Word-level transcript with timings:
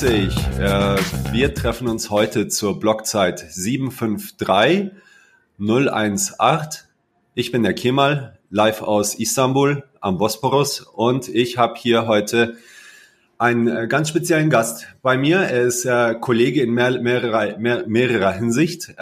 21. 0.00 0.60
Äh, 0.60 0.96
wir 1.32 1.54
treffen 1.54 1.88
uns 1.88 2.08
heute 2.08 2.46
zur 2.46 2.78
Blockzeit 2.78 3.40
753 3.40 4.92
018. 5.58 6.84
Ich 7.34 7.50
bin 7.50 7.64
der 7.64 7.74
Kemal, 7.74 8.38
live 8.48 8.82
aus 8.82 9.16
Istanbul 9.16 9.82
am 10.00 10.16
Bosporus 10.16 10.82
und 10.82 11.26
ich 11.26 11.58
habe 11.58 11.74
hier 11.76 12.06
heute 12.06 12.58
einen 13.38 13.66
äh, 13.66 13.88
ganz 13.88 14.10
speziellen 14.10 14.50
Gast 14.50 14.86
bei 15.02 15.18
mir. 15.18 15.38
Er 15.38 15.62
ist 15.62 15.84
äh, 15.84 16.14
Kollege 16.14 16.62
in 16.62 16.70
mehr, 16.70 17.00
mehrerer, 17.00 17.58
mehr, 17.58 17.84
mehrerer 17.88 18.30
Hinsicht, 18.30 18.94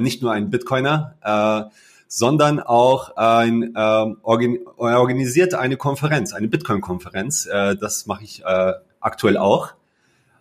nicht 0.00 0.22
nur 0.22 0.32
ein 0.32 0.48
Bitcoiner, 0.48 1.70
sondern 2.06 2.60
auch 2.60 3.14
ein 3.16 3.74
ähm, 3.76 4.16
organ 4.22 4.58
organisiert 4.76 5.52
eine 5.52 5.76
Konferenz, 5.76 6.32
eine 6.32 6.48
Bitcoin-Konferenz. 6.48 7.46
Das 7.46 8.06
mache 8.06 8.24
ich 8.24 8.42
aktuell 9.00 9.36
auch. 9.36 9.77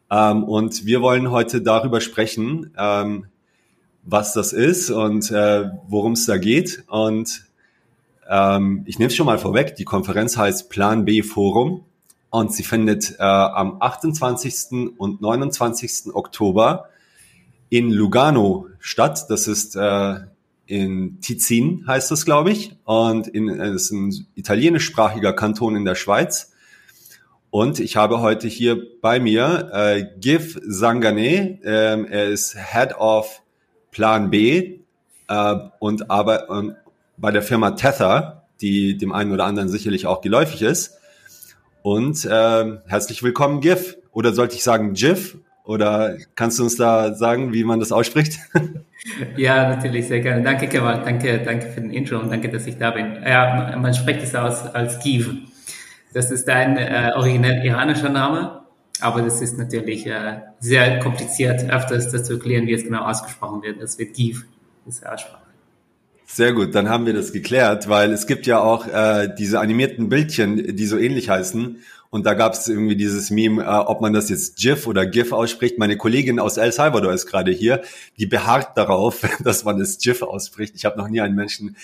Ähm, 0.10 0.44
und 0.44 0.86
wir 0.86 1.02
wollen 1.02 1.32
heute 1.32 1.62
darüber 1.62 2.02
sprechen, 2.02 2.72
ähm, 2.78 3.26
was 4.04 4.34
das 4.34 4.54
ist 4.54 4.90
und 4.90 5.32
äh, 5.32 5.70
worum 5.88 6.14
es 6.14 6.26
da 6.26 6.38
geht. 6.38 6.84
Und 6.88 7.46
ähm, 8.30 8.84
ich 8.86 9.00
nehme 9.00 9.08
es 9.08 9.16
schon 9.16 9.26
mal 9.26 9.38
vorweg, 9.38 9.76
die 9.76 9.84
Konferenz 9.86 10.38
heißt 10.38 10.70
Plan 10.70 11.06
B 11.06 11.24
Forum 11.24 11.84
und 12.30 12.54
sie 12.54 12.64
findet 12.64 13.20
äh, 13.20 13.24
am 13.24 13.82
28. 13.82 14.96
und 14.98 15.22
29. 15.22 16.14
Oktober 16.14 16.90
in 17.70 17.92
Lugano 17.92 18.68
statt. 18.80 19.26
Das 19.30 19.48
ist 19.48 19.76
äh, 19.76 20.20
in 20.68 21.20
Tizin 21.22 21.86
heißt 21.88 22.12
das, 22.12 22.26
glaube 22.26 22.52
ich, 22.52 22.76
und 22.84 23.34
es 23.34 23.84
ist 23.84 23.92
ein 23.92 24.28
italienischsprachiger 24.36 25.32
Kanton 25.34 25.78
in 25.78 25.86
der 25.86 25.96
Schweiz. 25.96 26.52
Und 27.50 27.80
ich 27.80 27.96
habe 27.96 28.22
heute 28.22 28.48
hier 28.48 28.78
bei 29.02 29.20
mir 29.20 29.70
äh, 29.74 30.06
Giv 30.20 30.60
Sangane. 30.64 31.60
Ähm, 31.64 32.06
er 32.06 32.28
ist 32.28 32.58
Head 32.58 32.96
of 32.98 33.42
Plan 33.92 34.30
B 34.30 34.80
äh, 35.30 35.56
und 35.80 36.12
aber 36.12 36.50
und 36.50 36.76
bei 37.18 37.32
der 37.32 37.42
Firma 37.42 37.72
Tether, 37.72 38.44
die 38.62 38.98
dem 38.98 39.12
einen 39.12 39.32
oder 39.32 39.46
anderen 39.46 39.70
sicherlich 39.70 40.06
auch 40.06 40.22
geläufig 40.22 40.62
ist. 40.62 40.98
Und 41.84 42.26
äh, 42.26 42.78
herzlich 42.86 43.24
willkommen, 43.24 43.62
Giv. 43.62 43.98
Oder 44.12 44.34
sollte 44.34 44.56
ich 44.56 44.64
sagen 44.64 44.94
Jiff? 44.94 45.38
Oder 45.64 46.18
kannst 46.36 46.60
du 46.60 46.64
uns 46.64 46.76
da 46.76 47.14
sagen, 47.14 47.54
wie 47.54 47.64
man 47.64 47.80
das 47.80 47.92
ausspricht? 47.92 48.40
Ja, 49.38 49.70
natürlich, 49.70 50.08
sehr 50.08 50.20
gerne. 50.20 50.42
Danke, 50.42 50.68
Kemal. 50.68 51.02
Danke, 51.06 51.40
danke 51.40 51.68
für 51.68 51.80
den 51.80 51.92
Intro 51.92 52.18
und 52.18 52.30
danke, 52.30 52.50
dass 52.50 52.66
ich 52.66 52.78
da 52.78 52.92
bin. 52.92 53.18
Ja, 53.26 53.78
man 53.78 53.94
spricht 53.94 54.22
es 54.22 54.36
aus 54.36 54.66
als 54.66 55.00
Giv. 55.00 55.30
Das 56.18 56.32
ist 56.32 56.50
ein 56.50 56.78
äh, 56.78 57.12
originell 57.16 57.64
iranischer 57.64 58.10
Name, 58.10 58.62
aber 59.02 59.22
das 59.22 59.40
ist 59.40 59.56
natürlich 59.60 60.08
äh, 60.08 60.40
sehr 60.60 60.98
kompliziert, 60.98 61.70
öfters 61.70 62.12
das 62.12 62.24
zu 62.24 62.34
erklären, 62.34 62.66
wie 62.66 62.74
es 62.74 62.84
genau 62.84 63.04
ausgesprochen 63.04 63.62
wird. 63.62 63.80
Das 63.80 64.00
wird 64.00 64.16
Giv, 64.16 64.48
diese 64.88 65.14
Aussprache. 65.14 65.44
Sehr 66.26 66.54
gut, 66.54 66.74
dann 66.74 66.90
haben 66.90 67.06
wir 67.06 67.14
das 67.14 67.34
geklärt, 67.34 67.88
weil 67.88 68.12
es 68.12 68.26
gibt 68.26 68.48
ja 68.48 68.60
auch 68.60 68.88
äh, 68.88 69.30
diese 69.38 69.60
animierten 69.60 70.10
Bildchen, 70.10 70.76
die 70.76 70.88
so 70.88 70.98
ähnlich 70.98 71.30
heißen. 71.30 71.84
Und 72.10 72.26
da 72.26 72.34
gab 72.34 72.54
es 72.54 72.68
irgendwie 72.68 72.96
dieses 72.96 73.30
Meme, 73.30 73.62
äh, 73.64 73.68
ob 73.68 74.02
man 74.02 74.12
das 74.12 74.30
jetzt 74.30 74.58
GIF 74.58 74.88
oder 74.88 75.06
GIF 75.06 75.34
ausspricht. 75.34 75.78
Meine 75.78 75.98
Kollegin 75.98 76.40
aus 76.40 76.58
El 76.58 76.72
Salvador 76.72 77.14
ist 77.14 77.28
gerade 77.28 77.52
hier, 77.52 77.84
die 78.18 78.26
beharrt 78.26 78.76
darauf, 78.76 79.22
dass 79.44 79.66
man 79.66 79.80
es 79.80 80.00
GIF 80.00 80.24
ausspricht. 80.24 80.74
Ich 80.76 80.84
habe 80.84 80.98
noch 80.98 81.10
nie 81.10 81.22
einen 81.22 81.36
Menschen 81.36 81.76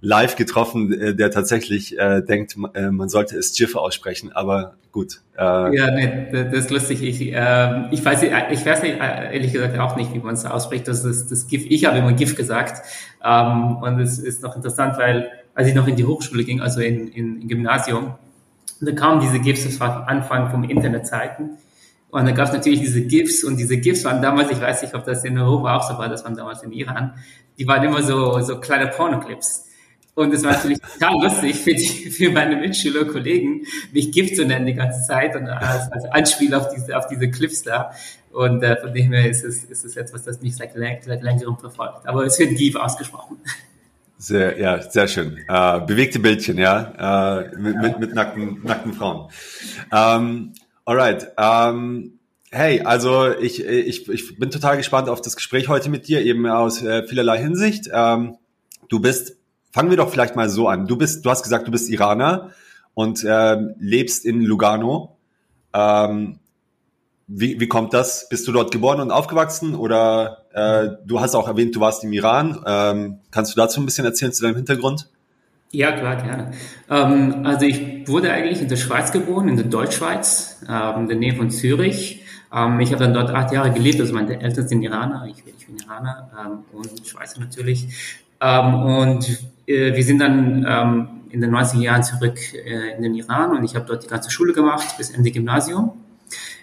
live 0.00 0.36
getroffen, 0.36 0.92
äh, 0.92 1.14
der 1.14 1.30
tatsächlich 1.30 1.98
äh, 1.98 2.22
denkt, 2.22 2.56
äh, 2.74 2.90
man 2.90 3.08
sollte 3.08 3.36
es 3.36 3.52
GIF 3.52 3.76
aussprechen, 3.76 4.32
aber 4.32 4.74
gut. 4.92 5.20
Äh, 5.36 5.42
ja, 5.76 5.90
nee, 5.90 6.26
das 6.32 6.52
ist 6.52 6.70
lustig. 6.70 7.02
Ich, 7.02 7.20
äh, 7.32 7.88
ich 7.90 8.04
weiß, 8.04 8.22
ich 8.22 8.66
weiß 8.66 8.82
nicht, 8.82 9.00
äh, 9.00 9.34
ehrlich 9.34 9.52
gesagt 9.52 9.78
auch 9.78 9.96
nicht, 9.96 10.14
wie 10.14 10.18
man 10.18 10.34
es 10.34 10.44
ausspricht. 10.44 10.88
Das 10.88 11.04
ist 11.04 11.30
das 11.30 11.46
GIF. 11.46 11.66
Ich 11.68 11.84
habe 11.84 11.98
immer 11.98 12.12
GIF 12.12 12.34
gesagt. 12.34 12.82
Ähm, 13.22 13.76
und 13.76 14.00
es 14.00 14.18
ist 14.18 14.42
noch 14.42 14.56
interessant, 14.56 14.96
weil 14.98 15.30
als 15.54 15.68
ich 15.68 15.74
noch 15.74 15.86
in 15.86 15.96
die 15.96 16.04
Hochschule 16.04 16.44
ging, 16.44 16.60
also 16.60 16.80
in, 16.80 17.08
in, 17.08 17.42
in 17.42 17.48
Gymnasium, 17.48 18.14
da 18.80 18.92
kamen 18.92 19.20
diese 19.20 19.40
GIFs, 19.40 19.64
das 19.64 19.78
war 19.78 20.08
Anfang 20.08 20.50
vom 20.50 20.64
Internetzeiten. 20.64 21.58
Und 22.10 22.24
da 22.24 22.32
gab 22.32 22.48
es 22.48 22.52
natürlich 22.52 22.80
diese 22.80 23.02
GIFs 23.02 23.44
und 23.44 23.56
diese 23.56 23.76
GIFs 23.76 24.04
waren 24.04 24.20
damals, 24.20 24.50
ich 24.50 24.60
weiß 24.60 24.82
nicht, 24.82 24.94
ob 24.94 25.04
das 25.04 25.24
in 25.24 25.38
Europa 25.38 25.76
auch 25.76 25.82
so 25.82 25.96
war, 25.98 26.08
das 26.08 26.24
waren 26.24 26.34
damals 26.34 26.62
in 26.62 26.72
Iran, 26.72 27.14
die 27.58 27.68
waren 27.68 27.84
immer 27.84 28.02
so, 28.02 28.40
so 28.40 28.58
kleine 28.58 28.88
Pornoclips. 28.88 29.66
Und 30.14 30.34
es 30.34 30.42
war 30.42 30.52
natürlich 30.52 30.80
total 30.80 31.22
lustig 31.22 31.56
für, 31.56 31.74
die, 31.74 32.10
für 32.10 32.30
meine 32.30 32.56
Mitschüler, 32.56 33.04
Kollegen, 33.04 33.64
mich 33.92 34.12
GIF 34.12 34.34
zu 34.34 34.44
nennen 34.44 34.66
die 34.66 34.74
ganze 34.74 35.06
Zeit 35.06 35.36
und 35.36 35.46
als, 35.46 35.90
als 35.92 36.04
Anspiel 36.06 36.54
auf 36.54 36.68
diese, 36.74 36.96
auf 36.96 37.06
diese 37.06 37.30
Clips 37.30 37.62
da. 37.62 37.92
Und 38.32 38.62
äh, 38.62 38.76
von 38.76 38.92
dem 38.92 39.12
her 39.12 39.28
ist 39.28 39.44
es, 39.44 39.64
ist 39.64 39.84
es 39.84 39.96
etwas, 39.96 40.24
das 40.24 40.40
mich 40.40 40.56
seit, 40.56 40.72
seit 40.74 41.22
längerem 41.22 41.58
verfolgt. 41.58 42.06
Aber 42.06 42.24
es 42.24 42.38
wird 42.38 42.56
GIF 42.56 42.76
ausgesprochen. 42.76 43.38
Sehr, 44.18 44.58
ja, 44.58 44.82
sehr 44.82 45.08
schön. 45.08 45.38
Äh, 45.48 45.80
bewegte 45.80 46.18
Bildchen, 46.18 46.58
ja, 46.58 47.38
äh, 47.40 47.56
mit, 47.56 47.80
mit, 47.80 48.00
mit 48.00 48.14
nackten, 48.14 48.60
nackten 48.62 48.92
Frauen. 48.92 49.30
Ähm, 49.90 50.52
alright. 50.84 51.28
Ähm, 51.38 52.18
hey, 52.50 52.82
also 52.82 53.32
ich, 53.32 53.64
ich, 53.64 54.08
ich 54.10 54.38
bin 54.38 54.50
total 54.50 54.76
gespannt 54.76 55.08
auf 55.08 55.22
das 55.22 55.36
Gespräch 55.36 55.68
heute 55.68 55.88
mit 55.88 56.06
dir, 56.06 56.20
eben 56.20 56.46
aus 56.46 56.82
äh, 56.82 57.06
vielerlei 57.06 57.38
Hinsicht. 57.38 57.88
Ähm, 57.92 58.36
du 58.90 59.00
bist, 59.00 59.38
fangen 59.70 59.90
wir 59.90 59.96
doch 59.96 60.10
vielleicht 60.10 60.36
mal 60.36 60.48
so 60.48 60.68
an. 60.68 60.86
Du 60.86 60.96
bist, 60.96 61.24
du 61.24 61.30
hast 61.30 61.42
gesagt, 61.42 61.66
du 61.66 61.70
bist 61.70 61.88
Iraner 61.88 62.50
und 62.94 63.24
ähm, 63.28 63.74
lebst 63.78 64.24
in 64.24 64.42
Lugano. 64.42 65.16
Ähm, 65.72 66.38
wie, 67.26 67.60
wie 67.60 67.68
kommt 67.68 67.94
das? 67.94 68.28
Bist 68.28 68.48
du 68.48 68.52
dort 68.52 68.72
geboren 68.72 69.00
und 69.00 69.12
aufgewachsen 69.12 69.74
oder 69.76 70.38
äh, 70.52 70.96
du 71.06 71.20
hast 71.20 71.34
auch 71.36 71.46
erwähnt, 71.46 71.76
du 71.76 71.80
warst 71.80 72.02
im 72.02 72.12
Iran. 72.12 72.60
Ähm, 72.66 73.18
kannst 73.30 73.54
du 73.54 73.60
dazu 73.60 73.80
ein 73.80 73.86
bisschen 73.86 74.04
erzählen 74.04 74.32
zu 74.32 74.42
deinem 74.42 74.56
Hintergrund? 74.56 75.08
Ja, 75.72 75.92
klar, 75.92 76.16
gerne. 76.16 76.50
Ähm, 76.88 77.46
also 77.46 77.64
ich 77.64 78.08
wurde 78.08 78.32
eigentlich 78.32 78.60
in 78.60 78.68
der 78.68 78.76
Schweiz 78.76 79.12
geboren, 79.12 79.48
in 79.48 79.56
der 79.56 79.66
Deutschschweiz, 79.66 80.62
ähm, 80.68 81.02
in 81.02 81.08
der 81.08 81.16
Nähe 81.16 81.36
von 81.36 81.50
Zürich. 81.50 82.24
Ähm, 82.52 82.80
ich 82.80 82.90
habe 82.92 83.04
dann 83.04 83.14
dort 83.14 83.30
acht 83.30 83.52
Jahre 83.52 83.72
gelebt, 83.72 84.00
also 84.00 84.12
meine 84.12 84.40
Eltern 84.40 84.66
sind 84.66 84.82
Iraner, 84.82 85.26
ich, 85.26 85.36
ich 85.46 85.66
bin 85.66 85.76
Iraner 85.78 86.30
ähm, 86.36 86.58
und 86.72 87.06
Schweizer 87.06 87.38
natürlich. 87.38 87.86
Ähm, 88.40 88.74
und 88.74 89.38
wir 89.70 90.04
sind 90.04 90.18
dann 90.18 90.66
ähm, 90.68 91.08
in 91.30 91.40
den 91.40 91.54
90er 91.54 91.80
Jahren 91.80 92.02
zurück 92.02 92.38
äh, 92.54 92.96
in 92.96 93.02
den 93.02 93.14
Iran 93.14 93.56
und 93.56 93.64
ich 93.64 93.74
habe 93.74 93.86
dort 93.86 94.02
die 94.04 94.08
ganze 94.08 94.30
Schule 94.30 94.52
gemacht 94.52 94.96
bis 94.98 95.10
Ende 95.10 95.30
Gymnasium. 95.30 95.92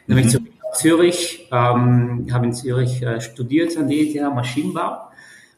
Dann 0.07 0.16
bin 0.16 0.25
ich 0.25 0.31
zurück 0.31 0.47
Zürich, 0.73 1.47
ähm, 1.51 2.28
habe 2.31 2.46
in 2.46 2.53
Zürich 2.53 3.01
äh, 3.01 3.19
studiert 3.19 3.75
an 3.78 3.88
der 3.88 3.97
ETH 3.97 4.34
Maschinenbau. 4.34 5.07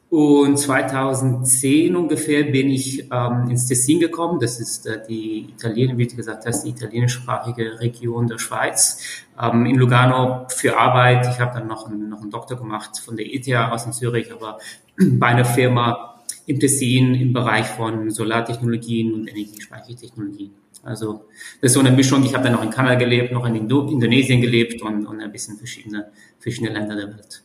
Und 0.10 0.58
2010 0.58 1.96
ungefähr 1.96 2.44
bin 2.46 2.70
ich 2.72 3.08
ähm, 3.12 3.48
ins 3.50 3.68
Tessin 3.68 4.00
gekommen. 4.00 4.40
Das 4.40 4.60
ist 4.60 4.88
äh, 4.88 5.04
die 5.08 5.50
Italiener, 5.50 5.98
wie 5.98 6.08
du 6.08 6.16
gesagt 6.16 6.48
hast, 6.48 6.64
die 6.64 6.70
italienischsprachige 6.70 7.80
Region 7.80 8.28
der 8.28 8.40
Schweiz. 8.40 9.02
Ähm, 9.40 9.68
in 9.68 9.76
Lugano 9.76 10.48
für 10.50 10.80
Arbeit. 10.80 11.28
Ich 11.28 11.40
habe 11.40 11.60
dann 11.60 11.68
noch, 11.68 11.88
einen, 11.88 12.10
noch 12.10 12.22
einen 12.22 12.32
Doktor 12.32 12.58
gemacht 12.58 12.98
von 12.98 13.18
der 13.18 13.28
ETH 13.28 13.54
aus 13.54 13.86
in 13.86 13.94
Zürich, 13.94 14.32
aber 14.32 14.58
bei 14.98 15.28
einer 15.28 15.46
Firma 15.46 16.19
im 16.50 16.60
Tessin 16.60 17.14
im 17.14 17.32
Bereich 17.32 17.68
von 17.68 18.10
Solartechnologien 18.10 19.14
und 19.14 19.28
Energiespeichertechnologien. 19.28 20.52
Also 20.84 21.26
das 21.62 21.72
ist 21.72 21.74
so 21.76 21.80
eine 21.80 21.92
Mischung. 21.92 22.24
Ich 22.24 22.34
habe 22.34 22.44
dann 22.44 22.54
noch 22.54 22.64
in 22.64 22.72
Kanada 22.72 22.96
gelebt, 22.96 23.32
noch 23.32 23.46
in 23.46 23.56
Indo 23.56 23.88
Indonesien 23.88 24.42
gelebt 24.42 24.82
und, 24.82 25.06
und 25.06 25.22
ein 25.22 25.32
bisschen 25.32 25.58
verschiedene, 25.58 26.08
verschiedene 26.40 26.74
Länder 26.74 26.96
der 26.96 27.08
Welt. 27.10 27.44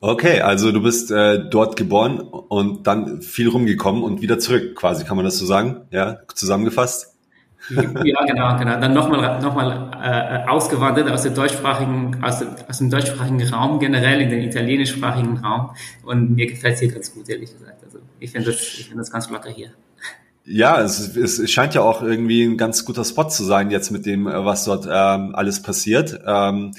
Okay, 0.00 0.40
also 0.40 0.70
du 0.70 0.82
bist 0.82 1.10
äh, 1.10 1.48
dort 1.50 1.76
geboren 1.76 2.20
und 2.20 2.86
dann 2.86 3.22
viel 3.22 3.48
rumgekommen 3.48 4.04
und 4.04 4.20
wieder 4.20 4.38
zurück, 4.38 4.76
quasi, 4.76 5.04
kann 5.04 5.16
man 5.16 5.24
das 5.24 5.38
so 5.38 5.46
sagen? 5.46 5.82
Ja, 5.90 6.18
zusammengefasst? 6.34 7.11
Ja, 7.70 8.24
genau, 8.24 8.58
genau. 8.58 8.80
Dann 8.80 8.92
nochmal 8.92 9.40
noch 9.40 9.54
mal, 9.54 9.90
äh, 10.02 10.48
ausgewandert 10.48 11.10
aus, 11.10 11.22
der 11.22 11.32
deutschsprachigen, 11.32 12.22
aus, 12.22 12.40
der, 12.40 12.48
aus 12.68 12.78
dem 12.78 12.90
deutschsprachigen 12.90 13.42
Raum 13.48 13.78
generell 13.78 14.20
in 14.20 14.30
den 14.30 14.42
italienischsprachigen 14.42 15.38
Raum. 15.38 15.70
Und 16.04 16.34
mir 16.34 16.46
gefällt 16.46 16.74
es 16.74 16.80
hier 16.80 16.92
ganz 16.92 17.14
gut, 17.14 17.28
ehrlich 17.28 17.52
gesagt. 17.52 17.84
Also 17.84 17.98
ich 18.18 18.32
finde 18.32 18.50
das, 18.50 18.60
ich 18.60 18.86
finde 18.86 18.98
das 18.98 19.10
ganz 19.10 19.30
locker 19.30 19.50
hier. 19.50 19.70
Ja, 20.44 20.80
es, 20.80 21.16
es 21.16 21.50
scheint 21.50 21.74
ja 21.74 21.82
auch 21.82 22.02
irgendwie 22.02 22.42
ein 22.42 22.56
ganz 22.56 22.84
guter 22.84 23.04
Spot 23.04 23.28
zu 23.28 23.44
sein 23.44 23.70
jetzt 23.70 23.90
mit 23.90 24.06
dem, 24.06 24.26
äh, 24.26 24.44
was 24.44 24.64
dort 24.64 24.86
ähm, 24.90 25.34
alles 25.34 25.62
passiert. 25.62 26.20
Ähm, 26.26 26.72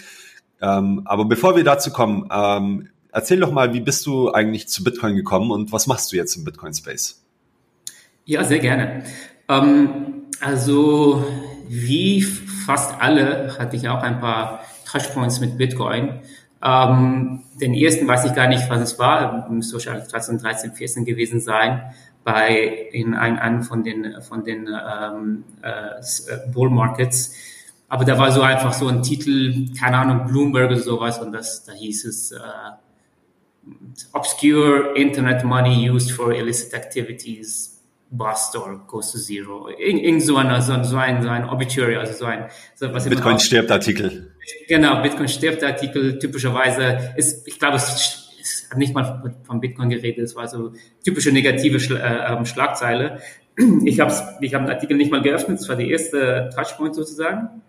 ähm, 0.61 1.01
aber 1.05 1.25
bevor 1.25 1.55
wir 1.55 1.63
dazu 1.63 1.91
kommen, 1.91 2.27
ähm, 2.31 2.89
erzähl 3.11 3.39
doch 3.39 3.51
mal, 3.51 3.73
wie 3.73 3.79
bist 3.79 4.05
du 4.05 4.31
eigentlich 4.31 4.67
zu 4.67 4.83
Bitcoin 4.83 5.15
gekommen 5.15 5.51
und 5.51 5.71
was 5.71 5.87
machst 5.87 6.11
du 6.11 6.17
jetzt 6.17 6.35
im 6.35 6.43
Bitcoin-Space? 6.43 7.21
Ja, 8.25 8.43
sehr 8.43 8.59
gerne. 8.59 9.03
Ähm, 9.49 10.23
also 10.41 11.25
wie 11.67 12.21
fast 12.21 13.01
alle 13.01 13.57
hatte 13.57 13.75
ich 13.75 13.87
auch 13.89 14.01
ein 14.01 14.19
paar 14.19 14.61
Touchpoints 14.89 15.39
mit 15.39 15.57
Bitcoin. 15.57 16.21
Ähm, 16.63 17.43
den 17.59 17.73
ersten 17.73 18.07
weiß 18.07 18.25
ich 18.25 18.35
gar 18.35 18.47
nicht, 18.47 18.69
was 18.69 18.79
es 18.79 18.99
war, 18.99 19.49
müsste 19.49 19.73
wahrscheinlich 19.73 20.07
2013, 20.07 20.73
14 20.73 21.05
gewesen 21.05 21.39
sein. 21.39 21.81
bei 22.23 22.87
in 22.91 23.15
einem 23.15 23.37
ein 23.37 23.63
von 23.63 23.83
den 23.83 24.21
von 24.21 24.43
den 24.45 24.67
ähm, 24.67 25.43
äh, 25.61 26.01
Bull 26.53 26.69
Markets. 26.69 27.35
Aber 27.89 28.05
da 28.05 28.17
war 28.17 28.31
so 28.31 28.41
einfach 28.41 28.73
so 28.73 28.87
ein 28.87 29.03
Titel, 29.03 29.67
keine 29.79 29.97
Ahnung, 29.97 30.25
Bloomberg 30.25 30.71
oder 30.71 30.79
sowas, 30.79 31.19
und 31.19 31.31
das, 31.31 31.63
da 31.65 31.73
hieß 31.73 32.05
es 32.05 32.31
äh, 32.31 32.39
Obscure 34.13 34.95
Internet 34.95 35.43
Money 35.43 35.89
used 35.91 36.11
for 36.11 36.33
illicit 36.33 36.73
activities 36.73 37.72
bust 38.17 38.55
or 38.55 38.85
goes 38.87 39.11
to 39.11 39.17
zero. 39.17 39.67
Irgend 39.69 40.21
so, 40.21 40.37
eine, 40.37 40.61
so, 40.61 40.81
so, 40.83 40.97
ein, 40.97 41.21
so 41.21 41.29
ein 41.29 41.49
Obituary, 41.49 41.95
also 41.95 42.13
so 42.13 42.25
ein... 42.25 42.45
So, 42.75 42.93
was 42.93 43.09
Bitcoin 43.09 43.39
stirbt 43.39 43.71
Artikel. 43.71 44.33
Genau, 44.67 45.01
Bitcoin 45.01 45.27
stirbt 45.27 45.63
Artikel. 45.63 46.19
Typischerweise 46.19 47.13
ist, 47.17 47.47
ich 47.47 47.59
glaube, 47.59 47.77
es, 47.77 48.29
es 48.39 48.67
hat 48.69 48.77
nicht 48.77 48.93
mal 48.93 49.33
von 49.43 49.59
Bitcoin 49.59 49.89
geredet, 49.89 50.25
es 50.25 50.35
war 50.35 50.47
so 50.47 50.73
typische 51.03 51.31
negative 51.31 51.79
Schla 51.79 51.97
äh, 51.97 52.37
ähm, 52.37 52.45
Schlagzeile. 52.45 53.19
Ich 53.83 53.99
habe 53.99 54.13
ich 54.41 54.53
hab 54.53 54.65
den 54.65 54.71
Artikel 54.71 54.97
nicht 54.97 55.11
mal 55.11 55.21
geöffnet, 55.21 55.59
es 55.59 55.67
war 55.67 55.75
die 55.75 55.89
erste 55.89 56.49
Touchpoint 56.55 56.95
sozusagen. 56.95 57.61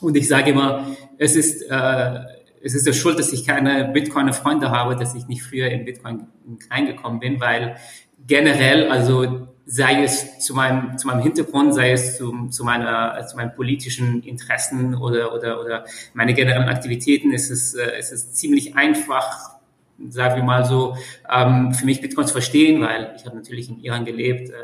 Und 0.00 0.16
ich 0.16 0.28
sage 0.28 0.50
immer, 0.50 0.86
es 1.18 1.36
ist... 1.36 1.62
Äh, 1.62 2.36
es 2.62 2.74
ist 2.74 2.84
ja 2.84 2.92
schuld, 2.92 3.16
dass 3.16 3.32
ich 3.32 3.46
keine 3.46 3.92
Bitcoin-Freunde 3.92 4.70
habe, 4.70 4.96
dass 4.96 5.14
ich 5.14 5.28
nicht 5.28 5.44
früher 5.44 5.68
in 5.68 5.84
Bitcoin 5.84 6.26
reingekommen 6.68 7.20
bin, 7.20 7.40
weil 7.40 7.76
generell, 8.26 8.90
also 8.90 9.46
sei 9.68 10.04
es 10.04 10.38
zu 10.38 10.54
meinem, 10.54 10.96
zu 10.96 11.08
meinem 11.08 11.22
Hintergrund, 11.22 11.74
sei 11.74 11.90
es 11.90 12.16
zu, 12.16 12.48
zu, 12.50 12.64
meiner, 12.64 13.26
zu 13.26 13.36
meinen 13.36 13.52
politischen 13.54 14.22
Interessen 14.22 14.94
oder, 14.94 15.34
oder, 15.34 15.60
oder 15.60 15.84
meine 16.14 16.34
generellen 16.34 16.68
Aktivitäten, 16.68 17.32
ist 17.32 17.50
es, 17.50 17.74
äh, 17.74 17.98
ist 17.98 18.12
es 18.12 18.32
ziemlich 18.32 18.76
einfach, 18.76 19.56
sagen 20.08 20.36
wir 20.36 20.44
mal 20.44 20.64
so, 20.64 20.96
ähm, 21.28 21.74
für 21.74 21.84
mich 21.84 22.00
Bitcoin 22.00 22.28
zu 22.28 22.32
verstehen, 22.32 22.80
weil 22.80 23.12
ich 23.16 23.26
habe 23.26 23.34
natürlich 23.34 23.68
in 23.68 23.80
Iran 23.80 24.04
gelebt, 24.04 24.50
äh, 24.50 24.54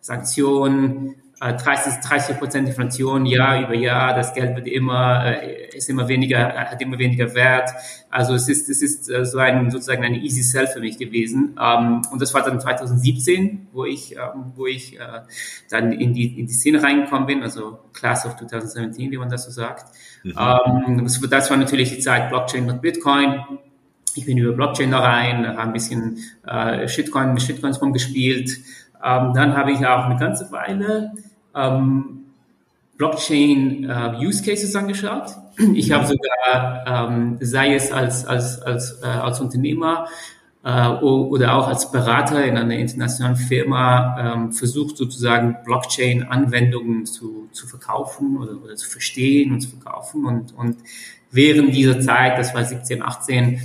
Sanktionen, 0.00 1.16
30, 1.38 2.00
30 2.02 2.38
Prozent 2.38 2.66
Inflation 2.66 3.26
Jahr 3.26 3.60
über 3.60 3.74
Jahr, 3.74 4.14
das 4.14 4.32
Geld 4.32 4.56
wird 4.56 4.66
immer, 4.66 5.26
äh, 5.26 5.76
ist 5.76 5.90
immer 5.90 6.08
weniger, 6.08 6.54
hat 6.54 6.80
immer 6.80 6.98
weniger 6.98 7.34
Wert. 7.34 7.70
Also 8.08 8.34
es 8.34 8.48
ist, 8.48 8.70
es 8.70 8.80
ist 8.80 9.10
äh, 9.10 9.22
so 9.26 9.38
ein, 9.38 9.70
sozusagen 9.70 10.02
eine 10.02 10.16
easy 10.16 10.42
sell 10.42 10.66
für 10.66 10.80
mich 10.80 10.96
gewesen. 10.96 11.54
Ähm, 11.60 12.00
und 12.10 12.22
das 12.22 12.32
war 12.32 12.42
dann 12.42 12.58
2017, 12.58 13.68
wo 13.72 13.84
ich, 13.84 14.12
ähm, 14.12 14.52
wo 14.54 14.66
ich 14.66 14.98
äh, 14.98 15.20
dann 15.68 15.92
in 15.92 16.14
die, 16.14 16.40
in 16.40 16.46
die 16.46 16.54
Szene 16.54 16.82
reingekommen 16.82 17.26
bin, 17.26 17.42
also 17.42 17.80
Class 17.92 18.24
of 18.24 18.36
2017, 18.36 19.10
wie 19.10 19.18
man 19.18 19.28
das 19.28 19.44
so 19.44 19.50
sagt. 19.50 19.94
Mhm. 20.24 20.34
Ähm, 20.38 21.10
das, 21.28 21.50
war 21.50 21.56
natürlich 21.58 21.94
die 21.94 22.00
Zeit 22.00 22.30
Blockchain 22.30 22.70
und 22.70 22.80
Bitcoin. 22.80 23.42
Ich 24.14 24.24
bin 24.24 24.38
über 24.38 24.54
Blockchain 24.54 24.90
da 24.90 25.00
rein, 25.00 25.46
habe 25.46 25.60
ein 25.60 25.72
bisschen 25.74 26.16
äh, 26.46 26.88
Shitcoin 26.88 27.34
mit 27.34 27.42
Shitcoins 27.42 27.82
rumgespielt. 27.82 28.58
Ähm, 29.04 29.32
dann 29.34 29.54
habe 29.54 29.72
ich 29.72 29.86
auch 29.86 30.06
eine 30.06 30.18
ganze 30.18 30.50
Weile 30.50 31.12
ähm, 31.56 32.26
Blockchain 32.96 33.84
äh, 33.84 34.24
Use 34.24 34.42
Cases 34.42 34.74
angeschaut. 34.74 35.32
Ich 35.74 35.90
habe 35.92 36.06
sogar, 36.06 36.84
ähm, 36.86 37.38
sei 37.40 37.74
es 37.74 37.92
als, 37.92 38.26
als, 38.26 38.60
als, 38.60 39.00
äh, 39.02 39.06
als 39.06 39.40
Unternehmer 39.40 40.06
äh, 40.64 40.88
oder 40.88 41.54
auch 41.54 41.68
als 41.68 41.90
Berater 41.90 42.44
in 42.44 42.56
einer 42.56 42.76
internationalen 42.76 43.36
Firma 43.36 44.34
ähm, 44.34 44.52
versucht 44.52 44.96
sozusagen 44.96 45.56
Blockchain-Anwendungen 45.64 47.06
zu, 47.06 47.48
zu 47.52 47.66
verkaufen 47.66 48.36
oder, 48.36 48.62
oder 48.62 48.76
zu 48.76 48.88
verstehen 48.90 49.52
und 49.52 49.60
zu 49.60 49.70
verkaufen. 49.70 50.26
Und, 50.26 50.54
und 50.54 50.76
während 51.30 51.74
dieser 51.74 52.00
Zeit, 52.00 52.38
das 52.38 52.54
war 52.54 52.64
17, 52.64 53.02
18, 53.02 53.60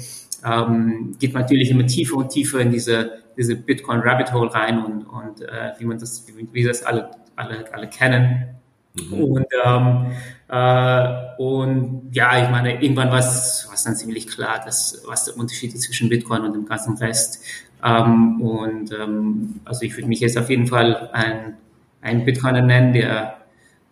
ähm, 0.45 1.15
geht 1.19 1.33
man 1.33 1.43
natürlich 1.43 1.71
immer 1.71 1.87
tiefer 1.87 2.17
und 2.17 2.29
tiefer 2.29 2.59
in 2.59 2.71
diese, 2.71 3.19
diese 3.37 3.55
Bitcoin 3.55 3.99
Rabbit 3.99 4.33
Hole 4.33 4.53
rein 4.53 4.83
und, 4.83 5.03
und 5.03 5.41
äh, 5.41 5.73
wie 5.77 5.85
man 5.85 5.99
das, 5.99 6.25
wie, 6.27 6.47
wie 6.51 6.63
das 6.63 6.83
alle 6.83 7.11
alle, 7.41 7.73
alle 7.73 7.87
kennen. 7.87 8.55
Mhm. 8.95 9.13
Und, 9.13 9.47
ähm, 9.65 10.11
äh, 10.49 11.41
und 11.41 12.09
ja, 12.11 12.43
ich 12.43 12.49
meine, 12.49 12.81
irgendwann 12.81 13.09
war 13.09 13.19
es 13.19 13.83
dann 13.85 13.95
ziemlich 13.95 14.27
klar, 14.27 14.61
dass, 14.63 15.03
was 15.07 15.25
der 15.25 15.37
Unterschied 15.37 15.73
ist 15.73 15.83
zwischen 15.83 16.09
Bitcoin 16.09 16.43
und 16.43 16.53
dem 16.53 16.65
ganzen 16.65 16.97
Rest. 16.97 17.43
Ähm, 17.83 18.41
und 18.41 18.91
ähm, 18.91 19.59
also 19.65 19.83
ich 19.83 19.95
würde 19.95 20.07
mich 20.07 20.19
jetzt 20.19 20.37
auf 20.37 20.49
jeden 20.49 20.67
Fall 20.67 21.09
ein, 21.13 21.57
ein 22.01 22.25
Bitcoiner 22.25 22.61
nennen, 22.61 22.93
der 22.93 23.37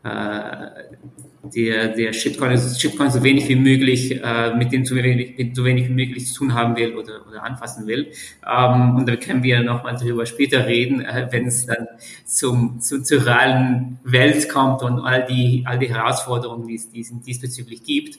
äh, 0.04 0.68
der, 1.44 1.90
der 1.90 2.14
Shitcoin, 2.14 2.58
Shitcoin 2.58 3.10
so 3.12 3.24
wenig 3.24 3.48
wie 3.48 3.56
möglich, 3.56 4.22
äh, 4.22 4.54
mit 4.56 4.72
dem 4.72 4.86
so 4.86 4.96
wenig, 4.96 5.38
mit 5.38 5.56
so 5.56 5.64
wenig 5.64 5.88
wie 5.88 5.94
möglich 5.94 6.28
zu 6.28 6.40
tun 6.40 6.54
haben 6.54 6.76
will 6.76 6.96
oder, 6.96 7.26
oder 7.28 7.44
anfassen 7.44 7.88
will. 7.88 8.12
Ähm, 8.46 8.96
und 8.96 9.08
da 9.08 9.16
können 9.16 9.44
wir 9.44 9.62
nochmal 9.64 9.96
darüber 9.96 10.26
später 10.26 10.66
reden, 10.66 11.02
äh, 11.02 11.28
wenn 11.32 11.48
es 11.48 11.66
dann 11.66 11.88
zum, 12.26 12.82
zum, 12.82 13.04
zur 13.04 13.26
realen 13.26 14.00
Welt 14.04 14.50
kommt 14.50 14.82
und 14.82 15.00
all 15.00 15.26
die, 15.26 15.64
all 15.66 15.80
die 15.80 15.90
Herausforderungen, 15.90 16.68
die 16.68 16.76
es, 16.76 16.90
die 16.92 17.02
es 17.02 17.12
diesbezüglich 17.22 17.84
gibt. 17.84 18.18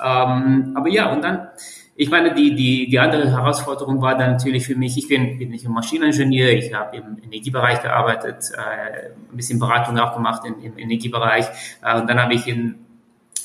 Ähm, 0.00 0.72
aber 0.74 0.88
ja, 0.88 1.12
und 1.12 1.22
dann, 1.22 1.48
ich 1.94 2.10
meine, 2.10 2.34
die, 2.34 2.54
die, 2.54 2.88
die 2.88 2.98
andere 2.98 3.30
Herausforderung 3.30 4.00
war 4.00 4.16
dann 4.16 4.32
natürlich 4.32 4.66
für 4.66 4.74
mich, 4.74 4.96
ich 4.96 5.08
bin, 5.08 5.38
bin 5.38 5.50
nicht 5.50 5.66
ein 5.66 5.72
Maschineningenieur, 5.72 6.50
ich 6.50 6.72
habe 6.72 6.96
im 6.96 7.18
Energiebereich 7.22 7.82
gearbeitet, 7.82 8.50
äh, 8.54 9.10
ein 9.30 9.36
bisschen 9.36 9.58
Beratung 9.58 9.98
auch 9.98 10.14
gemacht 10.14 10.42
im, 10.46 10.62
im 10.62 10.78
Energiebereich 10.78 11.46
äh, 11.82 12.00
und 12.00 12.08
dann 12.08 12.20
habe 12.20 12.34
ich 12.34 12.46
in 12.46 12.86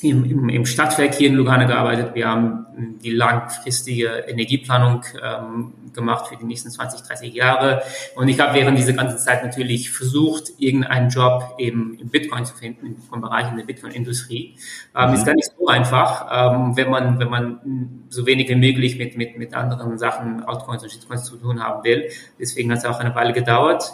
im, 0.02 0.24
im, 0.24 0.48
im 0.48 0.66
Stadtwerk 0.66 1.14
hier 1.14 1.28
in 1.28 1.34
Lugano 1.34 1.66
gearbeitet. 1.66 2.14
Wir 2.14 2.28
haben 2.28 2.66
die 3.02 3.10
langfristige 3.10 4.24
Energieplanung 4.28 5.02
ähm, 5.22 5.72
gemacht 5.92 6.28
für 6.28 6.36
die 6.36 6.44
nächsten 6.44 6.70
20, 6.70 7.02
30 7.02 7.34
Jahre. 7.34 7.82
Und 8.14 8.28
ich 8.28 8.38
habe 8.38 8.54
während 8.54 8.78
dieser 8.78 8.92
ganzen 8.92 9.18
Zeit 9.18 9.44
natürlich 9.44 9.90
versucht, 9.90 10.52
irgendeinen 10.58 11.10
Job 11.10 11.54
eben 11.58 11.98
im 12.00 12.08
Bitcoin 12.08 12.44
zu 12.44 12.54
finden, 12.54 12.86
im 12.86 12.94
Bitcoin-Bereich, 12.94 13.50
in 13.50 13.56
der 13.56 13.64
Bitcoin-Industrie. 13.64 14.56
Ähm, 14.96 15.08
mhm. 15.08 15.14
Ist 15.14 15.26
gar 15.26 15.34
nicht 15.34 15.50
so 15.58 15.66
einfach, 15.66 16.26
ähm, 16.30 16.76
wenn 16.76 16.90
man, 16.90 17.18
wenn 17.18 17.30
man 17.30 18.04
so 18.08 18.26
wenig 18.26 18.48
wie 18.48 18.54
möglich 18.54 18.98
mit, 18.98 19.16
mit, 19.16 19.36
mit 19.36 19.54
anderen 19.54 19.98
Sachen, 19.98 20.44
Altcoins 20.44 20.82
und 20.82 20.92
Shitcoins 20.92 21.24
zu 21.24 21.36
tun 21.36 21.62
haben 21.62 21.82
will. 21.84 22.08
Deswegen 22.38 22.70
hat 22.70 22.78
es 22.78 22.84
auch 22.84 23.00
eine 23.00 23.14
Weile 23.14 23.32
gedauert. 23.32 23.92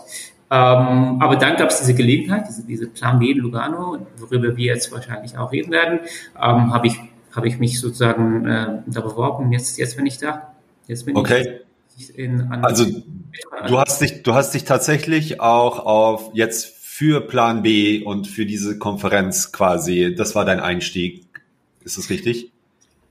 Ähm, 0.50 1.20
aber 1.20 1.36
dann 1.36 1.56
gab 1.56 1.70
es 1.70 1.80
diese 1.80 1.94
Gelegenheit, 1.94 2.46
diese, 2.48 2.64
diese 2.64 2.88
Plan 2.88 3.18
B 3.18 3.32
Lugano, 3.32 4.06
worüber 4.18 4.56
wir 4.56 4.66
jetzt 4.66 4.92
wahrscheinlich 4.92 5.36
auch 5.36 5.52
reden 5.52 5.72
werden, 5.72 6.00
ähm, 6.36 6.72
habe 6.72 6.86
ich, 6.86 7.00
hab 7.34 7.44
ich 7.44 7.58
mich 7.58 7.80
sozusagen 7.80 8.46
äh, 8.46 8.82
da 8.86 9.00
beworben. 9.00 9.52
Jetzt, 9.52 9.78
jetzt 9.78 9.96
bin 9.96 10.06
ich 10.06 10.18
da. 10.18 10.54
Jetzt 10.86 11.06
bin 11.06 11.16
okay. 11.16 11.60
ich 11.96 12.16
in, 12.18 12.42
an 12.52 12.64
Also 12.64 12.84
du 13.66 13.78
hast 13.78 14.00
dich, 14.00 14.22
du 14.22 14.34
hast 14.34 14.52
dich 14.52 14.64
tatsächlich 14.64 15.40
auch 15.40 15.78
auf 15.84 16.30
jetzt 16.34 16.66
für 16.66 17.20
Plan 17.20 17.62
B 17.62 18.04
und 18.04 18.28
für 18.28 18.46
diese 18.46 18.78
Konferenz 18.78 19.50
quasi, 19.50 20.14
das 20.14 20.34
war 20.34 20.44
dein 20.44 20.60
Einstieg. 20.60 21.26
Ist 21.82 21.98
das 21.98 22.10
richtig? 22.10 22.53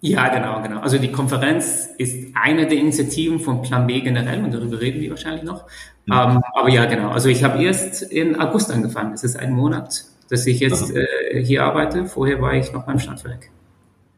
Ja, 0.06 0.28
genau, 0.28 0.62
genau. 0.62 0.82
Also 0.82 0.98
die 0.98 1.14
Konferenz 1.14 1.88
ist 1.98 2.36
eine 2.36 2.68
der 2.68 2.78
Initiativen 2.78 3.40
von 3.40 3.62
Plan 3.62 3.88
B 3.88 4.02
generell 4.02 4.44
und 4.44 4.54
darüber 4.54 4.82
reden 4.82 5.00
wir 5.00 5.12
wahrscheinlich 5.12 5.44
noch. 5.44 5.64
Mhm. 6.08 6.14
Ähm, 6.14 6.42
aber 6.54 6.68
ja, 6.68 6.84
genau. 6.84 7.12
Also 7.12 7.30
ich 7.30 7.42
habe 7.42 7.64
erst 7.64 8.02
in 8.02 8.38
August 8.38 8.70
angefangen. 8.70 9.14
Es 9.14 9.24
ist 9.24 9.40
ein 9.40 9.54
Monat, 9.54 10.04
dass 10.30 10.46
ich 10.46 10.60
jetzt 10.60 10.94
äh, 10.94 11.42
hier 11.42 11.64
arbeite. 11.64 12.06
Vorher 12.06 12.42
war 12.42 12.54
ich 12.54 12.74
noch 12.74 12.86
beim 12.86 13.00
Stadtwerk. 13.00 13.50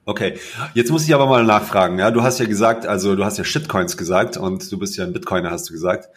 Okay, 0.05 0.39
jetzt 0.73 0.89
muss 0.89 1.03
ich 1.03 1.13
aber 1.13 1.27
mal 1.27 1.43
nachfragen. 1.43 1.99
Ja, 1.99 2.09
du 2.09 2.23
hast 2.23 2.39
ja 2.39 2.47
gesagt, 2.47 2.87
also 2.87 3.15
du 3.15 3.23
hast 3.23 3.37
ja 3.37 3.43
Shitcoins 3.43 3.95
gesagt 3.95 4.37
und 4.37 4.71
du 4.71 4.79
bist 4.79 4.97
ja 4.97 5.03
ein 5.03 5.13
Bitcoiner, 5.13 5.51
hast 5.51 5.69
du 5.69 5.73
gesagt. 5.73 6.09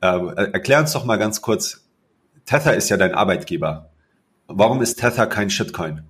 Ähm, 0.00 0.28
erklär 0.30 0.80
uns 0.80 0.92
doch 0.92 1.04
mal 1.04 1.18
ganz 1.18 1.42
kurz. 1.42 1.84
Tether 2.46 2.74
ist 2.74 2.88
ja 2.88 2.96
dein 2.96 3.14
Arbeitgeber. 3.14 3.90
Warum 4.46 4.80
ist 4.80 4.98
Tether 4.98 5.26
kein 5.26 5.50
Shitcoin? 5.50 6.04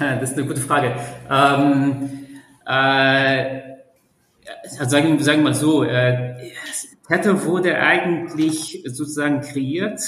Das 0.20 0.30
ist 0.30 0.38
eine 0.38 0.46
gute 0.46 0.60
Frage. 0.60 0.94
Ähm, 1.30 2.10
äh, 2.66 3.60
also 4.78 4.90
sagen, 4.90 5.22
sagen 5.22 5.38
wir 5.40 5.44
mal 5.44 5.54
so, 5.54 5.84
äh, 5.84 6.50
Tether 7.06 7.44
wurde 7.44 7.76
eigentlich 7.76 8.82
sozusagen 8.86 9.40
kreiert, 9.40 10.00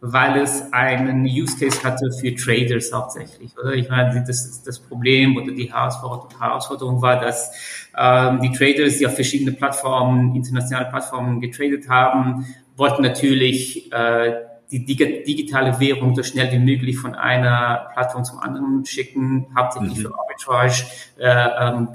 weil 0.00 0.40
es 0.40 0.72
einen 0.72 1.24
Use 1.26 1.58
Case 1.58 1.82
hatte 1.84 2.10
für 2.10 2.34
Traders 2.34 2.92
hauptsächlich. 2.92 3.56
Oder? 3.58 3.74
Ich 3.74 3.88
meine, 3.88 4.24
das, 4.26 4.62
das 4.62 4.78
Problem 4.78 5.36
oder 5.36 5.52
die 5.52 5.70
Herausforderung 5.70 7.02
war, 7.02 7.20
dass 7.20 7.52
ähm, 7.96 8.40
die 8.40 8.50
Traders, 8.52 8.96
die 8.96 9.06
auf 9.06 9.14
verschiedene 9.14 9.52
Plattformen, 9.52 10.34
internationale 10.34 10.88
Plattformen 10.88 11.40
getradet 11.40 11.88
haben, 11.88 12.46
wollten 12.76 13.02
natürlich 13.02 13.92
äh, 13.92 14.49
die 14.70 14.84
digitale 14.84 15.80
Währung 15.80 16.14
so 16.14 16.22
schnell 16.22 16.52
wie 16.52 16.58
möglich 16.58 16.98
von 16.98 17.14
einer 17.14 17.90
Plattform 17.92 18.24
zum 18.24 18.38
anderen 18.38 18.84
schicken, 18.84 19.46
hauptsächlich 19.56 19.98
mhm. 19.98 20.02
für 20.02 20.14
Arbitrage 20.18 20.84
äh, 21.18 21.68
ähm, 21.68 21.88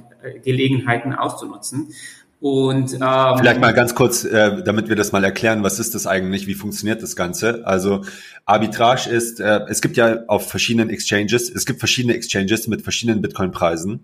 Gelegenheiten 0.43 1.13
auszunutzen. 1.13 1.93
Und 2.41 2.93
ähm, 2.93 3.37
vielleicht 3.37 3.61
mal 3.61 3.73
ganz 3.73 3.95
kurz, 3.95 4.23
äh, 4.23 4.61
damit 4.63 4.89
wir 4.89 4.95
das 4.95 5.11
mal 5.11 5.23
erklären, 5.23 5.63
was 5.63 5.79
ist 5.79 5.95
das 5.95 6.05
eigentlich, 6.05 6.47
wie 6.47 6.53
funktioniert 6.53 7.01
das 7.01 7.15
Ganze? 7.15 7.65
Also 7.65 8.03
Arbitrage 8.45 9.09
ist, 9.09 9.39
äh, 9.39 9.61
es 9.67 9.81
gibt 9.81 9.97
ja 9.97 10.25
auf 10.27 10.49
verschiedenen 10.49 10.89
Exchanges, 10.89 11.49
es 11.49 11.65
gibt 11.65 11.79
verschiedene 11.79 12.13
Exchanges 12.13 12.67
mit 12.67 12.81
verschiedenen 12.81 13.21
Bitcoin-Preisen, 13.21 14.03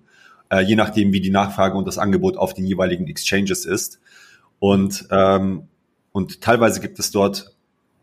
äh, 0.50 0.62
je 0.62 0.76
nachdem, 0.76 1.12
wie 1.12 1.22
die 1.22 1.30
Nachfrage 1.30 1.78
und 1.78 1.88
das 1.88 1.98
Angebot 1.98 2.38
auf 2.38 2.54
den 2.54 2.66
jeweiligen 2.66 3.08
Exchanges 3.08 3.66
ist. 3.66 4.00
Und 4.60 5.08
ähm, 5.12 5.68
und 6.12 6.42
teilweise 6.42 6.82
gibt 6.82 7.00
es 7.00 7.12
dort, 7.12 7.54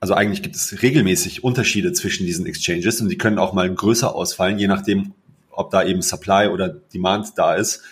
also 0.00 0.14
eigentlich 0.14 0.42
gibt 0.42 0.56
es 0.56 0.82
regelmäßig 0.82 1.42
Unterschiede 1.42 1.92
zwischen 1.92 2.26
diesen 2.26 2.46
Exchanges 2.46 3.00
und 3.00 3.08
die 3.08 3.18
können 3.18 3.38
auch 3.38 3.52
mal 3.52 3.72
größer 3.72 4.14
ausfallen, 4.14 4.58
je 4.58 4.68
nachdem, 4.68 5.12
ob 5.50 5.70
da 5.70 5.82
eben 5.82 6.02
Supply 6.02 6.48
oder 6.48 6.68
Demand 6.68 7.36
da 7.36 7.54
ist. 7.54 7.82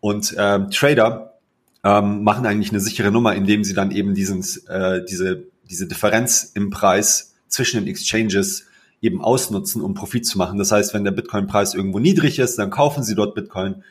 Und 0.00 0.34
ähm, 0.38 0.70
Trader 0.70 1.38
ähm, 1.82 2.22
machen 2.24 2.46
eigentlich 2.46 2.70
eine 2.70 2.80
sichere 2.80 3.10
Nummer, 3.10 3.34
indem 3.34 3.64
sie 3.64 3.74
dann 3.74 3.90
eben 3.90 4.14
diesen, 4.14 4.44
äh, 4.68 5.02
diese, 5.08 5.44
diese 5.68 5.86
Differenz 5.86 6.52
im 6.54 6.70
Preis 6.70 7.34
zwischen 7.48 7.80
den 7.80 7.88
Exchanges 7.88 8.66
eben 9.00 9.22
ausnutzen, 9.22 9.80
um 9.80 9.94
Profit 9.94 10.26
zu 10.26 10.36
machen. 10.36 10.58
Das 10.58 10.72
heißt, 10.72 10.92
wenn 10.92 11.04
der 11.04 11.10
Bitcoin-Preis 11.12 11.74
irgendwo 11.74 11.98
niedrig 11.98 12.38
ist, 12.38 12.58
dann 12.58 12.70
kaufen 12.70 13.02
sie 13.02 13.14
dort 13.14 13.34
Bitcoin, 13.34 13.82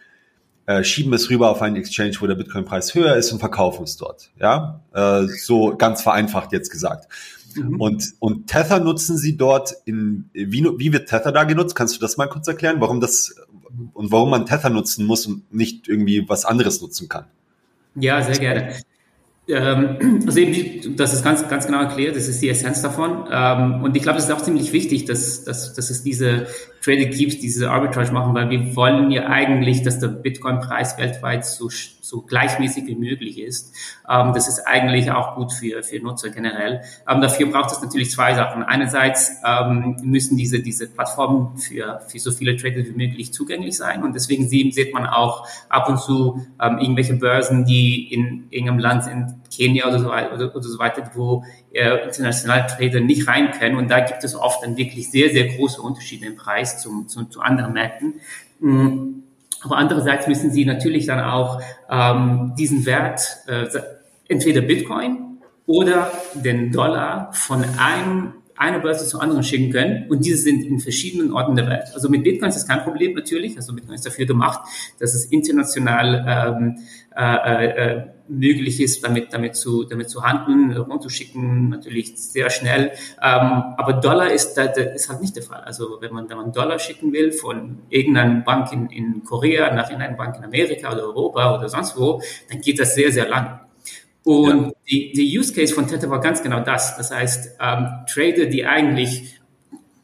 äh, 0.67 0.83
schieben 0.83 1.11
es 1.13 1.31
rüber 1.31 1.49
auf 1.49 1.63
einen 1.63 1.75
Exchange, 1.77 2.13
wo 2.19 2.27
der 2.27 2.35
Bitcoin-Preis 2.35 2.93
höher 2.93 3.15
ist 3.15 3.31
und 3.31 3.39
verkaufen 3.39 3.83
es 3.83 3.97
dort. 3.97 4.29
Ja, 4.39 4.81
äh, 4.93 5.23
so 5.25 5.75
ganz 5.75 6.03
vereinfacht 6.03 6.51
jetzt 6.51 6.69
gesagt. 6.69 7.07
Mhm. 7.55 7.79
Und, 7.79 8.13
und 8.19 8.47
Tether 8.47 8.79
nutzen 8.79 9.17
sie 9.17 9.37
dort 9.37 9.73
in, 9.85 10.29
wie, 10.33 10.63
wie 10.77 10.93
wird 10.93 11.09
Tether 11.09 11.31
da 11.31 11.43
genutzt? 11.43 11.75
Kannst 11.75 11.95
du 11.95 11.99
das 11.99 12.17
mal 12.17 12.27
kurz 12.27 12.47
erklären, 12.47 12.77
warum 12.79 12.99
das 12.99 13.35
und 13.93 14.11
warum 14.11 14.31
man 14.31 14.45
Tether 14.45 14.69
nutzen 14.69 15.05
muss 15.05 15.25
und 15.25 15.53
nicht 15.53 15.87
irgendwie 15.87 16.27
was 16.27 16.45
anderes 16.45 16.81
nutzen 16.81 17.07
kann? 17.07 17.25
Ja, 17.95 18.21
sehr 18.21 18.37
gerne. 18.37 18.75
Ähm, 19.47 20.23
also 20.27 20.39
eben, 20.39 20.95
das 20.95 21.13
ist 21.13 21.23
ganz, 21.23 21.47
ganz 21.47 21.65
genau 21.65 21.81
erklärt, 21.81 22.15
das 22.15 22.27
ist 22.27 22.41
die 22.41 22.49
Essenz 22.49 22.81
davon. 22.81 23.27
Ähm, 23.31 23.83
und 23.83 23.97
ich 23.97 24.03
glaube, 24.03 24.19
es 24.19 24.25
ist 24.25 24.31
auch 24.31 24.41
ziemlich 24.41 24.71
wichtig, 24.73 25.05
dass, 25.05 25.43
dass, 25.43 25.73
dass 25.73 25.89
es 25.89 26.03
diese 26.03 26.47
Gibt, 26.85 27.13
die 27.13 27.39
diese 27.39 27.69
Arbitrage 27.69 28.11
machen, 28.11 28.33
weil 28.33 28.49
wir 28.49 28.75
wollen 28.75 29.11
ja 29.11 29.27
eigentlich, 29.27 29.83
dass 29.83 29.99
der 29.99 30.07
Bitcoin-Preis 30.07 30.97
weltweit 30.97 31.45
so, 31.45 31.69
so 31.69 32.21
gleichmäßig 32.21 32.87
wie 32.87 32.95
möglich 32.95 33.39
ist. 33.39 33.75
Ähm, 34.09 34.33
das 34.33 34.47
ist 34.47 34.65
eigentlich 34.65 35.11
auch 35.11 35.35
gut 35.35 35.51
für, 35.51 35.83
für 35.83 35.99
Nutzer 35.99 36.29
generell. 36.29 36.81
Ähm, 37.07 37.21
dafür 37.21 37.47
braucht 37.47 37.71
es 37.71 37.81
natürlich 37.81 38.11
zwei 38.11 38.33
Sachen. 38.33 38.63
Einerseits 38.63 39.31
ähm, 39.45 39.97
müssen 40.03 40.37
diese, 40.37 40.61
diese 40.61 40.87
Plattformen 40.87 41.57
für, 41.57 42.01
für 42.07 42.19
so 42.19 42.31
viele 42.31 42.55
Trader 42.55 42.85
wie 42.85 42.91
möglich 42.91 43.33
zugänglich 43.33 43.75
sein. 43.77 44.03
Und 44.03 44.15
deswegen 44.15 44.47
sieht 44.47 44.93
man 44.93 45.05
auch 45.05 45.45
ab 45.67 45.89
und 45.89 45.99
zu 45.99 46.45
ähm, 46.61 46.79
irgendwelche 46.79 47.15
Börsen, 47.15 47.65
die 47.65 48.13
in 48.13 48.47
irgendeinem 48.49 48.79
Land 48.79 49.03
sind, 49.03 49.35
Kenia 49.49 49.87
oder 49.87 49.99
so, 49.99 50.07
oder, 50.07 50.55
oder 50.55 50.67
so 50.67 50.79
weiter, 50.79 51.09
wo 51.13 51.43
äh, 51.71 52.05
internationale 52.05 52.67
Trader 52.67 52.99
nicht 52.99 53.27
rein 53.27 53.51
können. 53.51 53.77
Und 53.77 53.89
da 53.89 53.99
gibt 53.99 54.23
es 54.23 54.35
oft 54.35 54.63
dann 54.63 54.77
wirklich 54.77 55.09
sehr, 55.11 55.29
sehr 55.29 55.47
große 55.55 55.81
Unterschiede 55.81 56.25
im 56.25 56.35
Preis 56.35 56.81
zum, 56.81 57.07
zum, 57.07 57.29
zu 57.29 57.41
anderen 57.41 57.73
Märkten. 57.73 58.15
Mm. 58.59 59.23
Aber 59.61 59.77
andererseits 59.77 60.27
müssen 60.27 60.51
sie 60.51 60.65
natürlich 60.65 61.05
dann 61.05 61.19
auch 61.19 61.61
ähm, 61.89 62.53
diesen 62.57 62.85
Wert, 62.85 63.39
äh, 63.47 63.67
entweder 64.27 64.61
Bitcoin 64.61 65.39
oder 65.65 66.11
den 66.33 66.71
Dollar 66.71 67.33
von 67.33 67.65
einem 67.77 68.33
einer 68.59 68.79
Börse 68.79 69.07
zur 69.07 69.21
anderen 69.21 69.41
schicken 69.41 69.71
können 69.71 70.05
und 70.09 70.25
diese 70.25 70.37
sind 70.37 70.65
in 70.65 70.79
verschiedenen 70.79 71.31
Orten 71.31 71.55
der 71.55 71.67
Welt. 71.67 71.85
Also 71.93 72.09
mit 72.09 72.23
Bitcoin 72.23 72.49
ist 72.49 72.55
das 72.55 72.67
kein 72.67 72.83
Problem 72.83 73.13
natürlich, 73.13 73.55
also 73.55 73.73
Bitcoin 73.73 73.95
ist 73.95 74.05
dafür 74.05 74.25
gemacht, 74.25 74.59
dass 74.99 75.15
es 75.15 75.25
international 75.25 76.25
ähm, 76.27 76.77
äh, 77.15 77.65
äh, 77.65 78.03
möglich 78.27 78.81
ist, 78.81 79.03
damit, 79.03 79.33
damit, 79.33 79.55
zu, 79.55 79.85
damit 79.85 80.09
zu 80.09 80.23
handeln, 80.23 80.75
runterschicken, 80.75 81.69
natürlich 81.69 82.17
sehr 82.17 82.49
schnell. 82.49 82.91
Ähm, 83.21 83.75
aber 83.77 83.93
Dollar 83.93 84.31
ist, 84.31 84.55
da 84.55 84.63
ist 84.63 85.09
halt 85.09 85.21
nicht 85.21 85.35
der 85.35 85.43
Fall. 85.43 85.61
Also 85.61 85.97
wenn 86.01 86.13
man, 86.13 86.29
wenn 86.29 86.37
man 86.37 86.51
Dollar 86.51 86.79
schicken 86.79 87.13
will 87.13 87.31
von 87.31 87.79
irgendeiner 87.89 88.41
Bank 88.41 88.71
in, 88.73 88.89
in 88.89 89.23
Korea 89.23 89.73
nach 89.73 89.89
irgendeiner 89.89 90.17
Bank 90.17 90.37
in 90.37 90.43
Amerika 90.43 90.91
oder 90.91 91.03
Europa 91.03 91.57
oder 91.57 91.69
sonst 91.69 91.97
wo, 91.97 92.21
dann 92.49 92.61
geht 92.61 92.79
das 92.79 92.93
sehr, 92.93 93.11
sehr 93.11 93.27
lang. 93.27 93.61
Und 94.29 94.65
ja. 94.65 94.71
die, 94.89 95.11
die 95.13 95.39
Use 95.39 95.53
Case 95.53 95.73
von 95.73 95.87
Tether 95.87 96.09
war 96.09 96.21
ganz 96.21 96.43
genau 96.43 96.59
das. 96.59 96.97
Das 96.97 97.11
heißt, 97.11 97.57
ähm, 97.59 97.87
Trader, 98.07 98.45
die 98.45 98.65
eigentlich 98.65 99.39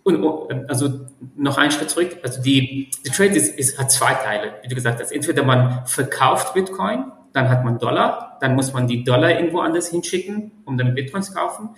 und, 0.03 0.23
also 0.69 1.07
noch 1.35 1.57
einen 1.57 1.71
Schritt 1.71 1.89
zurück. 1.89 2.17
Also 2.23 2.41
die, 2.41 2.89
die 3.05 3.09
Trade 3.09 3.35
ist, 3.35 3.57
ist, 3.57 3.79
hat 3.79 3.91
zwei 3.91 4.13
Teile, 4.13 4.53
wie 4.61 4.67
du 4.67 4.75
gesagt 4.75 4.99
hast. 4.99 5.11
Entweder 5.11 5.43
man 5.43 5.85
verkauft 5.85 6.53
Bitcoin 6.53 7.11
dann 7.35 7.49
hat 7.49 7.65
man 7.65 7.77
Dollar, 7.77 8.37
dann 8.39 8.55
muss 8.55 8.71
man 8.73 8.87
die 8.87 9.03
Dollar 9.03 9.31
irgendwo 9.31 9.59
anders 9.59 9.89
hinschicken, 9.89 10.51
um 10.63 10.77
dann 10.77 10.95
Bitcoins 10.95 11.27
zu 11.27 11.33
kaufen. 11.33 11.69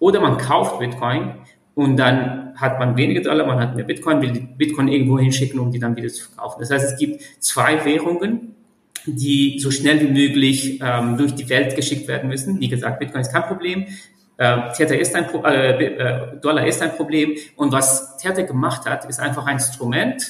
Oder 0.00 0.20
man 0.20 0.38
kauft 0.38 0.80
Bitcoin 0.80 1.36
und 1.76 1.96
dann 1.96 2.52
hat 2.56 2.80
man 2.80 2.96
weniger 2.96 3.22
Dollar, 3.22 3.46
man 3.46 3.60
hat 3.60 3.76
mehr 3.76 3.84
Bitcoin, 3.84 4.20
will 4.20 4.32
die 4.32 4.40
Bitcoin 4.40 4.88
irgendwo 4.88 5.18
hinschicken, 5.18 5.60
um 5.60 5.70
die 5.70 5.78
dann 5.78 5.94
wieder 5.94 6.08
zu 6.08 6.24
verkaufen. 6.28 6.58
Das 6.58 6.70
heißt, 6.70 6.92
es 6.92 6.98
gibt 6.98 7.22
zwei 7.38 7.84
Währungen, 7.84 8.53
die 9.06 9.58
so 9.58 9.70
schnell 9.70 10.00
wie 10.00 10.12
möglich 10.12 10.80
ähm, 10.82 11.16
durch 11.16 11.34
die 11.34 11.48
Welt 11.48 11.76
geschickt 11.76 12.08
werden 12.08 12.28
müssen. 12.28 12.60
Wie 12.60 12.68
gesagt, 12.68 12.98
Bitcoin 12.98 13.20
ist 13.20 13.32
kein 13.32 13.44
Problem. 13.44 13.86
Äh, 14.36 14.72
Tether 14.72 14.98
ist 14.98 15.14
ein 15.14 15.26
Pro 15.28 15.44
äh, 15.44 15.84
äh, 15.84 16.40
Dollar 16.40 16.66
ist 16.66 16.82
ein 16.82 16.96
Problem. 16.96 17.34
Und 17.56 17.72
was 17.72 18.16
Tether 18.16 18.44
gemacht 18.44 18.86
hat, 18.86 19.04
ist 19.04 19.20
einfach 19.20 19.46
ein 19.46 19.56
Instrument, 19.56 20.26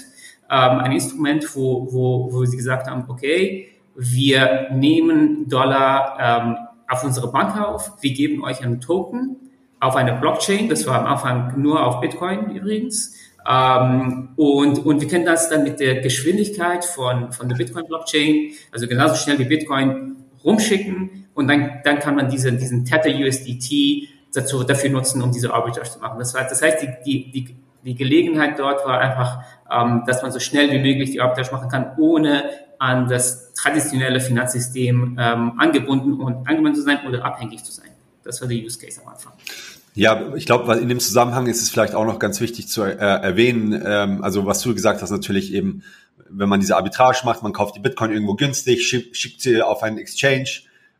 ähm, 0.50 0.78
ein 0.80 0.92
Instrument, 0.92 1.56
wo, 1.56 1.88
wo, 1.90 2.32
wo 2.32 2.44
sie 2.44 2.56
gesagt 2.56 2.88
haben, 2.88 3.04
okay, 3.08 3.68
wir 3.96 4.68
nehmen 4.72 5.48
Dollar 5.48 6.18
ähm, 6.20 6.56
auf 6.88 7.04
unsere 7.04 7.30
Bank 7.30 7.58
auf, 7.60 7.92
wir 8.02 8.12
geben 8.12 8.44
euch 8.44 8.62
einen 8.62 8.80
Token 8.80 9.36
auf 9.80 9.96
eine 9.96 10.14
Blockchain, 10.14 10.68
das 10.68 10.86
war 10.86 11.00
am 11.00 11.06
Anfang 11.06 11.60
nur 11.60 11.84
auf 11.84 12.00
Bitcoin 12.00 12.50
übrigens, 12.50 13.14
ähm, 13.48 14.30
und, 14.36 14.84
und 14.86 15.00
wir 15.00 15.08
können 15.08 15.26
das 15.26 15.50
dann 15.50 15.64
mit 15.64 15.80
der 15.80 16.00
Geschwindigkeit 16.00 16.84
von, 16.84 17.32
von 17.32 17.48
der 17.48 17.56
Bitcoin-Blockchain, 17.56 18.52
also 18.72 18.86
genauso 18.86 19.16
schnell 19.16 19.38
wie 19.38 19.44
Bitcoin, 19.44 20.16
rumschicken 20.42 21.28
und 21.34 21.48
dann, 21.48 21.80
dann 21.84 21.98
kann 21.98 22.14
man 22.14 22.28
diese, 22.28 22.52
diesen 22.52 22.84
Tether 22.84 23.10
USDT 23.14 24.08
dazu, 24.34 24.64
dafür 24.64 24.90
nutzen, 24.90 25.22
um 25.22 25.32
diese 25.32 25.52
Arbitrage 25.52 25.90
zu 25.90 25.98
machen. 25.98 26.18
Das, 26.18 26.34
heißt, 26.34 26.50
das 26.50 26.62
heißt, 26.62 26.82
die, 26.82 26.88
die, 27.04 27.30
die, 27.30 27.56
die 27.84 27.94
Gelegenheit 27.94 28.58
dort 28.58 28.84
war 28.86 28.98
einfach, 28.98 29.40
ähm, 29.70 30.04
dass 30.06 30.22
man 30.22 30.32
so 30.32 30.40
schnell 30.40 30.70
wie 30.70 30.78
möglich 30.78 31.10
die 31.10 31.20
Arbitrage 31.20 31.52
machen 31.52 31.68
kann, 31.68 31.92
ohne 31.98 32.44
an 32.78 33.08
das 33.08 33.52
traditionelle 33.54 34.20
Finanzsystem 34.20 35.18
ähm, 35.18 35.52
angebunden 35.58 36.14
und 36.20 36.48
angebunden 36.48 36.74
zu 36.74 36.82
sein 36.82 37.06
oder 37.06 37.24
abhängig 37.24 37.62
zu 37.64 37.72
sein. 37.72 37.90
Das 38.22 38.40
war 38.40 38.48
der 38.48 38.56
Use 38.58 38.78
Case 38.78 39.00
am 39.02 39.12
Anfang. 39.12 39.32
Ja, 39.96 40.34
ich 40.34 40.46
glaube, 40.46 40.74
in 40.74 40.88
dem 40.88 40.98
Zusammenhang 40.98 41.46
ist 41.46 41.62
es 41.62 41.70
vielleicht 41.70 41.94
auch 41.94 42.04
noch 42.04 42.18
ganz 42.18 42.40
wichtig 42.40 42.66
zu 42.66 42.82
äh, 42.82 42.96
erwähnen, 42.96 43.80
ähm, 43.84 44.24
also 44.24 44.44
was 44.44 44.60
du 44.60 44.74
gesagt 44.74 45.02
hast, 45.02 45.10
natürlich 45.10 45.52
eben, 45.52 45.84
wenn 46.28 46.48
man 46.48 46.58
diese 46.58 46.76
Arbitrage 46.76 47.20
macht, 47.24 47.44
man 47.44 47.52
kauft 47.52 47.76
die 47.76 47.80
Bitcoin 47.80 48.10
irgendwo 48.10 48.34
günstig, 48.34 48.84
schickt, 48.86 49.16
schickt 49.16 49.40
sie 49.40 49.62
auf 49.62 49.84
einen 49.84 49.98
Exchange, 49.98 50.48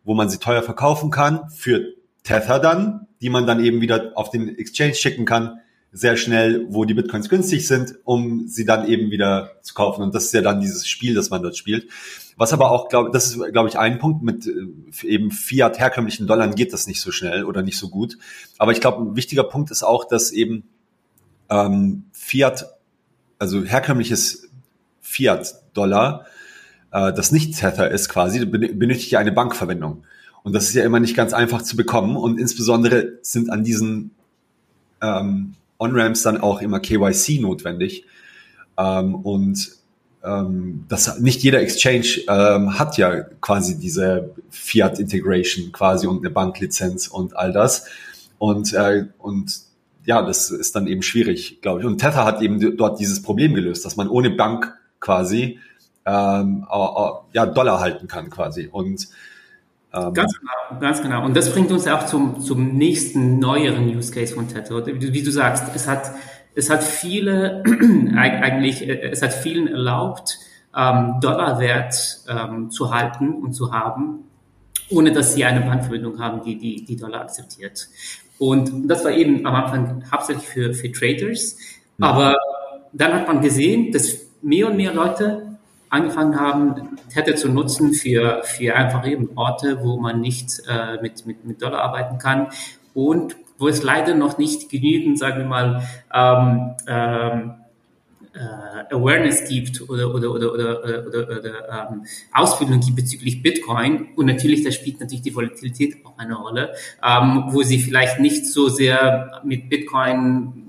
wo 0.04 0.14
man 0.14 0.28
sie 0.28 0.38
teuer 0.38 0.62
verkaufen 0.62 1.10
kann, 1.10 1.50
für 1.50 1.94
Tether 2.22 2.60
dann, 2.60 3.08
die 3.20 3.30
man 3.30 3.48
dann 3.48 3.64
eben 3.64 3.80
wieder 3.80 4.12
auf 4.14 4.30
den 4.30 4.56
Exchange 4.56 4.94
schicken 4.94 5.24
kann, 5.24 5.58
sehr 5.96 6.16
schnell, 6.16 6.66
wo 6.68 6.84
die 6.84 6.92
Bitcoins 6.92 7.28
günstig 7.28 7.68
sind, 7.68 7.94
um 8.02 8.48
sie 8.48 8.64
dann 8.64 8.88
eben 8.88 9.12
wieder 9.12 9.52
zu 9.62 9.74
kaufen. 9.74 10.02
Und 10.02 10.12
das 10.12 10.24
ist 10.24 10.34
ja 10.34 10.42
dann 10.42 10.60
dieses 10.60 10.88
Spiel, 10.88 11.14
das 11.14 11.30
man 11.30 11.40
dort 11.40 11.56
spielt. 11.56 11.88
Was 12.36 12.52
aber 12.52 12.72
auch, 12.72 12.88
glaube 12.88 13.10
das 13.12 13.26
ist, 13.26 13.52
glaube 13.52 13.68
ich, 13.68 13.78
ein 13.78 14.00
Punkt 14.00 14.24
mit 14.24 14.44
äh, 14.44 15.06
eben 15.06 15.30
Fiat 15.30 15.78
herkömmlichen 15.78 16.26
Dollar 16.26 16.48
geht 16.48 16.72
das 16.72 16.88
nicht 16.88 17.00
so 17.00 17.12
schnell 17.12 17.44
oder 17.44 17.62
nicht 17.62 17.78
so 17.78 17.90
gut. 17.90 18.18
Aber 18.58 18.72
ich 18.72 18.80
glaube, 18.80 19.02
ein 19.02 19.14
wichtiger 19.14 19.44
Punkt 19.44 19.70
ist 19.70 19.84
auch, 19.84 20.04
dass 20.04 20.32
eben 20.32 20.64
ähm, 21.48 22.06
Fiat, 22.12 22.74
also 23.38 23.62
herkömmliches 23.62 24.48
Fiat-Dollar, 25.00 26.26
äh, 26.90 27.12
das 27.12 27.30
nicht 27.30 27.56
Tether 27.56 27.88
ist 27.88 28.08
quasi, 28.08 28.44
benötigt 28.44 29.12
ja 29.12 29.20
eine 29.20 29.30
Bankverwendung. 29.30 30.02
Und 30.42 30.54
das 30.54 30.64
ist 30.64 30.74
ja 30.74 30.82
immer 30.82 30.98
nicht 30.98 31.14
ganz 31.14 31.32
einfach 31.32 31.62
zu 31.62 31.76
bekommen. 31.76 32.16
Und 32.16 32.40
insbesondere 32.40 33.12
sind 33.22 33.48
an 33.48 33.62
diesen 33.62 34.10
ähm, 35.00 35.54
On-Ramps 35.78 36.22
dann 36.22 36.40
auch 36.40 36.60
immer 36.60 36.80
KYC 36.80 37.40
notwendig. 37.40 38.06
Ähm, 38.76 39.14
und 39.14 39.70
ähm, 40.24 40.86
das 40.88 41.20
nicht 41.20 41.42
jeder 41.42 41.60
Exchange 41.60 42.22
ähm, 42.28 42.78
hat 42.78 42.96
ja 42.96 43.22
quasi 43.40 43.78
diese 43.78 44.34
Fiat 44.50 44.98
Integration 44.98 45.70
quasi 45.72 46.06
und 46.06 46.18
eine 46.18 46.30
Banklizenz 46.30 47.08
und 47.08 47.36
all 47.36 47.52
das. 47.52 47.86
Und, 48.38 48.72
äh, 48.72 49.06
und 49.18 49.60
ja, 50.06 50.22
das 50.22 50.50
ist 50.50 50.74
dann 50.76 50.86
eben 50.86 51.02
schwierig, 51.02 51.60
glaube 51.62 51.80
ich. 51.80 51.86
Und 51.86 51.98
Tether 51.98 52.24
hat 52.24 52.42
eben 52.42 52.76
dort 52.76 53.00
dieses 53.00 53.22
Problem 53.22 53.54
gelöst, 53.54 53.84
dass 53.84 53.96
man 53.96 54.08
ohne 54.08 54.30
Bank 54.30 54.74
quasi 55.00 55.58
ähm, 56.06 56.66
ja, 57.32 57.46
Dollar 57.46 57.80
halten 57.80 58.08
kann 58.08 58.30
quasi. 58.30 58.68
Und 58.70 59.08
ganz 60.12 60.38
genau, 60.38 60.80
ganz 60.80 61.02
genau. 61.02 61.24
Und 61.24 61.36
das 61.36 61.52
bringt 61.52 61.70
uns 61.70 61.86
auch 61.86 62.06
zum, 62.06 62.40
zum 62.40 62.76
nächsten 62.76 63.38
neueren 63.38 63.86
Use 63.88 64.12
Case 64.12 64.34
von 64.34 64.48
Tether. 64.48 64.84
Wie 64.86 65.22
du 65.22 65.30
sagst, 65.30 65.64
es 65.74 65.86
hat, 65.86 66.10
es 66.54 66.70
hat 66.70 66.82
viele, 66.82 67.62
eigentlich, 68.16 68.88
äh, 68.88 69.10
es 69.10 69.22
hat 69.22 69.32
vielen 69.32 69.68
erlaubt, 69.68 70.38
ähm, 70.76 71.20
Dollarwert 71.20 71.94
ähm, 72.28 72.70
zu 72.70 72.92
halten 72.92 73.34
und 73.34 73.52
zu 73.52 73.72
haben, 73.72 74.24
ohne 74.90 75.12
dass 75.12 75.34
sie 75.34 75.44
eine 75.44 75.60
Bankverbindung 75.60 76.18
haben, 76.18 76.42
die, 76.42 76.58
die, 76.58 76.84
die 76.84 76.96
Dollar 76.96 77.22
akzeptiert. 77.22 77.88
Und 78.38 78.88
das 78.88 79.04
war 79.04 79.12
eben 79.12 79.46
am 79.46 79.54
Anfang 79.54 80.04
hauptsächlich 80.10 80.46
für, 80.46 80.74
für 80.74 80.90
Traders. 80.90 81.56
Mhm. 81.98 82.04
Aber 82.04 82.36
dann 82.92 83.12
hat 83.12 83.28
man 83.28 83.40
gesehen, 83.40 83.92
dass 83.92 84.18
mehr 84.42 84.68
und 84.68 84.76
mehr 84.76 84.92
Leute 84.92 85.43
angefangen 85.94 86.38
haben, 86.38 86.98
Tether 87.12 87.36
zu 87.36 87.48
nutzen 87.48 87.92
für, 87.92 88.42
für 88.44 88.74
einfach 88.74 89.06
eben 89.06 89.30
Orte, 89.36 89.78
wo 89.82 89.98
man 89.98 90.20
nicht 90.20 90.62
äh, 90.68 91.00
mit, 91.00 91.26
mit, 91.26 91.44
mit 91.44 91.62
Dollar 91.62 91.82
arbeiten 91.82 92.18
kann 92.18 92.48
und 92.92 93.36
wo 93.58 93.68
es 93.68 93.82
leider 93.82 94.14
noch 94.14 94.36
nicht 94.36 94.68
genügend, 94.68 95.18
sagen 95.18 95.38
wir 95.38 95.46
mal, 95.46 95.82
ähm, 96.12 96.74
ähm, 96.88 97.54
äh, 98.34 98.94
Awareness 98.94 99.48
gibt 99.48 99.88
oder, 99.88 100.12
oder, 100.12 100.32
oder, 100.32 100.52
oder, 100.52 100.84
oder, 100.84 101.06
oder, 101.06 101.38
oder 101.38 101.88
ähm, 101.90 102.04
Ausbildung 102.32 102.80
gibt 102.80 102.96
bezüglich 102.96 103.42
Bitcoin. 103.42 104.08
Und 104.16 104.26
natürlich, 104.26 104.64
da 104.64 104.72
spielt 104.72 105.00
natürlich 105.00 105.22
die 105.22 105.34
Volatilität 105.34 106.04
auch 106.04 106.18
eine 106.18 106.34
Rolle, 106.34 106.74
ähm, 107.02 107.44
wo 107.50 107.62
sie 107.62 107.78
vielleicht 107.78 108.18
nicht 108.18 108.46
so 108.46 108.68
sehr 108.68 109.40
mit 109.44 109.68
Bitcoin 109.68 110.63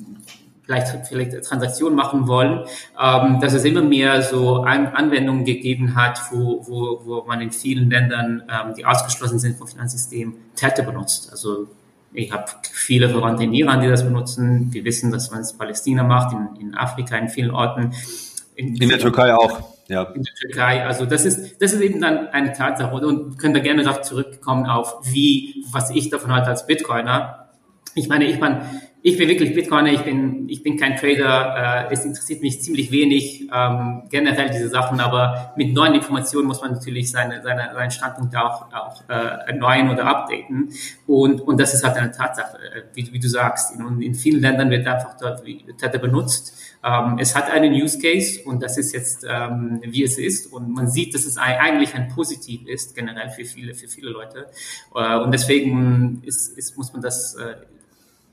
vielleicht, 0.65 1.07
vielleicht 1.07 1.43
Transaktionen 1.43 1.95
machen 1.95 2.27
wollen, 2.27 2.65
ähm, 3.01 3.39
dass 3.39 3.53
es 3.53 3.63
immer 3.65 3.81
mehr 3.81 4.21
so 4.21 4.63
An 4.63 4.87
Anwendungen 4.87 5.45
gegeben 5.45 5.95
hat, 5.95 6.19
wo, 6.31 6.65
wo, 6.67 7.01
wo 7.05 7.23
man 7.25 7.41
in 7.41 7.51
vielen 7.51 7.89
Ländern, 7.89 8.43
ähm, 8.49 8.73
die 8.75 8.85
ausgeschlossen 8.85 9.39
sind 9.39 9.57
vom 9.57 9.67
Finanzsystem, 9.67 10.35
Täte 10.55 10.83
benutzt. 10.83 11.29
Also 11.31 11.67
ich 12.13 12.31
habe 12.31 12.45
viele 12.71 13.09
Verwandte 13.09 13.43
in 13.43 13.53
Iran, 13.53 13.81
die 13.81 13.87
das 13.87 14.03
benutzen. 14.03 14.69
Wir 14.71 14.85
wissen, 14.85 15.11
dass 15.11 15.31
man 15.31 15.41
es 15.41 15.51
in 15.51 15.57
Palästina 15.57 16.03
macht, 16.03 16.33
in, 16.33 16.61
in 16.61 16.75
Afrika, 16.75 17.17
in 17.17 17.29
vielen 17.29 17.51
Orten. 17.51 17.91
In, 18.55 18.75
in 18.75 18.89
der 18.89 18.99
Türkei 18.99 19.35
auch. 19.35 19.75
Ja. 19.87 20.03
In 20.03 20.23
der 20.23 20.33
Türkei. 20.33 20.85
Also 20.85 21.05
das 21.05 21.25
ist, 21.25 21.61
das 21.61 21.73
ist 21.73 21.81
eben 21.81 22.01
dann 22.01 22.29
eine 22.29 22.53
Tatsache. 22.53 22.95
Und 22.95 23.37
können 23.37 23.53
da 23.53 23.59
gerne 23.59 23.83
darauf 23.83 24.01
zurückkommen 24.01 24.65
auf, 24.65 24.95
wie, 25.03 25.65
was 25.71 25.89
ich 25.91 26.09
davon 26.09 26.31
halte 26.31 26.47
als 26.47 26.65
Bitcoiner. 26.65 27.49
Ich 27.95 28.07
meine, 28.07 28.25
ich 28.25 28.39
meine, 28.39 28.65
ich 29.07 29.19
bin 29.19 29.29
wirklich 29.29 29.53
Bitcoiner, 29.53 29.91
ich 29.91 30.01
bin, 30.01 30.49
ich 30.49 30.63
bin 30.63 30.77
kein 30.77 30.95
Trader, 30.95 31.89
äh, 31.89 31.93
es 31.93 32.03
interessiert 32.03 32.41
mich 32.41 32.59
ziemlich 32.63 32.89
wenig 32.89 33.47
ähm, 33.53 34.01
generell 34.09 34.49
diese 34.49 34.67
Sachen, 34.67 34.99
aber 34.99 35.53
mit 35.55 35.75
neuen 35.75 35.93
Informationen 35.93 36.47
muss 36.47 36.59
man 36.61 36.71
natürlich 36.71 37.11
seine, 37.11 37.43
seine, 37.43 37.69
seinen 37.71 37.91
Standpunkt 37.91 38.35
auch, 38.35 38.73
auch 38.73 39.03
äh, 39.07 39.51
erneuern 39.51 39.91
oder 39.91 40.07
updaten 40.07 40.73
und, 41.05 41.39
und 41.41 41.59
das 41.59 41.75
ist 41.75 41.83
halt 41.83 41.97
eine 41.97 42.09
Tatsache, 42.09 42.57
äh, 42.57 42.81
wie, 42.95 43.13
wie 43.13 43.19
du 43.19 43.29
sagst. 43.29 43.75
In, 43.75 44.01
in 44.01 44.15
vielen 44.15 44.41
Ländern 44.41 44.71
wird 44.71 44.87
einfach 44.87 45.15
dort 45.19 45.43
Tether 45.45 45.99
benutzt. 45.99 46.57
Ähm, 46.83 47.19
es 47.19 47.35
hat 47.35 47.51
einen 47.51 47.73
Use 47.73 47.99
Case 47.99 48.41
und 48.43 48.63
das 48.63 48.75
ist 48.79 48.91
jetzt, 48.91 49.23
ähm, 49.29 49.81
wie 49.85 50.01
es 50.01 50.17
ist 50.17 50.51
und 50.51 50.73
man 50.73 50.89
sieht, 50.89 51.13
dass 51.13 51.25
es 51.25 51.37
eigentlich 51.37 51.93
ein 51.93 52.07
Positiv 52.07 52.65
ist, 52.65 52.95
generell 52.95 53.29
für 53.29 53.45
viele, 53.45 53.75
für 53.75 53.87
viele 53.87 54.09
Leute 54.09 54.47
äh, 54.95 55.15
und 55.17 55.31
deswegen 55.31 56.23
ist, 56.25 56.57
ist, 56.57 56.75
muss 56.75 56.91
man 56.91 57.03
das 57.03 57.35
äh, 57.35 57.53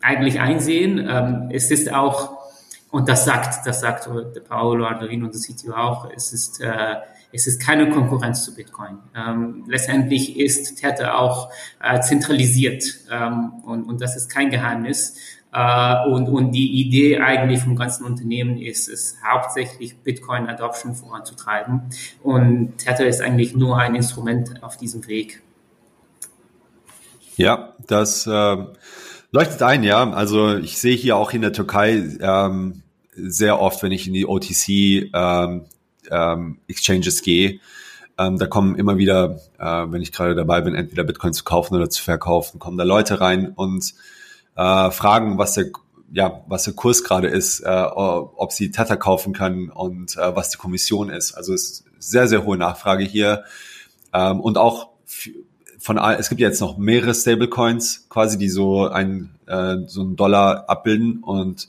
eigentlich 0.03 0.41
einsehen. 0.41 1.07
Ähm, 1.09 1.49
es 1.51 1.71
ist 1.71 1.93
auch, 1.93 2.39
und 2.91 3.09
das 3.09 3.25
sagt, 3.25 3.67
das 3.67 3.81
sagt 3.81 4.09
Paolo 4.49 4.87
Arduino 4.87 5.29
das 5.29 5.47
CTO 5.47 5.73
auch, 5.73 6.11
es 6.15 6.33
ist, 6.33 6.61
äh, 6.61 6.97
es 7.33 7.47
ist 7.47 7.61
keine 7.65 7.89
Konkurrenz 7.89 8.45
zu 8.45 8.55
Bitcoin. 8.55 8.99
Ähm, 9.17 9.65
letztendlich 9.67 10.39
ist 10.39 10.77
Tether 10.77 11.19
auch 11.19 11.51
äh, 11.83 12.01
zentralisiert 12.01 12.85
ähm, 13.11 13.53
und, 13.65 13.85
und 13.85 14.01
das 14.01 14.17
ist 14.17 14.29
kein 14.29 14.51
Geheimnis. 14.51 15.17
Uh, 15.55 16.11
und, 16.11 16.29
und 16.31 16.53
die 16.53 16.81
Idee 16.81 17.19
eigentlich 17.19 17.61
vom 17.61 17.77
ganzen 17.77 18.07
Unternehmen 18.07 18.57
ist 18.57 18.89
es, 18.89 19.19
hauptsächlich 19.23 19.99
Bitcoin-Adoption 19.99 20.95
voranzutreiben. 20.95 21.91
Und 22.23 22.79
Tether 22.79 23.07
ist 23.07 23.21
eigentlich 23.21 23.55
nur 23.55 23.77
ein 23.77 23.95
Instrument 23.95 24.63
auf 24.63 24.79
diesem 24.79 25.07
Weg. 25.07 25.43
Ja, 27.37 27.75
das 27.87 28.27
äh, 28.27 28.57
Leuchtet 29.33 29.63
ein, 29.63 29.83
ja. 29.83 30.11
Also 30.11 30.57
ich 30.57 30.79
sehe 30.79 30.95
hier 30.95 31.17
auch 31.17 31.33
in 31.33 31.41
der 31.41 31.55
Türkei 31.55 32.17
ähm, 32.21 32.83
sehr 33.15 33.61
oft, 33.61 33.83
wenn 33.83 33.91
ich 33.91 34.07
in 34.07 34.13
die 34.13 34.27
OTC 34.27 35.11
ähm, 35.15 35.65
ähm, 36.11 36.59
Exchanges 36.69 37.23
gehe, 37.23 37.59
ähm, 38.19 38.39
da 38.39 38.47
kommen 38.47 38.77
immer 38.77 38.99
wieder, 38.99 39.41
äh, 39.59 39.65
wenn 39.65 40.03
ich 40.03 40.13
gerade 40.13 40.35
dabei 40.35 40.61
bin, 40.61 40.75
entweder 40.75 41.05
Bitcoin 41.05 41.33
zu 41.33 41.45
kaufen 41.45 41.75
oder 41.75 41.89
zu 41.89 42.03
verkaufen, 42.03 42.59
kommen 42.59 42.77
da 42.77 42.85
Leute 42.85 43.21
rein 43.21 43.49
und 43.49 43.95
äh, 44.55 44.91
fragen, 44.91 45.39
was 45.39 45.55
der 45.55 45.67
ja, 46.15 46.45
was 46.47 46.65
der 46.65 46.75
Kurs 46.75 47.05
gerade 47.05 47.29
ist, 47.29 47.61
äh, 47.61 47.71
ob 47.71 48.53
sie 48.53 48.71
Tether 48.71 48.99
kaufen 48.99 49.33
können 49.33 49.71
und 49.71 50.19
äh, 50.19 50.37
was 50.37 50.51
die 50.51 50.59
Kommission 50.59 51.09
ist. 51.09 51.33
Also 51.33 51.55
es 51.55 51.71
ist 51.71 51.85
sehr, 52.01 52.29
sehr 52.29 52.45
hohe 52.45 52.59
Nachfrage 52.59 53.03
hier. 53.03 53.45
Ähm, 54.13 54.41
und 54.41 54.59
auch 54.59 54.91
von 55.83 55.99
es 55.99 56.29
gibt 56.29 56.41
ja 56.41 56.49
jetzt 56.49 56.61
noch 56.61 56.79
mehrere 56.79 57.13
Stablecoins 57.13 58.07
quasi, 58.09 58.39
die 58.39 58.49
so 58.49 58.87
ein 58.87 59.35
äh, 59.47 59.79
so 59.87 60.03
einen 60.03 60.17
Dollar 60.17 60.69
abbilden 60.69 61.19
und 61.23 61.69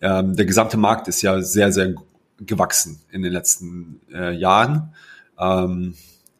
ähm, 0.00 0.36
der 0.36 0.44
gesamte 0.44 0.76
Markt 0.76 1.08
ist 1.08 1.22
ja 1.22 1.40
sehr 1.40 1.72
sehr 1.72 1.94
gewachsen 2.38 3.00
in 3.10 3.22
den 3.22 3.32
letzten 3.32 4.00
äh, 4.12 4.32
Jahren. 4.32 4.94
Ähm, 5.38 5.94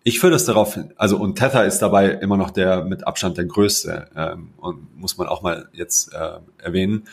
ich 0.04 0.22
würde 0.22 0.36
es 0.36 0.44
darauf, 0.44 0.78
also 0.96 1.16
und 1.16 1.38
Tether 1.38 1.64
ist 1.64 1.78
dabei 1.78 2.10
immer 2.10 2.36
noch 2.36 2.50
der 2.50 2.84
mit 2.84 3.06
Abstand 3.06 3.38
der 3.38 3.44
größte 3.44 4.08
ähm, 4.14 4.50
und 4.58 4.98
muss 4.98 5.16
man 5.16 5.28
auch 5.28 5.42
mal 5.42 5.68
jetzt 5.72 6.12
äh, 6.12 6.40
erwähnen. 6.58 7.04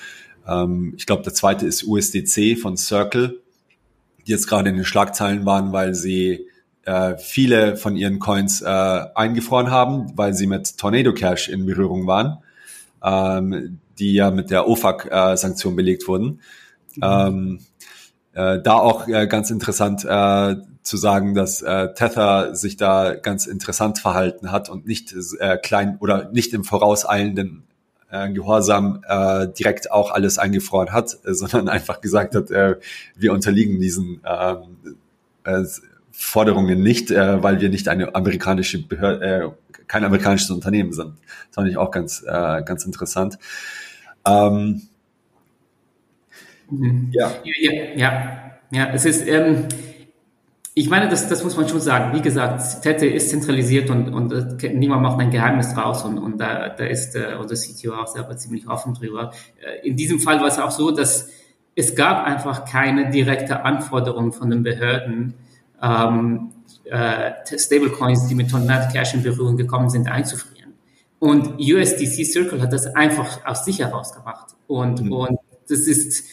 Ähm, 0.46 0.94
ich 0.98 1.06
glaube, 1.06 1.24
der 1.24 1.34
zweite 1.34 1.66
ist 1.66 1.84
USDC 1.84 2.58
von 2.60 2.76
Circle, 2.76 3.40
die 4.26 4.32
jetzt 4.32 4.48
gerade 4.48 4.70
in 4.70 4.76
den 4.76 4.86
Schlagzeilen 4.86 5.46
waren, 5.46 5.72
weil 5.72 5.94
sie 5.94 6.49
äh, 6.86 7.18
viele 7.18 7.78
von 7.78 7.96
ihren 7.96 8.20
Coins 8.20 8.62
äh, 8.62 8.66
eingefroren 8.66 9.72
haben, 9.72 10.12
weil 10.16 10.34
sie 10.34 10.48
mit 10.48 10.78
Tornado 10.78 11.14
Cash 11.14 11.50
in 11.50 11.66
Berührung 11.66 12.08
waren, 12.08 12.40
ähm, 13.04 13.80
die 13.98 14.14
ja 14.14 14.32
mit 14.32 14.50
der 14.50 14.68
OFAC-Sanktion 14.68 15.74
äh, 15.74 15.76
belegt 15.76 16.08
wurden. 16.08 16.42
Mhm. 16.96 17.04
Ähm, 17.04 17.60
äh, 18.34 18.62
da 18.62 18.74
auch 18.76 19.08
äh, 19.08 19.28
ganz 19.28 19.52
interessant 19.52 20.06
äh, 20.06 20.56
zu 20.82 20.98
sagen, 20.98 21.36
dass 21.36 21.62
äh, 21.62 21.94
Tether 21.94 22.56
sich 22.56 22.78
da 22.78 23.16
ganz 23.16 23.46
interessant 23.46 24.00
verhalten 24.00 24.52
hat 24.52 24.70
und 24.70 24.88
nicht 24.88 25.14
äh, 25.40 25.58
klein 25.58 25.98
oder 26.00 26.32
nicht 26.32 26.54
im 26.54 26.64
vorauseilenden 26.64 27.64
äh, 28.10 28.32
Gehorsam 28.32 29.04
äh, 29.08 29.48
direkt 29.48 29.92
auch 29.92 30.12
alles 30.12 30.38
eingefroren 30.38 30.92
hat, 30.92 31.18
äh, 31.26 31.34
sondern 31.34 31.70
einfach 31.70 32.02
gesagt 32.02 32.36
hat, 32.36 32.50
äh, 32.52 32.78
wir 33.16 33.34
unterliegen 33.34 33.80
diesen 33.80 34.22
äh, 34.24 34.56
äh, 35.44 35.66
Forderungen 36.22 36.84
nicht, 36.84 37.12
äh, 37.12 37.42
weil 37.42 37.62
wir 37.62 37.70
nicht 37.70 37.88
eine 37.88 38.14
amerikanische 38.14 38.86
Behörde, 38.86 39.26
äh, 39.26 39.50
kein 39.88 40.04
amerikanisches 40.04 40.52
Unternehmen 40.52 40.92
sind. 40.92 41.14
Das 41.48 41.56
fand 41.56 41.70
ich 41.70 41.78
auch 41.78 41.92
ganz, 41.92 42.24
äh, 42.28 42.62
ganz 42.64 42.86
interessant. 42.86 43.40
Ähm, 44.28 44.82
mhm. 46.70 47.10
ja. 47.14 47.32
ja. 47.44 47.72
Ja, 47.96 48.52
ja, 48.70 48.90
es 48.94 49.06
ist, 49.06 49.26
ähm, 49.28 49.70
ich 50.76 50.90
meine, 50.90 51.08
das, 51.08 51.30
das 51.30 51.42
muss 51.44 51.56
man 51.56 51.70
schon 51.70 51.80
sagen. 51.80 52.14
Wie 52.14 52.22
gesagt, 52.22 52.84
Tete 52.84 53.08
ist 53.08 53.30
zentralisiert 53.30 53.90
und, 53.90 54.14
und 54.14 54.62
äh, 54.62 54.74
niemand 54.74 55.02
macht 55.02 55.20
ein 55.22 55.32
Geheimnis 55.32 55.74
draus 55.74 56.04
und, 56.04 56.18
und 56.18 56.38
da, 56.38 56.68
da 56.68 56.84
ist 56.84 57.16
äh, 57.16 57.38
unser 57.40 57.56
CTO 57.56 57.94
auch 57.94 58.08
selber 58.08 58.36
ziemlich 58.36 58.68
offen 58.68 58.94
drüber. 58.94 59.32
Äh, 59.62 59.88
in 59.88 59.96
diesem 59.96 60.20
Fall 60.20 60.42
war 60.42 60.48
es 60.48 60.60
auch 60.60 60.72
so, 60.72 60.92
dass 60.92 61.30
es 61.76 61.96
gab 61.96 62.26
einfach 62.26 62.66
keine 62.66 63.10
direkte 63.10 63.64
Anforderung 63.64 64.34
von 64.34 64.50
den 64.50 64.64
Behörden, 64.64 65.34
ähm, 65.82 66.52
äh, 66.86 67.32
Stablecoins, 67.58 68.28
die 68.28 68.36
mit 68.36 68.50
Tornado 68.50 68.92
Cash 68.92 69.14
in 69.14 69.24
Berührung 69.24 69.58
gekommen 69.58 69.90
sind, 69.90 70.08
einzufrieren. 70.08 70.74
Und 71.20 71.60
USDC 71.60 72.26
Circle 72.26 72.62
hat 72.62 72.74
das 72.74 72.88
einfach 72.96 73.46
aus 73.46 73.66
sich 73.66 73.80
heraus 73.80 74.14
gemacht. 74.14 74.56
Und, 74.68 75.04
mhm. 75.04 75.12
und 75.12 75.40
das 75.68 75.82
ist 75.82 76.24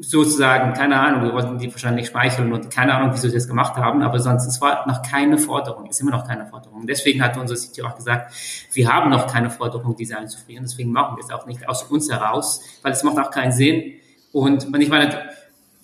sozusagen, 0.00 0.72
keine 0.74 0.98
Ahnung, 0.98 1.22
wir 1.22 1.32
wollten 1.32 1.58
die 1.58 1.70
wahrscheinlich 1.70 2.08
schmeicheln 2.08 2.52
und 2.52 2.70
keine 2.70 2.94
Ahnung, 2.94 3.10
wieso 3.12 3.28
sie 3.28 3.34
das 3.34 3.48
gemacht 3.48 3.76
haben, 3.76 4.02
aber 4.02 4.18
sonst, 4.18 4.46
es 4.46 4.60
war 4.60 4.86
noch 4.86 5.02
keine 5.02 5.38
Forderung, 5.38 5.86
ist 5.86 6.00
immer 6.00 6.10
noch 6.10 6.26
keine 6.26 6.46
Forderung. 6.46 6.86
Deswegen 6.86 7.22
hat 7.22 7.36
unser 7.36 7.54
CTO 7.54 7.86
auch 7.86 7.96
gesagt, 7.96 8.34
wir 8.72 8.92
haben 8.92 9.10
noch 9.10 9.26
keine 9.26 9.50
Forderung, 9.50 9.96
diese 9.96 10.18
einzufrieren, 10.18 10.64
deswegen 10.64 10.92
machen 10.92 11.16
wir 11.16 11.24
es 11.24 11.30
auch 11.30 11.46
nicht 11.46 11.68
aus 11.68 11.84
uns 11.84 12.10
heraus, 12.10 12.60
weil 12.82 12.92
es 12.92 13.02
macht 13.02 13.18
auch 13.18 13.30
keinen 13.30 13.52
Sinn. 13.52 13.94
Und, 14.32 14.66
und 14.66 14.80
ich 14.80 14.88
meine, 14.88 15.30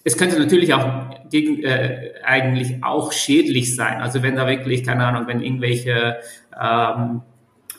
es 0.04 0.16
könnte 0.16 0.38
natürlich 0.38 0.74
auch 0.74 1.28
gegen, 1.30 1.62
äh, 1.62 2.12
eigentlich 2.24 2.82
auch 2.82 3.12
schädlich 3.12 3.74
sein. 3.76 4.00
Also 4.00 4.22
wenn 4.22 4.36
da 4.36 4.46
wirklich, 4.46 4.84
keine 4.84 5.06
Ahnung, 5.06 5.26
wenn 5.26 5.40
irgendwelche 5.40 6.18
ähm, 6.60 7.22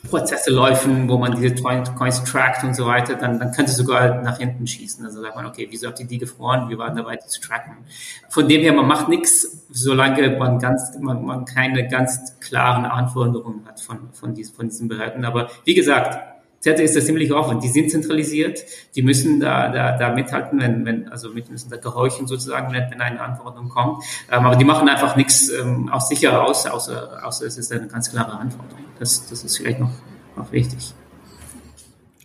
Prozesse 0.08 0.50
laufen, 0.50 1.08
wo 1.08 1.18
man 1.18 1.40
diese 1.40 1.54
Coins 1.54 2.24
trackt 2.24 2.62
und 2.64 2.74
so 2.74 2.86
weiter, 2.86 3.14
dann, 3.14 3.38
dann 3.38 3.52
könnte 3.52 3.70
es 3.70 3.76
sogar 3.76 4.22
nach 4.22 4.38
hinten 4.38 4.66
schießen. 4.66 5.04
Also 5.04 5.22
sagt 5.22 5.36
man, 5.36 5.46
okay, 5.46 5.66
wieso 5.70 5.86
habt 5.86 6.00
ihr 6.00 6.06
die 6.06 6.18
gefroren? 6.18 6.68
Wir 6.68 6.78
waren 6.78 6.96
dabei, 6.96 7.16
die 7.16 7.26
zu 7.26 7.40
tracken. 7.40 7.76
Von 8.28 8.48
dem 8.48 8.60
her, 8.60 8.72
man 8.72 8.86
macht 8.86 9.08
nichts, 9.08 9.64
solange 9.70 10.36
man 10.36 10.58
ganz, 10.58 10.96
man, 11.00 11.24
man 11.24 11.44
keine 11.44 11.88
ganz 11.88 12.38
klaren 12.40 12.84
Anforderungen 12.84 13.66
hat 13.66 13.80
von, 13.80 14.10
von, 14.12 14.34
diesen, 14.34 14.54
von 14.54 14.68
diesen 14.68 14.88
Behörden. 14.88 15.24
Aber 15.24 15.48
wie 15.64 15.74
gesagt, 15.74 16.33
Zerte 16.64 16.82
ist 16.82 16.96
das 16.96 17.04
ziemlich 17.04 17.30
offen. 17.30 17.60
Die 17.60 17.68
sind 17.68 17.90
zentralisiert. 17.90 18.64
Die 18.96 19.02
müssen 19.02 19.38
da, 19.38 19.68
da, 19.68 19.98
da 19.98 20.14
mithalten, 20.14 20.58
wenn, 20.58 20.86
wenn, 20.86 21.08
also 21.10 21.28
müssen 21.28 21.68
da 21.68 21.76
gehorchen 21.76 22.26
sozusagen, 22.26 22.72
wenn, 22.72 22.90
wenn 22.90 23.02
eine 23.02 23.20
Anforderung 23.20 23.68
kommt. 23.68 24.02
Ähm, 24.32 24.46
aber 24.46 24.56
die 24.56 24.64
machen 24.64 24.88
einfach 24.88 25.14
nichts 25.14 25.50
ähm, 25.50 25.90
aus 25.90 26.08
sich 26.08 26.22
heraus, 26.22 26.64
außer, 26.64 27.20
außer 27.22 27.44
es 27.44 27.58
ist 27.58 27.70
eine 27.70 27.86
ganz 27.86 28.10
klare 28.10 28.38
Anforderung. 28.38 28.82
Das, 28.98 29.28
das 29.28 29.44
ist 29.44 29.58
vielleicht 29.58 29.78
noch, 29.78 29.90
noch 30.36 30.50
wichtig. 30.52 30.94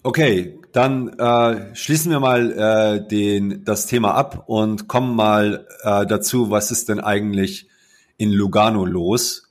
Okay, 0.04 0.58
dann 0.72 1.10
äh, 1.20 1.76
schließen 1.76 2.10
wir 2.10 2.22
mal 2.22 2.54
äh, 2.54 3.08
den, 3.10 3.66
das 3.66 3.88
Thema 3.88 4.14
ab 4.14 4.46
und 4.48 4.88
kommen 4.88 5.18
mal 5.18 5.68
äh, 5.82 6.06
dazu, 6.06 6.50
was 6.50 6.72
ist 6.72 6.88
denn 6.88 7.02
eigentlich 7.02 7.68
in 8.16 8.32
Lugano 8.32 8.86
los? 8.86 9.50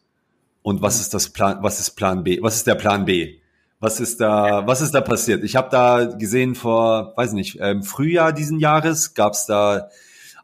Und 0.63 0.81
was 0.81 0.99
ist 0.99 1.13
das 1.13 1.29
Plan, 1.29 1.59
was 1.61 1.79
ist 1.79 1.91
Plan 1.91 2.25
B? 2.25 2.39
Was 2.41 2.57
ist 2.57 2.67
der 2.67 2.75
Plan 2.75 3.05
B? 3.05 3.37
Was 3.81 4.01
ist 4.01 4.21
da, 4.21 4.67
was 4.67 4.81
ist 4.81 4.93
da 4.93 5.01
passiert? 5.01 5.45
Ich 5.45 5.55
habe 5.55 5.69
da 5.71 6.05
gesehen 6.05 6.57
vor, 6.57 7.13
weiß 7.17 7.33
nicht, 7.33 7.57
im 7.61 7.85
Frühjahr 7.85 8.33
diesen 8.33 8.59
Jahres 8.59 9.15
gab 9.15 9.35
es 9.35 9.47
da 9.47 9.89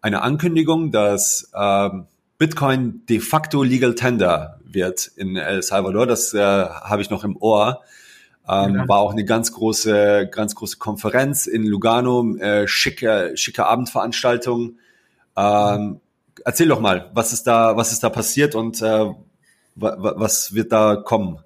eine 0.03 0.23
Ankündigung, 0.23 0.93
dass 0.93 1.51
ähm, 1.55 2.07
Bitcoin 2.39 3.03
de 3.09 3.21
facto 3.21 3.63
Legal 3.63 3.95
Tender 3.95 4.61
wird 4.65 5.07
in 5.17 5.37
El 5.37 5.63
Salvador. 5.63 6.07
Das 6.07 6.35
äh, 6.35 6.41
habe 6.41 7.03
ich 7.03 7.11
noch 7.11 7.25
im 7.25 7.37
Ohr. 7.37 7.81
Ähm, 8.49 8.77
ja. 8.77 8.89
War 8.89 8.99
auch 8.99 9.13
eine 9.13 9.25
ganz 9.25 9.53
große, 9.53 10.29
ganz 10.31 10.55
große 10.55 10.79
Konferenz 10.79 11.47
in 11.47 11.65
Lugano, 11.65 12.37
äh, 12.37 12.69
schicke, 12.69 13.33
schicke 13.37 13.67
Abendveranstaltung. 13.67 14.79
Ähm, 15.37 16.01
erzähl 16.45 16.69
doch 16.69 16.81
mal, 16.81 17.11
was 17.15 17.33
ist 17.33 17.47
da, 17.47 17.77
was 17.77 17.93
ist 17.93 18.03
da 18.03 18.11
passiert 18.11 18.55
und 18.55 18.83
äh, 18.83 19.07
was 19.77 20.55
wird 20.55 20.71
da 20.73 20.97
kommen? 20.97 21.39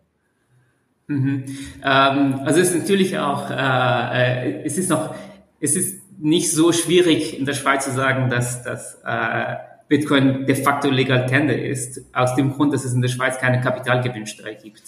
Mhm. 1.09 1.45
Ähm, 1.83 2.41
also 2.45 2.61
es 2.61 2.71
ist 2.71 2.81
natürlich 2.83 3.19
auch, 3.19 3.51
äh, 3.51 3.55
äh, 3.55 4.63
es 4.65 4.77
ist 4.79 4.91
noch, 4.91 5.15
es 5.59 5.75
ist 5.75 6.03
nicht 6.19 6.53
so 6.53 6.73
schwierig 6.73 7.39
in 7.39 7.47
der 7.47 7.55
Schweiz 7.55 7.85
zu 7.85 7.93
sagen, 7.93 8.29
dass, 8.29 8.63
dass 8.63 9.01
äh, 9.05 9.57
Bitcoin 9.89 10.45
de 10.47 10.55
facto 10.55 10.91
legal 10.91 11.27
tender 11.27 11.59
ist, 11.59 12.03
aus 12.13 12.35
dem 12.35 12.53
Grund, 12.53 12.75
dass 12.75 12.85
es 12.85 12.93
in 12.93 13.01
der 13.01 13.09
Schweiz 13.09 13.39
keine 13.39 13.61
Kapitalgewinnsteuer 13.61 14.55
gibt. 14.55 14.83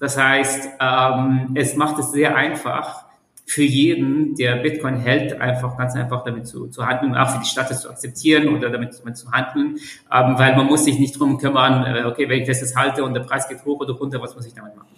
Das 0.00 0.18
heißt, 0.18 0.70
ähm, 0.80 1.52
es 1.54 1.76
macht 1.76 1.98
es 2.00 2.10
sehr 2.10 2.34
einfach 2.34 3.04
für 3.46 3.62
jeden, 3.62 4.34
der 4.36 4.56
Bitcoin 4.56 4.96
hält, 4.96 5.40
einfach 5.40 5.76
ganz 5.76 5.94
einfach 5.94 6.24
damit 6.24 6.46
zu, 6.46 6.68
zu 6.68 6.86
handeln, 6.86 7.14
auch 7.14 7.30
für 7.30 7.40
die 7.40 7.46
Stadt 7.46 7.68
zu 7.76 7.90
akzeptieren 7.90 8.48
oder 8.48 8.70
damit, 8.70 8.98
damit 8.98 9.16
zu 9.16 9.30
handeln, 9.30 9.76
ähm, 10.12 10.38
weil 10.38 10.56
man 10.56 10.66
muss 10.66 10.84
sich 10.84 10.98
nicht 10.98 11.18
drum 11.18 11.38
kümmern, 11.38 11.84
äh, 11.84 12.04
okay, 12.04 12.28
wenn 12.28 12.40
ich 12.40 12.48
das 12.48 12.60
jetzt 12.60 12.76
halte 12.76 13.04
und 13.04 13.14
der 13.14 13.20
Preis 13.20 13.48
geht 13.48 13.64
hoch 13.64 13.80
oder 13.80 13.92
runter, 13.94 14.20
was 14.20 14.34
muss 14.34 14.46
ich 14.46 14.54
damit 14.54 14.74
machen? 14.76 14.88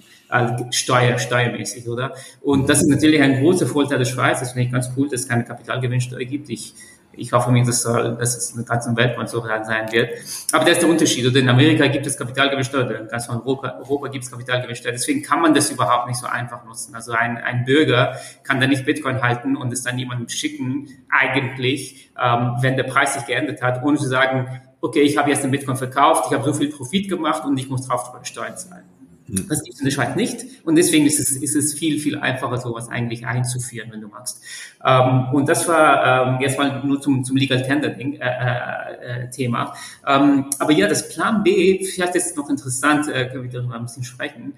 Steuer, 0.70 1.18
steuermäßig, 1.18 1.88
oder? 1.88 2.14
Und 2.40 2.68
das 2.68 2.82
ist 2.82 2.88
natürlich 2.88 3.20
ein 3.20 3.40
großer 3.40 3.66
Vorteil 3.66 3.98
der 3.98 4.06
Schweiz. 4.06 4.40
Das 4.40 4.52
finde 4.52 4.66
ich 4.66 4.72
ganz 4.72 4.90
cool, 4.96 5.08
dass 5.08 5.22
es 5.22 5.28
keine 5.28 5.44
Kapitalgewinnsteuer 5.44 6.24
gibt. 6.24 6.48
Ich 6.50 6.74
ich 7.14 7.32
hoffe 7.32 7.50
mir, 7.50 7.64
dass, 7.64 7.82
dass 7.82 8.36
es 8.36 8.50
in 8.50 8.56
der 8.58 8.64
ganzen 8.64 8.96
Welt 8.96 9.16
mal 9.16 9.26
so 9.26 9.40
sein 9.40 9.92
wird. 9.92 10.10
Aber 10.52 10.64
das 10.64 10.74
ist 10.74 10.82
der 10.82 10.88
Unterschied. 10.88 11.26
Oder 11.26 11.40
in 11.40 11.48
Amerika 11.48 11.86
gibt 11.88 12.06
es 12.06 12.16
Kapitalgewinnsteuer, 12.16 12.90
in 12.90 13.08
ganz 13.08 13.28
Europa, 13.28 13.78
Europa 13.78 14.08
gibt 14.08 14.24
es 14.24 14.30
Kapitalgewinnsteuer. 14.30 14.92
Deswegen 14.92 15.22
kann 15.22 15.40
man 15.40 15.54
das 15.54 15.70
überhaupt 15.70 16.08
nicht 16.08 16.18
so 16.18 16.26
einfach 16.26 16.64
nutzen. 16.64 16.94
Also 16.94 17.12
ein, 17.12 17.36
ein 17.36 17.64
Bürger 17.64 18.16
kann 18.44 18.60
da 18.60 18.66
nicht 18.66 18.84
Bitcoin 18.84 19.22
halten 19.22 19.56
und 19.56 19.72
es 19.72 19.82
dann 19.82 19.98
jemandem 19.98 20.28
schicken, 20.28 20.88
eigentlich, 21.10 22.10
ähm, 22.20 22.56
wenn 22.60 22.76
der 22.76 22.84
Preis 22.84 23.14
sich 23.14 23.26
geändert 23.26 23.62
hat, 23.62 23.82
ohne 23.82 23.98
zu 23.98 24.08
sagen, 24.08 24.60
okay, 24.80 25.02
ich 25.02 25.16
habe 25.16 25.30
jetzt 25.30 25.44
den 25.44 25.50
Bitcoin 25.50 25.76
verkauft, 25.76 26.24
ich 26.28 26.34
habe 26.34 26.44
so 26.44 26.52
viel 26.52 26.70
Profit 26.70 27.08
gemacht 27.08 27.44
und 27.44 27.56
ich 27.58 27.68
muss 27.68 27.86
drauf 27.86 28.12
Steuern 28.24 28.56
zahlen. 28.56 28.91
Das 29.48 29.62
gibt 29.62 29.74
es 29.74 29.80
in 29.80 29.86
der 29.86 29.92
Schweiz 29.92 30.14
nicht. 30.14 30.44
Und 30.64 30.76
deswegen 30.76 31.06
ist 31.06 31.18
es, 31.18 31.30
ist 31.30 31.56
es 31.56 31.72
viel, 31.72 31.98
viel 31.98 32.18
einfacher, 32.18 32.58
sowas 32.58 32.90
eigentlich 32.90 33.26
einzuführen, 33.26 33.90
wenn 33.90 34.02
du 34.02 34.08
magst. 34.08 34.42
Ähm, 34.84 35.28
und 35.32 35.48
das 35.48 35.66
war 35.66 36.34
ähm, 36.34 36.40
jetzt 36.40 36.58
mal 36.58 36.84
nur 36.84 37.00
zum, 37.00 37.24
zum 37.24 37.36
Legal 37.36 37.62
Tender 37.62 37.96
äh, 37.98 39.24
äh, 39.24 39.30
Thema. 39.30 39.74
Ähm, 40.06 40.50
aber 40.58 40.72
ja, 40.72 40.86
das 40.86 41.08
Plan 41.08 41.42
B, 41.42 41.82
vielleicht 41.82 42.14
ist 42.14 42.26
es 42.26 42.36
noch 42.36 42.50
interessant, 42.50 43.08
äh, 43.08 43.28
können 43.28 43.44
wir 43.44 43.50
darüber 43.50 43.76
ein 43.76 43.82
bisschen 43.84 44.04
sprechen. 44.04 44.52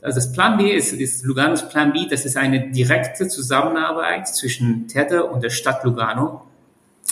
Also 0.00 0.16
das 0.16 0.32
Plan 0.32 0.56
B 0.56 0.70
ist, 0.70 0.92
ist 0.92 1.24
Luganos 1.24 1.68
Plan 1.68 1.92
B, 1.92 2.06
das 2.08 2.24
ist 2.24 2.36
eine 2.36 2.70
direkte 2.70 3.28
Zusammenarbeit 3.28 4.28
zwischen 4.28 4.88
Tether 4.88 5.30
und 5.30 5.42
der 5.42 5.50
Stadt 5.50 5.84
Lugano 5.84 6.42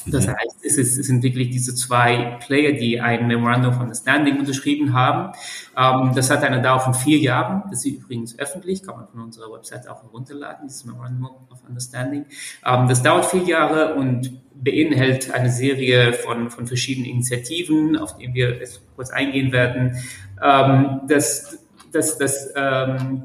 das 0.07 0.27
heißt, 0.27 0.65
es, 0.65 0.79
ist, 0.79 0.99
es 0.99 1.07
sind 1.07 1.23
wirklich 1.23 1.51
diese 1.51 1.75
zwei 1.75 2.39
Player, 2.45 2.73
die 2.73 3.01
ein 3.01 3.27
Memorandum 3.27 3.75
of 3.75 3.81
Understanding 3.81 4.39
unterschrieben 4.39 4.93
haben. 4.93 5.33
Ähm, 5.77 6.13
das 6.15 6.31
hat 6.31 6.43
eine 6.43 6.61
Dauer 6.61 6.81
von 6.81 6.95
vier 6.95 7.19
Jahren. 7.19 7.63
Das 7.71 7.85
ist 7.85 7.97
übrigens 7.97 8.39
öffentlich, 8.39 8.83
kann 8.83 8.97
man 8.97 9.09
von 9.09 9.21
unserer 9.21 9.53
Website 9.53 9.89
auch 9.89 10.03
herunterladen, 10.03 10.67
dieses 10.67 10.85
Memorandum 10.85 11.27
of 11.51 11.63
Understanding. 11.69 12.27
Ähm, 12.67 12.89
das 12.89 13.03
dauert 13.03 13.27
vier 13.27 13.43
Jahre 13.43 13.95
und 13.95 14.41
beinhaltet 14.55 15.33
eine 15.33 15.51
Serie 15.51 16.13
von, 16.13 16.51
von 16.51 16.67
verschiedenen 16.67 17.09
Initiativen, 17.09 17.97
auf 17.97 18.17
die 18.17 18.33
wir 18.33 18.57
jetzt 18.59 18.83
kurz 18.97 19.11
eingehen 19.11 19.53
werden. 19.53 19.97
Ähm, 20.43 21.01
das, 21.09 21.59
das, 21.93 22.19
das, 22.19 22.53
ähm, 22.57 23.25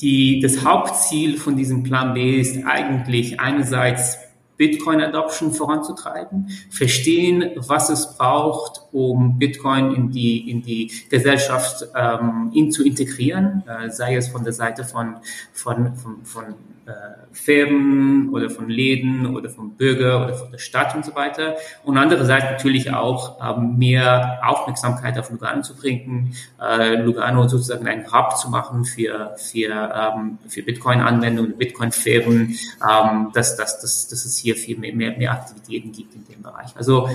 die, 0.00 0.40
das 0.40 0.64
Hauptziel 0.64 1.38
von 1.38 1.56
diesem 1.56 1.82
Plan 1.82 2.14
B 2.14 2.40
ist 2.40 2.66
eigentlich 2.66 3.40
einerseits 3.40 4.18
Bitcoin-Adoption 4.56 5.52
voranzutreiben, 5.52 6.50
verstehen, 6.70 7.50
was 7.56 7.90
es 7.90 8.16
braucht, 8.16 8.82
um 8.92 9.38
Bitcoin 9.38 9.94
in 9.94 10.10
die, 10.10 10.50
in 10.50 10.62
die 10.62 10.90
Gesellschaft 11.10 11.86
ähm, 11.94 12.50
in 12.54 12.70
zu 12.70 12.84
integrieren, 12.84 13.62
äh, 13.66 13.90
sei 13.90 14.16
es 14.16 14.28
von 14.28 14.44
der 14.44 14.52
Seite 14.52 14.84
von, 14.84 15.16
von, 15.52 15.94
von, 15.96 16.24
von 16.24 16.44
äh, 16.86 16.92
Firmen 17.32 18.30
oder 18.30 18.48
von 18.48 18.68
Läden 18.68 19.34
oder 19.34 19.50
vom 19.50 19.72
Bürger 19.72 20.24
oder 20.24 20.34
von 20.34 20.52
der 20.52 20.58
Stadt 20.58 20.94
und 20.94 21.04
so 21.04 21.16
weiter. 21.16 21.56
Und 21.84 21.98
andererseits 21.98 22.44
natürlich 22.44 22.92
auch 22.92 23.38
ähm, 23.42 23.76
mehr 23.76 24.38
Aufmerksamkeit 24.44 25.18
auf 25.18 25.30
Lugano 25.30 25.62
zu 25.62 25.74
bringen, 25.74 26.34
äh, 26.62 26.94
Lugano 26.94 27.48
sozusagen 27.48 27.88
ein 27.88 28.10
Hub 28.12 28.36
zu 28.36 28.50
machen 28.50 28.84
für, 28.84 29.34
für, 29.36 30.14
ähm, 30.16 30.38
für 30.46 30.62
Bitcoin-Anwendungen, 30.62 31.58
Bitcoin-Firmen, 31.58 32.56
ähm, 32.88 33.30
dass, 33.34 33.56
dass, 33.56 33.80
dass, 33.80 34.06
dass 34.06 34.24
es 34.24 34.36
hier 34.38 34.45
viel 34.54 34.78
mehr, 34.78 34.94
mehr, 34.94 35.16
mehr 35.16 35.32
Aktivitäten 35.32 35.92
gibt 35.92 36.14
in 36.14 36.24
dem 36.26 36.42
Bereich. 36.42 36.76
Also 36.76 37.08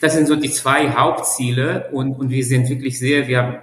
das 0.00 0.14
sind 0.14 0.28
so 0.28 0.36
die 0.36 0.50
zwei 0.50 0.90
Hauptziele 0.90 1.88
und, 1.92 2.12
und 2.12 2.30
wir 2.30 2.44
sind 2.44 2.68
wirklich 2.68 2.98
sehr, 2.98 3.26
wir 3.28 3.38
haben 3.38 3.58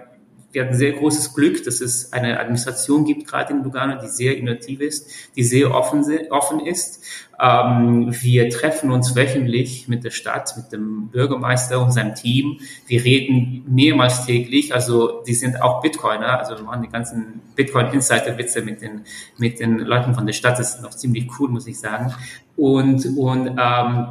wir 0.53 0.63
hatten 0.63 0.75
sehr 0.75 0.93
großes 0.93 1.33
Glück, 1.33 1.63
dass 1.65 1.81
es 1.81 2.13
eine 2.13 2.39
Administration 2.39 3.05
gibt, 3.05 3.27
gerade 3.27 3.53
in 3.53 3.63
Lugano, 3.63 3.99
die 3.99 4.07
sehr 4.07 4.37
innovativ 4.37 4.79
ist, 4.81 5.09
die 5.35 5.43
sehr 5.43 5.73
offen, 5.73 6.05
offen 6.29 6.59
ist. 6.59 7.03
Ähm, 7.41 8.13
wir 8.21 8.49
treffen 8.49 8.91
uns 8.91 9.15
wöchentlich 9.15 9.87
mit 9.87 10.03
der 10.03 10.11
Stadt, 10.11 10.55
mit 10.55 10.71
dem 10.71 11.07
Bürgermeister 11.07 11.81
und 11.81 11.91
seinem 11.91 12.13
Team. 12.13 12.59
Wir 12.85 13.03
reden 13.03 13.63
mehrmals 13.67 14.27
täglich. 14.27 14.75
Also 14.75 15.23
die 15.23 15.33
sind 15.33 15.59
auch 15.59 15.81
Bitcoiner. 15.81 16.39
Also 16.39 16.55
wir 16.55 16.63
machen 16.63 16.83
die 16.83 16.89
ganzen 16.89 17.41
Bitcoin-Insider-Witze 17.55 18.61
mit 18.61 18.81
den, 18.81 19.01
mit 19.37 19.59
den 19.59 19.79
Leuten 19.79 20.13
von 20.13 20.27
der 20.27 20.33
Stadt. 20.33 20.59
Das 20.59 20.75
ist 20.75 20.81
noch 20.83 20.91
ziemlich 20.91 21.27
cool, 21.39 21.49
muss 21.49 21.65
ich 21.65 21.79
sagen. 21.79 22.13
Und, 22.55 23.05
und 23.17 23.47
ähm, 23.47 24.07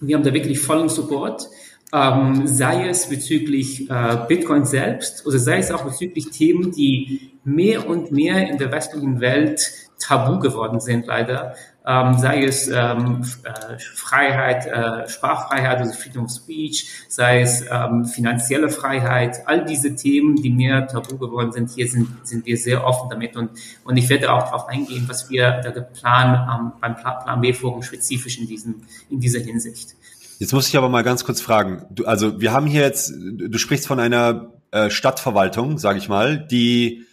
wir 0.00 0.16
haben 0.16 0.24
da 0.24 0.32
wirklich 0.32 0.58
vollen 0.58 0.88
Support 0.88 1.48
ähm, 1.92 2.46
sei 2.46 2.88
es 2.88 3.08
bezüglich 3.08 3.90
äh, 3.90 4.18
Bitcoin 4.26 4.64
selbst 4.64 5.26
oder 5.26 5.38
sei 5.38 5.58
es 5.58 5.70
auch 5.70 5.84
bezüglich 5.84 6.30
Themen, 6.30 6.72
die 6.72 7.32
mehr 7.44 7.86
und 7.86 8.12
mehr 8.12 8.48
in 8.48 8.58
der 8.58 8.72
westlichen 8.72 9.20
Welt 9.20 9.70
tabu 9.98 10.38
geworden 10.38 10.80
sind, 10.80 11.06
leider. 11.06 11.54
Ähm, 11.84 12.16
sei 12.16 12.44
es 12.44 12.68
ähm, 12.68 13.24
äh, 13.42 13.78
Freiheit, 13.78 14.66
äh, 14.66 15.08
Sprachfreiheit, 15.08 15.78
also 15.78 15.92
Freedom 15.92 16.26
of 16.26 16.30
Speech, 16.30 16.88
sei 17.08 17.40
es 17.40 17.64
ähm, 17.68 18.04
finanzielle 18.04 18.68
Freiheit, 18.68 19.42
all 19.46 19.64
diese 19.64 19.96
Themen, 19.96 20.36
die 20.36 20.50
mehr 20.50 20.86
tabu 20.86 21.18
geworden 21.18 21.50
sind, 21.50 21.70
hier 21.70 21.88
sind, 21.88 22.08
sind 22.22 22.46
wir 22.46 22.56
sehr 22.56 22.86
offen 22.86 23.10
damit 23.10 23.36
und, 23.36 23.50
und 23.82 23.96
ich 23.96 24.08
werde 24.08 24.32
auch 24.32 24.44
darauf 24.44 24.68
eingehen, 24.68 25.06
was 25.08 25.28
wir 25.28 25.60
da 25.60 25.70
geplant 25.70 26.48
ähm, 26.48 26.72
beim 26.80 26.94
Plan 26.94 27.40
B 27.40 27.52
Forum 27.52 27.82
spezifisch 27.82 28.38
in, 28.38 28.46
diesem, 28.46 28.82
in 29.10 29.18
dieser 29.18 29.40
Hinsicht. 29.40 29.96
Jetzt 30.42 30.52
muss 30.52 30.66
ich 30.66 30.76
aber 30.76 30.88
mal 30.88 31.04
ganz 31.04 31.22
kurz 31.22 31.40
fragen. 31.40 31.86
Du, 31.88 32.04
also 32.04 32.40
wir 32.40 32.52
haben 32.52 32.66
hier 32.66 32.80
jetzt, 32.80 33.12
du 33.14 33.58
sprichst 33.58 33.86
von 33.86 34.00
einer 34.00 34.50
äh, 34.72 34.90
Stadtverwaltung, 34.90 35.78
sage 35.78 36.00
ich 36.00 36.08
mal, 36.08 36.36
die 36.36 37.06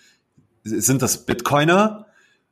sind 0.63 1.03
das 1.03 1.27
Bitcoiner, 1.27 2.07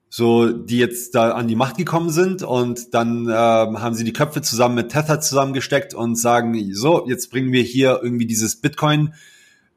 so 0.07 0.51
die 0.51 0.77
jetzt 0.77 1.15
da 1.15 1.31
an 1.31 1.47
die 1.47 1.55
Macht 1.55 1.77
gekommen 1.77 2.11
sind 2.11 2.43
und 2.43 2.93
dann 2.93 3.27
äh, 3.27 3.33
haben 3.33 3.95
sie 3.95 4.03
die 4.03 4.13
Köpfe 4.13 4.43
zusammen 4.43 4.75
mit 4.75 4.91
Tether 4.91 5.19
zusammengesteckt 5.19 5.95
und 5.95 6.15
sagen, 6.15 6.55
so, 6.75 7.07
jetzt 7.09 7.31
bringen 7.31 7.51
wir 7.51 7.63
hier 7.63 7.99
irgendwie 8.03 8.27
dieses 8.27 8.57
Bitcoin, 8.57 9.15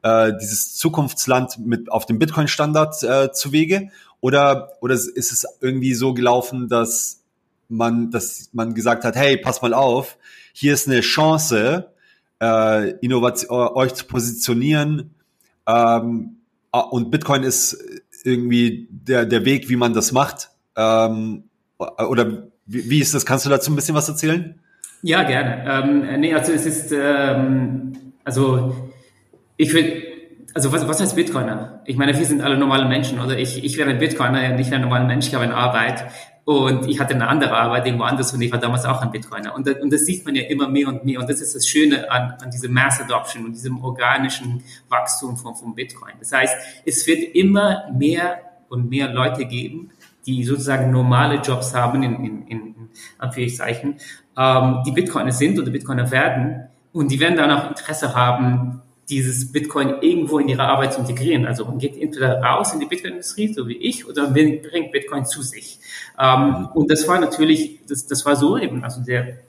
äh, 0.03 0.33
dieses 0.39 0.75
Zukunftsland 0.75 1.57
mit 1.65 1.91
auf 1.91 2.05
dem 2.05 2.19
Bitcoin-Standard 2.19 3.01
äh, 3.01 3.31
zu 3.31 3.51
Wege. 3.51 3.89
Oder, 4.19 4.73
oder 4.81 4.93
ist 4.93 5.15
es 5.15 5.47
irgendwie 5.61 5.95
so 5.95 6.13
gelaufen, 6.13 6.67
dass 6.67 7.23
man, 7.69 8.11
dass 8.11 8.49
man 8.53 8.75
gesagt 8.75 9.03
hat, 9.03 9.15
hey, 9.15 9.35
pass 9.37 9.63
mal 9.63 9.73
auf, 9.73 10.19
hier 10.53 10.73
ist 10.73 10.87
eine 10.87 11.01
Chance, 11.01 11.91
äh, 12.41 12.91
Innovation, 12.99 13.49
äh, 13.49 13.71
euch 13.73 13.93
zu 13.93 14.05
positionieren. 14.05 15.15
Ähm, 15.67 16.37
ah, 16.71 16.79
und 16.79 17.11
Bitcoin 17.11 17.43
ist 17.43 17.77
irgendwie 18.23 18.87
der, 18.89 19.25
der 19.25 19.45
Weg, 19.45 19.69
wie 19.69 19.75
man 19.75 19.93
das 19.93 20.11
macht. 20.11 20.49
Ähm, 20.75 21.43
oder 21.77 22.47
wie, 22.65 22.89
wie 22.89 22.99
ist 22.99 23.13
das? 23.13 23.25
Kannst 23.25 23.45
du 23.45 23.49
dazu 23.49 23.71
ein 23.71 23.75
bisschen 23.75 23.95
was 23.95 24.07
erzählen? 24.07 24.59
Ja, 25.01 25.23
gerne. 25.23 25.65
Ähm, 25.67 26.19
nee, 26.21 26.33
also 26.33 26.51
es 26.51 26.65
ist, 26.65 26.91
ähm, 26.91 27.93
also 28.23 28.91
ich 29.57 29.73
würde, 29.73 30.03
also 30.53 30.71
was, 30.71 30.87
was 30.87 31.01
heißt 31.01 31.15
Bitcoiner? 31.15 31.81
Ich 31.85 31.97
meine, 31.97 32.17
wir 32.17 32.25
sind 32.25 32.41
alle 32.41 32.57
normale 32.57 32.87
Menschen, 32.87 33.19
oder? 33.19 33.37
Ich, 33.37 33.63
ich 33.63 33.77
wäre 33.77 33.89
ein 33.89 33.97
Bitcoiner, 33.97 34.49
nicht 34.49 34.71
ein 34.71 34.81
normaler 34.81 35.05
Mensch, 35.05 35.27
ich 35.27 35.33
habe 35.33 35.45
eine 35.45 35.55
Arbeit. 35.55 36.05
Und 36.43 36.87
ich 36.87 36.99
hatte 36.99 37.13
eine 37.13 37.27
andere 37.27 37.55
Arbeit 37.55 37.85
irgendwo 37.85 38.05
anders 38.05 38.33
und 38.33 38.41
ich 38.41 38.51
war 38.51 38.59
damals 38.59 38.85
auch 38.85 39.01
ein 39.01 39.11
Bitcoiner. 39.11 39.53
Und, 39.53 39.67
und 39.79 39.93
das 39.93 40.05
sieht 40.05 40.25
man 40.25 40.35
ja 40.35 40.43
immer 40.43 40.67
mehr 40.67 40.87
und 40.87 41.05
mehr. 41.05 41.19
Und 41.19 41.29
das 41.29 41.39
ist 41.39 41.55
das 41.55 41.67
Schöne 41.67 42.09
an, 42.11 42.35
an 42.41 42.49
diesem 42.49 42.73
Mass 42.73 42.99
Adoption 42.99 43.45
und 43.45 43.53
diesem 43.53 43.83
organischen 43.83 44.63
Wachstum 44.89 45.37
von, 45.37 45.55
von 45.55 45.75
Bitcoin. 45.75 46.13
Das 46.19 46.31
heißt, 46.31 46.55
es 46.85 47.05
wird 47.05 47.35
immer 47.35 47.91
mehr 47.91 48.39
und 48.69 48.89
mehr 48.89 49.13
Leute 49.13 49.45
geben, 49.45 49.91
die 50.25 50.43
sozusagen 50.43 50.91
normale 50.91 51.35
Jobs 51.41 51.75
haben, 51.75 52.01
in, 52.01 52.25
in, 52.25 52.47
in 52.47 52.75
Anführungszeichen, 53.19 53.97
ähm, 54.37 54.83
die 54.85 54.91
Bitcoiner 54.91 55.31
sind 55.31 55.59
oder 55.59 55.69
Bitcoiner 55.69 56.09
werden. 56.09 56.67
Und 56.91 57.11
die 57.11 57.19
werden 57.19 57.37
dann 57.37 57.51
auch 57.51 57.69
Interesse 57.69 58.15
haben, 58.15 58.81
dieses 59.11 59.51
Bitcoin 59.51 59.95
irgendwo 60.01 60.39
in 60.39 60.47
ihre 60.47 60.63
Arbeit 60.63 60.93
zu 60.93 61.01
integrieren. 61.01 61.45
Also 61.45 61.65
man 61.65 61.77
geht 61.77 62.01
entweder 62.01 62.41
raus 62.41 62.73
in 62.73 62.79
die 62.79 62.85
Bitcoin-Industrie, 62.85 63.53
so 63.53 63.67
wie 63.67 63.75
ich, 63.75 64.07
oder 64.07 64.23
man 64.23 64.61
bringt 64.61 64.93
Bitcoin 64.93 65.25
zu 65.25 65.41
sich. 65.41 65.79
Ähm, 66.17 66.69
und 66.73 66.89
das 66.89 67.07
war 67.07 67.19
natürlich, 67.19 67.81
das, 67.87 68.07
das 68.07 68.25
war 68.25 68.37
so 68.37 68.57
eben, 68.57 68.83
also 68.83 69.03
der, 69.03 69.39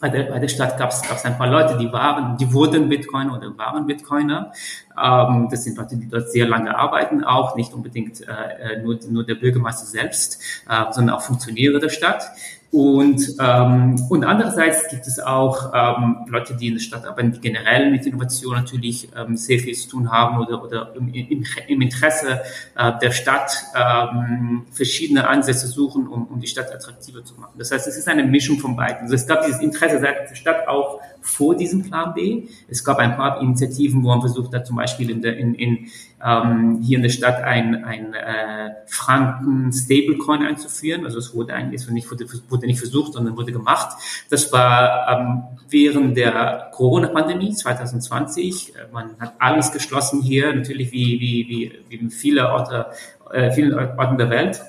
bei 0.00 0.08
der, 0.08 0.24
bei 0.24 0.38
der 0.38 0.46
Stadt 0.46 0.78
gab 0.78 0.90
es 0.90 1.24
ein 1.24 1.36
paar 1.36 1.48
Leute, 1.48 1.76
die 1.76 1.92
waren, 1.92 2.36
die 2.36 2.52
wurden 2.52 2.88
Bitcoiner 2.88 3.36
oder 3.36 3.58
waren 3.58 3.86
Bitcoiner. 3.86 4.52
Ähm, 4.96 5.48
das 5.50 5.64
sind 5.64 5.76
Leute, 5.76 5.96
die 5.96 6.08
dort 6.08 6.30
sehr 6.30 6.46
lange 6.46 6.78
arbeiten, 6.78 7.24
auch 7.24 7.56
nicht 7.56 7.72
unbedingt 7.72 8.20
äh, 8.20 8.74
äh 8.74 8.82
nur, 8.82 9.00
nur 9.10 9.26
der 9.26 9.34
Bürgermeister 9.34 9.86
selbst, 9.86 10.40
äh, 10.68 10.92
sondern 10.92 11.16
auch 11.16 11.22
Funktionäre 11.22 11.80
der 11.80 11.88
Stadt. 11.88 12.22
Und, 12.70 13.36
ähm, 13.40 13.96
und 14.10 14.24
andererseits 14.24 14.88
gibt 14.88 15.06
es 15.06 15.18
auch 15.18 15.72
ähm, 15.74 16.16
Leute, 16.28 16.54
die 16.54 16.68
in 16.68 16.74
der 16.74 16.82
Stadt 16.82 17.06
arbeiten, 17.06 17.32
die 17.32 17.40
generell 17.40 17.90
mit 17.90 18.04
Innovation 18.04 18.56
natürlich 18.56 19.08
ähm, 19.16 19.38
sehr 19.38 19.58
viel 19.58 19.74
zu 19.74 19.88
tun 19.88 20.12
haben 20.12 20.38
oder, 20.38 20.62
oder 20.62 20.94
im, 20.94 21.08
im, 21.08 21.44
im 21.66 21.80
Interesse 21.80 22.42
äh, 22.76 22.92
der 23.00 23.10
Stadt 23.10 23.50
ähm, 23.74 24.66
verschiedene 24.70 25.26
Ansätze 25.26 25.66
suchen, 25.66 26.06
um, 26.08 26.26
um 26.26 26.40
die 26.40 26.46
Stadt 26.46 26.70
attraktiver 26.70 27.24
zu 27.24 27.40
machen. 27.40 27.54
Das 27.56 27.70
heißt, 27.70 27.88
es 27.88 27.96
ist 27.96 28.06
eine 28.06 28.24
Mischung 28.24 28.58
von 28.58 28.76
beiden. 28.76 29.00
Also 29.02 29.14
es 29.14 29.26
gab 29.26 29.46
dieses 29.46 29.62
Interesse 29.62 29.98
seitens 29.98 30.28
der 30.28 30.36
Stadt 30.36 30.68
auch 30.68 31.00
vor 31.22 31.56
diesem 31.56 31.82
Plan 31.82 32.12
B. 32.12 32.48
Es 32.68 32.84
gab 32.84 32.98
ein 32.98 33.16
paar 33.16 33.40
Initiativen, 33.40 34.02
wo 34.02 34.08
man 34.08 34.20
versucht 34.20 34.54
hat, 34.54 34.66
zum 34.66 34.76
Beispiel 34.76 35.10
in 35.10 35.22
der, 35.22 35.38
in, 35.38 35.54
in, 35.54 35.86
ähm, 36.24 36.80
hier 36.82 36.96
in 36.96 37.02
der 37.02 37.10
Stadt 37.10 37.42
ein, 37.42 37.84
ein 37.84 38.14
äh, 38.14 38.70
Franken-Stablecoin 38.86 40.42
einzuführen. 40.42 41.04
Also 41.04 41.18
es 41.18 41.34
wurde 41.34 41.54
eigentlich, 41.54 41.82
es 41.82 42.10
wurde, 42.10 42.26
wurde 42.48 42.66
nicht 42.66 42.78
versucht, 42.78 43.12
sondern 43.12 43.36
wurde 43.36 43.52
gemacht. 43.52 43.96
Das 44.30 44.52
war 44.52 45.08
ähm, 45.08 45.42
während 45.68 46.16
der 46.16 46.70
Corona-Pandemie 46.72 47.54
2020. 47.54 48.74
Äh, 48.74 48.78
man 48.92 49.18
hat 49.18 49.34
alles 49.38 49.72
geschlossen 49.72 50.22
hier, 50.22 50.54
natürlich 50.54 50.92
wie, 50.92 51.20
wie, 51.20 51.48
wie, 51.88 52.00
wie 52.00 52.10
viele 52.10 52.50
Orte, 52.50 52.86
äh, 53.32 53.52
vielen 53.52 53.74
Orten 53.74 54.18
der 54.18 54.30
Welt. 54.30 54.60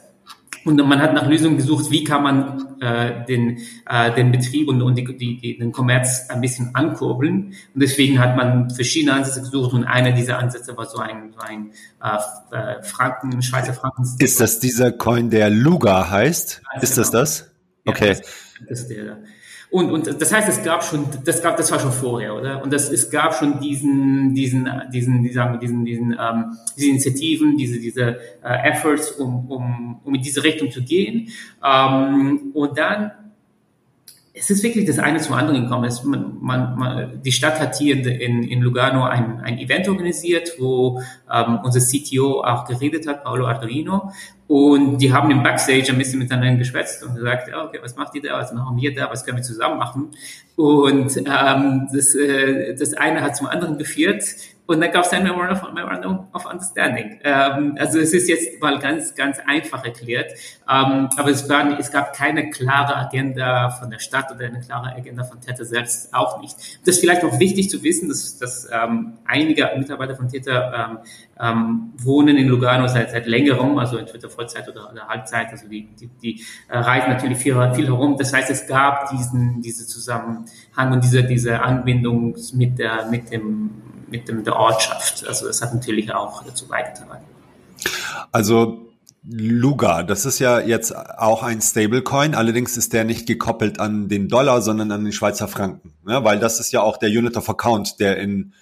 Und 0.66 0.76
man 0.76 1.02
hat 1.02 1.14
nach 1.14 1.28
Lösungen 1.28 1.58
gesucht, 1.58 1.90
wie 1.90 2.04
kann 2.04 2.22
man 2.22 2.69
äh, 2.82 3.26
den, 3.26 3.60
äh, 3.88 4.14
den 4.14 4.32
Betrieb 4.32 4.68
und, 4.68 4.82
und 4.82 4.96
die, 4.96 5.18
die, 5.18 5.58
den 5.58 5.72
Kommerz 5.72 6.30
ein 6.30 6.42
bisschen 6.42 6.74
ankurbeln. 6.76 7.54
Und 7.74 7.82
deswegen 7.82 8.20
hat 8.20 8.36
man 8.36 8.70
verschiedene 8.70 9.14
Ansätze 9.14 9.42
gesucht 9.42 9.74
und 9.74 9.84
einer 9.86 10.12
dieser 10.12 10.40
Ansätze 10.40 10.76
war 10.78 10.86
so 10.86 11.00
ein, 11.00 11.32
so 11.34 11.40
ein 11.40 11.72
äh, 12.04 12.56
äh 12.56 12.84
Franken, 12.84 13.42
Schweizer 13.42 13.74
Franken. 13.74 14.04
Ist 14.20 14.40
das 14.40 14.60
dieser 14.60 14.92
Coin, 14.92 15.30
der 15.30 15.50
Luga 15.50 16.10
heißt? 16.10 16.62
Ja, 16.74 16.82
ist 16.82 16.96
genau. 16.96 17.02
das 17.02 17.12
das? 17.12 17.52
Okay. 17.86 18.10
Ja, 18.10 18.16
das, 18.68 18.88
das. 18.88 19.18
Und, 19.72 19.92
und 19.92 20.22
das 20.22 20.34
heißt, 20.34 20.50
es 20.50 20.64
gab 20.64 20.84
schon, 20.84 21.06
das 21.26 21.44
gab, 21.44 21.56
das 21.58 21.72
war 21.72 21.80
schon 21.80 21.92
vorher, 21.92 22.36
oder? 22.36 22.64
Und 22.64 22.74
das, 22.74 22.90
es 22.90 23.12
gab 23.12 23.36
schon 23.36 23.60
diesen, 23.60 24.34
diesen, 24.34 24.68
diesen, 24.92 25.24
wie 25.24 25.32
sagen 25.32 25.54
wir, 25.54 25.60
diesen, 25.60 25.86
diesen, 25.86 26.18
ähm, 26.20 26.58
diese 26.76 26.90
Initiativen, 26.90 27.56
diese, 27.56 27.80
diese 27.80 28.20
äh, 28.44 28.70
Efforts, 28.72 29.12
um, 29.12 29.50
um, 29.52 30.02
um 30.04 30.16
in 30.16 30.24
diese 30.24 30.44
Richtung 30.44 30.72
zu 30.72 30.84
gehen. 30.84 31.30
Ähm, 31.64 32.52
und 32.56 32.80
dann 32.80 33.12
es 34.40 34.50
ist 34.50 34.64
wirklich 34.64 34.86
das 34.86 35.00
eine 35.00 35.20
zum 35.20 35.36
anderen 35.36 35.64
gekommen. 35.64 35.86
Es, 35.86 36.04
man, 36.04 36.38
man, 36.40 36.78
man, 36.78 37.22
die 37.22 37.32
Stadt 37.32 37.60
hat 37.60 37.76
hier 37.78 37.96
in, 37.96 38.44
in 38.44 38.62
Lugano 38.62 39.04
ein, 39.04 39.42
ein 39.42 39.60
Event 39.60 39.88
organisiert, 39.90 40.54
wo 40.60 41.02
ähm, 41.32 41.60
unser 41.64 41.82
CTO 41.82 42.42
auch 42.42 42.66
geredet 42.66 43.08
hat, 43.08 43.24
Paolo 43.24 43.48
Arduino. 43.48 44.12
Und 44.48 44.98
die 44.98 45.14
haben 45.14 45.30
im 45.30 45.44
Backstage 45.44 45.90
ein 45.90 45.98
bisschen 45.98 46.20
miteinander 46.20 46.58
geschwätzt 46.58 47.04
und 47.04 47.16
gesagt, 47.16 47.50
ja, 47.50 47.66
okay, 47.66 47.80
was 47.84 47.96
macht 47.96 48.16
ihr 48.16 48.22
da, 48.22 48.40
was 48.40 48.52
machen 48.52 48.78
wir 48.78 48.94
da, 48.94 49.10
was 49.12 49.24
können 49.24 49.38
wir 49.38 49.44
zusammen 49.44 49.78
machen? 49.78 50.10
Und 50.56 51.18
ähm, 51.18 51.88
das, 51.94 52.16
äh, 52.16 52.76
das 52.76 52.94
eine 52.96 53.22
hat 53.22 53.36
zum 53.36 53.48
anderen 53.48 53.78
geführt. 53.78 54.24
Und 54.70 54.82
dann 54.82 54.92
gab 54.92 55.04
es 55.04 55.12
ein 55.14 55.24
Memorandum 55.24 56.28
of, 56.32 56.46
Understanding. 56.46 57.20
Ähm, 57.24 57.76
also 57.80 57.98
es 57.98 58.14
ist 58.14 58.30
jetzt 58.30 58.62
mal 58.62 58.78
ganz, 58.78 59.16
ganz 59.16 59.40
einfach 59.48 59.84
erklärt. 59.84 60.32
Ähm, 60.70 61.10
aber 61.18 61.32
es, 61.32 61.50
war, 61.50 61.80
es 61.80 61.92
gab 61.92 62.14
keine 62.14 62.52
klare 62.52 62.96
Agenda 62.96 63.72
von 63.72 63.90
der 63.90 63.98
Stadt 63.98 64.32
oder 64.32 64.46
eine 64.46 64.60
klare 64.60 64.96
Agenda 64.96 65.24
von 65.24 65.42
Tether 65.42 65.66
selbst 65.66 66.14
auch 66.14 66.40
nicht. 66.40 66.56
Das 66.86 66.96
ist 66.96 67.00
vielleicht 67.00 67.24
auch 67.24 67.40
wichtig 67.40 67.72
zu 67.72 67.82
wissen, 67.82 68.10
dass, 68.10 68.38
dass 68.38 68.70
ähm, 68.72 69.14
einige 69.26 69.72
Mitarbeiter 69.76 70.16
von 70.16 70.28
Tether 70.28 70.72
ähm, 70.92 70.98
ähm, 71.40 71.94
wohnen 71.98 72.38
in 72.38 72.48
Lugano 72.48 72.88
seit, 72.88 73.10
seit 73.10 73.26
längerem, 73.26 73.76
also 73.80 73.98
entweder 73.98 74.30
Vollzeit 74.30 74.70
oder, 74.70 74.92
oder 74.92 75.08
Halbzeit. 75.08 75.50
Also 75.50 75.68
die, 75.68 75.88
die, 76.00 76.10
die 76.22 76.44
äh, 76.68 76.78
reisen 76.78 77.10
natürlich 77.10 77.40
viel, 77.40 77.56
viel 77.74 77.88
herum. 77.88 78.18
Das 78.18 78.32
heißt, 78.32 78.52
es 78.52 78.68
gab 78.68 79.10
diesen, 79.10 79.64
diese 79.64 79.88
Zusammenhang 79.88 80.92
und 80.92 81.04
diese, 81.04 81.24
diese 81.24 81.60
Anbindung 81.60 82.36
mit 82.54 82.78
der, 82.78 83.08
mit 83.08 83.32
dem 83.32 83.72
mit 84.12 84.28
dem, 84.28 84.44
der 84.44 84.56
Ortschaft. 84.56 85.28
Also 85.28 85.48
das 85.48 85.62
hat 85.62 85.74
natürlich 85.74 86.14
auch 86.14 86.44
dazu 86.44 86.68
beigetragen. 86.68 87.24
Also 88.32 88.90
Luga, 89.24 90.04
das 90.04 90.26
ist 90.26 90.40
ja 90.40 90.60
jetzt 90.60 90.96
auch 90.96 91.44
ein 91.44 91.62
Stablecoin, 91.62 92.36
allerdings 92.36 92.78
ist 92.78 92.94
der 92.94 93.04
nicht 93.04 93.28
gekoppelt 93.28 93.80
an 93.80 94.08
den 94.08 94.28
Dollar, 94.30 94.62
sondern 94.62 94.92
an 94.92 95.04
den 95.04 95.12
Schweizer 95.12 95.48
Franken, 95.48 95.94
ne? 96.06 96.24
weil 96.24 96.40
das 96.40 96.60
ist 96.60 96.72
ja 96.72 96.82
auch 96.82 96.98
der 96.98 97.10
Unit 97.10 97.36
of 97.36 97.50
Account, 97.50 98.00
der 98.00 98.18
in 98.18 98.54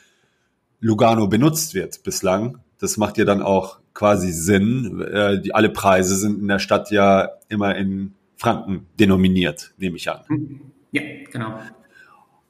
Lugano 0.79 1.27
benutzt 1.27 1.73
wird 1.73 2.03
bislang. 2.03 2.59
Das 2.79 2.97
macht 2.97 3.17
ja 3.17 3.25
dann 3.25 3.41
auch 3.41 3.79
quasi 3.93 4.31
Sinn. 4.31 5.01
Äh, 5.01 5.41
die, 5.41 5.53
alle 5.53 5.69
Preise 5.69 6.15
sind 6.15 6.39
in 6.39 6.47
der 6.47 6.59
Stadt 6.59 6.91
ja 6.91 7.29
immer 7.49 7.75
in 7.75 8.13
Franken 8.35 8.87
denominiert, 8.99 9.73
nehme 9.77 9.97
ich 9.97 10.09
an. 10.09 10.21
Ja, 10.91 11.01
genau. 11.31 11.59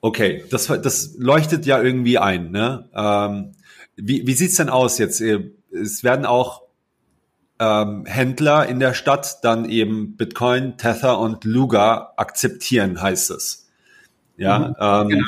Okay, 0.08 0.46
das, 0.50 0.68
das 0.68 1.16
leuchtet 1.18 1.66
ja 1.66 1.82
irgendwie 1.82 2.18
ein. 2.18 2.52
Ne? 2.52 2.88
Ähm, 2.96 3.52
wie 3.98 4.26
wie 4.26 4.32
sieht's 4.36 4.56
denn 4.56 4.70
aus 4.70 5.00
jetzt? 5.00 5.20
Es 5.20 6.02
werden 6.02 6.26
auch 6.26 6.62
ähm, 7.60 8.06
Händler 8.06 8.68
in 8.68 8.80
der 8.80 8.94
Stadt 8.94 9.40
dann 9.44 9.70
eben 9.70 10.16
Bitcoin, 10.16 10.78
Tether 10.78 11.20
und 11.20 11.44
Luga 11.44 12.14
akzeptieren, 12.16 13.02
heißt 13.02 13.32
es. 13.32 13.68
Ja, 14.38 14.60
mhm, 14.60 14.76
ähm, 14.80 15.10
genau. 15.10 15.28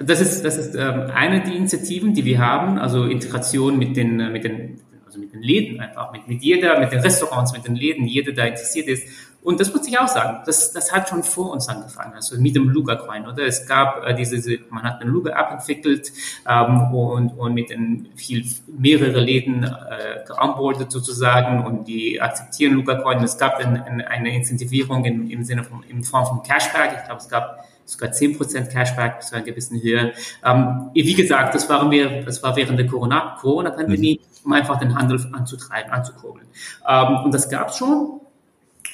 Das 0.00 0.20
ist, 0.20 0.44
das 0.44 0.56
ist 0.56 0.74
ähm, 0.74 1.12
eine 1.14 1.44
der 1.44 1.54
Initiativen, 1.54 2.12
die 2.12 2.24
wir 2.24 2.40
haben, 2.40 2.80
also 2.80 3.04
Integration 3.04 3.78
mit 3.78 3.96
den, 3.96 4.18
äh, 4.18 4.30
mit 4.30 4.42
den, 4.42 4.80
also 5.06 5.20
mit 5.20 5.32
den 5.32 5.42
Läden 5.42 5.78
einfach, 5.78 6.10
mit, 6.10 6.26
mit 6.26 6.42
jeder, 6.42 6.80
mit 6.80 6.90
den 6.90 6.98
Restaurants, 6.98 7.52
mit 7.52 7.64
den 7.64 7.76
Läden, 7.76 8.08
jeder, 8.08 8.32
der 8.32 8.48
interessiert 8.48 8.88
ist, 8.88 9.04
und 9.42 9.58
das 9.58 9.72
muss 9.72 9.88
ich 9.88 9.98
auch 9.98 10.08
sagen, 10.08 10.42
das, 10.44 10.72
das 10.72 10.92
hat 10.92 11.08
schon 11.08 11.22
vor 11.22 11.52
uns 11.52 11.68
angefangen, 11.68 12.14
also 12.14 12.38
mit 12.38 12.54
dem 12.54 12.68
Luga-Coin, 12.68 13.26
oder? 13.26 13.46
Es 13.46 13.66
gab 13.66 14.04
äh, 14.06 14.14
diese, 14.14 14.58
man 14.68 14.82
hat 14.82 15.00
eine 15.00 15.10
Luga-App 15.10 15.52
entwickelt 15.52 16.12
ähm, 16.46 16.92
und, 16.92 17.30
und 17.38 17.54
mit 17.54 17.70
den 17.70 18.08
viel, 18.16 18.44
mehrere 18.66 19.20
Läden 19.20 19.64
äh, 19.64 20.24
geonboardet 20.26 20.92
sozusagen 20.92 21.64
und 21.64 21.88
die 21.88 22.20
akzeptieren 22.20 22.74
Luga-Coin. 22.74 23.22
Es 23.24 23.38
gab 23.38 23.56
ein, 23.58 24.02
eine 24.02 24.34
Incentivierung 24.34 25.04
in, 25.06 25.30
im 25.30 25.42
Sinne 25.44 25.64
von, 25.64 25.84
in 25.84 26.04
Form 26.04 26.26
von 26.26 26.42
Cashback. 26.42 26.98
Ich 26.98 27.04
glaube, 27.06 27.20
es 27.20 27.28
gab 27.28 27.64
sogar 27.86 28.10
10% 28.10 28.70
Cashback 28.70 29.18
bis 29.18 29.28
zu 29.28 29.36
einer 29.36 29.44
gewissen 29.44 29.82
Höhe. 29.82 30.12
Ähm, 30.44 30.90
wie 30.92 31.14
gesagt, 31.14 31.54
das, 31.54 31.68
waren 31.68 31.90
wir, 31.90 32.22
das 32.24 32.42
war 32.42 32.56
während 32.56 32.78
der 32.78 32.86
Corona-Pandemie, 32.86 34.20
mhm. 34.20 34.46
um 34.46 34.52
einfach 34.52 34.78
den 34.78 34.94
Handel 34.94 35.18
anzutreiben, 35.32 35.90
anzukurbeln. 35.90 36.46
Ähm, 36.86 37.24
und 37.24 37.32
das 37.32 37.48
gab 37.48 37.70
es 37.70 37.78
schon. 37.78 38.20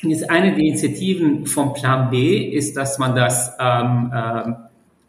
Jetzt 0.02 0.30
eine 0.30 0.50
der 0.50 0.58
Initiativen 0.58 1.46
vom 1.46 1.72
Plan 1.72 2.10
B 2.10 2.38
ist, 2.38 2.76
dass 2.76 2.98
man 2.98 3.14
das 3.14 3.52
ähm, 3.58 4.12
äh, 4.14 4.52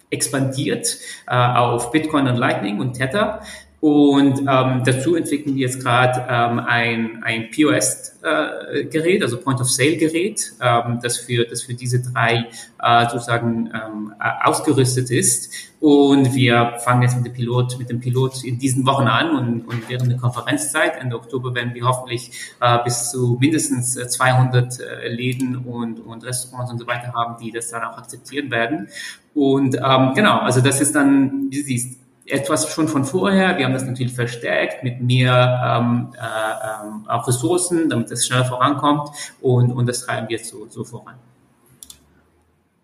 expandiert 0.10 0.98
äh, 1.28 1.36
auf 1.36 1.92
Bitcoin 1.92 2.28
und 2.28 2.38
Lightning 2.38 2.80
und 2.80 2.94
Tether. 2.94 3.42
Und 3.80 4.40
ähm, 4.40 4.82
dazu 4.84 5.16
entwickeln 5.16 5.56
wir 5.56 5.68
jetzt 5.68 5.84
gerade 5.84 6.26
ähm, 6.28 6.60
ein, 6.60 7.22
ein 7.24 7.52
POS-Gerät, 7.52 9.22
äh, 9.22 9.24
also 9.24 9.38
Point-of-Sale-Gerät, 9.38 10.54
ähm, 10.60 11.00
das, 11.04 11.18
für, 11.18 11.46
das 11.46 11.62
für 11.62 11.76
diese 11.76 12.02
drei 12.02 12.48
äh, 12.82 13.08
sozusagen 13.08 13.68
ähm, 13.68 14.14
ausgerüstet 14.44 15.12
ist. 15.12 15.54
Und 15.80 16.34
wir 16.34 16.78
fangen 16.84 17.04
jetzt 17.04 17.18
mit 17.18 17.28
dem 17.28 17.34
Pilot, 17.34 17.78
mit 17.78 17.92
dem 17.92 18.00
Pilot 18.00 18.44
in 18.44 18.58
diesen 18.58 18.84
Wochen 18.88 19.06
an 19.06 19.38
und, 19.38 19.68
und 19.68 19.88
während 19.88 20.10
der 20.10 20.18
Konferenzzeit 20.18 21.00
Ende 21.00 21.16
Oktober 21.16 21.54
werden 21.54 21.76
wir 21.76 21.86
hoffentlich 21.86 22.32
äh, 22.60 22.80
bis 22.84 23.12
zu 23.12 23.38
mindestens 23.40 23.94
200 23.94 24.80
äh, 24.80 25.08
Läden 25.10 25.56
und, 25.56 26.00
und 26.00 26.26
Restaurants 26.26 26.72
und 26.72 26.80
so 26.80 26.88
weiter 26.88 27.14
haben, 27.14 27.36
die 27.40 27.52
das 27.52 27.70
dann 27.70 27.84
auch 27.84 28.00
akzeptieren 28.00 28.50
werden. 28.50 28.88
Und 29.36 29.76
ähm, 29.76 30.14
genau, 30.16 30.40
also 30.40 30.62
das 30.62 30.82
ist 30.82 30.96
dann, 30.96 31.52
wie 31.52 31.58
du 31.58 31.64
siehst, 31.64 32.07
etwas 32.28 32.72
schon 32.72 32.88
von 32.88 33.06
vorher. 33.06 33.58
Wir 33.58 33.66
haben 33.66 33.74
das 33.74 33.86
natürlich 33.86 34.14
verstärkt 34.14 34.84
mit 34.84 35.02
mehr 35.02 35.80
ähm, 35.80 36.14
äh, 36.16 36.88
ähm, 36.88 37.08
auch 37.08 37.28
Ressourcen, 37.28 37.90
damit 37.90 38.12
es 38.12 38.28
schneller 38.28 38.46
vorankommt 38.46 39.10
und, 39.42 39.72
und 39.72 39.88
das 39.88 40.02
treiben 40.06 40.30
wir 40.30 40.38
jetzt 40.38 40.50
so, 40.50 40.68
so 40.70 40.84
voran. 40.84 41.16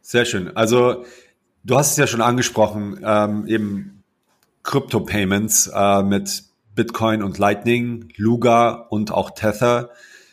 Sehr 0.01 0.25
schön. 0.25 0.55
Also 0.55 1.05
du 1.63 1.77
hast 1.77 1.91
es 1.91 1.97
ja 1.97 2.07
schon 2.07 2.21
angesprochen, 2.21 2.99
ähm, 3.03 3.47
eben 3.47 4.03
Crypto-Payments 4.63 5.71
äh, 5.73 6.03
mit 6.03 6.43
Bitcoin 6.75 7.21
und 7.21 7.37
Lightning, 7.37 8.09
Luga 8.15 8.71
und 8.89 9.11
auch 9.11 9.31
Tether 9.31 9.89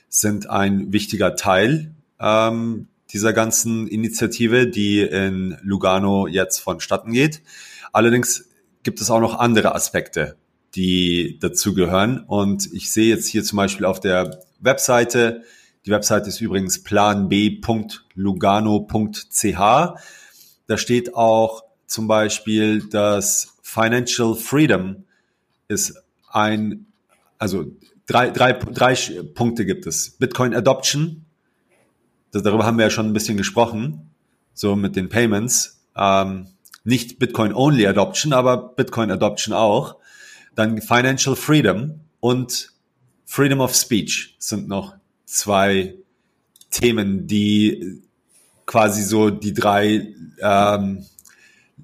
sind 0.09 0.49
ein 0.49 0.93
wichtiger 0.93 1.37
Teil 1.37 1.95
ähm, 2.19 2.89
dieser 3.13 3.33
ganzen 3.33 3.87
Initiative, 3.87 4.67
die 4.67 5.01
in 5.01 5.57
Lugano 5.63 6.27
jetzt 6.27 6.61
vonstatten 6.61 7.13
geht. 7.13 7.43
Allerdings 7.93 8.50
gibt 8.83 9.01
es 9.01 9.11
auch 9.11 9.21
noch 9.21 9.39
andere 9.39 9.75
Aspekte, 9.75 10.37
die 10.75 11.39
dazugehören. 11.41 12.25
Und 12.27 12.71
ich 12.73 12.93
sehe 12.93 13.09
jetzt 13.09 13.29
hier 13.29 13.45
zum 13.45 13.57
Beispiel 13.57 13.87
auf 13.87 14.01
der 14.01 14.43
Webseite, 14.61 15.43
die 15.87 15.91
Webseite 15.91 16.29
ist 16.29 16.41
übrigens 16.41 16.83
planb.lugano.ch. 16.83 19.59
Da 20.67 20.77
steht 20.77 21.15
auch 21.15 21.65
zum 21.87 22.07
Beispiel, 22.07 22.87
dass 22.89 23.57
Financial 23.63 24.35
Freedom 24.35 25.05
ist 25.69 25.95
ein, 26.31 26.87
also 27.39 27.65
drei, 28.07 28.31
drei, 28.31 28.53
drei 28.53 28.95
Punkte 29.35 29.65
gibt 29.65 29.87
es. 29.87 30.11
Bitcoin 30.11 30.55
Adoption, 30.55 31.25
darüber 32.33 32.67
haben 32.67 32.77
wir 32.77 32.85
ja 32.85 32.91
schon 32.91 33.07
ein 33.07 33.15
bisschen 33.15 33.39
gesprochen, 33.39 34.11
so 34.53 34.77
mit 34.77 34.97
den 34.97 35.09
Payments. 35.09 35.81
Ähm, 35.97 36.49
nicht 36.85 37.19
Bitcoin 37.19 37.53
Only 37.53 37.87
Adoption, 37.87 38.33
aber 38.33 38.57
Bitcoin 38.57 39.11
Adoption 39.11 39.55
auch. 39.55 39.97
Dann 40.55 40.81
Financial 40.81 41.37
Freedom 41.37 42.01
und 42.21 42.73
Freedom 43.25 43.61
of 43.61 43.75
Speech 43.75 44.37
sind 44.39 44.69
noch 44.69 44.95
zwei 45.25 45.95
Themen, 46.71 47.27
die 47.27 48.03
quasi 48.67 49.03
so 49.03 49.31
die 49.31 49.53
drei, 49.53 50.15
ähm, 50.41 51.05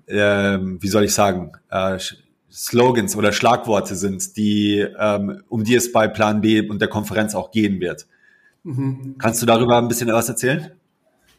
ähm, 0.09 0.79
wie 0.81 0.89
soll 0.89 1.05
ich 1.05 1.15
sagen, 1.15 1.53
äh, 1.71 1.99
Slogans 2.51 3.17
oder 3.17 3.33
Schlagworte 3.33 3.97
sind, 3.97 4.37
die 4.37 4.79
ähm, 4.99 5.43
um 5.49 5.65
die 5.65 5.75
es 5.75 5.93
bei 5.93 6.09
Plan 6.09 6.41
B 6.41 6.67
und 6.67 6.81
der 6.81 6.89
Konferenz 6.89 7.35
auch 7.35 7.51
gehen 7.51 7.81
wird. 7.81 8.07
Mhm. 8.65 9.17
Kannst 9.19 9.43
du 9.43 9.47
darüber 9.47 9.79
ein 9.79 9.89
bisschen 9.89 10.09
was 10.09 10.29
erzählen? 10.29 10.73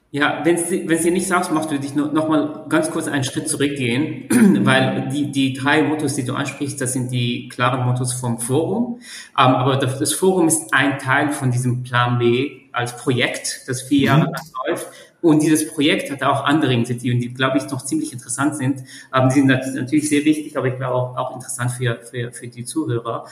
Ja, 0.10 0.40
wenn 0.46 0.56
es 0.56 0.70
dir 0.70 1.12
nicht 1.12 1.28
sagst, 1.28 1.52
machst 1.52 1.70
du 1.70 1.78
dich 1.78 1.94
noch, 1.94 2.14
noch 2.14 2.30
mal 2.30 2.66
ganz 2.70 2.90
kurz 2.92 3.10
einen 3.10 3.26
Schritt 3.26 3.50
zurückgehen, 3.50 4.26
weil 4.66 5.10
die, 5.10 5.32
die 5.32 5.52
drei 5.52 5.84
Mottos, 5.84 6.16
die 6.16 6.24
du 6.24 6.34
ansprichst, 6.34 6.80
das 6.80 6.94
sind 6.94 7.12
die 7.12 7.50
klaren 7.50 7.86
Mottos 7.86 8.14
vom 8.14 8.40
Forum. 8.40 9.00
Ähm, 9.38 9.56
aber 9.56 9.76
das, 9.76 10.00
das, 10.00 10.14
Forum 10.14 10.48
ist 10.48 10.74
ein 10.74 10.98
Teil 10.98 11.34
von 11.34 11.52
diesem 11.52 11.84
Plan 11.84 12.20
B 12.20 12.62
als 12.72 12.96
Projekt, 12.96 13.64
das 13.68 13.82
vier 13.82 14.06
Jahre 14.06 14.30
mhm. 14.30 14.36
läuft. 14.66 14.88
Und 15.22 15.42
dieses 15.44 15.68
Projekt 15.68 16.10
hat 16.10 16.24
auch 16.24 16.46
andere 16.46 16.74
Initiativen, 16.74 17.20
die, 17.20 17.34
glaube 17.34 17.58
ich, 17.58 17.70
noch 17.70 17.84
ziemlich 17.84 18.14
interessant 18.14 18.56
sind. 18.56 18.84
Ähm, 19.14 19.28
die 19.28 19.34
sind 19.34 19.48
natürlich 19.48 20.08
sehr 20.08 20.24
wichtig, 20.24 20.58
aber 20.58 20.68
ich 20.68 20.78
glaube 20.78 20.96
auch, 20.96 21.18
auch 21.18 21.36
interessant 21.36 21.72
für, 21.72 22.00
für, 22.10 22.32
für 22.32 22.48
die 22.48 22.64
Zuhörer. 22.64 23.26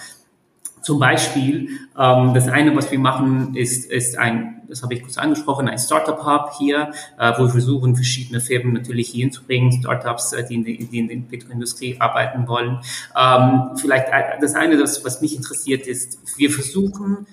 Zum 0.82 1.00
Beispiel, 1.00 1.70
ähm, 1.98 2.34
das 2.34 2.50
eine, 2.50 2.76
was 2.76 2.92
wir 2.92 3.00
machen, 3.00 3.56
ist, 3.56 3.90
ist 3.90 4.18
ein, 4.18 4.55
das 4.68 4.84
habe 4.84 4.94
ich 4.94 5.02
kurz 5.02 5.18
angesprochen, 5.18 5.68
ein 5.68 5.78
Startup-Hub 5.78 6.54
hier, 6.58 6.92
äh, 7.20 7.34
wo 7.38 7.44
wir 7.44 7.50
versuchen, 7.50 7.96
verschiedene 7.96 8.40
Firmen 8.40 8.74
natürlich 8.74 9.10
hier 9.10 9.24
hinzubringen, 9.24 9.72
Startups, 9.72 10.34
äh, 10.34 10.46
die 10.48 10.56
in, 10.56 10.64
die, 10.64 11.00
in 11.00 11.08
der 11.08 11.16
Bitcoin-Industrie 11.16 11.98
arbeiten 12.00 12.48
wollen. 12.48 12.80
Ähm, 13.18 13.72
vielleicht 13.78 14.08
das 14.42 14.56
eine, 14.56 14.78
das, 14.78 15.04
was 15.06 15.22
mich 15.22 15.36
interessiert, 15.36 15.88
ist, 15.88 16.20
wir 16.38 16.50
versuchen, 16.50 17.28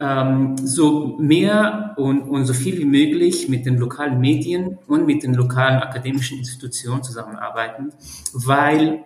ähm, 0.00 0.56
so 0.56 1.18
mehr 1.18 1.94
und, 1.96 2.22
und 2.22 2.46
so 2.46 2.54
viel 2.54 2.78
wie 2.78 2.86
möglich 2.86 3.48
mit 3.48 3.66
den 3.66 3.76
lokalen 3.76 4.18
Medien 4.18 4.78
und 4.86 5.06
mit 5.06 5.22
den 5.22 5.34
lokalen 5.34 5.78
akademischen 5.78 6.38
Institutionen 6.38 7.02
zusammenarbeiten, 7.02 7.92
weil 8.32 9.04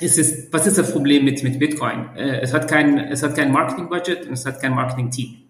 es 0.00 0.18
ist, 0.18 0.52
was 0.52 0.66
ist 0.66 0.78
das 0.78 0.92
Problem 0.92 1.24
mit, 1.24 1.42
mit 1.42 1.58
Bitcoin? 1.58 2.08
Äh, 2.16 2.40
es 2.40 2.52
hat 2.52 2.68
kein, 2.68 2.98
es 2.98 3.22
hat 3.22 3.34
kein 3.34 3.52
Marketing-Budget 3.52 4.26
und 4.26 4.32
es 4.32 4.46
hat 4.46 4.60
kein 4.60 4.74
Marketing-Team. 4.74 5.43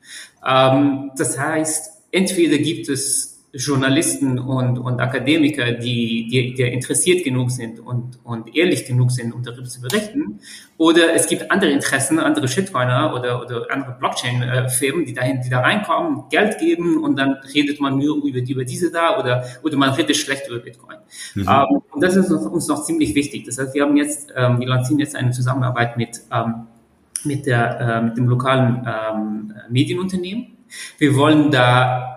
Ähm, 0.47 1.11
das 1.17 1.39
heißt, 1.39 2.03
entweder 2.11 2.59
gibt 2.59 2.89
es 2.89 3.35
Journalisten 3.57 4.41
und, 4.41 4.79
und 4.79 5.01
Akademiker, 5.01 5.73
die, 5.73 6.27
die, 6.29 6.55
die 6.55 6.63
interessiert 6.63 7.23
genug 7.23 7.53
sind 7.53 7.79
und, 7.79 8.19
und 8.25 8.57
ehrlich 8.57 8.85
genug 8.85 9.13
sind, 9.13 9.33
um 9.33 9.45
darüber 9.45 9.69
zu 9.69 9.81
berichten. 9.81 10.41
Oder 10.77 11.15
es 11.15 11.29
gibt 11.29 11.53
andere 11.53 11.71
Interessen, 11.71 12.19
andere 12.19 12.49
Shitcoiner 12.49 13.15
oder, 13.15 13.41
oder 13.41 13.67
andere 13.71 13.97
Blockchain-Firmen, 13.97 15.05
die 15.05 15.15
dahin, 15.15 15.41
die 15.41 15.51
da 15.51 15.61
reinkommen, 15.61 16.25
Geld 16.31 16.59
geben 16.59 17.05
und 17.05 17.17
dann 17.17 17.35
redet 17.55 17.81
man 17.81 17.97
nur 17.97 18.25
über, 18.25 18.41
über 18.41 18.65
diese 18.65 18.91
da 18.91 19.21
oder, 19.21 19.45
oder 19.63 19.77
man 19.77 19.91
redet 19.91 20.17
schlecht 20.17 20.49
über 20.49 20.59
Bitcoin. 20.59 20.97
Mhm. 21.37 21.49
Ähm, 21.49 21.83
und 21.93 22.03
das 22.03 22.17
ist 22.17 22.33
uns, 22.33 22.47
uns, 22.47 22.67
noch 22.67 22.83
ziemlich 22.83 23.15
wichtig. 23.15 23.45
Das 23.45 23.59
heißt, 23.59 23.73
wir 23.73 23.83
haben 23.83 23.97
jetzt, 23.97 24.33
ähm, 24.37 24.59
wir 24.59 24.67
lancieren 24.67 24.99
jetzt 24.99 25.15
eine 25.15 25.31
Zusammenarbeit 25.31 25.97
mit, 25.97 26.23
ähm, 26.33 26.67
mit, 27.25 27.47
der, 27.47 27.81
äh, 27.81 28.03
mit 28.03 28.17
dem 28.17 28.27
lokalen 28.27 28.87
ähm, 28.87 29.53
Medienunternehmen. 29.71 30.57
Wir 30.99 31.17
wollen 31.17 31.51
da 31.51 32.15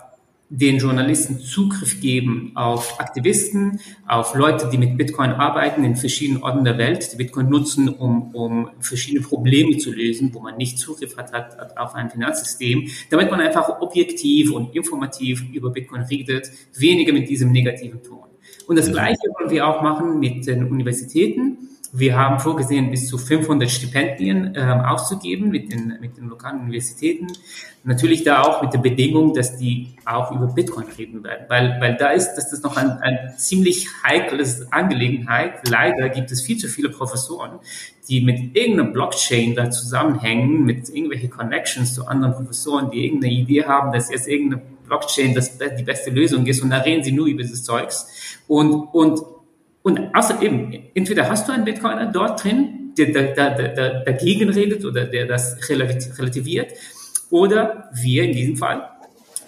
den 0.50 0.78
Journalisten 0.78 1.40
Zugriff 1.40 2.00
geben 2.00 2.52
auf 2.56 3.00
Aktivisten, 3.00 3.82
auf 4.08 4.34
Leute, 4.34 4.70
die 4.72 4.78
mit 4.78 4.98
Bitcoin 4.98 5.32
arbeiten 5.32 5.84
in 5.84 5.98
verschiedenen 5.98 6.42
Orten 6.42 6.64
der 6.64 6.78
Welt, 6.78 7.12
die 7.12 7.18
Bitcoin 7.18 7.50
nutzen, 7.50 7.90
um, 7.90 8.34
um 8.34 8.70
verschiedene 8.80 9.22
Probleme 9.22 9.78
zu 9.78 9.92
lösen, 9.92 10.34
wo 10.34 10.40
man 10.40 10.56
nicht 10.56 10.80
Zugriff 10.80 11.18
hat, 11.18 11.34
hat 11.34 11.78
auf 11.78 11.96
ein 11.96 12.10
Finanzsystem, 12.10 12.88
damit 13.10 13.30
man 13.30 13.42
einfach 13.42 13.82
objektiv 13.82 14.54
und 14.54 14.74
informativ 14.74 15.44
über 15.52 15.70
Bitcoin 15.70 16.04
redet, 16.04 16.50
weniger 16.78 17.12
mit 17.12 17.28
diesem 17.28 17.52
negativen 17.52 18.02
Ton. 18.02 18.28
Und 18.68 18.78
das 18.78 18.90
Gleiche 18.90 19.28
wollen 19.38 19.50
wir 19.50 19.68
auch 19.68 19.82
machen 19.82 20.20
mit 20.20 20.48
den 20.48 20.70
Universitäten. 20.72 21.58
Wir 21.94 22.18
haben 22.18 22.40
vorgesehen, 22.40 22.92
bis 22.92 23.08
zu 23.08 23.18
500 23.18 23.70
Stipendien 23.70 24.56
äh, 24.56 24.60
auszugeben 24.60 25.50
mit 25.50 25.72
den, 25.72 25.98
mit 26.02 26.18
den 26.18 26.28
lokalen 26.28 26.62
Universitäten. 26.62 27.28
Natürlich 27.84 28.24
da 28.24 28.42
auch 28.42 28.62
mit 28.62 28.74
der 28.74 28.80
Bedingung, 28.80 29.34
dass 29.34 29.58
die 29.58 29.96
auch 30.06 30.32
über 30.32 30.48
Bitcoin 30.48 30.88
reden 30.98 31.24
werden, 31.24 31.46
weil, 31.48 31.78
weil 31.80 31.96
da 31.96 32.10
ist, 32.10 32.36
dass 32.36 32.50
das 32.50 32.62
noch 32.62 32.76
ein, 32.76 32.90
ein 32.90 33.34
ziemlich 33.38 33.88
heikles 34.04 34.72
Angelegenheit. 34.72 35.68
Leider 35.70 36.10
gibt 36.10 36.32
es 36.32 36.42
viel 36.42 36.58
zu 36.58 36.68
viele 36.68 36.90
Professoren, 36.90 37.60
die 38.10 38.22
mit 38.22 38.56
irgendeiner 38.56 38.92
Blockchain 38.92 39.56
da 39.56 39.70
zusammenhängen, 39.70 40.66
mit 40.66 40.90
irgendwelchen 40.90 41.30
Connections 41.30 41.94
zu 41.94 42.08
anderen 42.08 42.34
Professoren, 42.34 42.92
die 42.92 43.06
irgendeine 43.06 43.34
Idee 43.34 43.64
haben, 43.66 43.94
dass 43.94 44.10
jetzt 44.12 44.28
irgendeine 44.28 44.62
Blockchain 44.88 45.34
das 45.34 45.58
die 45.58 45.84
beste 45.84 46.10
Lösung 46.10 46.46
ist 46.46 46.62
und 46.62 46.70
da 46.70 46.78
reden 46.78 47.04
sie 47.04 47.12
nur 47.12 47.28
über 47.28 47.44
dieses 47.44 47.64
Zeugs. 47.64 48.08
Und, 48.48 48.74
und 48.94 49.22
und 49.88 50.14
außerdem, 50.14 50.90
entweder 50.96 51.30
hast 51.30 51.48
du 51.48 51.54
einen 51.54 51.64
Bitcoiner 51.64 52.08
dort 52.08 52.44
drin, 52.44 52.92
der, 52.98 53.06
der, 53.06 53.34
der, 53.34 53.70
der 53.70 54.00
dagegen 54.02 54.50
redet 54.50 54.84
oder 54.84 55.06
der 55.06 55.26
das 55.26 55.58
relativiert, 55.70 56.74
oder 57.30 57.90
wir 57.94 58.24
in 58.24 58.34
diesem 58.34 58.58
Fall 58.58 58.90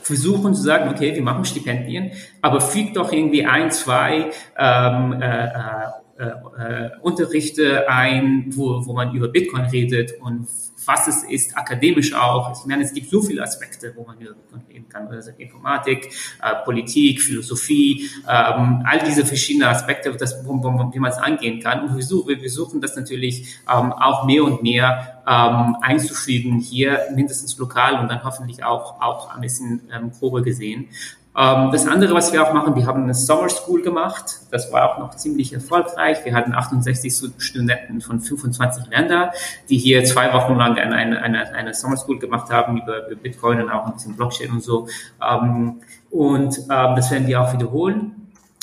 versuchen 0.02 0.56
zu 0.56 0.62
sagen, 0.62 0.90
okay, 0.90 1.14
wir 1.14 1.22
machen 1.24 1.44
Stipendien, 1.44 2.12
aber 2.42 2.62
fügt 2.62 2.96
doch 2.96 3.12
irgendwie 3.12 3.46
ein, 3.46 3.70
zwei 3.72 4.32
ähm, 4.58 5.22
äh, 5.22 5.48
äh, 5.48 6.24
äh, 6.24 6.90
Unterrichte 7.02 7.90
ein, 7.90 8.46
wo, 8.56 8.86
wo 8.86 8.94
man 8.94 9.14
über 9.14 9.28
Bitcoin 9.28 9.66
redet 9.66 10.22
und 10.22 10.48
was 10.90 11.08
es 11.08 11.24
ist, 11.24 11.56
akademisch 11.56 12.14
auch. 12.14 12.52
Ich 12.52 12.66
meine, 12.66 12.84
es 12.84 12.92
gibt 12.92 13.12
so 13.12 13.22
viele 13.22 13.44
Aspekte, 13.44 13.94
wo 13.96 14.04
man 14.06 14.18
reden 14.18 14.90
kann. 14.90 15.08
Also 15.08 15.30
Informatik, 15.38 16.12
äh, 16.42 16.56
Politik, 16.66 17.22
Philosophie, 17.22 18.10
ähm, 18.28 18.84
all 18.86 19.00
diese 19.06 19.24
verschiedenen 19.24 19.70
Aspekte, 19.70 20.12
das, 20.16 20.44
wie 20.44 21.00
man 21.00 21.12
es 21.12 21.18
angehen 21.18 21.62
kann. 21.62 21.88
Und 21.88 21.96
wir, 21.96 22.04
suchen, 22.04 22.30
wir 22.30 22.40
versuchen 22.40 22.82
das 22.82 22.96
natürlich 22.96 23.60
ähm, 23.72 23.94
auch 23.94 24.26
mehr 24.26 24.44
und 24.44 24.64
mehr 24.64 25.22
ähm, 25.28 25.78
einzufügen, 25.82 26.60
hier 26.60 27.02
mindestens 27.14 27.56
lokal 27.60 28.00
und 28.00 28.08
dann 28.10 28.24
hoffentlich 28.24 28.64
auch, 28.64 29.00
auch 29.00 29.36
ein 29.36 29.42
bisschen 29.42 29.82
ähm, 29.94 30.10
Probe 30.12 30.42
gesehen. 30.42 30.90
Ähm, 31.38 31.70
das 31.72 31.88
andere, 31.88 32.14
was 32.14 32.34
wir 32.34 32.44
auch 32.44 32.54
machen, 32.54 32.76
wir 32.76 32.86
haben 32.86 33.04
eine 33.04 33.14
Summer 33.14 33.50
School 33.50 33.82
gemacht. 33.82 34.40
Das 34.52 34.72
war 34.72 34.92
auch 34.92 35.00
noch 35.00 35.16
ziemlich 35.16 35.54
erfolgreich. 35.54 36.26
Wir 36.26 36.34
hatten 36.34 36.54
68 36.54 37.32
Studenten 37.38 38.02
von 38.02 38.20
25 38.20 38.88
Ländern, 38.88 39.30
die 39.70 39.78
hier 39.78 40.04
zwei 40.04 40.34
Wochen 40.34 40.56
lang 40.56 40.78
eine, 40.78 41.22
eine, 41.22 41.54
eine 41.54 41.74
Summer 41.74 41.98
School 41.98 42.20
gemacht 42.20 42.52
haben 42.52 42.82
über, 42.82 43.02
Bitcoin 43.22 43.62
und 43.62 43.70
auch 43.70 43.86
ein 43.86 43.94
bisschen 43.94 44.16
Blockchain 44.16 44.52
und 44.52 44.64
so. 44.64 44.88
Ähm, 45.22 45.82
und 46.10 46.58
ähm, 46.58 46.96
das 46.96 47.12
werden 47.12 47.28
wir 47.28 47.42
auch 47.42 47.54
wiederholen 47.54 48.16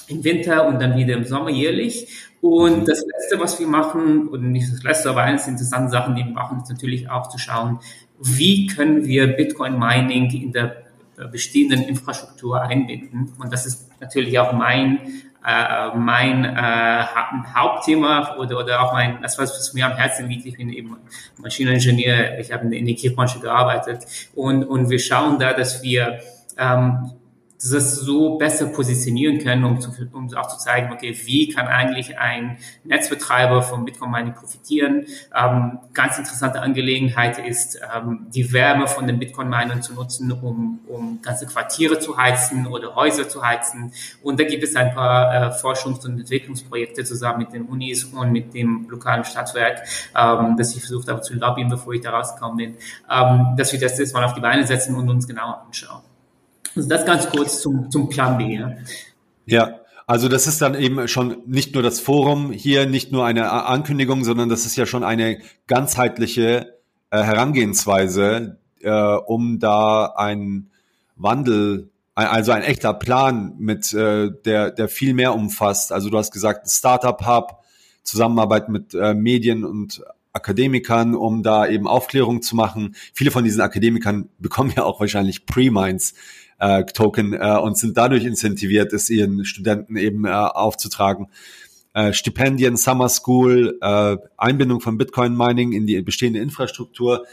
im 0.08 0.22
Winter 0.24 0.66
und 0.66 0.80
dann 0.80 0.96
wieder 0.96 1.14
im 1.14 1.24
Sommer 1.24 1.50
jährlich. 1.50 2.30
Und 2.40 2.86
das 2.86 3.04
Letzte, 3.04 3.40
was 3.40 3.58
wir 3.58 3.66
machen, 3.66 4.28
und 4.28 4.52
nicht 4.52 4.72
das 4.72 4.82
Letzte, 4.82 5.10
aber 5.10 5.22
eines 5.22 5.44
der 5.44 5.52
interessanten 5.52 5.90
Sachen, 5.90 6.14
die 6.14 6.24
wir 6.24 6.32
machen, 6.32 6.60
ist 6.62 6.70
natürlich 6.70 7.10
auch 7.10 7.28
zu 7.28 7.38
schauen, 7.38 7.80
wie 8.20 8.66
können 8.66 9.04
wir 9.04 9.36
Bitcoin 9.36 9.78
Mining 9.78 10.30
in 10.30 10.52
der 10.52 10.86
bestehenden 11.30 11.82
Infrastruktur 11.82 12.60
einbinden. 12.60 13.32
Und 13.38 13.52
das 13.52 13.66
ist 13.66 13.88
natürlich 14.00 14.38
auch 14.38 14.52
mein 14.52 15.22
äh, 15.46 15.96
mein 15.96 16.44
äh, 16.44 17.04
Hauptthema 17.54 18.36
oder, 18.36 18.58
oder 18.58 18.82
auch 18.82 18.92
mein, 18.92 19.22
das 19.22 19.38
was, 19.38 19.50
was 19.50 19.72
mir 19.74 19.86
am 19.86 19.92
Herzen 19.92 20.28
liegt, 20.28 20.44
ich 20.44 20.56
bin 20.56 20.70
eben 20.70 20.96
Maschineningenieur, 21.38 22.40
ich 22.40 22.50
habe 22.50 22.64
in 22.64 22.72
der 22.72 22.80
Energiebranche 22.80 23.38
gearbeitet. 23.38 24.06
Und, 24.34 24.64
und 24.64 24.90
wir 24.90 24.98
schauen 24.98 25.38
da, 25.38 25.52
dass 25.52 25.84
wir 25.84 26.18
ähm, 26.58 27.12
das 27.62 27.96
so 27.96 28.36
besser 28.36 28.66
positionieren 28.66 29.38
können, 29.38 29.64
um, 29.64 29.80
zu, 29.80 29.90
um 30.12 30.32
auch 30.34 30.48
zu 30.48 30.59
zeigen, 30.59 30.92
okay, 30.92 31.16
wie 31.24 31.48
kann 31.48 31.66
eigentlich 31.66 32.18
ein 32.18 32.59
Netzbetreiber 32.84 33.62
vom 33.62 33.84
Bitcoin 33.84 34.11
Mining 34.11 34.34
profitieren. 34.34 35.07
Ähm, 35.34 35.78
ganz 35.94 36.18
interessante 36.18 36.61
Angelegenheit 36.61 37.38
ist, 37.38 37.80
ähm, 37.94 38.26
die 38.34 38.52
Wärme 38.52 38.86
von 38.86 39.07
den 39.07 39.18
Bitcoin 39.18 39.48
Minern 39.48 39.82
zu 39.82 39.94
nutzen, 39.94 40.30
um, 40.32 40.80
um 40.86 41.20
ganze 41.22 41.46
Quartiere 41.46 41.98
zu 41.98 42.16
heizen 42.16 42.66
oder 42.66 42.94
Häuser 42.94 43.28
zu 43.28 43.42
heizen. 43.42 43.92
Und 44.22 44.38
da 44.38 44.44
gibt 44.44 44.62
es 44.62 44.76
ein 44.76 44.94
paar 44.94 45.34
äh, 45.34 45.48
Forschungs- 45.50 46.04
und 46.04 46.18
Entwicklungsprojekte 46.18 47.04
zusammen 47.04 47.38
mit 47.38 47.52
den 47.52 47.62
Unis 47.62 48.04
und 48.04 48.32
mit 48.32 48.54
dem 48.54 48.86
lokalen 48.88 49.24
Stadtwerk, 49.24 49.82
ähm, 50.16 50.57
das 50.57 50.74
ich 50.74 50.80
versucht 50.80 51.09
habe 51.09 51.20
zu 51.22 51.34
lobbyen, 51.34 51.68
bevor 51.68 51.94
ich 51.94 52.00
da 52.00 52.11
rausgekommen 52.11 52.57
bin, 52.57 52.74
ähm, 53.11 53.54
dass 53.57 53.72
wir 53.72 53.80
das 53.80 53.98
jetzt 53.98 54.14
mal 54.14 54.24
auf 54.24 54.34
die 54.34 54.40
Beine 54.40 54.66
setzen 54.66 54.94
und 54.94 55.09
uns 55.09 55.26
genauer 55.26 55.62
anschauen. 55.66 56.15
Also 56.76 56.88
das 56.88 57.06
ganz 57.06 57.28
kurz 57.30 57.62
zum, 57.62 57.90
zum 57.90 58.08
Plan 58.08 58.38
B. 58.38 58.54
Ja. 58.54 58.76
ja. 59.46 59.80
Also 60.06 60.28
das 60.28 60.46
ist 60.46 60.62
dann 60.62 60.76
eben 60.76 61.08
schon 61.08 61.38
nicht 61.46 61.74
nur 61.74 61.82
das 61.82 61.98
Forum 61.98 62.52
hier, 62.52 62.86
nicht 62.86 63.10
nur 63.10 63.26
eine 63.26 63.50
Ankündigung, 63.50 64.22
sondern 64.22 64.48
das 64.48 64.64
ist 64.64 64.76
ja 64.76 64.86
schon 64.86 65.02
eine 65.02 65.40
ganzheitliche 65.66 66.74
äh, 67.10 67.22
Herangehensweise, 67.22 68.58
äh, 68.82 68.90
um 68.90 69.58
da 69.58 70.14
ein 70.16 70.70
Wandel, 71.16 71.90
also 72.14 72.52
ein 72.52 72.62
echter 72.62 72.94
Plan 72.94 73.54
mit, 73.58 73.92
äh, 73.94 74.30
der, 74.44 74.70
der 74.70 74.88
viel 74.88 75.12
mehr 75.12 75.34
umfasst. 75.34 75.90
Also 75.90 76.08
du 76.08 76.18
hast 76.18 76.30
gesagt, 76.30 76.70
Startup 76.70 77.26
Hub, 77.26 77.64
Zusammenarbeit 78.04 78.68
mit 78.68 78.94
äh, 78.94 79.12
Medien 79.12 79.64
und 79.64 80.04
Akademikern, 80.32 81.16
um 81.16 81.42
da 81.42 81.66
eben 81.66 81.88
Aufklärung 81.88 82.42
zu 82.42 82.54
machen. 82.54 82.94
Viele 83.12 83.32
von 83.32 83.42
diesen 83.42 83.60
Akademikern 83.60 84.28
bekommen 84.38 84.72
ja 84.76 84.84
auch 84.84 85.00
wahrscheinlich 85.00 85.46
Pre-Minds 85.46 86.14
äh, 86.59 86.84
Token 86.84 87.32
äh, 87.34 87.59
und 87.59 87.76
sind 87.76 87.96
dadurch 87.96 88.24
incentiviert, 88.24 88.92
es 88.92 89.11
ihren 89.11 89.44
Studenten 89.44 89.96
eben 89.96 90.24
äh, 90.24 90.30
aufzutragen. 90.30 91.28
Äh, 91.94 92.12
Stipendien, 92.12 92.76
Summer 92.76 93.09
School, 93.09 93.78
äh, 93.80 94.16
Einbindung 94.36 94.80
von 94.80 94.98
Bitcoin 94.98 95.36
Mining 95.36 95.72
in 95.72 95.86
die 95.86 96.00
bestehende 96.02 96.40
Infrastruktur. 96.40 97.24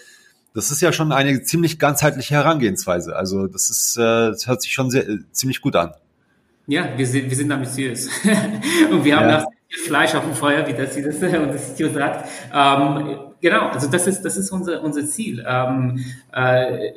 Das 0.54 0.72
ist 0.72 0.82
ja 0.82 0.94
schon 0.94 1.12
eine 1.12 1.42
ziemlich 1.42 1.80
ganzheitliche 1.80 2.36
Herangehensweise. 2.36 3.16
Also 3.16 3.48
das 3.48 3.70
ist, 3.70 3.98
äh, 3.98 4.30
das 4.30 4.48
hört 4.48 4.62
sich 4.62 4.74
schon 4.74 4.90
sehr, 4.92 5.08
äh, 5.08 5.18
ziemlich 5.32 5.62
gut 5.62 5.76
an. 5.76 5.92
Ja, 6.68 6.98
wir 6.98 7.06
sind, 7.06 7.30
wir 7.30 7.36
sind 7.36 7.52
ambitiös. 7.52 8.08
und 8.92 9.04
wir 9.04 9.18
haben 9.18 9.30
ja. 9.30 9.46
Fleisch 9.86 10.14
auf 10.14 10.24
dem 10.24 10.36
Feuer, 10.36 10.66
wie 10.68 10.74
das, 10.74 10.96
wie 10.96 11.02
das 11.04 11.16
unser 11.16 11.58
CTO 11.58 11.90
sagt. 11.94 12.30
Ähm, 12.54 13.18
genau, 13.42 13.68
also 13.70 13.90
das 13.90 14.08
ist, 14.08 14.22
das 14.22 14.38
ist 14.38 14.52
unser, 14.52 14.82
unser 14.82 15.06
Ziel. 15.06 15.44
Ähm, 15.46 16.06
äh, 16.32 16.92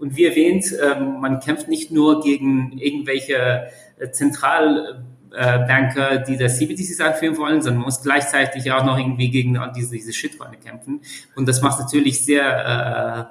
und 0.00 0.16
wie 0.16 0.24
erwähnt, 0.24 0.64
ähm, 0.82 1.20
man 1.20 1.40
kämpft 1.40 1.68
nicht 1.68 1.90
nur 1.90 2.22
gegen 2.22 2.78
irgendwelche 2.78 3.68
äh, 3.98 4.10
Zentralbanker, 4.10 6.18
die 6.18 6.38
das 6.38 6.58
CBDCs 6.58 7.00
einführen 7.00 7.36
wollen, 7.36 7.60
sondern 7.60 7.80
man 7.80 7.86
muss 7.86 8.02
gleichzeitig 8.02 8.72
auch 8.72 8.84
noch 8.84 8.98
irgendwie 8.98 9.30
gegen 9.30 9.60
diese, 9.76 9.92
diese 9.92 10.12
Shitcoin 10.12 10.58
kämpfen. 10.58 11.02
Und 11.36 11.46
das 11.46 11.60
macht 11.60 11.80
natürlich 11.80 12.24
sehr 12.24 13.30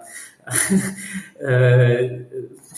äh, 1.39 1.41
äh, 1.43 2.25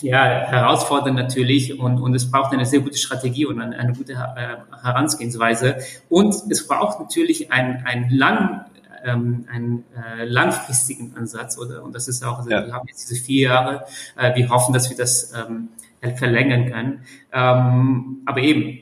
ja, 0.00 0.24
herausfordernd 0.24 1.16
natürlich 1.16 1.78
und, 1.78 2.00
und 2.00 2.14
es 2.14 2.30
braucht 2.30 2.52
eine 2.52 2.66
sehr 2.66 2.80
gute 2.80 2.98
Strategie 2.98 3.46
und 3.46 3.60
eine, 3.60 3.78
eine 3.78 3.92
gute 3.92 4.14
äh, 4.14 4.56
Herangehensweise. 4.82 5.76
Und 6.08 6.34
es 6.50 6.66
braucht 6.66 6.98
natürlich 6.98 7.52
ein, 7.52 7.84
ein 7.86 8.10
lang 8.10 8.64
ähm, 9.04 9.46
einen 9.50 9.84
äh, 9.96 10.24
langfristigen 10.24 11.14
Ansatz, 11.16 11.58
oder? 11.58 11.82
Und 11.82 11.94
das 11.94 12.08
ist 12.08 12.24
auch, 12.24 12.38
also 12.38 12.50
ja. 12.50 12.66
wir 12.66 12.72
haben 12.72 12.86
jetzt 12.88 13.10
diese 13.10 13.22
vier 13.22 13.48
Jahre, 13.48 13.84
äh, 14.16 14.34
wir 14.34 14.48
hoffen, 14.48 14.72
dass 14.72 14.90
wir 14.90 14.96
das 14.96 15.32
ähm, 15.34 15.68
verlängern 16.16 16.70
können. 16.70 17.00
Ähm, 17.32 18.22
aber 18.26 18.40
eben, 18.40 18.80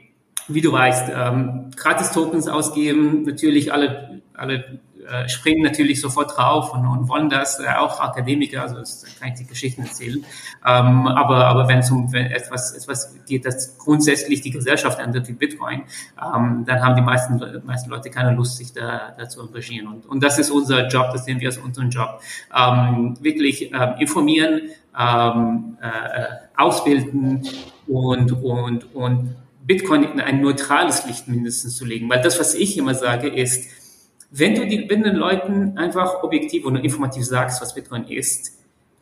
wie 0.49 0.61
du 0.61 0.73
weißt, 0.73 1.11
ähm, 1.15 1.71
Gratis-Tokens 1.77 2.49
ausgeben, 2.49 3.23
natürlich 3.23 3.73
alle, 3.73 4.21
alle 4.35 4.81
äh, 5.11 5.29
springen 5.29 5.63
natürlich 5.63 6.01
sofort 6.01 6.37
drauf 6.37 6.73
und, 6.73 6.87
und 6.87 7.09
wollen 7.09 7.29
das, 7.29 7.59
äh, 7.59 7.67
auch 7.77 8.01
Akademiker, 8.01 8.63
also 8.63 8.77
das 8.77 9.05
kann 9.19 9.29
ich 9.29 9.35
die 9.35 9.47
Geschichten 9.47 9.83
erzählen. 9.83 10.25
Ähm, 10.67 11.07
aber 11.07 11.47
aber 11.47 11.69
wenn 11.69 11.81
es 11.81 11.91
um 11.91 12.13
wenn 12.13 12.27
etwas, 12.27 12.73
etwas 12.73 13.15
geht, 13.27 13.45
das 13.45 13.77
grundsätzlich 13.79 14.41
die 14.41 14.51
Gesellschaft 14.51 15.01
ändert 15.01 15.29
wie 15.29 15.33
Bitcoin, 15.33 15.83
ähm, 16.21 16.65
dann 16.67 16.83
haben 16.83 16.95
die 16.95 17.03
meisten, 17.03 17.43
meisten 17.65 17.91
Leute 17.91 18.11
keine 18.11 18.33
Lust, 18.33 18.57
sich 18.57 18.73
da, 18.73 19.15
da 19.19 19.29
zu 19.29 19.41
engagieren. 19.41 19.89
Und, 19.89 20.07
und 20.07 20.23
das 20.23 20.39
ist 20.39 20.51
unser 20.51 20.87
Job, 20.89 21.09
das 21.13 21.25
sehen 21.25 21.41
wir 21.41 21.49
als 21.49 21.59
unseren 21.59 21.91
Job. 21.91 22.21
Ähm, 22.57 23.17
wirklich 23.21 23.73
ähm, 23.73 23.95
informieren, 23.99 24.71
ähm, 24.99 25.77
äh, 25.81 26.25
ausbilden 26.57 27.47
und, 27.87 28.33
und, 28.33 28.95
und 28.95 29.37
Bitcoin 29.67 30.05
in 30.05 30.21
ein 30.21 30.41
neutrales 30.41 31.07
Licht 31.07 31.29
mindestens 31.29 31.77
zu 31.77 31.85
legen. 31.85 32.09
Weil 32.09 32.23
das, 32.23 32.41
was 32.41 32.55
ich 32.55 32.77
immer 32.77 32.95
sage, 32.95 33.29
ist, 33.29 33.69
wenn 34.31 34.55
du 34.55 34.67
die, 34.67 34.89
wenn 34.89 35.03
den 35.03 35.17
Leuten 35.17 35.77
einfach 35.77 36.23
objektiv 36.23 36.65
und 36.65 36.77
informativ 36.77 37.25
sagst, 37.25 37.61
was 37.61 37.75
Bitcoin 37.75 38.05
ist, 38.05 38.59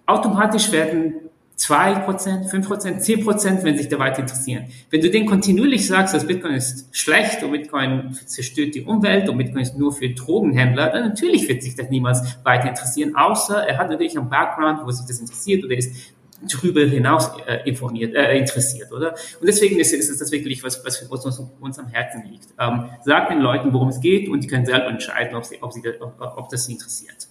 automatisch 0.07 0.73
werden 0.73 1.29
2%, 1.59 2.51
5%, 2.51 3.01
10%, 3.03 3.65
wenn 3.65 3.77
sich 3.77 3.89
da 3.89 3.99
weiter 3.99 4.21
interessieren. 4.21 4.67
Wenn 4.91 5.01
du 5.01 5.11
denen 5.11 5.27
kontinuierlich 5.27 5.89
sagst, 5.89 6.15
dass 6.15 6.27
Bitcoin 6.27 6.55
ist 6.55 6.89
schlecht 6.97 7.43
und 7.43 7.51
Bitcoin 7.51 8.17
zerstört 8.27 8.77
die 8.77 8.83
Umwelt 8.83 9.29
und 9.29 9.39
Bitcoin 9.39 9.63
ist 9.63 9.77
nur 9.77 9.93
für 9.93 10.09
Drogenhändler, 10.09 10.91
dann 10.91 11.09
natürlich 11.09 11.49
wird 11.49 11.65
sich 11.65 11.75
das 11.75 11.91
niemals 11.91 12.39
weiter 12.45 12.69
interessieren, 12.69 13.17
außer 13.17 13.67
er 13.67 13.77
hat 13.77 13.91
natürlich 13.91 14.17
einen 14.17 14.31
Background, 14.31 14.87
wo 14.87 14.91
sich 14.93 15.07
das 15.07 15.19
interessiert 15.19 15.65
oder 15.65 15.77
ist 15.77 16.15
darüber 16.43 16.81
hinaus 16.83 17.31
äh, 17.47 17.69
informiert, 17.69 18.15
äh, 18.15 18.39
interessiert, 18.39 18.93
oder? 18.93 19.15
Und 19.41 19.47
deswegen 19.47 19.79
ist, 19.81 19.93
ist 19.93 20.21
das 20.21 20.31
wirklich 20.31 20.63
was, 20.63 20.85
was 20.85 21.25
uns, 21.25 21.41
uns 21.61 21.79
am 21.79 21.89
Herzen 21.89 22.25
liegt. 22.31 22.49
Ähm, 22.59 22.91
sagt 23.05 23.31
den 23.31 23.41
Leuten, 23.41 23.73
worum 23.73 23.89
es 23.89 24.01
geht, 24.01 24.29
und 24.29 24.43
die 24.43 24.47
können 24.47 24.67
selber 24.67 24.87
entscheiden, 24.87 25.35
ob, 25.37 25.45
sie, 25.45 25.61
ob, 25.61 25.73
sie, 25.73 25.83
ob, 26.01 26.21
ob 26.21 26.49
das 26.49 26.67
sie 26.67 26.73
interessiert. 26.73 27.29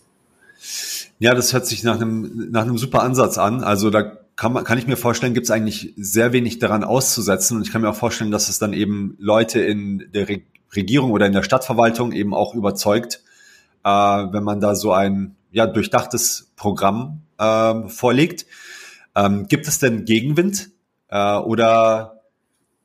Ja, 1.19 1.33
das 1.33 1.53
hört 1.53 1.65
sich 1.65 1.83
nach 1.83 1.95
einem, 1.95 2.51
nach 2.51 2.63
einem 2.63 2.77
super 2.77 3.01
Ansatz 3.01 3.37
an. 3.37 3.63
Also 3.63 3.89
da 3.89 4.17
kann, 4.35 4.53
man, 4.53 4.63
kann 4.63 4.77
ich 4.77 4.87
mir 4.87 4.97
vorstellen, 4.97 5.33
gibt 5.33 5.45
es 5.45 5.51
eigentlich 5.51 5.93
sehr 5.97 6.31
wenig 6.33 6.59
daran 6.59 6.83
auszusetzen. 6.83 7.57
Und 7.57 7.63
ich 7.63 7.71
kann 7.71 7.81
mir 7.81 7.89
auch 7.89 7.95
vorstellen, 7.95 8.31
dass 8.31 8.49
es 8.49 8.59
dann 8.59 8.73
eben 8.73 9.15
Leute 9.19 9.59
in 9.61 10.09
der 10.13 10.29
Re 10.29 10.41
Regierung 10.75 11.11
oder 11.11 11.25
in 11.25 11.31
der 11.31 11.43
Stadtverwaltung 11.43 12.11
eben 12.11 12.33
auch 12.33 12.53
überzeugt, 12.53 13.21
äh, 13.85 13.89
wenn 13.89 14.43
man 14.43 14.59
da 14.59 14.75
so 14.75 14.91
ein 14.91 15.37
ja, 15.49 15.65
durchdachtes 15.65 16.51
Programm 16.57 17.21
äh, 17.37 17.87
vorlegt. 17.87 18.45
Ähm, 19.17 19.47
gibt 19.47 19.67
es 19.67 19.79
denn 19.79 20.05
Gegenwind 20.05 20.69
äh, 21.09 21.37
oder, 21.37 22.21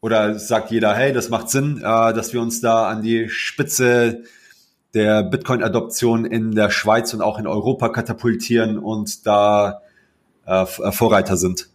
oder 0.00 0.38
sagt 0.38 0.70
jeder, 0.70 0.94
hey, 0.94 1.12
das 1.12 1.28
macht 1.28 1.50
Sinn, 1.50 1.78
äh, 1.78 1.82
dass 1.82 2.32
wir 2.32 2.40
uns 2.40 2.62
da 2.62 2.88
an 2.88 3.02
die 3.02 3.28
Spitze 3.28 4.22
der 4.94 5.24
Bitcoin-Adoption 5.24 6.24
in 6.24 6.54
der 6.54 6.70
Schweiz 6.70 7.12
und 7.12 7.20
auch 7.20 7.38
in 7.38 7.46
Europa 7.46 7.90
katapultieren 7.90 8.78
und 8.78 9.26
da 9.26 9.82
äh, 10.46 10.62
äh 10.62 10.92
Vorreiter 10.92 11.36
sind? 11.36 11.68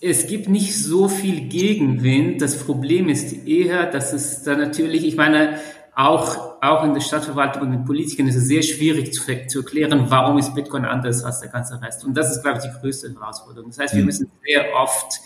Es 0.00 0.26
gibt 0.26 0.48
nicht 0.48 0.76
so 0.76 1.08
viel 1.08 1.48
Gegenwind. 1.48 2.40
Das 2.40 2.58
Problem 2.58 3.08
ist 3.08 3.46
eher, 3.46 3.86
dass 3.86 4.12
es 4.12 4.42
da 4.42 4.56
natürlich, 4.56 5.04
ich 5.04 5.16
meine, 5.16 5.60
auch, 6.00 6.62
auch 6.62 6.84
in 6.84 6.94
der 6.94 7.00
Stadtverwaltung 7.00 7.62
und 7.62 7.72
den 7.72 7.84
Politikern 7.84 8.26
ist 8.26 8.36
es 8.36 8.46
sehr 8.46 8.62
schwierig 8.62 9.12
zu, 9.12 9.22
zu 9.46 9.58
erklären, 9.58 10.06
warum 10.08 10.38
ist 10.38 10.54
Bitcoin 10.54 10.84
anders 10.86 11.22
als 11.24 11.40
der 11.40 11.50
ganze 11.50 11.80
Rest. 11.82 12.04
Und 12.04 12.16
das 12.16 12.34
ist, 12.34 12.42
glaube 12.42 12.58
ich, 12.58 12.64
die 12.64 12.80
größte 12.80 13.12
Herausforderung. 13.12 13.70
Das 13.70 13.78
heißt, 13.78 13.94
wir 13.94 14.00
mhm. 14.00 14.06
müssen 14.06 14.30
sehr 14.42 14.74
oft 14.74 15.20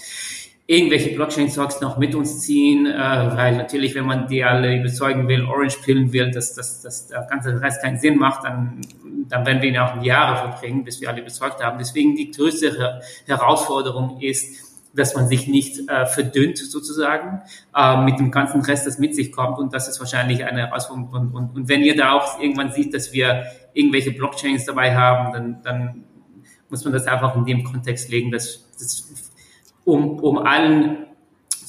irgendwelche 0.67 1.11
Blockchain-Talks 1.15 1.81
noch 1.81 1.99
mit 1.99 2.15
uns 2.15 2.41
ziehen, 2.41 2.87
äh, 2.87 2.93
weil 2.93 3.57
natürlich, 3.57 3.95
wenn 3.95 4.07
man 4.07 4.27
die 4.27 4.43
alle 4.43 4.77
überzeugen 4.81 5.29
will, 5.29 5.45
Orange 5.45 5.79
pillen 5.85 6.13
will, 6.13 6.31
dass, 6.31 6.55
dass, 6.55 6.81
dass 6.81 7.09
der 7.09 7.27
ganze 7.31 7.61
Rest 7.61 7.83
keinen 7.83 7.99
Sinn 7.99 8.19
macht, 8.19 8.45
dann, 8.45 8.81
dann 9.29 9.47
werden 9.47 9.63
wir 9.63 9.69
ihn 9.69 9.79
auch 9.79 10.03
Jahre 10.03 10.49
verbringen, 10.49 10.83
bis 10.83 11.01
wir 11.01 11.11
alle 11.11 11.21
überzeugt 11.21 11.63
haben. 11.63 11.79
Deswegen 11.79 12.17
die 12.17 12.31
größte 12.31 13.01
Herausforderung 13.27 14.21
ist, 14.21 14.74
dass 14.95 15.15
man 15.15 15.29
sich 15.29 15.47
nicht 15.49 15.89
äh, 15.89 16.07
verdünnt 16.07 16.59
sozusagen 16.59 17.43
äh, 17.75 18.03
mit 18.03 18.19
dem 18.19 18.31
ganzen 18.31 18.63
Rest, 18.63 18.87
das 18.87 18.99
mit 18.99 19.15
sich 19.15 19.33
kommt. 19.33 19.59
Und 19.59 19.73
das 19.73 19.89
ist 19.89 19.99
wahrscheinlich 19.99 20.45
eine 20.45 20.67
Herausforderung. 20.67 21.11
Und, 21.13 21.35
und, 21.35 21.57
und 21.57 21.69
wenn 21.69 21.83
ihr 21.83 21.97
da 21.97 22.13
auch 22.13 22.41
irgendwann 22.41 22.73
sieht, 22.73 22.95
dass 22.95 23.13
wir 23.13 23.45
irgendwelche 23.73 24.13
Blockchains 24.13 24.65
dabei 24.65 24.95
haben, 24.95 25.33
dann, 25.33 25.63
dann 25.63 26.05
muss 26.69 26.85
man 26.85 26.93
das 26.93 27.07
einfach 27.07 27.37
in 27.37 27.45
dem 27.45 27.65
Kontext 27.65 28.11
legen, 28.11 28.31
dass, 28.31 28.71
dass 28.79 29.33
um, 29.85 30.19
um 30.21 30.39
allen 30.39 31.07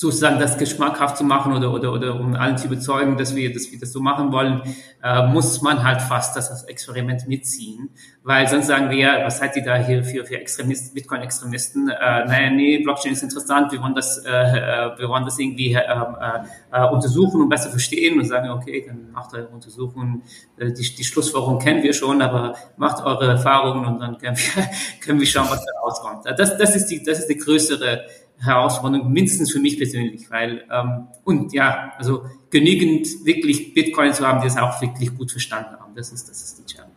sozusagen 0.06 0.40
das 0.40 0.58
geschmackhaft 0.58 1.18
zu 1.18 1.24
machen 1.24 1.54
oder, 1.54 1.74
oder, 1.74 1.92
oder 1.92 2.20
um 2.20 2.36
allen 2.36 2.58
zu 2.58 2.68
überzeugen, 2.68 3.18
dass 3.18 3.36
wir, 3.36 3.52
dass 3.52 3.72
wir 3.72 3.80
das 3.80 3.92
so 3.92 4.00
machen 4.00 4.32
wollen, 4.32 4.62
äh, 5.04 5.28
muss 5.28 5.62
man 5.62 5.84
halt 5.84 6.02
fast 6.02 6.36
das, 6.36 6.64
Experiment 6.66 7.28
mitziehen. 7.28 7.90
Weil 8.24 8.48
sonst 8.48 8.68
sagen 8.68 8.90
wir, 8.90 8.98
ja, 8.98 9.26
was 9.26 9.40
seid 9.40 9.56
ihr 9.56 9.64
da 9.64 9.76
hier 9.76 10.04
für, 10.04 10.26
für 10.26 10.40
Extremisten, 10.40 10.94
Bitcoin-Extremisten? 10.94 11.90
Äh, 11.90 12.26
naja, 12.26 12.50
nee, 12.50 12.80
Blockchain 12.80 13.14
ist 13.14 13.24
interessant, 13.24 13.72
wir 13.72 13.82
wollen 13.82 13.96
das, 13.96 14.24
äh, 14.26 14.30
äh 14.30 14.98
wir 14.98 15.10
wollen 15.10 15.26
das 15.26 15.38
irgendwie 15.40 15.74
äh, 15.74 15.80
äh, 15.80 16.44
äh, 16.72 16.90
untersuchen 16.90 17.42
und 17.42 17.50
besser 17.50 17.70
verstehen 17.70 18.20
und 18.20 18.26
sagen, 18.26 18.50
okay, 18.50 18.84
dann 18.88 19.12
macht 19.12 19.34
eure 19.34 19.48
Untersuchungen, 19.48 20.24
äh, 20.58 20.72
die, 20.72 20.96
die 20.96 21.04
Schlussfolgerung 21.04 21.60
kennen 21.60 21.84
wir 21.84 21.94
schon, 21.94 22.22
aber 22.22 22.56
macht 22.78 23.04
eure 23.04 23.28
Erfahrungen 23.28 23.86
und 23.86 24.00
dann 24.00 24.18
können 24.18 24.38
wir, 24.38 24.70
können 25.04 25.20
wir 25.20 25.28
schauen, 25.28 25.48
was 25.50 25.66
da 25.66 25.80
rauskommt. 25.82 26.26
Das, 26.40 26.58
das 26.58 26.76
ist 26.76 26.88
die, 26.88 27.04
das 27.04 27.20
ist 27.20 27.28
die 27.28 27.38
größere 27.38 28.06
Herausforderung, 28.40 29.12
mindestens 29.12 29.52
für 29.52 29.60
mich 29.60 29.78
persönlich, 29.78 30.30
weil 30.30 30.66
ähm, 30.72 31.08
und 31.24 31.54
ja, 31.54 31.94
also 31.98 32.26
genügend 32.50 33.08
wirklich 33.26 33.74
Bitcoin 33.74 34.14
zu 34.14 34.28
haben, 34.28 34.42
die 34.42 34.48
es 34.48 34.58
auch 34.58 34.82
wirklich 34.82 35.16
gut 35.18 35.32
verstanden 35.32 35.76
haben. 35.80 35.96
Das 35.96 36.12
ist, 36.12 36.30
das 36.30 36.42
ist 36.42 36.60
die 36.60 36.66
Challenge. 36.66 36.94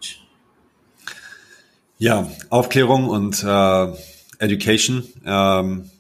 Ja, 1.99 2.29
Aufklärung 2.51 3.09
und 3.09 3.43
äh, 3.43 3.93
Education 4.39 5.05
ähm, 5.25 5.91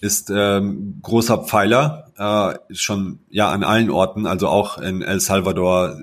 ist 0.00 0.30
ähm, 0.34 0.98
großer 1.02 1.38
Pfeiler 1.38 2.10
äh, 2.18 2.74
schon 2.74 3.20
ja 3.30 3.50
an 3.50 3.64
allen 3.64 3.90
Orten, 3.90 4.26
also 4.26 4.48
auch 4.48 4.78
in 4.78 5.02
El 5.02 5.20
Salvador, 5.20 5.96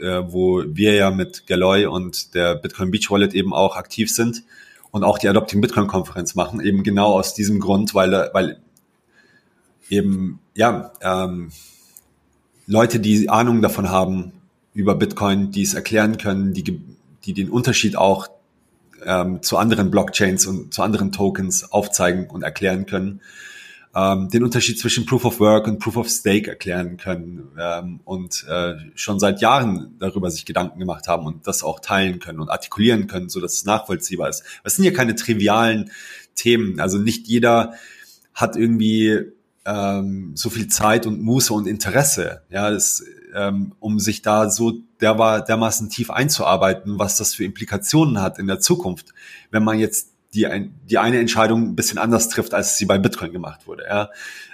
äh, 0.00 0.22
wo 0.26 0.64
wir 0.66 0.94
ja 0.94 1.10
mit 1.10 1.46
Galoy 1.46 1.86
und 1.86 2.34
der 2.34 2.56
Bitcoin 2.56 2.90
Beach 2.90 3.10
Wallet 3.10 3.34
eben 3.34 3.52
auch 3.52 3.76
aktiv 3.76 4.10
sind 4.10 4.42
und 4.90 5.04
auch 5.04 5.18
die 5.18 5.28
Adopting 5.28 5.60
Bitcoin 5.60 5.86
Konferenz 5.86 6.34
machen, 6.34 6.60
eben 6.60 6.82
genau 6.82 7.14
aus 7.14 7.34
diesem 7.34 7.60
Grund, 7.60 7.94
weil, 7.94 8.30
weil 8.32 8.60
eben, 9.88 10.40
ja, 10.54 10.92
ähm, 11.00 11.50
Leute, 12.66 13.00
die 13.00 13.28
Ahnung 13.28 13.62
davon 13.62 13.90
haben 13.90 14.32
über 14.74 14.94
Bitcoin, 14.94 15.50
die 15.50 15.62
es 15.62 15.74
erklären 15.74 16.18
können, 16.18 16.52
die, 16.52 16.80
die 17.24 17.34
den 17.34 17.50
Unterschied 17.50 17.96
auch 17.96 18.28
ähm, 19.04 19.42
zu 19.42 19.56
anderen 19.56 19.90
Blockchains 19.90 20.46
und 20.46 20.72
zu 20.72 20.82
anderen 20.82 21.10
Tokens 21.10 21.72
aufzeigen 21.72 22.28
und 22.28 22.42
erklären 22.42 22.86
können 22.86 23.20
ähm, 23.94 24.28
den 24.28 24.44
Unterschied 24.44 24.78
zwischen 24.78 25.04
Proof 25.04 25.24
of 25.24 25.40
Work 25.40 25.66
und 25.66 25.78
Proof 25.78 25.96
of 25.96 26.08
Stake 26.08 26.48
erklären 26.48 26.96
können 26.96 27.48
ähm, 27.58 28.00
und 28.04 28.44
äh, 28.48 28.74
schon 28.94 29.18
seit 29.18 29.40
Jahren 29.40 29.96
darüber 29.98 30.30
sich 30.30 30.44
Gedanken 30.44 30.78
gemacht 30.78 31.08
haben 31.08 31.26
und 31.26 31.46
das 31.46 31.62
auch 31.62 31.80
teilen 31.80 32.20
können 32.20 32.40
und 32.40 32.50
artikulieren 32.50 33.06
können, 33.08 33.28
so 33.28 33.40
dass 33.40 33.54
es 33.54 33.64
nachvollziehbar 33.64 34.28
ist. 34.28 34.44
Das 34.62 34.76
sind 34.76 34.84
ja 34.84 34.92
keine 34.92 35.16
trivialen 35.16 35.90
Themen. 36.34 36.78
Also 36.80 36.98
nicht 36.98 37.26
jeder 37.26 37.74
hat 38.32 38.56
irgendwie 38.56 39.32
ähm, 39.66 40.32
so 40.36 40.50
viel 40.50 40.68
Zeit 40.68 41.06
und 41.06 41.20
Muße 41.20 41.52
und 41.52 41.66
Interesse, 41.66 42.42
ja, 42.48 42.70
das, 42.70 43.04
ähm, 43.34 43.74
um 43.80 43.98
sich 43.98 44.22
da 44.22 44.50
so 44.50 44.82
der 45.00 45.18
war 45.18 45.42
dermaßen 45.42 45.88
tief 45.88 46.10
einzuarbeiten, 46.10 46.98
was 46.98 47.16
das 47.16 47.34
für 47.34 47.44
Implikationen 47.44 48.20
hat 48.20 48.38
in 48.38 48.46
der 48.46 48.60
Zukunft, 48.60 49.14
wenn 49.50 49.64
man 49.64 49.78
jetzt 49.78 50.09
die, 50.34 50.46
ein, 50.46 50.74
die 50.88 50.98
eine 50.98 51.18
Entscheidung 51.18 51.70
ein 51.70 51.76
bisschen 51.76 51.98
anders 51.98 52.28
trifft, 52.28 52.54
als 52.54 52.76
sie 52.76 52.86
bei 52.86 52.98
Bitcoin 52.98 53.32
gemacht 53.32 53.66
wurde. 53.66 53.84
Ja. 53.84 54.10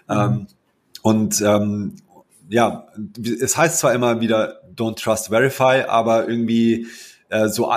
Mhm. 0.09 0.15
Ähm, 0.15 0.47
und 1.03 1.41
ähm, 1.41 1.95
ja, 2.49 2.89
es 3.41 3.57
heißt 3.57 3.79
zwar 3.79 3.93
immer 3.95 4.21
wieder 4.21 4.61
Don't 4.75 5.01
Trust 5.03 5.29
Verify, 5.29 5.83
aber 5.89 6.29
irgendwie 6.29 6.87
äh, 7.29 7.49
so 7.49 7.73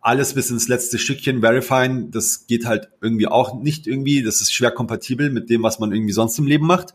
alles 0.00 0.34
bis 0.34 0.50
ins 0.50 0.68
letzte 0.68 0.98
Stückchen 0.98 1.40
verifieren, 1.40 2.10
das 2.10 2.46
geht 2.46 2.64
halt 2.64 2.88
irgendwie 3.00 3.26
auch 3.26 3.60
nicht 3.60 3.86
irgendwie, 3.86 4.22
das 4.22 4.40
ist 4.40 4.52
schwer 4.52 4.70
kompatibel 4.70 5.30
mit 5.30 5.50
dem, 5.50 5.62
was 5.62 5.78
man 5.78 5.92
irgendwie 5.92 6.12
sonst 6.12 6.38
im 6.38 6.46
Leben 6.46 6.66
macht. 6.66 6.94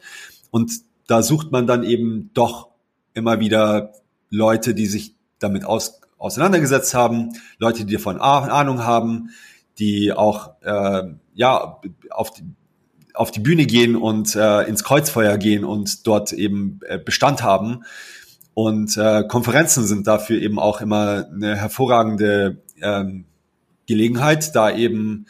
Und 0.50 0.72
da 1.08 1.22
sucht 1.22 1.52
man 1.52 1.68
dann 1.68 1.84
eben 1.84 2.32
doch 2.34 2.70
immer 3.14 3.40
wieder 3.40 3.94
Leute, 4.30 4.74
die 4.74 4.88
sich 4.88 5.16
damit 5.40 5.66
aus, 5.66 6.02
auseinandergesetzt 6.18 6.94
haben, 6.94 7.34
Leute, 7.60 7.86
die 7.86 7.94
davon 7.94 8.20
Ahnung 8.20 8.84
haben, 8.84 9.30
die 9.80 10.14
auch 10.14 10.62
äh, 10.62 11.04
ja 11.34 11.80
auf 12.10 12.32
die 12.32 12.44
auf 13.16 13.32
die 13.32 13.40
Bühne 13.40 13.66
gehen 13.66 13.96
und 13.96 14.36
äh, 14.36 14.64
ins 14.64 14.84
Kreuzfeuer 14.84 15.38
gehen 15.38 15.64
und 15.64 16.06
dort 16.06 16.34
eben 16.34 16.80
äh, 16.86 17.00
Bestand 17.00 17.44
haben. 17.44 17.84
Und 18.54 18.98
äh, 18.98 19.24
Konferenzen 19.28 19.86
sind 19.86 20.08
dafür 20.08 20.42
eben 20.42 20.60
auch 20.60 20.82
immer 20.82 21.28
eine 21.34 21.56
hervorragende 21.56 22.58
ähm, 22.82 23.26
Gelegenheit, 23.86 24.56
da 24.56 24.72
eben 24.72 25.26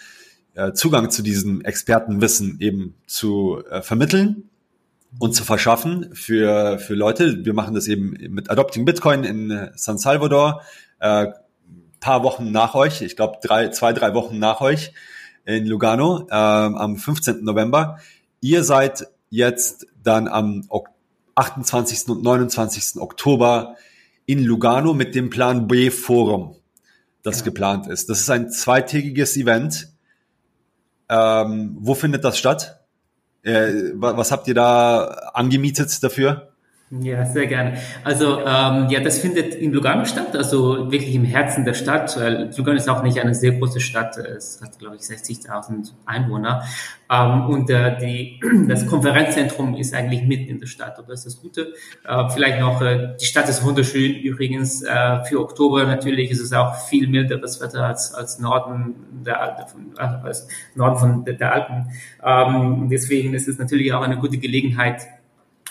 äh, 0.53 0.73
Zugang 0.73 1.09
zu 1.09 1.21
diesem 1.21 1.61
Expertenwissen 1.61 2.57
eben 2.59 2.95
zu 3.07 3.63
äh, 3.69 3.81
vermitteln 3.81 4.49
und 5.19 5.33
zu 5.33 5.43
verschaffen 5.43 6.09
für, 6.13 6.77
für 6.79 6.93
Leute. 6.93 7.45
Wir 7.45 7.53
machen 7.53 7.73
das 7.73 7.87
eben 7.87 8.15
mit 8.29 8.49
Adopting 8.49 8.85
Bitcoin 8.85 9.23
in 9.23 9.69
San 9.75 9.97
Salvador. 9.97 10.61
Äh, 10.99 11.27
paar 12.05 12.21
Wochen 12.21 12.51
nach 12.51 12.75
euch, 12.75 13.01
ich 13.01 13.15
glaube 13.15 13.39
drei, 13.41 13.69
zwei, 13.69 13.91
drei 13.91 14.13
Wochen 14.13 14.37
nach 14.37 14.61
euch 14.61 14.91
in 15.43 15.65
Lugano 15.65 16.27
ähm, 16.29 16.75
am 16.75 16.97
15. 16.97 17.43
November. 17.43 17.97
Ihr 18.41 18.63
seid 18.63 19.07
jetzt 19.31 19.87
dann 20.03 20.27
am 20.27 20.69
28. 21.33 22.07
und 22.09 22.21
29. 22.21 23.01
Oktober 23.01 23.75
in 24.27 24.43
Lugano 24.43 24.93
mit 24.93 25.15
dem 25.15 25.31
Plan 25.31 25.67
B 25.67 25.89
Forum, 25.89 26.55
das 27.23 27.39
ja. 27.39 27.45
geplant 27.45 27.87
ist. 27.87 28.07
Das 28.07 28.19
ist 28.19 28.29
ein 28.29 28.51
zweitägiges 28.51 29.35
Event. 29.35 29.91
Ähm, 31.09 31.75
wo 31.79 31.95
findet 31.95 32.23
das 32.23 32.37
statt? 32.37 32.81
Äh, 33.41 33.93
was 33.95 34.31
habt 34.31 34.47
ihr 34.47 34.53
da 34.53 35.05
angemietet 35.33 36.03
dafür? 36.03 36.54
Ja, 36.91 37.25
sehr 37.25 37.47
gerne. 37.47 37.79
Also 38.03 38.41
ähm, 38.41 38.89
ja, 38.89 38.99
das 38.99 39.17
findet 39.17 39.55
in 39.55 39.73
Lugano 39.73 40.05
statt, 40.05 40.35
also 40.35 40.91
wirklich 40.91 41.15
im 41.15 41.25
Herzen 41.25 41.65
der 41.65 41.73
Stadt. 41.73 42.15
Weil 42.15 42.51
Lugano 42.55 42.77
ist 42.77 42.87
auch 42.87 43.01
nicht 43.01 43.19
eine 43.19 43.33
sehr 43.33 43.53
große 43.53 43.79
Stadt, 43.79 44.17
es 44.17 44.61
hat 44.61 44.77
glaube 44.77 44.95
ich 44.95 45.01
60.000 45.01 45.93
Einwohner 46.05 46.63
ähm, 47.09 47.47
und 47.47 47.71
äh, 47.71 47.97
die, 47.97 48.39
das 48.67 48.85
Konferenzzentrum 48.85 49.75
ist 49.75 49.95
eigentlich 49.95 50.23
mitten 50.23 50.47
in 50.47 50.59
der 50.59 50.67
Stadt. 50.67 50.99
Und 50.99 51.09
das 51.09 51.25
ist 51.25 51.37
das 51.37 51.41
Gute. 51.41 51.73
Äh, 52.07 52.29
vielleicht 52.29 52.59
noch, 52.59 52.79
äh, 52.83 53.15
die 53.19 53.25
Stadt 53.25 53.49
ist 53.49 53.63
wunderschön. 53.63 54.17
Übrigens 54.17 54.83
äh, 54.83 55.23
für 55.23 55.39
Oktober 55.39 55.85
natürlich 55.85 56.29
ist 56.29 56.39
es 56.39 56.53
auch 56.53 56.75
viel 56.75 57.07
milderes 57.07 57.61
Wetter 57.61 57.83
als 57.83 58.13
als 58.13 58.37
Norden 58.37 59.23
der 59.25 59.65
von, 59.71 59.91
äh, 59.97 60.01
als 60.01 60.47
Norden 60.75 60.97
von 60.99 61.25
der, 61.25 61.33
der 61.33 61.51
Alpen. 61.51 61.87
Ähm, 62.23 62.89
deswegen 62.91 63.33
ist 63.33 63.47
es 63.47 63.57
natürlich 63.57 63.91
auch 63.91 64.03
eine 64.03 64.17
gute 64.17 64.37
Gelegenheit 64.37 65.07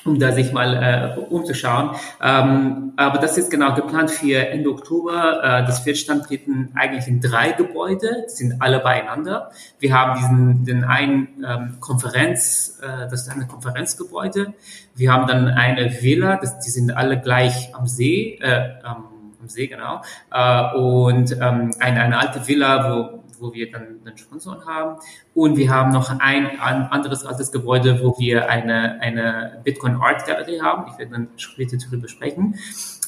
um 0.04 0.18
da 0.18 0.32
sich 0.32 0.52
mal 0.52 1.16
äh, 1.16 1.20
umzuschauen. 1.20 1.90
Ähm, 2.22 2.92
aber 2.96 3.18
das 3.18 3.38
ist 3.38 3.50
genau 3.50 3.74
geplant 3.74 4.10
für 4.10 4.48
Ende 4.48 4.70
Oktober. 4.70 5.42
Äh, 5.42 5.66
das 5.66 5.84
wird 5.86 5.96
standtreten 5.96 6.70
eigentlich 6.74 7.08
in 7.08 7.20
drei 7.20 7.52
Gebäude, 7.52 8.24
sind 8.28 8.60
alle 8.60 8.80
beieinander. 8.80 9.50
Wir 9.78 9.94
haben 9.94 10.18
diesen 10.18 10.64
den 10.64 10.84
einen 10.84 11.44
ähm, 11.46 11.76
Konferenz, 11.80 12.80
äh, 12.82 13.08
das 13.10 13.22
ist 13.22 13.30
eine 13.30 13.46
Konferenzgebäude. 13.46 14.54
Wir 14.94 15.12
haben 15.12 15.26
dann 15.26 15.48
eine 15.48 16.02
Villa, 16.02 16.36
das, 16.36 16.58
die 16.60 16.70
sind 16.70 16.96
alle 16.96 17.20
gleich 17.20 17.74
am 17.74 17.86
See, 17.86 18.38
äh, 18.40 18.74
am, 18.82 19.04
am 19.40 19.48
See 19.48 19.66
genau, 19.66 20.02
äh, 20.30 20.76
und 20.76 21.32
ähm, 21.32 21.70
eine, 21.80 22.02
eine 22.02 22.18
alte 22.18 22.46
Villa, 22.46 22.90
wo 22.90 23.23
wo 23.44 23.52
wir 23.52 23.70
dann 23.70 24.00
einen 24.04 24.16
Sponsor 24.16 24.64
haben. 24.64 25.00
Und 25.34 25.56
wir 25.56 25.70
haben 25.70 25.92
noch 25.92 26.10
ein, 26.18 26.58
anderes 26.58 27.24
altes 27.24 27.52
Gebäude, 27.52 28.02
wo 28.02 28.18
wir 28.18 28.48
eine, 28.48 29.00
eine 29.00 29.60
Bitcoin 29.62 29.96
Art 29.96 30.26
Gallery 30.26 30.58
haben. 30.58 30.90
Ich 30.90 30.98
werde 30.98 31.12
dann 31.12 31.28
später 31.36 31.76
darüber 31.76 32.08
sprechen. 32.08 32.58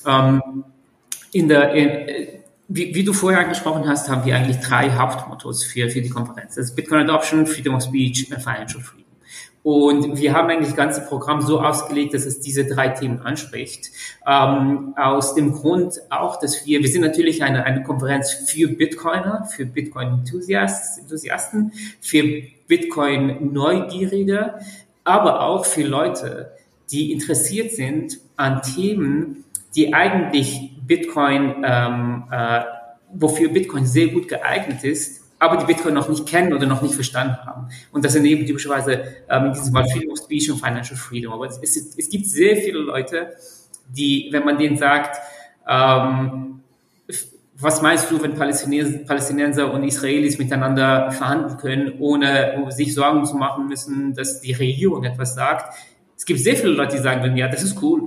Ähm, 0.07 0.65
in 1.33 1.49
der, 1.49 1.73
in, 1.73 2.43
wie, 2.69 2.95
wie, 2.95 3.05
du 3.05 3.13
vorher 3.13 3.41
angesprochen 3.41 3.89
hast, 3.89 4.09
haben 4.09 4.25
wir 4.25 4.37
eigentlich 4.37 4.59
drei 4.59 4.91
Hauptmottos 4.91 5.65
für, 5.65 5.89
für 5.89 6.03
die 6.03 6.11
Konferenz. 6.11 6.57
Das 6.57 6.67
ist 6.67 6.77
Bitcoin 6.77 7.01
Adoption, 7.01 7.47
Freedom 7.47 7.75
of 7.75 7.83
Speech 7.83 8.31
und 8.31 8.43
Financial 8.43 8.83
Freedom. 8.83 9.06
Und 9.67 10.17
wir 10.17 10.33
haben 10.33 10.49
eigentlich 10.49 10.69
das 10.69 10.77
ganze 10.77 11.01
Programm 11.01 11.41
so 11.41 11.61
ausgelegt, 11.61 12.15
dass 12.15 12.25
es 12.25 12.39
diese 12.39 12.67
drei 12.67 12.91
Themen 12.91 13.23
anspricht. 13.23 13.91
Ähm, 14.25 14.95
aus 14.97 15.35
dem 15.35 15.55
Grund 15.55 16.01
auch, 16.09 16.39
dass 16.39 16.65
wir, 16.65 16.79
wir 16.79 16.89
sind 16.89 17.01
natürlich 17.01 17.43
eine, 17.43 17.65
eine 17.65 17.83
Konferenz 17.83 18.33
für 18.33 18.69
Bitcoiner, 18.69 19.45
für 19.47 19.67
Bitcoin-Enthusiasten, 19.67 21.73
für 22.01 22.43
Bitcoin-Neugierige, 22.69 24.61
aber 25.03 25.41
auch 25.41 25.67
für 25.67 25.83
Leute, 25.83 26.53
die 26.93 27.11
interessiert 27.11 27.73
sind 27.73 28.21
an 28.37 28.63
Themen, 28.63 29.47
die 29.75 29.93
eigentlich 29.93 30.77
Bitcoin, 30.87 31.65
ähm, 31.67 32.23
äh, 32.31 32.61
wofür 33.13 33.49
Bitcoin 33.49 33.85
sehr 33.85 34.07
gut 34.07 34.29
geeignet 34.29 34.85
ist, 34.85 35.26
aber 35.39 35.57
die 35.57 35.67
Bitcoin 35.67 35.95
noch 35.95 36.09
nicht 36.09 36.27
kennen 36.27 36.53
oder 36.53 36.67
noch 36.67 36.83
nicht 36.83 36.95
verstanden 36.95 37.37
haben. 37.45 37.69
Und 37.93 38.05
das 38.05 38.13
sind 38.15 38.25
eben 38.25 38.47
typischerweise 38.47 39.05
ähm, 39.29 39.47
in 39.47 39.53
diesem 39.53 39.73
Fall 39.73 39.89
Freedom 39.89 40.13
of 40.13 40.19
Speech 40.19 40.51
und 40.51 40.59
Financial 40.59 40.97
Freedom. 40.97 41.33
Aber 41.33 41.47
es, 41.47 41.59
es, 41.59 41.97
es 41.97 42.09
gibt 42.09 42.27
sehr 42.27 42.57
viele 42.57 42.79
Leute, 42.79 43.35
die, 43.89 44.29
wenn 44.33 44.45
man 44.45 44.59
denen 44.59 44.77
sagt, 44.77 45.19
ähm, 45.69 46.61
was 47.59 47.81
meinst 47.81 48.11
du, 48.11 48.23
wenn 48.23 48.35
Palästinenser, 48.35 48.99
Palästinenser 48.99 49.73
und 49.73 49.83
Israelis 49.83 50.39
miteinander 50.39 51.11
verhandeln 51.11 51.57
können, 51.57 51.93
ohne 52.01 52.67
sich 52.71 52.95
Sorgen 52.95 53.25
zu 53.25 53.37
machen 53.37 53.67
müssen, 53.67 54.15
dass 54.15 54.41
die 54.41 54.53
Regierung 54.53 55.05
etwas 55.05 55.35
sagt? 55.35 55.75
Es 56.17 56.27
gibt 56.27 56.41
sehr 56.41 56.57
viele 56.57 56.73
Leute, 56.73 56.97
die 56.97 57.03
sagen, 57.03 57.37
ja, 57.37 57.49
das 57.49 57.63
ist 57.63 57.83
cool. 57.83 58.03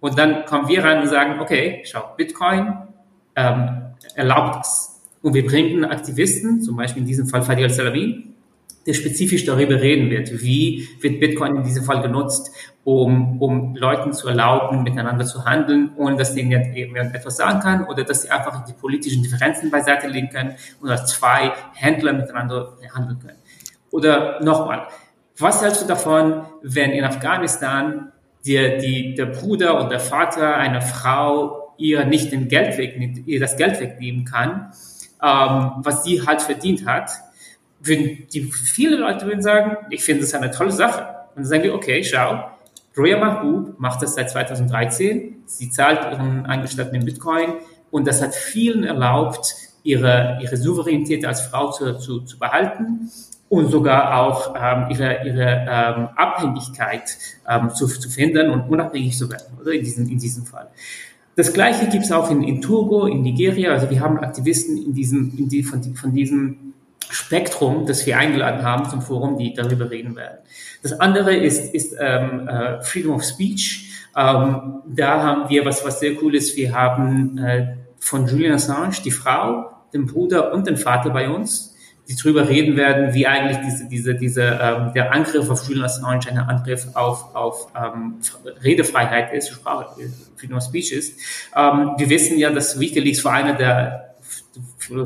Und 0.00 0.18
dann 0.18 0.44
kommen 0.44 0.68
wir 0.68 0.84
rein 0.84 1.00
und 1.00 1.08
sagen, 1.08 1.40
okay, 1.40 1.82
schau, 1.84 2.14
Bitcoin 2.16 2.74
ähm, 3.36 3.94
erlaubt 4.14 4.56
das. 4.56 4.89
Und 5.22 5.34
wir 5.34 5.46
bringen 5.46 5.84
Aktivisten, 5.84 6.62
zum 6.62 6.76
Beispiel 6.76 7.02
in 7.02 7.08
diesem 7.08 7.26
Fall 7.26 7.42
Fadi 7.42 7.62
al-Salawi, 7.62 8.30
der 8.86 8.94
spezifisch 8.94 9.44
darüber 9.44 9.80
reden 9.80 10.10
wird, 10.10 10.42
wie 10.42 10.88
wird 11.00 11.20
Bitcoin 11.20 11.56
in 11.56 11.64
diesem 11.64 11.84
Fall 11.84 12.00
genutzt, 12.00 12.50
um, 12.84 13.40
um 13.42 13.76
Leuten 13.76 14.12
zu 14.12 14.28
erlauben, 14.28 14.82
miteinander 14.82 15.26
zu 15.26 15.44
handeln, 15.44 15.90
ohne 15.96 16.16
dass 16.16 16.34
denen 16.34 16.52
etwas 16.52 17.36
sagen 17.36 17.60
kann 17.60 17.86
oder 17.86 18.04
dass 18.04 18.22
sie 18.22 18.30
einfach 18.30 18.64
die 18.64 18.72
politischen 18.72 19.22
Differenzen 19.22 19.70
beiseite 19.70 20.08
legen 20.08 20.30
können 20.30 20.54
oder 20.82 21.04
zwei 21.04 21.52
Händler 21.74 22.14
miteinander 22.14 22.78
handeln 22.94 23.18
können. 23.18 23.38
Oder 23.90 24.42
nochmal, 24.42 24.86
was 25.36 25.62
hältst 25.62 25.82
du 25.82 25.86
davon, 25.86 26.44
wenn 26.62 26.92
in 26.92 27.04
Afghanistan 27.04 28.12
dir 28.46 28.78
die, 28.78 29.14
der 29.14 29.26
Bruder 29.26 29.78
und 29.80 29.90
der 29.90 30.00
Vater 30.00 30.56
einer 30.56 30.80
Frau 30.80 31.74
ihr 31.76 32.04
nicht 32.04 32.32
den 32.32 32.48
Geld 32.48 32.78
wegnimmt, 32.78 33.26
ihr 33.26 33.40
das 33.40 33.56
Geld 33.56 33.80
wegnehmen 33.80 34.24
kann, 34.24 34.72
ähm, 35.22 35.72
was 35.78 36.04
sie 36.04 36.26
halt 36.26 36.42
verdient 36.42 36.86
hat, 36.86 37.10
würden 37.80 38.26
die 38.32 38.42
viele 38.42 38.96
Leute 38.96 39.26
würden 39.26 39.42
sagen, 39.42 39.76
ich 39.90 40.04
finde 40.04 40.22
das 40.22 40.34
eine 40.34 40.50
tolle 40.50 40.72
Sache. 40.72 41.00
Und 41.30 41.36
dann 41.36 41.44
sagen 41.44 41.62
wir, 41.62 41.74
okay, 41.74 42.04
schau, 42.04 42.50
Roya 42.96 43.18
Mahbub 43.18 43.78
macht 43.78 44.02
das 44.02 44.14
seit 44.14 44.30
2013. 44.30 45.42
Sie 45.46 45.70
zahlt 45.70 46.12
ihren 46.12 46.46
Angestellten 46.46 46.96
in 46.96 47.04
Bitcoin 47.04 47.54
und 47.90 48.06
das 48.06 48.22
hat 48.22 48.34
vielen 48.34 48.84
erlaubt, 48.84 49.54
ihre, 49.82 50.38
ihre 50.42 50.56
Souveränität 50.56 51.24
als 51.24 51.42
Frau 51.42 51.70
zu, 51.70 51.98
zu, 51.98 52.20
zu 52.20 52.38
behalten 52.38 53.10
und 53.48 53.70
sogar 53.70 54.20
auch 54.20 54.54
ähm, 54.56 54.86
ihre, 54.90 55.26
ihre 55.26 55.66
ähm, 55.68 56.08
Abhängigkeit 56.16 57.16
ähm, 57.48 57.70
zu, 57.70 57.86
zu 57.86 58.08
finden 58.08 58.50
und 58.50 58.68
unabhängig 58.68 59.16
zu 59.16 59.30
werden, 59.30 59.58
oder 59.60 59.72
in 59.72 59.82
diesem, 59.82 60.08
in 60.08 60.18
diesem 60.18 60.44
Fall. 60.44 60.68
Das 61.40 61.54
Gleiche 61.54 61.86
gibt 61.86 62.04
es 62.04 62.12
auch 62.12 62.30
in, 62.30 62.42
in 62.42 62.60
Togo, 62.60 63.06
in 63.06 63.22
Nigeria. 63.22 63.72
Also 63.72 63.88
wir 63.88 64.00
haben 64.00 64.18
Aktivisten 64.18 64.76
in 64.76 64.92
diesem, 64.92 65.32
in 65.38 65.48
die, 65.48 65.62
von, 65.62 65.82
von 65.94 66.12
diesem 66.12 66.74
Spektrum, 67.08 67.86
das 67.86 68.04
wir 68.04 68.18
eingeladen 68.18 68.62
haben 68.62 68.90
zum 68.90 69.00
Forum, 69.00 69.38
die 69.38 69.54
darüber 69.54 69.90
reden 69.90 70.16
werden. 70.16 70.36
Das 70.82 71.00
andere 71.00 71.34
ist, 71.34 71.72
ist 71.72 71.96
ähm, 71.98 72.46
äh, 72.46 72.82
Freedom 72.82 73.14
of 73.14 73.24
Speech. 73.24 73.90
Ähm, 74.14 74.82
da 74.86 75.22
haben 75.22 75.48
wir 75.48 75.64
was, 75.64 75.82
was 75.82 76.00
sehr 76.00 76.22
cool 76.22 76.34
ist. 76.34 76.58
Wir 76.58 76.74
haben 76.74 77.38
äh, 77.38 77.68
von 77.98 78.26
Julian 78.26 78.56
Assange 78.56 78.96
die 79.02 79.10
Frau, 79.10 79.70
den 79.94 80.04
Bruder 80.04 80.52
und 80.52 80.66
den 80.66 80.76
Vater 80.76 81.08
bei 81.08 81.30
uns, 81.30 81.69
die 82.10 82.16
darüber 82.16 82.48
reden 82.48 82.76
werden, 82.76 83.14
wie 83.14 83.26
eigentlich 83.26 83.58
diese, 83.64 83.88
diese, 83.88 84.14
diese, 84.16 84.42
ähm, 84.42 84.92
der 84.94 85.12
Angriff 85.12 85.48
auf 85.48 85.66
Julian 85.68 85.84
Assange 85.84 86.28
ein 86.28 86.38
Angriff 86.38 86.88
auf, 86.94 87.34
auf 87.36 87.68
ähm, 87.76 88.16
Redefreiheit 88.64 89.32
ist, 89.32 89.50
Sprache, 89.50 90.10
Freedom 90.36 90.58
of 90.58 90.64
Speech 90.64 90.90
ist. 90.92 91.20
Ähm, 91.54 91.92
wir 91.96 92.10
wissen 92.10 92.36
ja, 92.36 92.50
dass 92.50 92.80
WikiLeaks 92.80 93.24
war 93.24 93.34
einer 93.34 93.54
der 93.54 94.06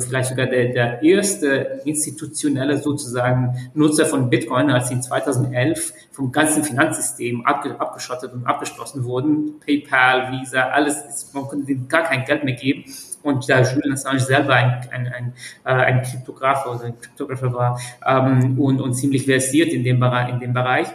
vielleicht 0.01 0.31
sogar 0.31 0.47
der, 0.47 0.73
der 0.73 1.03
erste 1.03 1.83
institutionelle 1.85 2.79
sozusagen 2.79 3.71
Nutzer 3.75 4.07
von 4.07 4.31
Bitcoin, 4.31 4.71
als 4.71 4.89
sie 4.89 4.95
in 4.95 5.03
2011 5.03 5.93
vom 6.13 6.33
ganzen 6.33 6.65
Finanzsystem 6.65 7.45
abge, 7.45 7.79
abgeschottet 7.79 8.33
und 8.33 8.47
abgeschlossen 8.47 9.05
wurden. 9.05 9.61
PayPal, 9.61 10.33
Visa, 10.33 10.69
alles, 10.69 11.31
man 11.35 11.45
konnte 11.45 11.71
ihnen 11.71 11.87
gar 11.89 12.05
kein 12.05 12.25
Geld 12.25 12.45
mehr 12.45 12.55
geben. 12.55 12.85
Und 13.25 13.49
da 13.49 13.63
Julian 13.63 13.95
Assange 13.95 14.21
selber 14.21 14.55
ein, 14.55 14.87
ein, 14.93 15.07
ein, 15.09 15.33
äh, 15.65 15.71
ein 15.71 16.03
Kryptographer 16.03 16.75
oder 16.75 16.85
ein 16.85 17.01
Kryptographer 17.01 17.53
war 17.53 17.81
ähm, 18.07 18.61
und, 18.61 18.83
und 18.83 18.95
ziemlich 18.95 19.25
versiert 19.25 19.73
in 19.73 19.83
dem, 19.83 19.99
Bereich, 19.99 20.29
in 20.29 20.41
dem 20.41 20.53
Bereich, 20.53 20.89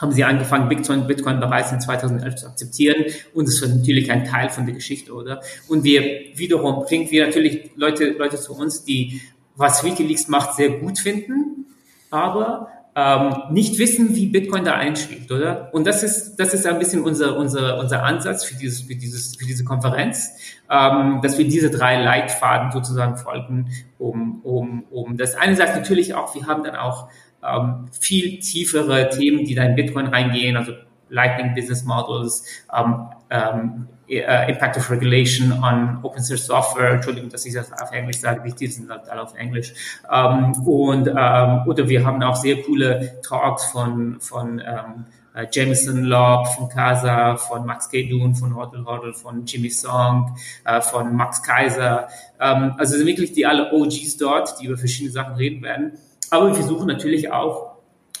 haben 0.00 0.10
sie 0.10 0.24
angefangen, 0.24 0.68
Bitcoin, 0.68 1.06
Bitcoin 1.06 1.38
bereits 1.38 1.70
in 1.70 1.80
2011 1.80 2.34
zu 2.34 2.46
akzeptieren. 2.48 3.04
Und 3.32 3.46
das 3.46 3.62
war 3.62 3.68
natürlich 3.68 4.10
ein 4.10 4.24
Teil 4.24 4.50
von 4.50 4.66
der 4.66 4.74
Geschichte, 4.74 5.14
oder? 5.14 5.40
Und 5.68 5.84
wir 5.84 6.02
wiederum 6.34 6.84
bringen 6.84 7.08
wir 7.08 7.26
natürlich 7.26 7.70
Leute, 7.76 8.10
Leute 8.10 8.36
zu 8.36 8.54
uns, 8.54 8.82
die 8.82 9.22
was 9.54 9.84
WikiLeaks 9.84 10.26
macht, 10.26 10.56
sehr 10.56 10.70
gut 10.70 10.98
finden, 10.98 11.66
aber 12.10 12.68
ähm, 12.94 13.34
nicht 13.50 13.78
wissen, 13.78 14.14
wie 14.14 14.26
Bitcoin 14.26 14.64
da 14.64 14.74
einschlägt, 14.74 15.32
oder? 15.32 15.70
Und 15.72 15.86
das 15.86 16.02
ist, 16.02 16.36
das 16.36 16.52
ist 16.52 16.66
ein 16.66 16.78
bisschen 16.78 17.02
unser, 17.02 17.36
unser, 17.36 17.78
unser 17.78 18.02
Ansatz 18.02 18.44
für, 18.44 18.54
dieses, 18.54 18.82
für, 18.82 18.94
dieses, 18.94 19.36
für 19.36 19.46
diese 19.46 19.64
Konferenz, 19.64 20.30
ähm, 20.70 21.20
dass 21.22 21.38
wir 21.38 21.48
diese 21.48 21.70
drei 21.70 22.02
Leitfaden 22.02 22.70
sozusagen 22.70 23.16
folgen, 23.16 23.70
um, 23.98 24.40
um, 24.42 24.84
um 24.90 25.16
das 25.16 25.34
eine 25.36 25.56
sagt 25.56 25.74
natürlich 25.74 26.14
auch, 26.14 26.34
wir 26.34 26.46
haben 26.46 26.64
dann 26.64 26.76
auch 26.76 27.08
ähm, 27.42 27.86
viel 27.98 28.40
tiefere 28.40 29.08
Themen, 29.08 29.44
die 29.46 29.54
da 29.54 29.64
in 29.64 29.74
Bitcoin 29.74 30.06
reingehen, 30.06 30.56
also 30.56 30.72
Lightning 31.08 31.54
Business 31.54 31.84
Models, 31.84 32.44
ähm, 32.76 33.06
ähm, 33.30 33.88
uh, 34.20 34.48
Impact 34.48 34.76
of 34.76 34.90
Regulation 34.90 35.52
on 35.52 35.98
Open 36.02 36.22
Source 36.22 36.46
Software, 36.46 36.92
Entschuldigung, 36.92 37.30
dass 37.30 37.46
ich 37.46 37.54
das 37.54 37.72
auf 37.72 37.92
Englisch 37.92 38.18
sage, 38.18 38.44
wichtig 38.44 38.74
sind 38.74 38.90
halt 38.90 39.08
alle 39.08 39.22
auf 39.22 39.34
Englisch. 39.34 39.72
Ähm, 40.10 40.52
und 40.66 41.08
ähm, 41.08 41.62
oder 41.66 41.88
wir 41.88 42.04
haben 42.04 42.22
auch 42.22 42.36
sehr 42.36 42.62
coole 42.62 43.20
Talks 43.22 43.66
von 43.66 44.20
von 44.20 44.60
ähm, 44.60 45.06
äh, 45.34 45.46
Jameson 45.50 46.04
Lobb, 46.04 46.48
von 46.48 46.68
Casa, 46.68 47.36
von 47.36 47.64
Max 47.64 47.88
Kedun, 47.88 48.34
von 48.34 48.54
Hoddle 48.54 48.84
Hoddle, 48.84 49.14
von 49.14 49.46
Jimmy 49.46 49.70
Song, 49.70 50.36
äh, 50.64 50.80
von 50.80 51.14
Max 51.16 51.42
Kaiser. 51.42 52.08
Ähm, 52.40 52.74
also 52.78 52.96
sind 52.96 53.06
wirklich 53.06 53.32
die 53.32 53.46
alle 53.46 53.72
OGs 53.72 54.16
dort, 54.18 54.60
die 54.60 54.66
über 54.66 54.76
verschiedene 54.76 55.12
Sachen 55.12 55.34
reden 55.34 55.62
werden. 55.62 55.92
Aber 56.30 56.48
wir 56.48 56.54
versuchen 56.54 56.86
natürlich 56.86 57.30
auch, 57.30 57.71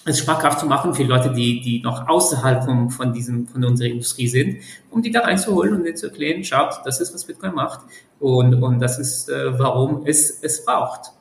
es 0.04 0.18
schmackhaft 0.18 0.60
zu 0.60 0.66
machen 0.66 0.94
für 0.94 1.04
Leute, 1.04 1.30
die, 1.30 1.60
die 1.60 1.80
noch 1.80 2.08
außerhalb 2.08 2.64
von, 2.64 2.90
von 2.90 3.12
diesem, 3.12 3.46
von 3.46 3.64
unserer 3.64 3.88
Industrie 3.88 4.28
sind, 4.28 4.58
um 4.90 5.02
die 5.02 5.10
da 5.10 5.20
reinzuholen 5.20 5.74
und 5.74 5.84
denen 5.84 5.96
zu 5.96 6.06
erklären, 6.06 6.42
schaut, 6.44 6.80
das 6.84 7.00
ist, 7.00 7.14
was 7.14 7.24
Bitcoin 7.24 7.54
macht 7.54 7.80
und, 8.18 8.54
und 8.62 8.80
das 8.80 8.98
ist, 8.98 9.28
äh, 9.28 9.58
warum 9.58 10.06
es 10.06 10.38
es 10.42 10.64
braucht. 10.64 11.12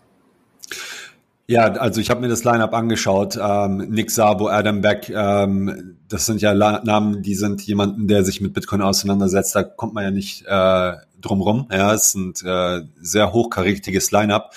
Ja, 1.47 1.63
also 1.63 1.99
ich 1.99 2.09
habe 2.09 2.21
mir 2.21 2.29
das 2.29 2.45
Lineup 2.45 2.73
angeschaut. 2.73 3.37
Ähm, 3.37 3.89
Nick 3.89 4.09
Sabo, 4.09 4.47
Adam 4.47 4.79
Beck, 4.79 5.09
ähm, 5.13 5.97
das 6.07 6.25
sind 6.25 6.41
ja 6.41 6.53
La 6.53 6.81
Namen, 6.85 7.23
die 7.23 7.35
sind 7.35 7.61
jemanden, 7.63 8.07
der 8.07 8.23
sich 8.23 8.39
mit 8.39 8.53
Bitcoin 8.53 8.81
auseinandersetzt. 8.81 9.53
Da 9.53 9.63
kommt 9.63 9.93
man 9.93 10.05
ja 10.05 10.11
nicht 10.11 10.45
äh, 10.47 10.93
drum 11.19 11.41
rum. 11.41 11.67
Ja, 11.69 11.93
es 11.93 12.13
sind 12.13 12.41
äh, 12.45 12.83
sehr 13.01 13.33
hochkarätiges 13.33 14.11
Lineup. 14.11 14.51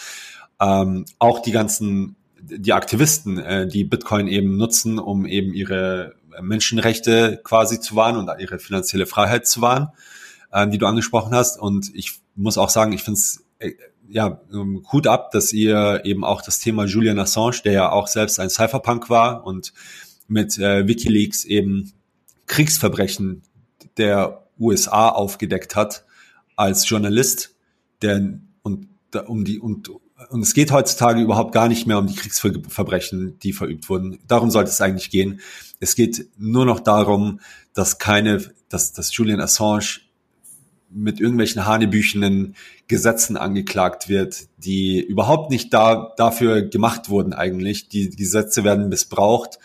Ähm, 0.60 1.04
auch 1.18 1.40
die 1.40 1.50
ganzen 1.50 2.14
die 2.56 2.72
Aktivisten, 2.72 3.38
äh, 3.38 3.66
die 3.66 3.84
Bitcoin 3.84 4.28
eben 4.28 4.56
nutzen, 4.56 4.98
um 4.98 5.26
eben 5.26 5.52
ihre 5.52 6.14
Menschenrechte 6.40 7.40
quasi 7.42 7.80
zu 7.80 7.96
wahren 7.96 8.16
und 8.16 8.30
ihre 8.40 8.58
finanzielle 8.58 9.06
Freiheit 9.06 9.46
zu 9.46 9.60
wahren, 9.60 9.88
äh, 10.52 10.68
die 10.68 10.78
du 10.78 10.86
angesprochen 10.86 11.34
hast. 11.34 11.58
Und 11.58 11.94
ich 11.94 12.12
muss 12.34 12.58
auch 12.58 12.70
sagen, 12.70 12.92
ich 12.92 13.02
finde 13.02 13.18
es 13.18 13.44
äh, 13.58 13.72
ja 14.08 14.40
gut 14.82 15.06
ab, 15.06 15.30
dass 15.30 15.52
ihr 15.52 16.02
eben 16.04 16.24
auch 16.24 16.42
das 16.42 16.58
Thema 16.58 16.84
Julian 16.84 17.18
Assange, 17.18 17.62
der 17.64 17.72
ja 17.72 17.90
auch 17.90 18.06
selbst 18.06 18.38
ein 18.38 18.50
Cypherpunk 18.50 19.08
war 19.08 19.46
und 19.46 19.72
mit 20.28 20.58
äh, 20.58 20.86
WikiLeaks 20.86 21.44
eben 21.44 21.92
Kriegsverbrechen 22.46 23.42
der 23.96 24.46
USA 24.58 25.08
aufgedeckt 25.08 25.74
hat 25.76 26.04
als 26.56 26.88
Journalist, 26.88 27.56
der 28.02 28.38
und 28.62 28.88
um 29.26 29.44
die 29.44 29.58
und 29.58 29.90
und 30.30 30.42
es 30.42 30.54
geht 30.54 30.72
heutzutage 30.72 31.20
überhaupt 31.20 31.52
gar 31.52 31.68
nicht 31.68 31.86
mehr 31.86 31.98
um 31.98 32.06
die 32.06 32.14
Kriegsverbrechen, 32.14 33.38
die 33.40 33.52
verübt 33.52 33.88
wurden. 33.88 34.18
Darum 34.26 34.50
sollte 34.50 34.70
es 34.70 34.80
eigentlich 34.80 35.10
gehen. 35.10 35.40
Es 35.80 35.94
geht 35.94 36.28
nur 36.36 36.64
noch 36.64 36.80
darum, 36.80 37.40
dass 37.72 37.98
keine, 37.98 38.42
dass, 38.68 38.92
dass 38.92 39.16
Julian 39.16 39.40
Assange 39.40 40.00
mit 40.90 41.20
irgendwelchen 41.20 41.66
hanebüchenen 41.66 42.54
Gesetzen 42.86 43.36
angeklagt 43.36 44.08
wird, 44.08 44.46
die 44.58 45.02
überhaupt 45.02 45.50
nicht 45.50 45.72
da, 45.74 46.12
dafür 46.16 46.62
gemacht 46.62 47.08
wurden 47.08 47.32
eigentlich. 47.32 47.88
Die, 47.88 48.10
die 48.10 48.16
Gesetze 48.16 48.62
werden 48.62 48.88
missbraucht 48.88 49.58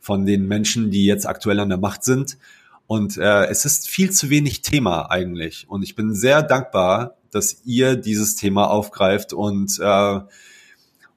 von 0.00 0.26
den 0.26 0.46
Menschen, 0.46 0.90
die 0.90 1.04
jetzt 1.04 1.26
aktuell 1.26 1.60
an 1.60 1.68
der 1.68 1.78
Macht 1.78 2.04
sind. 2.04 2.36
Und 2.86 3.16
äh, 3.16 3.46
es 3.46 3.64
ist 3.64 3.88
viel 3.88 4.10
zu 4.10 4.30
wenig 4.30 4.62
Thema 4.62 5.10
eigentlich. 5.10 5.66
Und 5.68 5.82
ich 5.82 5.94
bin 5.94 6.14
sehr 6.14 6.42
dankbar, 6.42 7.16
dass 7.34 7.62
ihr 7.64 7.96
dieses 7.96 8.36
Thema 8.36 8.70
aufgreift 8.70 9.32
und 9.32 9.78
äh, 9.80 10.20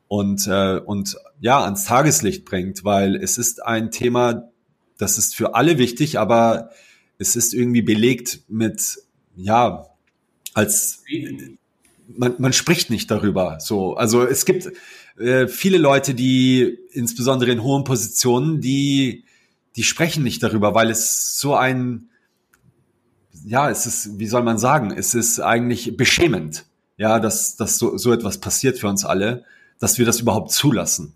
und 0.07 0.47
äh, 0.47 0.79
und 0.79 1.17
ja 1.39 1.63
ans 1.63 1.85
Tageslicht 1.85 2.45
bringt, 2.45 2.83
weil 2.83 3.15
es 3.15 3.37
ist 3.37 3.63
ein 3.63 3.91
Thema, 3.91 4.49
das 4.97 5.17
ist 5.17 5.35
für 5.35 5.55
alle 5.55 5.77
wichtig, 5.77 6.19
aber 6.19 6.71
es 7.17 7.35
ist 7.35 7.53
irgendwie 7.53 7.81
belegt 7.81 8.41
mit 8.47 8.99
ja 9.35 9.85
als 10.53 11.03
man, 12.07 12.35
man 12.39 12.53
spricht 12.53 12.89
nicht 12.89 13.11
darüber. 13.11 13.59
So, 13.59 13.95
also 13.95 14.23
es 14.23 14.45
gibt 14.45 14.71
äh, 15.19 15.47
viele 15.47 15.77
Leute, 15.77 16.15
die 16.15 16.77
insbesondere 16.91 17.51
in 17.51 17.61
hohen 17.61 17.83
Positionen, 17.83 18.61
die 18.61 19.23
die 19.75 19.83
sprechen 19.83 20.23
nicht 20.23 20.41
darüber, 20.41 20.73
weil 20.73 20.89
es 20.89 21.39
so 21.39 21.53
ein 21.53 22.09
ja, 23.47 23.69
es 23.69 23.85
ist, 23.85 24.19
wie 24.19 24.27
soll 24.27 24.43
man 24.43 24.57
sagen, 24.57 24.91
es 24.91 25.15
ist 25.15 25.39
eigentlich 25.39 25.95
beschämend, 25.95 26.65
ja, 26.97 27.19
dass, 27.19 27.55
dass 27.55 27.77
so, 27.77 27.97
so 27.97 28.11
etwas 28.11 28.39
passiert 28.39 28.77
für 28.77 28.87
uns 28.87 29.05
alle, 29.05 29.45
dass 29.79 29.97
wir 29.97 30.05
das 30.05 30.19
überhaupt 30.19 30.51
zulassen. 30.51 31.13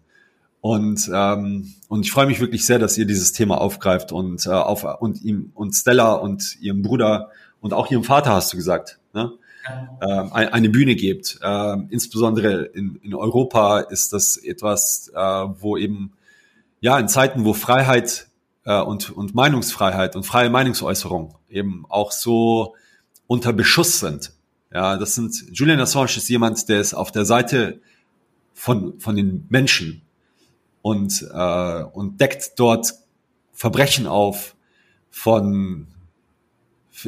Und, 0.61 1.09
ähm, 1.13 1.73
und 1.89 2.05
ich 2.05 2.11
freue 2.11 2.27
mich 2.27 2.39
wirklich 2.39 2.65
sehr, 2.65 2.79
dass 2.79 2.97
ihr 2.97 3.05
dieses 3.05 3.33
Thema 3.33 3.59
aufgreift 3.59 4.13
und, 4.13 4.45
äh, 4.45 4.51
auf, 4.51 4.85
und 5.01 5.21
ihm 5.23 5.51
und 5.55 5.73
Stella 5.73 6.13
und 6.13 6.57
ihrem 6.61 6.83
Bruder 6.83 7.31
und 7.59 7.73
auch 7.73 7.91
ihrem 7.91 8.03
Vater, 8.03 8.31
hast 8.33 8.53
du 8.53 8.57
gesagt, 8.57 8.99
ne? 9.13 9.33
Ähm, 10.01 10.33
eine 10.33 10.69
Bühne 10.69 10.95
gebt. 10.95 11.37
Ähm, 11.43 11.87
insbesondere 11.91 12.63
in, 12.63 12.95
in 13.03 13.13
Europa 13.13 13.81
ist 13.81 14.11
das 14.11 14.37
etwas, 14.37 15.11
äh, 15.13 15.19
wo 15.19 15.77
eben 15.77 16.13
ja 16.79 16.97
in 16.97 17.07
Zeiten, 17.07 17.45
wo 17.45 17.53
Freiheit 17.53 18.27
äh, 18.65 18.81
und, 18.81 19.11
und 19.11 19.35
Meinungsfreiheit 19.35 20.15
und 20.15 20.25
freie 20.25 20.49
Meinungsäußerung 20.49 21.35
eben 21.51 21.85
auch 21.89 22.11
so 22.11 22.75
unter 23.27 23.53
Beschuss 23.53 23.99
sind. 23.99 24.33
Ja, 24.73 24.97
das 24.97 25.15
sind 25.15 25.33
Julian 25.51 25.79
Assange 25.79 26.17
ist 26.17 26.29
jemand, 26.29 26.69
der 26.69 26.79
ist 26.79 26.93
auf 26.93 27.11
der 27.11 27.25
Seite 27.25 27.81
von 28.53 28.99
von 28.99 29.15
den 29.15 29.45
Menschen 29.49 30.01
und 30.81 31.25
äh, 31.33 31.83
und 31.83 32.21
deckt 32.21 32.53
dort 32.57 32.93
Verbrechen 33.53 34.07
auf 34.07 34.55
von 35.09 35.87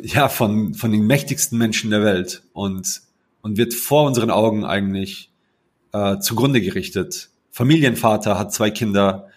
ja 0.02 0.28
von 0.30 0.74
von 0.74 0.92
den 0.92 1.08
mächtigsten 1.08 1.58
Menschen 1.58 1.90
der 1.90 2.04
Welt 2.04 2.44
und 2.54 3.02
und 3.42 3.58
wird 3.58 3.74
vor 3.74 4.06
unseren 4.06 4.32
Augen 4.32 4.66
eigentlich 4.66 5.32
äh, 5.94 6.20
zugrunde 6.20 6.62
gerichtet. 6.62 7.30
Familienvater 7.52 8.40
hat 8.40 8.54
zwei 8.54 8.72
Kinder, 8.72 9.30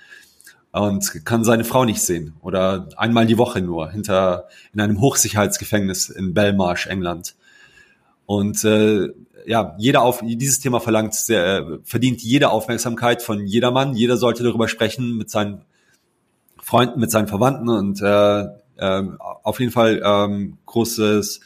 und 0.82 1.24
kann 1.24 1.42
seine 1.42 1.64
Frau 1.64 1.84
nicht 1.84 2.02
sehen 2.02 2.34
oder 2.42 2.88
einmal 2.96 3.26
die 3.26 3.38
Woche 3.38 3.62
nur 3.62 3.90
hinter 3.90 4.48
in 4.74 4.80
einem 4.80 5.00
Hochsicherheitsgefängnis 5.00 6.10
in 6.10 6.34
Belmarsh, 6.34 6.86
England. 6.86 7.34
Und 8.26 8.62
äh, 8.64 9.08
ja, 9.46 9.74
jeder 9.78 10.02
auf 10.02 10.20
dieses 10.22 10.60
Thema 10.60 10.80
verlangt 10.80 11.14
sehr, 11.14 11.58
äh, 11.58 11.78
verdient 11.84 12.20
jede 12.22 12.50
Aufmerksamkeit 12.50 13.22
von 13.22 13.46
jedermann. 13.46 13.94
Jeder 13.94 14.16
sollte 14.16 14.42
darüber 14.42 14.68
sprechen 14.68 15.16
mit 15.16 15.30
seinen 15.30 15.62
Freunden, 16.60 17.00
mit 17.00 17.10
seinen 17.10 17.28
Verwandten 17.28 17.68
und 17.68 18.02
äh, 18.02 18.42
äh, 18.76 19.02
auf 19.18 19.60
jeden 19.60 19.72
Fall 19.72 20.02
ähm, 20.04 20.58
großes 20.66 21.40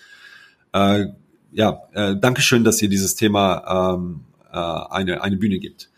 äh, 0.73 1.07
ja, 1.53 1.83
äh, 1.93 2.17
Dankeschön, 2.17 2.65
dass 2.65 2.81
ihr 2.83 2.89
dieses 2.89 3.15
Thema 3.15 3.95
ähm, 3.95 4.25
äh, 4.53 4.57
eine, 4.57 5.23
eine 5.23 5.37
Bühne 5.37 5.59
gibt. 5.59 5.91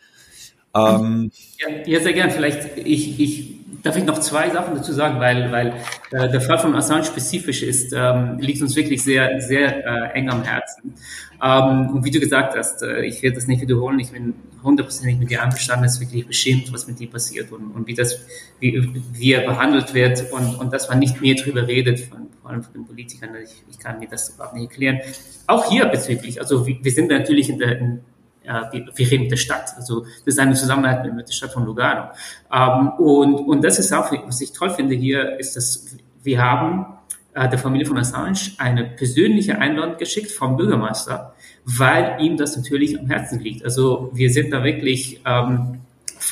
Ähm, 0.75 1.31
ja, 1.59 1.69
ja, 1.87 2.01
sehr 2.01 2.13
gern. 2.13 2.31
Vielleicht 2.31 2.79
ich, 2.79 3.21
ich 3.21 3.53
darf 3.83 3.97
ich 3.97 4.05
noch 4.05 4.21
zwei 4.21 4.51
Sachen 4.51 4.77
dazu 4.77 4.93
sagen, 4.93 5.19
weil, 5.21 5.51
weil 5.51 5.75
äh, 6.13 6.31
der 6.31 6.41
Fall 6.41 6.59
von 6.59 6.75
Assange 6.75 7.05
spezifisch 7.05 7.63
ist, 7.63 7.93
ähm, 7.97 8.39
liegt 8.39 8.63
uns 8.63 8.77
wirklich 8.77 9.03
sehr, 9.03 9.41
sehr 9.41 9.85
äh, 9.85 10.19
eng 10.19 10.31
am 10.31 10.45
Herzen. 10.45 10.95
Ähm, 11.43 11.91
und 11.91 12.05
wie 12.05 12.11
du 12.11 12.21
gesagt 12.21 12.57
hast, 12.57 12.83
äh, 12.83 13.05
ich 13.05 13.23
werde 13.23 13.37
das 13.37 13.47
nicht 13.49 13.61
wiederholen, 13.61 13.99
ich 13.99 14.13
bin 14.13 14.35
hundertprozentig 14.63 15.19
mit 15.19 15.31
dir 15.31 15.43
einverstanden, 15.43 15.85
es 15.85 15.95
ist 15.95 16.01
wirklich 16.01 16.27
beschämt, 16.27 16.73
was 16.73 16.87
mit 16.87 17.01
ihm 17.01 17.11
passiert 17.11 17.51
und, 17.51 17.73
und 17.73 17.87
wie 17.89 17.95
das, 17.95 18.25
wie, 18.61 18.93
wie 19.13 19.33
er 19.33 19.45
behandelt 19.45 19.93
wird 19.95 20.31
und, 20.33 20.55
und 20.55 20.73
dass 20.73 20.89
man 20.89 21.01
nicht 21.01 21.21
mehr 21.21 21.35
darüber 21.35 21.67
redet, 21.67 21.99
von, 21.99 22.29
vor 22.41 22.51
allem 22.51 22.63
von 22.63 22.73
den 22.75 22.87
Politikern. 22.87 23.31
Ich, 23.43 23.65
ich 23.69 23.79
kann 23.79 23.99
mir 23.99 24.09
das 24.09 24.31
überhaupt 24.31 24.55
nicht 24.55 24.71
erklären. 24.71 25.01
Auch 25.49 25.69
hier 25.69 25.87
bezüglich, 25.87 26.41
also 26.41 26.65
wir, 26.67 26.77
wir 26.81 26.93
sind 26.93 27.11
natürlich 27.11 27.51
in 27.51 27.59
der, 27.59 27.79
in, 27.79 28.01
der 28.45 29.37
Stadt. 29.37 29.73
Also 29.77 30.03
das 30.25 30.35
ist 30.35 30.39
eine 30.39 30.55
Zusammenarbeit 30.55 31.15
mit 31.15 31.29
der 31.29 31.33
Stadt 31.33 31.53
von 31.53 31.65
Lugano. 31.65 32.11
Ähm, 32.53 32.89
und, 32.99 33.35
und 33.35 33.65
das 33.65 33.79
ist 33.79 33.93
auch, 33.93 34.13
was 34.27 34.41
ich 34.41 34.53
toll 34.53 34.71
finde 34.71 34.95
hier, 34.95 35.39
ist, 35.39 35.57
dass 35.57 35.97
wir 36.23 36.41
haben 36.41 36.87
äh, 37.35 37.49
der 37.49 37.59
Familie 37.59 37.87
von 37.87 37.99
Assange 37.99 38.53
eine 38.59 38.85
persönliche 38.85 39.59
Einladung 39.59 39.97
geschickt 39.97 40.31
vom 40.31 40.57
Bürgermeister, 40.57 41.35
weil 41.65 42.17
ihm 42.21 42.37
das 42.37 42.57
natürlich 42.57 42.99
am 42.99 43.07
Herzen 43.07 43.41
liegt. 43.41 43.65
Also 43.65 44.11
wir 44.13 44.31
sind 44.31 44.53
da 44.53 44.65
wirklich 44.65 45.21
ähm, 45.25 45.82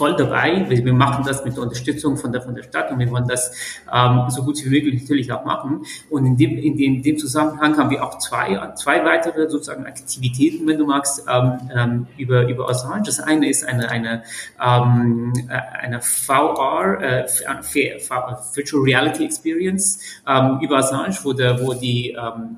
voll 0.01 0.17
dabei. 0.17 0.65
Wir, 0.71 0.83
wir, 0.83 0.95
machen 0.95 1.25
das 1.27 1.45
mit 1.45 1.57
der 1.57 1.63
Unterstützung 1.63 2.17
von 2.17 2.33
der, 2.33 2.41
von 2.41 2.55
der 2.55 2.63
Stadt 2.63 2.91
und 2.91 2.99
wir 2.99 3.11
wollen 3.11 3.29
das 3.29 3.53
ähm, 3.93 4.25
so 4.31 4.43
gut 4.43 4.57
wie 4.65 4.71
möglich 4.71 5.03
natürlich 5.03 5.31
auch 5.31 5.45
machen. 5.45 5.85
Und 6.09 6.25
in 6.25 6.39
dem, 6.39 6.57
in 6.57 6.75
dem, 6.79 6.95
in 6.95 7.03
dem 7.03 7.19
Zusammenhang 7.19 7.77
haben 7.77 7.91
wir 7.91 8.03
auch 8.03 8.17
zwei, 8.17 8.59
zwei 8.77 9.05
weitere 9.05 9.51
sozusagen 9.51 9.85
Aktivitäten, 9.85 10.67
wenn 10.67 10.79
du 10.79 10.87
magst, 10.87 11.27
ähm, 11.29 11.59
ähm, 11.77 12.07
über, 12.17 12.49
über 12.49 12.71
Assange. 12.71 13.03
Das 13.05 13.21
eine 13.21 13.51
ist 13.51 13.63
eine, 13.69 13.91
eine, 13.91 14.23
ähm, 14.59 15.35
eine 15.49 16.01
VR, 16.01 16.99
äh, 17.03 17.27
Virtual 18.55 18.83
Reality 18.83 19.27
Experience 19.27 20.01
ähm, 20.27 20.61
über 20.63 20.79
Assange, 20.79 21.15
wo, 21.25 21.35
der, 21.35 21.61
wo 21.61 21.75
die 21.75 22.13
ähm, 22.13 22.57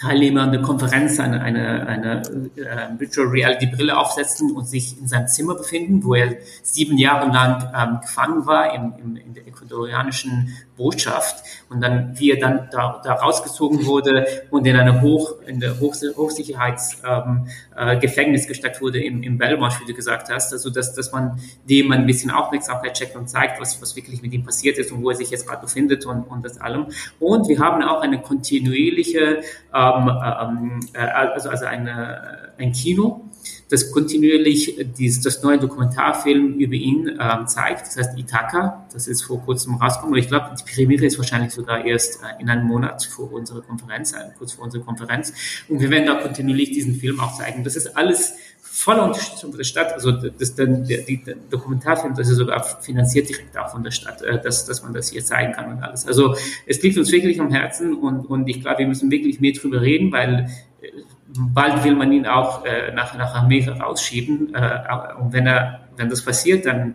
Teilnehmer 0.00 0.44
eine 0.44 0.62
Konferenz, 0.62 1.20
eine, 1.20 1.42
eine, 1.42 1.86
eine 1.86 2.22
äh, 2.56 2.98
Virtual 2.98 3.28
Reality 3.28 3.66
Brille 3.66 3.98
aufsetzen 3.98 4.50
und 4.52 4.66
sich 4.66 4.98
in 4.98 5.06
seinem 5.06 5.28
Zimmer 5.28 5.54
befinden, 5.54 6.02
wo 6.02 6.14
er 6.14 6.36
sieben 6.62 6.96
Jahre 6.96 7.30
lang 7.30 7.70
ähm, 7.76 8.00
gefangen 8.00 8.46
war 8.46 8.74
im, 8.74 8.94
im, 8.98 9.16
in 9.16 9.34
der 9.34 9.46
ecuadorianischen 9.46 10.56
Botschaft 10.80 11.44
und 11.68 11.82
dann, 11.82 12.18
wie 12.18 12.30
er 12.30 12.40
dann 12.40 12.70
da, 12.72 13.02
da 13.04 13.12
rausgezogen 13.12 13.84
wurde 13.84 14.26
und 14.50 14.66
in 14.66 14.74
eine 14.76 15.02
Hoch, 15.02 15.34
in 15.46 15.60
der 15.60 15.78
Hoch, 15.78 15.94
Hochsicherheitsgefängnis 16.16 18.40
ähm, 18.40 18.44
äh, 18.44 18.46
gesteckt 18.46 18.80
wurde 18.80 19.04
im, 19.04 19.22
im 19.22 19.36
Belmarsh, 19.36 19.78
wie 19.82 19.86
du 19.86 19.92
gesagt 19.94 20.30
hast, 20.30 20.54
also 20.54 20.70
dass, 20.70 20.94
dass 20.94 21.12
man 21.12 21.38
dem 21.68 21.92
ein 21.92 22.06
bisschen 22.06 22.30
Aufmerksamkeit 22.30 22.94
checkt 22.94 23.14
und 23.14 23.28
zeigt, 23.28 23.60
was, 23.60 23.82
was 23.82 23.94
wirklich 23.94 24.22
mit 24.22 24.32
ihm 24.32 24.44
passiert 24.44 24.78
ist 24.78 24.90
und 24.90 25.02
wo 25.02 25.10
er 25.10 25.16
sich 25.16 25.28
jetzt 25.30 25.46
gerade 25.46 25.60
befindet 25.60 26.06
und, 26.06 26.22
und 26.22 26.42
das 26.44 26.58
allem. 26.58 26.86
Und 27.18 27.48
wir 27.48 27.58
haben 27.58 27.82
auch 27.82 28.00
eine 28.00 28.22
kontinuierliche 28.22 29.42
äh, 29.72 29.74
ähm, 29.74 30.80
äh, 30.94 30.98
also, 30.98 31.50
also 31.50 31.66
eine, 31.66 32.52
ein 32.58 32.72
Kino, 32.72 33.26
das 33.68 33.92
kontinuierlich 33.92 34.76
dies, 34.98 35.20
das 35.20 35.42
neue 35.42 35.58
Dokumentarfilm 35.58 36.54
über 36.54 36.74
ihn 36.74 37.18
ähm, 37.20 37.46
zeigt. 37.46 37.86
Das 37.86 37.96
heißt 37.96 38.18
Ithaka, 38.18 38.86
das 38.92 39.06
ist 39.06 39.22
vor 39.22 39.40
kurzem 39.44 39.74
rausgekommen. 39.74 40.14
Und 40.14 40.18
ich 40.18 40.28
glaube, 40.28 40.54
die 40.58 40.74
Premiere 40.74 41.06
ist 41.06 41.18
wahrscheinlich 41.18 41.52
sogar 41.52 41.84
erst 41.84 42.20
äh, 42.22 42.40
in 42.42 42.50
einem 42.50 42.66
Monat 42.66 43.04
vor 43.04 43.32
unserer 43.32 43.62
Konferenz, 43.62 44.12
äh, 44.12 44.16
kurz 44.38 44.52
vor 44.52 44.64
unserer 44.64 44.82
Konferenz. 44.82 45.32
Und 45.68 45.80
wir 45.80 45.90
werden 45.90 46.06
da 46.06 46.16
kontinuierlich 46.16 46.72
diesen 46.72 46.96
Film 46.96 47.20
auch 47.20 47.36
zeigen. 47.36 47.64
Das 47.64 47.76
ist 47.76 47.96
alles 47.96 48.34
voller 48.60 49.04
Unterstützung 49.04 49.56
der 49.56 49.64
Stadt. 49.64 49.92
Also 49.92 50.12
das, 50.12 50.54
der, 50.54 50.66
der, 50.66 51.02
der 51.02 51.36
Dokumentarfilm, 51.50 52.14
das 52.14 52.28
ist 52.28 52.36
sogar 52.36 52.62
finanziert 52.80 53.28
direkt 53.28 53.56
auch 53.58 53.70
von 53.70 53.82
der 53.82 53.90
Stadt, 53.90 54.22
äh, 54.22 54.40
dass, 54.40 54.64
dass 54.64 54.82
man 54.82 54.94
das 54.94 55.10
hier 55.10 55.24
zeigen 55.24 55.52
kann 55.52 55.70
und 55.70 55.82
alles. 55.82 56.06
Also 56.06 56.34
es 56.66 56.82
liegt 56.82 56.96
uns 56.98 57.12
wirklich 57.12 57.40
am 57.40 57.50
Herzen 57.50 57.94
und, 57.94 58.26
und 58.26 58.48
ich 58.48 58.60
glaube, 58.60 58.78
wir 58.78 58.86
müssen 58.86 59.10
wirklich 59.10 59.40
mehr 59.40 59.52
drüber 59.52 59.80
reden, 59.80 60.12
weil 60.12 60.50
äh, 60.80 60.88
bald 61.36 61.84
will 61.84 61.94
man 61.94 62.12
ihn 62.12 62.26
auch 62.26 62.64
äh, 62.64 62.92
nach, 62.92 63.16
nach 63.16 63.34
Amerika 63.34 63.72
rausschieben. 63.72 64.54
Äh, 64.54 64.80
und 65.20 65.32
wenn 65.32 65.46
er, 65.46 65.80
wenn 65.96 66.08
das 66.08 66.24
passiert, 66.24 66.66
dann 66.66 66.94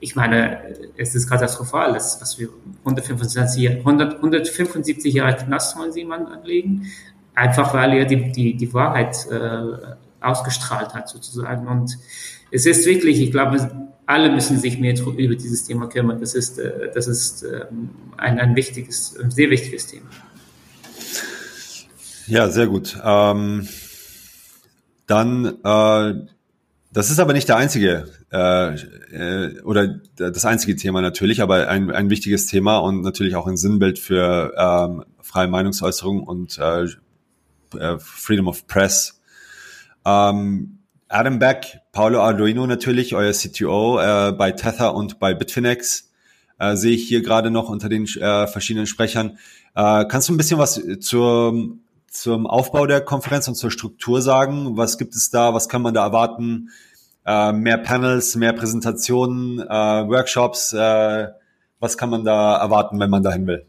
ich 0.00 0.14
meine, 0.14 0.60
es 0.96 1.14
ist 1.14 1.28
katastrophal, 1.28 1.92
das, 1.92 2.20
was 2.20 2.38
wir 2.38 2.48
175, 2.80 3.78
100, 3.78 4.16
175 4.16 5.14
Jahre 5.14 5.36
Knast 5.36 5.76
wollen 5.76 5.92
sie 5.92 6.00
jemanden 6.00 6.28
anlegen, 6.28 6.86
einfach 7.34 7.74
weil 7.74 7.94
er 7.94 8.04
die, 8.04 8.30
die, 8.30 8.56
die 8.56 8.72
Wahrheit 8.72 9.16
äh, 9.30 9.94
ausgestrahlt 10.20 10.94
hat 10.94 11.08
sozusagen. 11.08 11.66
Und 11.66 11.98
es 12.50 12.66
ist 12.66 12.86
wirklich, 12.86 13.20
ich 13.20 13.30
glaube, 13.30 13.88
alle 14.06 14.30
müssen 14.30 14.58
sich 14.58 14.78
mehr 14.78 14.94
über 14.98 15.34
dieses 15.34 15.64
Thema 15.64 15.88
kümmern. 15.88 16.20
Das 16.20 16.34
ist, 16.34 16.58
äh, 16.58 16.90
das 16.94 17.08
ist 17.08 17.42
ähm, 17.42 17.90
ein, 18.16 18.38
ein 18.38 18.56
wichtiges, 18.56 19.18
ein 19.18 19.30
sehr 19.30 19.50
wichtiges 19.50 19.88
Thema. 19.88 20.06
Ja, 22.28 22.50
sehr 22.50 22.66
gut. 22.66 22.98
Ähm, 23.02 23.66
dann, 25.06 25.46
äh, 25.64 26.14
das 26.92 27.10
ist 27.10 27.18
aber 27.18 27.32
nicht 27.32 27.48
der 27.48 27.56
einzige 27.56 28.08
äh, 28.30 28.74
äh, 28.74 29.60
oder 29.62 30.00
das 30.16 30.44
einzige 30.44 30.76
Thema 30.76 31.00
natürlich, 31.00 31.40
aber 31.40 31.68
ein, 31.68 31.90
ein 31.90 32.10
wichtiges 32.10 32.46
Thema 32.46 32.78
und 32.78 33.00
natürlich 33.00 33.34
auch 33.34 33.46
ein 33.46 33.56
Sinnbild 33.56 33.98
für 33.98 34.52
ähm, 34.56 35.04
freie 35.22 35.48
Meinungsäußerung 35.48 36.22
und 36.22 36.58
äh, 36.58 36.84
äh 37.78 37.98
Freedom 37.98 38.48
of 38.48 38.66
Press 38.66 39.18
ähm, 40.04 40.78
Adam 41.08 41.38
Beck, 41.38 41.80
Paulo 41.92 42.20
Arduino 42.20 42.66
natürlich, 42.66 43.14
euer 43.14 43.32
CTO 43.32 43.98
äh, 43.98 44.32
bei 44.32 44.52
Tether 44.52 44.94
und 44.94 45.18
bei 45.18 45.32
Bitfinex, 45.32 46.10
äh, 46.58 46.76
sehe 46.76 46.94
ich 46.94 47.08
hier 47.08 47.22
gerade 47.22 47.50
noch 47.50 47.70
unter 47.70 47.88
den 47.88 48.04
äh, 48.04 48.46
verschiedenen 48.46 48.86
Sprechern. 48.86 49.38
Äh, 49.74 50.04
kannst 50.06 50.28
du 50.28 50.34
ein 50.34 50.36
bisschen 50.36 50.58
was 50.58 50.82
zur, 51.00 51.78
zum 52.10 52.46
Aufbau 52.46 52.86
der 52.86 53.00
Konferenz 53.00 53.48
und 53.48 53.54
zur 53.54 53.70
Struktur 53.70 54.22
sagen? 54.22 54.76
Was 54.76 54.98
gibt 54.98 55.14
es 55.14 55.30
da? 55.30 55.54
Was 55.54 55.68
kann 55.68 55.82
man 55.82 55.94
da 55.94 56.04
erwarten? 56.04 56.70
Äh, 57.26 57.52
mehr 57.52 57.78
Panels, 57.78 58.36
mehr 58.36 58.52
Präsentationen, 58.52 59.60
äh, 59.60 59.64
Workshops? 60.08 60.72
Äh, 60.72 61.28
was 61.80 61.96
kann 61.96 62.10
man 62.10 62.24
da 62.24 62.56
erwarten, 62.56 62.98
wenn 62.98 63.10
man 63.10 63.22
dahin 63.22 63.46
will? 63.46 63.66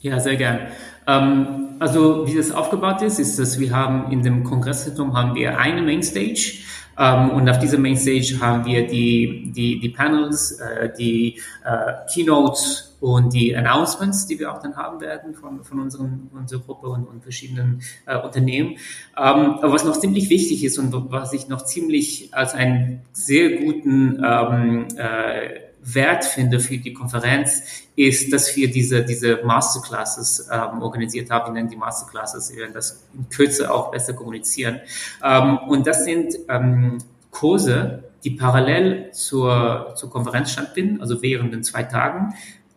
Ja, 0.00 0.18
sehr 0.18 0.36
gern. 0.36 0.60
Ähm, 1.06 1.76
also 1.78 2.26
wie 2.26 2.36
das 2.36 2.52
aufgebaut 2.52 3.02
ist, 3.02 3.18
ist, 3.18 3.38
dass 3.38 3.58
wir 3.58 3.74
haben 3.74 4.10
in 4.12 4.22
dem 4.22 4.44
Kongresszentrum 4.44 5.16
haben 5.16 5.34
wir 5.34 5.58
eine 5.58 5.82
Mainstage 5.82 6.58
ähm, 6.98 7.30
und 7.30 7.48
auf 7.48 7.58
dieser 7.58 7.78
Mainstage 7.78 8.38
haben 8.40 8.64
wir 8.64 8.86
die, 8.86 9.52
die, 9.54 9.78
die 9.80 9.88
Panels, 9.88 10.52
äh, 10.60 10.90
die 10.96 11.40
äh, 11.64 11.92
Keynotes 12.12 12.96
und 13.00 13.32
die 13.32 13.56
Announcements, 13.56 14.26
die 14.26 14.38
wir 14.38 14.52
auch 14.52 14.62
dann 14.62 14.76
haben 14.76 15.00
werden 15.00 15.34
von, 15.34 15.64
von 15.64 15.80
unseren, 15.80 16.30
unserer 16.32 16.60
Gruppe 16.60 16.86
und, 16.88 17.04
und 17.04 17.22
verschiedenen 17.22 17.82
äh, 18.06 18.16
Unternehmen. 18.16 18.76
Ähm, 19.16 19.58
aber 19.60 19.72
was 19.72 19.84
noch 19.84 19.98
ziemlich 19.98 20.30
wichtig 20.30 20.62
ist 20.64 20.78
und 20.78 20.92
was 21.10 21.32
ich 21.32 21.48
noch 21.48 21.64
ziemlich 21.64 22.32
als 22.32 22.54
einen 22.54 23.02
sehr 23.12 23.58
guten 23.58 24.22
ähm, 24.24 24.86
äh, 24.96 25.71
Wert 25.82 26.24
finde 26.24 26.60
für 26.60 26.78
die 26.78 26.92
Konferenz, 26.92 27.62
ist, 27.96 28.32
dass 28.32 28.56
wir 28.56 28.70
diese, 28.70 29.04
diese 29.04 29.40
Masterclasses 29.44 30.48
ähm, 30.50 30.80
organisiert 30.80 31.30
haben. 31.30 31.46
Wir 31.46 31.54
nennen 31.54 31.68
die 31.68 31.76
Masterclasses, 31.76 32.50
wir 32.52 32.62
werden 32.62 32.74
das 32.74 33.04
in 33.14 33.28
Kürze 33.28 33.72
auch 33.72 33.90
besser 33.90 34.14
kommunizieren. 34.14 34.80
Ähm, 35.22 35.58
und 35.68 35.86
das 35.86 36.04
sind 36.04 36.34
ähm, 36.48 36.98
Kurse, 37.30 38.04
die 38.24 38.30
parallel 38.30 39.10
zur, 39.12 39.94
zur 39.96 40.10
Konferenz 40.10 40.52
stattfinden, 40.52 41.00
also 41.00 41.20
während 41.22 41.52
den 41.52 41.64
zwei 41.64 41.82
Tagen. 41.82 42.34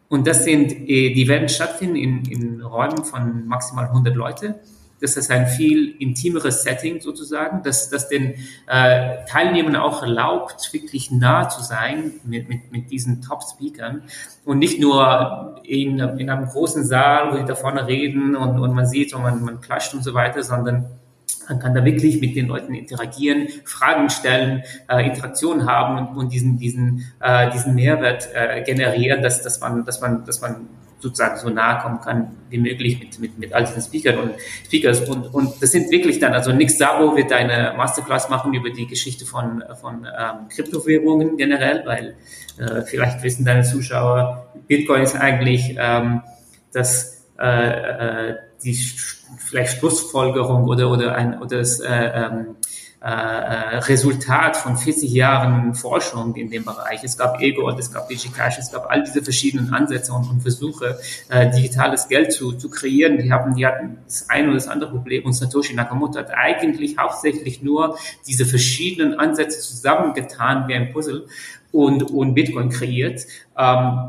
Und 0.10 0.28
das 0.28 0.44
sind, 0.44 0.72
äh, 0.72 1.14
die 1.14 1.28
werden 1.28 1.50
stattfinden 1.50 1.96
in, 1.96 2.26
in 2.26 2.62
Räumen 2.62 3.06
von 3.06 3.48
maximal 3.48 3.86
100 3.86 4.16
Leute. 4.16 4.60
Das 5.02 5.18
ist 5.18 5.30
ein 5.30 5.48
viel 5.48 5.96
intimeres 6.00 6.64
Setting 6.64 7.02
sozusagen, 7.02 7.64
dass 7.64 7.90
das 7.90 8.08
den 8.08 8.36
äh, 8.68 9.26
Teilnehmern 9.28 9.76
auch 9.76 10.02
erlaubt, 10.02 10.70
wirklich 10.72 11.12
nah 11.12 11.50
zu 11.50 11.62
sein 11.62 12.14
mit, 12.24 12.48
mit, 12.48 12.72
mit 12.72 12.92
diesen 12.92 13.22
Top-Speakern 13.22 14.04
und 14.46 14.60
nicht 14.60 14.80
nur 14.80 15.62
in, 15.64 16.00
in 16.00 16.30
einem 16.30 16.48
großen 16.48 16.86
Saal, 16.86 17.32
wo 17.34 17.38
sie 17.38 17.46
da 17.46 17.56
vorne 17.56 17.88
reden 17.88 18.36
und, 18.36 18.60
und 18.60 18.74
man 18.74 18.86
sieht 18.86 19.14
und 19.14 19.24
man, 19.24 19.44
man 19.44 19.62
klatscht 19.62 19.94
und 19.94 20.04
so 20.04 20.14
weiter, 20.14 20.44
sondern 20.44 20.86
man 21.50 21.60
kann 21.60 21.74
da 21.74 21.84
wirklich 21.86 22.22
mit 22.22 22.36
den 22.36 22.48
Leuten 22.48 22.74
interagieren, 22.74 23.48
Fragen 23.66 24.10
stellen, 24.10 24.64
äh, 24.90 25.06
Interaktion 25.06 25.66
haben 25.70 25.98
und, 25.98 26.18
und 26.18 26.34
diesen, 26.34 26.58
diesen, 26.58 27.06
äh, 27.20 27.52
diesen 27.52 27.76
Mehrwert 27.76 28.30
äh, 28.34 28.64
generieren, 28.64 29.22
dass, 29.22 29.42
dass, 29.42 29.60
man, 29.60 29.86
dass, 29.86 30.02
man, 30.02 30.26
dass 30.26 30.42
man 30.42 30.68
sozusagen 31.06 31.38
so 31.38 31.50
nahe 31.50 31.82
kommen 31.82 32.02
kann 32.02 32.32
wie 32.50 32.58
möglich 32.58 33.00
mit, 33.00 33.20
mit, 33.20 33.38
mit 33.38 33.54
all 33.54 33.64
diesen 33.64 33.82
Speakern 33.82 34.18
und 34.18 34.32
Speakers. 34.66 35.08
Und, 35.08 35.32
und 35.34 35.62
das 35.62 35.72
sind 35.72 35.92
wirklich 35.92 36.18
dann, 36.20 36.34
also 36.34 36.52
Nick 36.52 36.72
Sabo 36.72 37.16
wird 37.16 37.32
eine 37.32 37.74
Masterclass 37.78 38.30
machen 38.30 38.54
über 38.54 38.72
die 38.72 38.88
Geschichte 38.88 39.26
von, 39.26 39.64
von 39.80 40.06
ähm, 40.06 40.50
Kryptowährungen 40.50 41.38
generell, 41.38 41.84
weil 41.86 42.16
äh, 42.58 42.82
vielleicht 42.82 43.22
wissen 43.22 43.46
deine 43.46 43.64
Zuschauer, 43.64 44.52
Bitcoin 44.68 45.04
ist 45.04 45.16
eigentlich 45.16 45.76
ähm, 45.78 46.22
das 46.74 47.28
äh, 47.40 48.30
äh, 48.30 48.36
die 48.64 48.74
vielleicht 49.38 49.78
Schlussfolgerung 49.78 50.64
oder, 50.66 50.90
oder, 50.90 51.16
ein, 51.16 51.40
oder 51.40 51.58
das 51.58 51.80
äh, 51.82 51.88
ähm, 51.92 52.56
äh, 53.06 53.08
äh, 53.08 53.78
Resultat 53.82 54.58
von 54.58 54.78
40 54.78 55.12
Jahren 55.12 55.76
Forschung 55.76 56.34
in 56.34 56.50
dem 56.50 56.66
Bereich. 56.66 57.04
Es 57.04 57.16
gab 57.16 57.40
Ego 57.40 57.68
und 57.68 57.78
es 57.78 57.94
gab 57.94 58.10
DigiCash, 58.10 58.58
es 58.58 58.72
gab 58.72 58.90
all 58.90 59.04
diese 59.04 59.22
verschiedenen 59.22 59.72
Ansätze 59.76 60.12
und, 60.12 60.28
und 60.28 60.42
Versuche, 60.42 60.98
äh, 61.30 61.52
digitales 61.52 62.08
Geld 62.08 62.34
zu, 62.34 62.54
zu 62.54 62.68
kreieren. 62.68 63.20
Die, 63.20 63.32
haben, 63.32 63.54
die 63.54 63.68
hatten 63.68 64.00
das 64.06 64.28
eine 64.32 64.48
oder 64.48 64.56
das 64.56 64.68
andere 64.68 64.90
Problem 64.90 65.24
und 65.24 65.34
Satoshi 65.34 65.76
Nakamoto 65.76 66.18
hat 66.18 66.32
eigentlich 66.34 66.98
hauptsächlich 66.98 67.62
nur 67.62 67.96
diese 68.26 68.44
verschiedenen 68.44 69.20
Ansätze 69.20 69.60
zusammengetan 69.60 70.68
wie 70.68 70.74
ein 70.74 70.92
Puzzle 70.92 71.28
und, 71.72 72.10
und 72.10 72.34
Bitcoin 72.34 72.70
kreiert. 72.70 73.22
Ähm, 73.56 74.00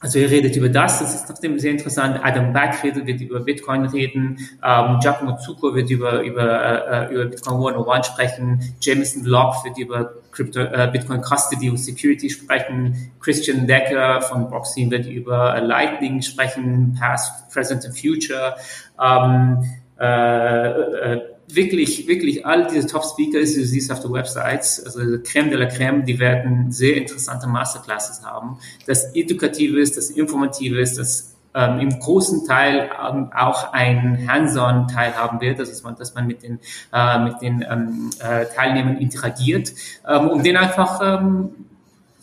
also 0.00 0.20
ihr 0.20 0.30
redet 0.30 0.54
über 0.54 0.68
das, 0.68 1.00
das 1.00 1.14
ist 1.14 1.26
trotzdem 1.26 1.58
sehr 1.58 1.72
interessant. 1.72 2.20
Adam 2.22 2.52
Back 2.52 2.84
redet, 2.84 3.06
wird 3.06 3.20
über 3.20 3.40
Bitcoin 3.40 3.84
reden. 3.86 4.38
Ähm, 4.64 4.98
Giacomo 5.00 5.36
Zucco 5.38 5.74
wird 5.74 5.90
über, 5.90 6.22
über, 6.22 7.08
äh, 7.10 7.12
über 7.12 7.24
Bitcoin 7.26 7.54
101 7.54 8.06
sprechen. 8.06 8.60
Jameson 8.80 9.24
Locke 9.24 9.64
wird 9.64 9.78
über 9.78 10.14
Crypto, 10.30 10.60
äh, 10.60 10.88
Bitcoin 10.92 11.20
Custody 11.20 11.68
und 11.68 11.78
Security 11.78 12.30
sprechen. 12.30 13.10
Christian 13.18 13.66
Decker 13.66 14.22
von 14.22 14.48
Boxing 14.48 14.88
wird 14.90 15.06
über 15.06 15.56
äh, 15.56 15.60
Lightning 15.60 16.22
sprechen, 16.22 16.96
Past, 16.98 17.50
Present 17.52 17.84
and 17.84 17.98
Future. 17.98 18.54
Ähm, 19.02 19.64
äh, 19.98 20.68
äh, 21.14 21.20
wirklich, 21.54 22.06
wirklich 22.06 22.44
all 22.44 22.66
diese 22.66 22.86
Top-Speakers, 22.86 23.52
die 23.52 23.60
du 23.60 23.66
siehst 23.66 23.90
auf 23.90 24.00
der 24.00 24.12
Websites, 24.12 24.82
also 24.84 25.00
Creme 25.22 25.50
de 25.50 25.58
la 25.58 25.66
Creme, 25.66 26.04
die 26.04 26.18
werden 26.18 26.70
sehr 26.70 26.96
interessante 26.96 27.46
Masterclasses 27.46 28.24
haben. 28.24 28.58
Das 28.86 29.14
Edukative 29.14 29.80
ist, 29.80 29.96
das 29.96 30.10
Informative 30.10 30.80
ist, 30.80 30.98
das 30.98 31.34
ähm, 31.54 31.80
im 31.80 31.98
großen 31.98 32.46
Teil 32.46 32.90
ähm, 33.02 33.30
auch 33.34 33.72
ein 33.72 34.28
Hands-on-Teil 34.28 35.16
haben 35.16 35.40
wird, 35.40 35.58
also 35.58 35.72
dass 35.72 35.82
man, 35.82 35.96
dass 35.96 36.14
man 36.14 36.26
mit 36.26 36.42
den, 36.42 36.60
äh, 36.92 37.18
mit 37.18 37.40
den 37.40 37.64
ähm, 37.68 38.10
äh, 38.20 38.46
Teilnehmern 38.54 38.98
interagiert, 38.98 39.72
ähm, 40.06 40.28
um 40.28 40.42
den 40.42 40.56
einfach 40.56 41.00
ähm, 41.02 41.50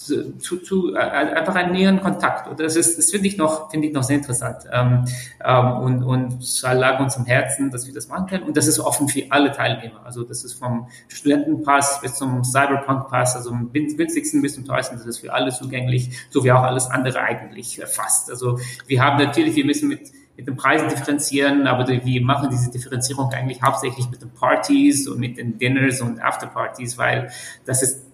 zu, 0.06 0.58
zu 0.58 0.96
äh, 0.96 1.00
einfach 1.00 1.56
einen 1.56 1.74
näheren 1.74 2.02
Kontakt. 2.02 2.48
Und 2.48 2.60
das 2.60 2.76
ist, 2.76 2.98
das 2.98 3.12
finde 3.12 3.28
ich 3.28 3.38
noch, 3.38 3.72
finde 3.72 3.88
ich 3.88 3.94
noch 3.94 4.04
sehr 4.04 4.18
interessant. 4.18 4.64
Ähm, 4.72 5.06
ähm, 5.44 5.72
und, 5.78 6.04
und 6.04 6.42
es 6.42 6.62
lag 6.62 7.00
uns 7.00 7.18
am 7.18 7.26
Herzen, 7.26 7.72
dass 7.72 7.88
wir 7.88 7.94
das 7.94 8.08
machen 8.08 8.28
können. 8.28 8.44
Und 8.44 8.58
das 8.58 8.68
ist 8.68 8.80
offen 8.80 9.08
für 9.08 9.24
alle 9.30 9.52
Teilnehmer. 9.52 10.06
Also 10.06 10.24
das 10.24 10.44
ist 10.44 10.54
vom 10.54 10.88
Studentenpass 11.08 12.02
bis 12.02 12.16
zum 12.16 12.44
Cyberpunk-Pass, 12.44 13.36
also 13.36 13.50
vom 13.50 13.72
günstigsten 13.72 14.42
bis 14.42 14.56
zum 14.56 14.66
teuersten, 14.66 14.98
das 14.98 15.06
ist 15.06 15.20
für 15.20 15.34
alle 15.34 15.52
zugänglich, 15.52 16.12
so 16.30 16.44
wie 16.44 16.52
auch 16.52 16.64
alles 16.64 16.88
andere 16.88 17.20
eigentlich 17.20 17.82
fast. 17.86 18.30
Also 18.30 18.60
wir 18.88 19.04
haben 19.04 19.24
natürlich, 19.24 19.56
wir 19.56 19.66
müssen 19.66 19.90
mit 19.90 20.12
mit 20.38 20.48
den 20.48 20.56
Preisen 20.56 20.90
differenzieren, 20.90 21.66
aber 21.68 21.88
wir 21.88 22.22
machen 22.22 22.50
diese 22.50 22.70
Differenzierung 22.70 23.32
eigentlich 23.32 23.62
hauptsächlich 23.62 24.10
mit 24.10 24.22
den 24.22 24.32
Partys 24.32 25.08
und 25.08 25.20
mit 25.20 25.38
den 25.38 25.58
Dinners 25.58 26.02
und 26.02 26.22
Afterpartys, 26.22 26.98
weil 26.98 27.32
das 27.66 27.82
ist 27.82 28.05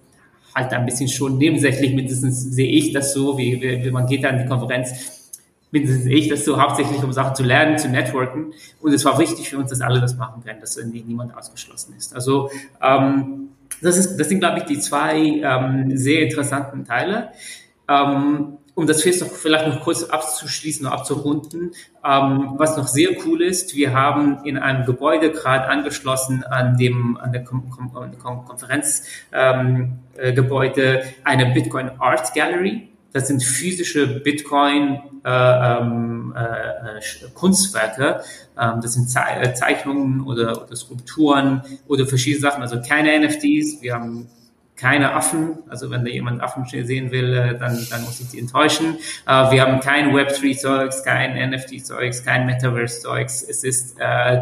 halt 0.55 0.73
ein 0.73 0.85
bisschen 0.85 1.07
schon 1.07 1.37
nebensächlich, 1.37 1.93
mindestens 1.93 2.41
sehe 2.41 2.69
ich 2.69 2.91
das 2.93 3.13
so, 3.13 3.37
wie, 3.37 3.61
wie 3.61 3.91
man 3.91 4.05
geht 4.05 4.25
an 4.25 4.37
die 4.37 4.45
Konferenz, 4.45 4.91
mindestens 5.71 6.03
sehe 6.03 6.15
ich 6.15 6.27
das 6.27 6.45
so, 6.45 6.61
hauptsächlich 6.61 7.03
um 7.03 7.13
Sachen 7.13 7.35
zu 7.35 7.43
lernen, 7.43 7.77
zu 7.77 7.89
networken. 7.89 8.53
Und 8.81 8.93
es 8.93 9.05
war 9.05 9.17
wichtig 9.19 9.49
für 9.49 9.57
uns, 9.57 9.69
dass 9.69 9.81
alle 9.81 10.01
das 10.01 10.17
machen 10.17 10.43
können, 10.43 10.59
dass 10.59 10.77
irgendwie 10.77 11.01
niemand 11.01 11.35
ausgeschlossen 11.35 11.95
ist. 11.97 12.13
Also 12.13 12.49
ähm, 12.81 13.49
das, 13.81 13.97
ist, 13.97 14.17
das 14.17 14.29
sind, 14.29 14.39
glaube 14.39 14.59
ich, 14.59 14.65
die 14.65 14.79
zwei 14.79 15.17
ähm, 15.17 15.97
sehr 15.97 16.23
interessanten 16.23 16.85
Teile. 16.85 17.29
Ähm, 17.87 18.57
um 18.75 18.87
das 18.87 19.01
vielleicht 19.01 19.67
noch 19.67 19.81
kurz 19.81 20.03
abzuschließen 20.03 20.85
und 20.85 20.91
abzurunden, 20.91 21.71
ähm, 22.05 22.53
was 22.57 22.77
noch 22.77 22.87
sehr 22.87 23.09
cool 23.25 23.41
ist, 23.41 23.75
wir 23.75 23.93
haben 23.93 24.43
in 24.45 24.57
einem 24.57 24.85
Gebäude 24.85 25.31
gerade 25.31 25.67
angeschlossen 25.67 26.43
an 26.43 26.77
dem 26.77 27.17
an 27.17 27.31
der 27.31 27.43
Kom 27.43 27.69
Kom 27.69 27.91
Konferenzgebäude 28.45 29.91
ähm, 30.15 30.15
äh, 30.15 31.03
eine 31.23 31.53
Bitcoin 31.53 31.91
Art 31.99 32.33
Gallery. 32.33 32.87
Das 33.13 33.27
sind 33.27 33.43
physische 33.43 34.21
Bitcoin 34.21 35.01
äh, 35.25 35.29
ähm, 35.29 36.33
äh, 36.35 37.01
Kunstwerke. 37.33 38.21
Ähm, 38.57 38.79
das 38.81 38.93
sind 38.93 39.09
Ze 39.09 39.19
äh, 39.19 39.53
Zeichnungen 39.53 40.21
oder, 40.21 40.63
oder 40.63 40.75
Skulpturen 40.77 41.61
oder 41.87 42.05
verschiedene 42.05 42.41
Sachen. 42.41 42.61
Also 42.61 42.81
keine 42.81 43.19
NFTs. 43.19 43.81
Wir 43.81 43.95
haben 43.95 44.29
keine 44.81 45.13
Affen. 45.13 45.59
Also 45.69 45.91
wenn 45.91 46.03
da 46.03 46.09
jemand 46.09 46.41
Affen 46.41 46.65
sehen 46.65 47.11
will, 47.11 47.33
äh, 47.33 47.57
dann, 47.57 47.87
dann 47.91 48.03
muss 48.03 48.19
ich 48.19 48.29
die 48.29 48.39
enttäuschen. 48.39 48.97
Äh, 49.27 49.51
wir 49.51 49.61
haben 49.61 49.79
kein 49.79 50.11
Web3-Zeugs, 50.13 51.03
kein 51.03 51.37
NFT-Zeugs, 51.51 52.25
kein 52.25 52.47
Metaverse-Zeugs. 52.47 53.43
Es 53.43 53.63
ist 53.63 53.99
äh, 53.99 54.41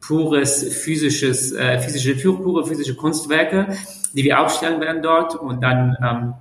pures 0.00 0.62
physisches, 0.82 1.52
äh, 1.52 1.80
physische, 1.80 2.14
pure 2.14 2.64
physische 2.66 2.94
Kunstwerke, 2.94 3.76
die 4.12 4.22
wir 4.22 4.40
aufstellen 4.40 4.80
werden 4.80 5.02
dort. 5.02 5.34
Und 5.34 5.60
dann 5.60 5.96
ähm, 6.00 6.34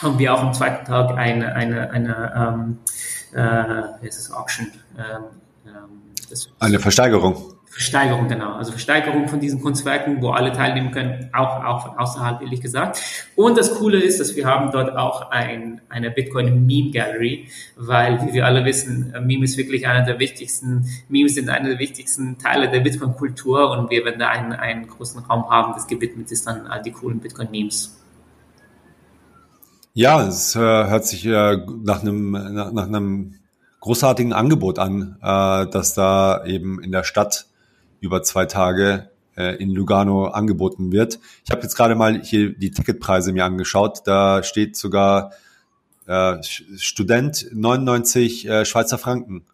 haben 0.00 0.18
wir 0.18 0.32
auch 0.32 0.42
am 0.42 0.54
zweiten 0.54 0.84
Tag 0.84 1.16
eine, 1.16 1.56
eine, 1.56 1.90
eine 1.90 2.32
ähm, 2.36 2.78
äh, 3.34 4.06
ist 4.06 4.18
das, 4.18 4.32
Auction. 4.32 4.70
Ähm, 4.96 5.24
ähm 5.66 5.72
das, 6.30 6.48
eine 6.60 6.78
Versteigerung. 6.78 7.55
Versteigerung, 7.76 8.26
genau. 8.26 8.54
Also 8.54 8.70
Versteigerung 8.70 9.28
von 9.28 9.38
diesen 9.38 9.60
Kunstwerken, 9.60 10.22
wo 10.22 10.30
alle 10.30 10.50
teilnehmen 10.50 10.92
können, 10.92 11.28
auch, 11.34 11.62
auch 11.62 11.82
von 11.82 11.98
außerhalb, 11.98 12.40
ehrlich 12.40 12.62
gesagt. 12.62 12.98
Und 13.34 13.58
das 13.58 13.74
Coole 13.74 14.00
ist, 14.00 14.18
dass 14.18 14.34
wir 14.34 14.46
haben 14.46 14.72
dort 14.72 14.96
auch 14.96 15.30
ein, 15.30 15.82
eine 15.90 16.10
Bitcoin 16.10 16.64
Meme 16.64 16.90
Gallery, 16.90 17.48
weil, 17.76 18.26
wie 18.26 18.32
wir 18.32 18.46
alle 18.46 18.64
wissen, 18.64 19.12
Meme 19.26 19.44
ist 19.44 19.58
wirklich 19.58 19.86
einer 19.86 20.06
der 20.06 20.18
wichtigsten, 20.18 20.86
Memes 21.10 21.34
sind 21.34 21.50
einer 21.50 21.68
der 21.68 21.78
wichtigsten 21.78 22.38
Teile 22.38 22.70
der 22.70 22.80
Bitcoin 22.80 23.14
Kultur 23.14 23.70
und 23.72 23.90
wir 23.90 24.06
werden 24.06 24.20
da 24.20 24.30
einen, 24.30 24.54
einen 24.54 24.86
großen 24.86 25.22
Raum 25.26 25.50
haben, 25.50 25.74
das 25.74 25.86
gewidmet 25.86 26.32
ist 26.32 26.46
dann 26.46 26.66
all 26.66 26.80
die 26.80 26.92
coolen 26.92 27.20
Bitcoin 27.20 27.50
Memes. 27.50 28.02
Ja, 29.92 30.26
es 30.26 30.56
äh, 30.56 30.60
hört 30.60 31.04
sich 31.04 31.26
äh, 31.26 31.58
nach 31.84 32.00
einem, 32.00 32.30
nach, 32.30 32.72
nach 32.72 32.86
einem 32.86 33.34
großartigen 33.80 34.32
Angebot 34.32 34.78
an, 34.78 35.18
äh, 35.20 35.66
dass 35.70 35.92
da 35.92 36.42
eben 36.46 36.82
in 36.82 36.90
der 36.90 37.04
Stadt 37.04 37.46
über 38.00 38.22
zwei 38.22 38.46
Tage 38.46 39.10
äh, 39.36 39.56
in 39.56 39.70
Lugano 39.70 40.26
angeboten 40.26 40.92
wird. 40.92 41.18
Ich 41.44 41.50
habe 41.50 41.62
jetzt 41.62 41.76
gerade 41.76 41.94
mal 41.94 42.20
hier 42.22 42.52
die 42.52 42.70
Ticketpreise 42.70 43.32
mir 43.32 43.44
angeschaut. 43.44 44.00
Da 44.04 44.42
steht 44.42 44.76
sogar 44.76 45.32
äh, 46.06 46.36
Student 46.42 47.48
99 47.52 48.48
äh, 48.48 48.64
Schweizer 48.64 48.98
Franken. 48.98 49.44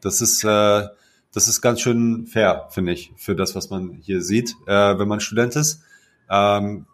Das 0.00 0.20
ist 0.20 0.44
äh, 0.44 0.86
das 1.34 1.48
ist 1.48 1.62
ganz 1.62 1.80
schön 1.80 2.26
fair, 2.26 2.68
finde 2.70 2.92
ich, 2.92 3.10
für 3.16 3.34
das, 3.34 3.54
was 3.54 3.70
man 3.70 3.92
hier 4.02 4.20
sieht, 4.20 4.54
äh, 4.66 4.98
wenn 4.98 5.08
man 5.08 5.20
Student 5.20 5.56
ist. 5.56 5.82
Ähm, 6.30 6.84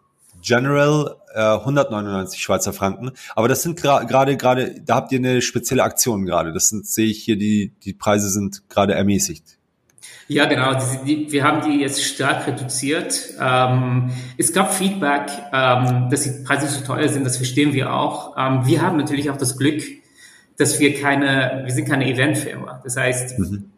General 0.41 1.17
äh, 1.33 1.41
199 1.41 2.41
Schweizer 2.41 2.71
Franken. 2.71 3.11
Aber 3.35 3.49
das 3.49 3.61
sind 3.61 3.81
gerade 3.81 4.37
gerade 4.37 4.81
da 4.81 4.95
habt 4.95 5.11
ihr 5.11 5.19
eine 5.19 5.41
spezielle 5.41 5.83
Aktion 5.83 6.25
gerade. 6.25 6.53
Das 6.53 6.69
sind 6.69 6.87
sehe 6.87 7.07
ich 7.07 7.21
hier 7.21 7.35
die 7.35 7.73
die 7.83 7.93
Preise 7.93 8.29
sind 8.29 8.69
gerade 8.69 8.93
ermäßigt. 8.95 9.58
Ja, 10.29 10.45
genau. 10.45 10.75
Die, 10.75 11.25
die, 11.25 11.31
wir 11.31 11.43
haben 11.43 11.67
die 11.67 11.81
jetzt 11.81 12.03
stark 12.03 12.45
reduziert. 12.45 13.33
Ähm, 13.41 14.11
es 14.37 14.53
gab 14.53 14.71
Feedback, 14.71 15.23
ähm, 15.51 16.07
dass 16.11 16.21
die 16.21 16.43
Preise 16.45 16.67
zu 16.67 16.83
teuer 16.83 17.09
sind. 17.09 17.25
Das 17.25 17.37
verstehen 17.37 17.73
wir 17.73 17.91
auch. 17.91 18.37
Ähm, 18.37 18.63
wir 18.63 18.83
haben 18.83 18.97
natürlich 18.97 19.31
auch 19.31 19.37
das 19.37 19.57
Glück, 19.57 19.81
dass 20.55 20.79
wir 20.79 20.93
keine, 20.93 21.63
wir 21.65 21.73
sind 21.73 21.89
keine 21.89 22.07
Eventfirma. 22.07 22.79
Das 22.83 22.95
heißt, 22.95 23.39
mhm. 23.39 23.71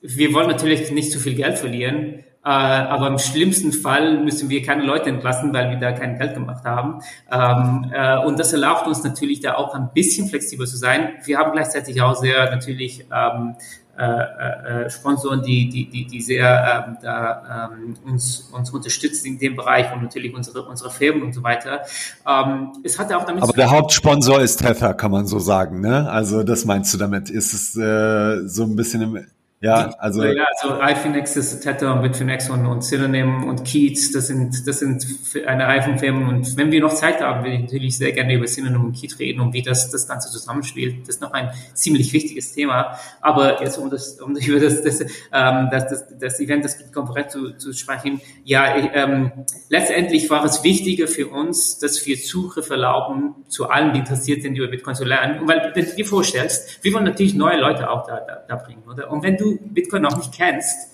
wir 0.00 0.32
wollen 0.32 0.48
natürlich 0.48 0.90
nicht 0.90 1.12
zu 1.12 1.20
viel 1.20 1.34
Geld 1.34 1.58
verlieren. 1.58 2.24
Äh, 2.44 2.48
aber 2.48 3.06
im 3.06 3.18
schlimmsten 3.18 3.72
Fall 3.72 4.24
müssen 4.24 4.48
wir 4.48 4.62
keine 4.62 4.84
Leute 4.84 5.10
entlassen, 5.10 5.52
weil 5.52 5.70
wir 5.70 5.76
da 5.76 5.92
kein 5.92 6.18
Geld 6.18 6.34
gemacht 6.34 6.64
haben. 6.64 7.00
Ähm, 7.30 7.92
äh, 7.94 8.24
und 8.24 8.38
das 8.38 8.52
erlaubt 8.54 8.86
uns 8.86 9.04
natürlich 9.04 9.40
da 9.40 9.54
auch 9.54 9.74
ein 9.74 9.90
bisschen 9.94 10.28
flexibel 10.28 10.66
zu 10.66 10.76
sein. 10.76 11.10
Wir 11.24 11.38
haben 11.38 11.52
gleichzeitig 11.52 12.00
auch 12.00 12.16
sehr 12.16 12.50
natürlich 12.50 13.04
ähm, 13.14 13.54
äh, 13.98 14.84
äh, 14.84 14.90
Sponsoren, 14.90 15.42
die, 15.42 15.68
die, 15.68 15.88
die, 15.88 16.06
die 16.06 16.20
sehr 16.22 16.86
ähm, 16.88 16.96
da, 17.02 17.70
ähm, 17.74 17.94
uns, 18.04 18.50
uns 18.52 18.70
unterstützen 18.70 19.26
in 19.26 19.38
dem 19.38 19.54
Bereich 19.54 19.92
und 19.92 20.02
natürlich 20.02 20.34
unsere, 20.34 20.62
unsere 20.62 20.90
Firmen 20.90 21.24
und 21.24 21.34
so 21.34 21.42
weiter. 21.42 21.82
Ähm, 22.26 22.72
es 22.82 22.98
hat 22.98 23.12
auch 23.12 23.26
damit 23.26 23.42
Aber 23.42 23.52
der 23.52 23.70
Hauptsponsor 23.70 24.40
ist 24.40 24.56
Tether, 24.56 24.94
kann 24.94 25.10
man 25.10 25.26
so 25.26 25.38
sagen, 25.38 25.80
ne? 25.80 26.10
Also 26.10 26.42
das 26.42 26.64
meinst 26.64 26.94
du 26.94 26.98
damit? 26.98 27.28
Ist 27.28 27.52
es 27.52 27.76
äh, 27.76 28.48
so 28.48 28.64
ein 28.64 28.76
bisschen 28.76 29.02
im 29.02 29.26
ja, 29.62 29.94
also. 29.98 30.24
Ja, 30.24 30.44
also 30.60 30.80
iPhonex 30.80 31.36
ist 31.36 31.60
Tether 31.60 31.94
und 31.94 32.02
Bitfinex 32.02 32.50
und, 32.50 32.66
und 32.66 32.82
Synonym 32.82 33.44
und 33.44 33.64
Keats, 33.64 34.10
das 34.10 34.26
sind, 34.26 34.66
das 34.66 34.80
sind 34.80 35.06
eine 35.46 35.68
Reihe 35.68 35.82
von 35.82 36.00
Firmen. 36.00 36.28
Und 36.28 36.56
wenn 36.56 36.72
wir 36.72 36.80
noch 36.80 36.92
Zeit 36.92 37.20
haben, 37.20 37.44
will 37.44 37.52
ich 37.52 37.60
natürlich 37.60 37.96
sehr 37.96 38.10
gerne 38.10 38.34
über 38.34 38.48
Synonym 38.48 38.86
und 38.86 39.00
Keats 39.00 39.20
reden 39.20 39.40
und 39.40 39.52
wie 39.52 39.62
das, 39.62 39.88
das 39.88 40.08
Ganze 40.08 40.32
zusammenspielt. 40.32 41.02
Das 41.02 41.14
ist 41.14 41.22
noch 41.22 41.30
ein 41.30 41.50
ziemlich 41.74 42.12
wichtiges 42.12 42.52
Thema. 42.52 42.98
Aber 43.20 43.62
jetzt, 43.62 43.78
um 43.78 43.88
das, 43.88 44.20
um 44.20 44.34
über 44.36 44.58
das, 44.58 44.82
das, 44.82 45.00
ähm, 45.00 45.68
das, 45.70 45.88
das, 45.88 46.18
das 46.18 46.40
Event, 46.40 46.64
das 46.64 46.90
Konferenz 46.90 47.30
zu, 47.32 47.52
zu 47.52 47.72
sprechen. 47.72 48.20
Ja, 48.42 48.74
ähm, 48.76 49.30
letztendlich 49.68 50.28
war 50.28 50.44
es 50.44 50.64
wichtiger 50.64 51.06
für 51.06 51.28
uns, 51.28 51.78
dass 51.78 52.04
wir 52.04 52.18
Zugriff 52.18 52.68
erlauben 52.68 53.36
zu 53.46 53.70
allen, 53.70 53.92
die 53.92 54.00
interessiert 54.00 54.42
sind, 54.42 54.56
über 54.56 54.66
Bitcoin 54.66 54.96
zu 54.96 55.04
lernen. 55.04 55.38
Und 55.38 55.46
weil, 55.46 55.70
wenn 55.72 55.84
du 55.84 55.94
dir 55.94 56.04
vorstellst, 56.04 56.82
wir 56.82 56.92
wollen 56.94 57.04
natürlich 57.04 57.34
neue 57.34 57.60
Leute 57.60 57.88
auch 57.88 58.04
da, 58.08 58.18
da, 58.26 58.42
da 58.48 58.56
bringen, 58.56 58.82
oder? 58.88 59.08
Und 59.08 59.22
wenn 59.22 59.36
du 59.36 59.51
Bitcoin 59.60 60.02
noch 60.02 60.16
nicht 60.16 60.32
kennst, 60.32 60.92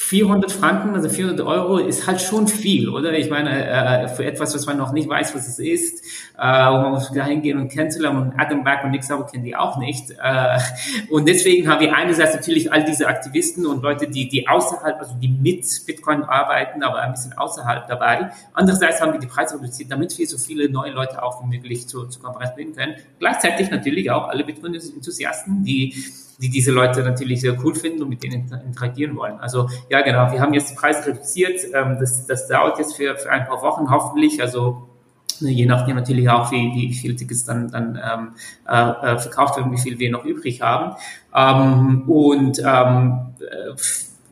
400 0.00 0.50
Franken, 0.50 0.94
also 0.94 1.08
400 1.08 1.46
Euro 1.46 1.78
ist 1.78 2.06
halt 2.06 2.20
schon 2.20 2.48
viel, 2.48 2.88
oder? 2.88 3.12
Ich 3.12 3.28
meine, 3.28 3.66
äh, 3.66 4.08
für 4.08 4.24
etwas, 4.24 4.54
was 4.54 4.64
man 4.64 4.78
noch 4.78 4.92
nicht 4.92 5.08
weiß, 5.08 5.34
was 5.34 5.46
es 5.46 5.58
ist, 5.58 6.04
äh, 6.38 6.42
man 6.42 6.92
muss 6.92 7.12
da 7.12 7.26
hingehen 7.26 7.58
und 7.58 7.70
kennenzulernen 7.70 8.22
und 8.22 8.32
Adam 8.38 8.64
Back 8.64 8.82
und 8.82 8.92
Nick 8.92 9.04
Sauber 9.04 9.26
kennen 9.26 9.44
die 9.44 9.54
auch 9.54 9.78
nicht. 9.78 10.10
Äh, 10.12 10.58
und 11.10 11.28
deswegen 11.28 11.68
haben 11.68 11.80
wir 11.80 11.94
einerseits 11.94 12.34
natürlich 12.34 12.72
all 12.72 12.84
diese 12.84 13.08
Aktivisten 13.08 13.66
und 13.66 13.82
Leute, 13.82 14.08
die, 14.08 14.28
die 14.28 14.48
außerhalb, 14.48 14.98
also 14.98 15.14
die 15.20 15.28
mit 15.28 15.66
Bitcoin 15.86 16.22
arbeiten, 16.22 16.82
aber 16.82 17.00
ein 17.00 17.12
bisschen 17.12 17.34
außerhalb 17.34 17.86
dabei. 17.86 18.30
Andererseits 18.54 19.00
haben 19.00 19.12
wir 19.12 19.20
die 19.20 19.26
Preise 19.26 19.56
reduziert, 19.56 19.90
damit 19.92 20.16
wir 20.18 20.26
so 20.26 20.38
viele 20.38 20.70
neue 20.70 20.92
Leute 20.92 21.22
auch 21.22 21.42
wie 21.42 21.56
möglich 21.56 21.88
zur, 21.88 22.08
zur 22.08 22.22
Konferenz 22.22 22.54
bringen 22.54 22.74
können. 22.74 22.94
Gleichzeitig 23.18 23.70
natürlich 23.70 24.10
auch 24.10 24.28
alle 24.28 24.44
Bitcoin-Enthusiasten, 24.44 25.62
die 25.62 25.94
die 26.40 26.48
diese 26.48 26.72
Leute 26.72 27.02
natürlich 27.02 27.40
sehr 27.40 27.56
cool 27.64 27.74
finden 27.74 28.02
und 28.02 28.08
mit 28.08 28.22
denen 28.22 28.50
interagieren 28.66 29.16
wollen. 29.16 29.38
Also 29.40 29.68
ja, 29.88 30.00
genau, 30.00 30.32
wir 30.32 30.40
haben 30.40 30.54
jetzt 30.54 30.70
den 30.70 30.76
Preis 30.76 31.06
reduziert. 31.06 31.60
Ähm, 31.74 31.98
das, 32.00 32.26
das 32.26 32.48
dauert 32.48 32.78
jetzt 32.78 32.96
für, 32.96 33.16
für 33.16 33.30
ein 33.30 33.46
paar 33.46 33.62
Wochen 33.62 33.90
hoffentlich. 33.90 34.40
Also 34.40 34.88
ne, 35.40 35.50
je 35.50 35.66
nachdem 35.66 35.96
natürlich 35.96 36.28
auch, 36.30 36.50
wie, 36.50 36.72
wie 36.74 36.94
viele 36.94 37.16
Tickets 37.16 37.44
dann, 37.44 37.68
dann 37.68 37.96
ähm, 38.02 38.32
äh, 38.68 39.12
äh, 39.12 39.18
verkauft 39.18 39.56
werden, 39.56 39.72
wie 39.72 39.78
viel 39.78 39.98
wir 39.98 40.10
noch 40.10 40.24
übrig 40.24 40.62
haben. 40.62 40.96
Ähm, 41.34 42.08
und 42.08 42.58
ähm, 42.64 43.34
äh, 43.40 43.74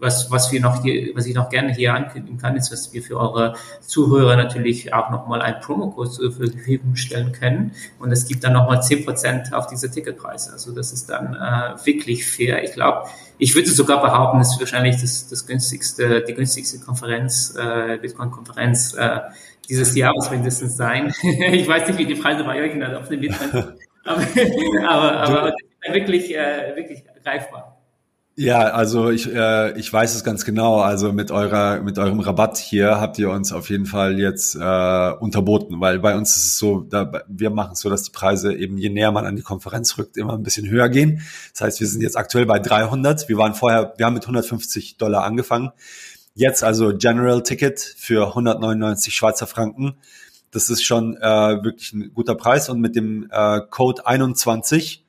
was, 0.01 0.31
was 0.31 0.53
wir 0.53 0.61
noch 0.61 0.83
hier, 0.83 1.15
was 1.15 1.27
ich 1.27 1.35
noch 1.35 1.49
gerne 1.49 1.73
hier 1.73 1.95
ankündigen 1.95 2.39
kann, 2.39 2.57
ist, 2.57 2.71
dass 2.71 2.93
wir 2.93 3.03
für 3.03 3.19
eure 3.19 3.55
Zuhörer 3.81 4.37
natürlich 4.37 4.93
auch 4.95 5.11
nochmal 5.11 5.43
einen 5.43 5.61
Promocode 5.61 6.13
zur 6.13 6.33
Verfügung 6.33 6.97
stellen 6.97 7.33
können. 7.33 7.73
Und 7.99 8.13
es 8.13 8.27
gibt 8.27 8.45
dann 8.45 8.53
nochmal 8.53 8.83
zehn 8.83 9.05
Prozent 9.05 9.53
auf 9.53 9.67
diese 9.67 9.91
Ticketpreise. 9.91 10.53
Also 10.53 10.75
das 10.75 10.93
ist 10.93 11.11
dann 11.11 11.35
äh, 11.35 11.87
wirklich 11.87 12.27
fair. 12.27 12.63
Ich 12.63 12.73
glaube, 12.73 13.09
ich 13.39 13.55
würde 13.55 13.69
sogar 13.69 14.01
behaupten, 14.01 14.41
es 14.41 14.53
ist 14.53 14.61
wahrscheinlich 14.61 15.01
das, 15.01 15.29
das 15.29 15.47
günstigste, 15.47 16.23
die 16.23 16.35
günstigste 16.35 16.79
Konferenz, 16.81 17.55
äh, 17.57 17.99
Bitcoin-Konferenz 18.01 18.95
äh, 18.95 19.21
dieses 19.69 19.95
Jahres 19.97 20.31
mindestens 20.31 20.77
sein. 20.77 21.13
ich 21.23 21.69
weiß 21.69 21.89
nicht, 21.89 21.99
wie 21.99 22.07
die 22.07 22.15
Preise 22.15 22.45
bei 22.45 22.63
euch 22.63 22.83
also 22.83 22.99
auf 22.99 23.09
den 23.09 23.21
Bitcoin. 23.21 23.75
aber, 24.05 24.23
aber, 24.87 25.17
aber 25.17 25.53
wirklich, 25.93 26.35
äh, 26.35 26.75
wirklich 26.75 27.05
greifbar. 27.23 27.78
Ja, 28.41 28.69
also 28.69 29.11
ich, 29.11 29.27
äh, 29.35 29.77
ich 29.81 29.93
weiß 29.93 30.15
es 30.15 30.23
ganz 30.23 30.45
genau. 30.45 30.79
Also 30.79 31.13
mit 31.13 31.33
eurer 31.33 31.81
mit 31.81 31.99
eurem 31.99 32.21
Rabatt 32.21 32.57
hier 32.57 33.01
habt 33.01 33.19
ihr 33.19 33.31
uns 33.31 33.53
auf 33.53 33.69
jeden 33.69 33.85
Fall 33.85 34.17
jetzt 34.21 34.55
äh, 34.55 35.11
unterboten, 35.19 35.81
weil 35.81 35.99
bei 35.99 36.17
uns 36.17 36.37
ist 36.37 36.47
es 36.47 36.57
so, 36.57 36.83
da, 36.83 37.25
wir 37.27 37.51
machen 37.51 37.73
es 37.73 37.81
so, 37.81 37.91
dass 37.91 38.05
die 38.05 38.13
Preise 38.13 38.55
eben 38.55 38.79
je 38.79 38.91
näher 38.91 39.11
man 39.11 39.27
an 39.27 39.35
die 39.35 39.43
Konferenz 39.43 39.99
rückt, 39.99 40.17
immer 40.17 40.35
ein 40.35 40.45
bisschen 40.45 40.69
höher 40.71 40.89
gehen. 40.89 41.21
Das 41.53 41.63
heißt, 41.63 41.81
wir 41.81 41.89
sind 41.89 42.01
jetzt 42.01 42.17
aktuell 42.17 42.47
bei 42.47 42.61
300. 42.61 43.29
Wir 43.29 43.39
waren 43.39 43.55
vorher, 43.55 43.95
wir 43.97 44.07
haben 44.07 44.15
mit 44.15 44.23
150 44.23 44.99
Dollar 44.99 45.25
angefangen. 45.25 45.73
Jetzt 46.37 46.63
also 46.63 46.97
General 46.97 47.43
Ticket 47.43 47.81
für 47.81 48.29
199 48.29 49.13
Schweizer 49.17 49.49
Franken. 49.49 49.97
Das 50.53 50.71
ist 50.71 50.85
schon 50.85 51.17
äh, 51.17 51.65
wirklich 51.65 51.93
ein 51.93 52.13
guter 52.15 52.37
Preis 52.37 52.69
und 52.69 52.79
mit 52.79 52.95
dem 52.95 53.27
äh, 53.33 53.63
Code 53.69 54.07
21 54.07 55.05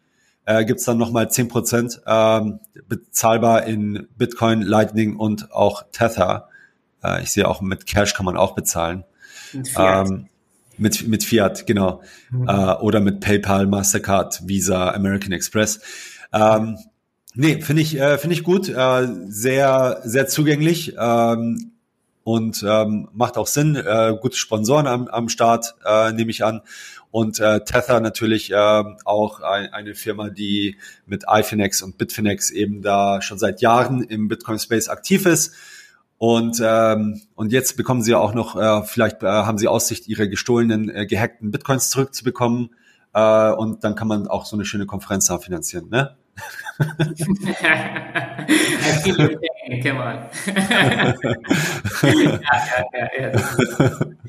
äh, 0.50 0.66
gibt 0.66 0.80
es 0.80 0.86
dann 0.86 0.98
nochmal 0.98 1.28
10% 1.28 2.00
ähm, 2.08 2.60
bezahlbar 2.88 3.66
in 3.66 4.08
Bitcoin, 4.18 4.64
Lightning 4.64 5.16
und 5.16 5.52
auch 5.52 5.84
Tether. 5.92 6.50
Äh, 7.04 7.22
ich 7.22 7.32
sehe 7.32 7.48
auch 7.48 7.62
mit 7.62 7.86
Cash 7.86 8.16
kann 8.16 8.26
man 8.26 8.36
auch 8.36 8.56
bezahlen. 8.56 9.04
Mit 9.54 9.68
Fiat. 9.68 10.10
Ähm, 10.10 10.26
mit, 10.80 11.08
mit 11.08 11.24
Fiat, 11.24 11.68
genau. 11.68 12.02
Mhm. 12.32 12.48
Äh, 12.48 12.74
oder 12.78 13.00
mit 13.00 13.20
PayPal, 13.20 13.68
Mastercard, 13.68 14.48
Visa, 14.48 14.90
American 14.90 15.34
Express. 15.34 15.82
Ähm, 16.34 16.80
nee, 17.36 17.62
finde 17.62 17.84
ich, 17.84 18.00
äh, 18.00 18.18
finde 18.18 18.34
ich 18.34 18.44
gut. 18.44 18.70
Äh, 18.70 19.08
sehr, 19.28 20.02
sehr 20.04 20.28
zugänglich. 20.28 20.96
Ähm, 20.98 21.74
und 22.24 22.66
ähm, 22.68 23.08
macht 23.14 23.38
auch 23.38 23.48
Sinn. 23.48 23.76
Äh, 23.76 24.16
gute 24.20 24.38
Sponsoren 24.38 24.88
am, 24.88 25.08
am 25.08 25.30
Start, 25.30 25.76
äh, 25.86 26.12
nehme 26.12 26.32
ich 26.32 26.44
an. 26.44 26.62
Und 27.12 27.40
äh, 27.40 27.64
Tether 27.64 28.00
natürlich 28.02 28.52
äh, 28.52 28.84
auch 29.06 29.40
ein, 29.40 29.74
eine 29.74 29.96
Firma, 29.96 30.30
die 30.30 30.78
mit 31.06 31.26
iFinex 31.28 31.82
und 31.82 31.98
Bitfinex 31.98 32.52
eben 32.52 32.82
da 32.82 33.22
schon 33.22 33.40
seit 33.40 33.62
Jahren 33.62 34.04
im 34.04 34.28
Bitcoin-Space 34.28 34.90
aktiv 34.90 35.26
ist. 35.26 35.56
Und, 36.20 36.62
ähm, 36.62 37.22
und 37.36 37.52
jetzt 37.52 37.78
bekommen 37.78 38.04
sie 38.04 38.14
auch 38.14 38.34
noch, 38.34 38.56
äh, 38.56 38.84
vielleicht 38.84 39.24
äh, 39.24 39.28
haben 39.28 39.58
sie 39.58 39.68
Aussicht, 39.68 40.08
ihre 40.08 40.30
gestohlenen, 40.30 40.90
äh, 40.90 41.06
gehackten 41.08 41.50
Bitcoins 41.50 41.90
zurückzubekommen. 41.90 42.76
Äh, 43.14 43.52
und 43.54 43.84
dann 43.84 43.96
kann 43.96 44.08
man 44.08 44.28
auch 44.28 44.46
so 44.46 44.56
eine 44.56 44.66
schöne 44.66 44.86
Konferenz 44.86 45.28
da 45.28 45.40
finanzieren, 45.40 45.90
ne? 45.90 46.18
I 49.70 49.82
ja, 49.84 49.94
ja, 52.94 53.10
ja, 53.18 53.30
ja. 53.30 53.32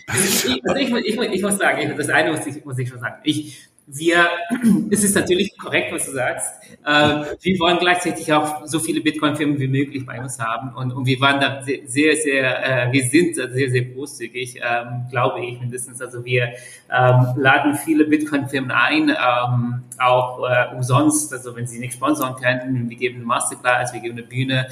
Ich, 0.09 0.61
also 0.65 0.77
ich, 0.77 0.91
ich, 0.91 1.19
ich, 1.19 1.43
muss 1.43 1.59
sagen, 1.59 1.95
das 1.97 2.09
eine 2.09 2.33
muss 2.33 2.47
ich, 2.47 2.65
muss 2.65 2.79
ich 2.79 2.89
schon 2.89 2.99
sagen. 2.99 3.17
Ich, 3.23 3.70
wir, 3.87 4.29
es 4.91 5.05
ist 5.05 5.15
natürlich 5.15 5.57
korrekt, 5.59 5.93
was 5.93 6.07
du 6.07 6.13
sagst. 6.13 6.49
Äh, 6.85 7.37
wir 7.41 7.59
wollen 7.59 7.79
gleichzeitig 7.79 8.33
auch 8.33 8.67
so 8.67 8.79
viele 8.79 9.01
Bitcoin-Firmen 9.01 9.59
wie 9.59 9.69
möglich 9.69 10.07
bei 10.07 10.21
uns 10.21 10.39
haben 10.39 10.75
und, 10.75 10.93
und 10.93 11.07
wir 11.07 11.21
waren 11.21 11.41
da 11.41 11.63
sehr, 11.63 12.17
sehr, 12.17 12.89
äh, 12.89 12.93
wir 12.93 13.05
sind 13.05 13.35
sehr, 13.35 13.71
sehr 13.71 13.85
großzügig, 13.85 14.57
ähm, 14.57 15.07
glaube 15.11 15.45
ich 15.45 15.61
mindestens. 15.61 16.01
Also 16.01 16.25
wir 16.25 16.45
ähm, 16.91 17.27
laden 17.37 17.75
viele 17.75 18.05
Bitcoin-Firmen 18.05 18.71
ein, 18.71 19.11
ähm, 19.11 19.83
auch 19.99 20.49
äh, 20.49 20.75
umsonst, 20.75 21.33
also 21.33 21.55
wenn 21.57 21.67
sie 21.67 21.79
nicht 21.79 21.95
sponsoren 21.95 22.37
können, 22.37 22.89
wir 22.89 22.97
geben 22.97 23.17
eine 23.17 23.25
Masterclass, 23.25 23.93
wir 23.93 24.01
geben 24.01 24.17
eine 24.17 24.27
Bühne, 24.27 24.69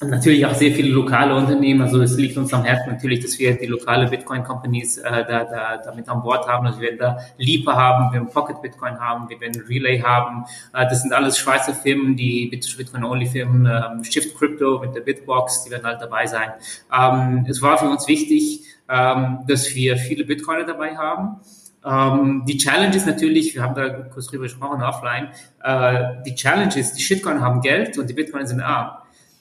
natürlich 0.00 0.46
auch 0.46 0.54
sehr 0.54 0.72
viele 0.72 0.90
lokale 0.90 1.34
Unternehmen. 1.34 1.82
Also 1.82 2.00
es 2.00 2.16
liegt 2.16 2.36
uns 2.36 2.52
am 2.54 2.64
Herzen 2.64 2.90
natürlich, 2.92 3.20
dass 3.20 3.38
wir 3.38 3.58
die 3.58 3.66
lokale 3.66 4.08
Bitcoin-Companies 4.08 4.98
äh, 4.98 5.24
da, 5.26 5.44
da, 5.44 5.76
damit 5.84 6.08
an 6.08 6.22
Bord 6.22 6.46
haben. 6.46 6.66
Also 6.66 6.80
wir 6.80 6.88
werden 6.88 6.98
da 6.98 7.18
Leaper 7.36 7.74
haben, 7.74 8.12
wir 8.12 8.20
werden 8.20 8.32
Pocket 8.32 8.60
Bitcoin 8.62 8.98
haben, 8.98 9.28
wir 9.28 9.40
werden 9.40 9.60
Relay 9.68 10.00
haben. 10.00 10.44
Äh, 10.72 10.84
das 10.88 11.02
sind 11.02 11.12
alles 11.12 11.38
Schweizer 11.38 11.74
Firmen, 11.74 12.16
die 12.16 12.46
Bitcoin-Only-Firmen, 12.46 13.66
ähm, 13.66 14.04
Shift 14.04 14.36
Crypto 14.36 14.78
mit 14.78 14.94
der 14.94 15.00
Bitbox, 15.00 15.64
die 15.64 15.70
werden 15.70 15.84
halt 15.84 16.00
dabei 16.00 16.26
sein. 16.26 16.50
Ähm, 16.96 17.46
es 17.48 17.60
war 17.60 17.78
für 17.78 17.88
uns 17.88 18.06
wichtig, 18.06 18.64
ähm, 18.88 19.40
dass 19.48 19.74
wir 19.74 19.96
viele 19.96 20.24
Bitcoiner 20.24 20.64
dabei 20.64 20.96
haben. 20.96 21.40
Ähm, 21.84 22.44
die 22.46 22.56
Challenge 22.58 22.94
ist 22.94 23.06
natürlich, 23.06 23.54
wir 23.54 23.62
haben 23.62 23.74
da 23.74 23.88
kurz 23.88 24.26
drüber 24.26 24.44
gesprochen 24.44 24.82
offline, 24.82 25.28
äh, 25.62 26.22
die 26.26 26.34
Challenge 26.34 26.76
ist, 26.76 26.94
die 26.94 27.02
Shitcoin 27.02 27.40
haben 27.40 27.60
Geld 27.60 27.98
und 27.98 28.08
die 28.08 28.14
Bitcoin 28.14 28.46
sind 28.46 28.60
arm. 28.60 28.90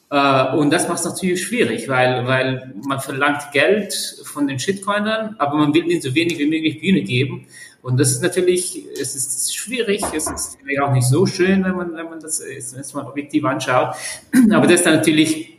Äh, 0.09 0.55
und 0.55 0.71
das 0.71 0.87
macht 0.87 0.99
es 0.99 1.05
natürlich 1.05 1.43
schwierig, 1.43 1.89
weil, 1.89 2.25
weil 2.27 2.73
man 2.85 2.99
verlangt 2.99 3.51
Geld 3.51 3.93
von 4.23 4.47
den 4.47 4.59
Shitcoinern, 4.59 5.35
aber 5.37 5.57
man 5.57 5.73
will 5.73 5.89
ihnen 5.89 6.01
so 6.01 6.13
wenig 6.15 6.37
wie 6.39 6.47
möglich 6.47 6.79
Bühne 6.79 7.01
geben. 7.01 7.47
Und 7.81 7.99
das 7.99 8.11
ist 8.11 8.21
natürlich, 8.21 8.85
es 8.99 9.15
ist 9.15 9.55
schwierig, 9.55 10.01
es 10.13 10.27
ist 10.27 10.57
auch 10.81 10.91
nicht 10.91 11.07
so 11.07 11.25
schön, 11.25 11.63
wenn 11.63 11.75
man, 11.75 11.95
wenn 11.95 12.09
man 12.09 12.19
das 12.19 12.43
jetzt 12.45 12.93
mal 12.93 13.05
objektiv 13.05 13.45
anschaut. 13.45 13.95
Aber 14.51 14.67
das 14.67 14.75
ist 14.75 14.85
dann 14.85 14.95
natürlich 14.95 15.57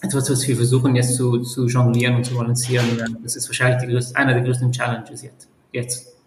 etwas, 0.00 0.30
was 0.30 0.46
wir 0.46 0.56
versuchen 0.56 0.96
jetzt 0.96 1.14
zu, 1.16 1.40
zu 1.42 1.66
jonglieren 1.66 2.16
und 2.16 2.24
zu 2.24 2.34
balancieren. 2.34 3.18
Das 3.22 3.36
ist 3.36 3.48
wahrscheinlich 3.48 3.88
größte, 3.88 4.16
einer 4.16 4.34
der 4.34 4.42
größten 4.42 4.72
Challenges 4.72 5.22
jetzt. 5.22 5.48
jetzt. 5.72 6.17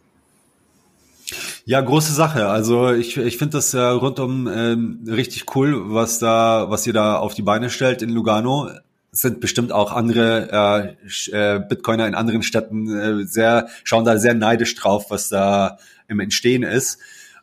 Ja, 1.71 1.79
große 1.79 2.11
Sache. 2.11 2.47
Also 2.47 2.91
ich, 2.91 3.15
ich 3.15 3.37
finde 3.37 3.55
das 3.55 3.73
äh, 3.73 3.79
rundum 3.79 4.49
ähm, 4.53 5.05
richtig 5.07 5.55
cool, 5.55 5.93
was 5.93 6.19
da, 6.19 6.65
was 6.67 6.85
ihr 6.85 6.91
da 6.91 7.15
auf 7.15 7.33
die 7.33 7.43
Beine 7.43 7.69
stellt 7.69 8.01
in 8.01 8.09
Lugano. 8.09 8.69
Es 9.13 9.21
sind 9.21 9.39
bestimmt 9.39 9.71
auch 9.71 9.93
andere 9.93 10.97
äh, 11.31 11.31
äh, 11.31 11.59
Bitcoiner 11.61 12.07
in 12.07 12.13
anderen 12.13 12.43
Städten 12.43 12.89
äh, 12.89 13.25
sehr, 13.25 13.69
schauen 13.85 14.03
da 14.03 14.17
sehr 14.17 14.33
neidisch 14.33 14.75
drauf, 14.75 15.05
was 15.11 15.29
da 15.29 15.77
im 16.09 16.19
Entstehen 16.19 16.63
ist. 16.63 16.99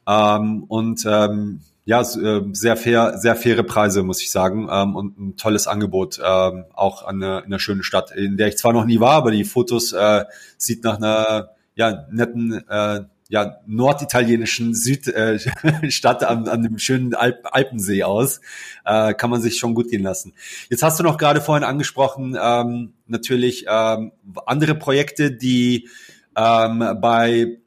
Ähm, 0.07 0.65
und 0.65 1.07
ähm, 1.09 1.63
ja, 1.87 2.03
äh, 2.03 2.43
sehr 2.53 2.77
fair, 2.77 3.17
sehr 3.17 3.35
faire 3.35 3.63
Preise, 3.63 4.03
muss 4.03 4.21
ich 4.21 4.31
sagen, 4.31 4.69
ähm, 4.71 4.95
und 4.95 5.19
ein 5.19 5.37
tolles 5.39 5.67
Angebot, 5.67 6.21
ähm, 6.23 6.67
auch 6.75 7.07
an 7.07 7.23
einer, 7.23 7.39
in 7.39 7.47
einer 7.47 7.61
schönen 7.61 7.83
Stadt, 7.83 8.11
in 8.11 8.37
der 8.37 8.49
ich 8.49 8.59
zwar 8.59 8.75
noch 8.75 8.85
nie 8.85 9.01
war, 9.01 9.13
aber 9.13 9.31
die 9.31 9.45
Fotos 9.45 9.95
äh, 9.95 10.27
sieht 10.59 10.85
nach 10.85 10.99
einer 10.99 11.53
ja 11.77 12.05
netten 12.11 12.63
äh, 12.69 13.05
ja, 13.29 13.61
norditalienischen 13.67 14.75
Südstadt 14.75 16.23
äh, 16.23 16.25
an, 16.27 16.49
an 16.49 16.63
dem 16.63 16.79
schönen 16.79 17.15
Alp 17.15 17.41
Alpensee 17.45 18.03
aus. 18.03 18.41
Äh, 18.87 19.13
kann 19.15 19.29
man 19.29 19.43
sich 19.43 19.59
schon 19.59 19.75
gut 19.75 19.91
gehen 19.91 20.03
lassen. 20.03 20.33
Jetzt 20.71 20.83
hast 20.83 20.99
du 20.99 21.05
noch 21.05 21.19
gerade 21.19 21.43
vorhin 21.43 21.65
angesprochen, 21.65 22.37
ähm, 22.41 22.95
natürlich 23.07 23.67
ähm, 23.69 24.13
andere 24.47 24.75
Projekte, 24.75 25.31
die 25.31 25.89
ähm, 26.37 26.99
bei 27.01 27.59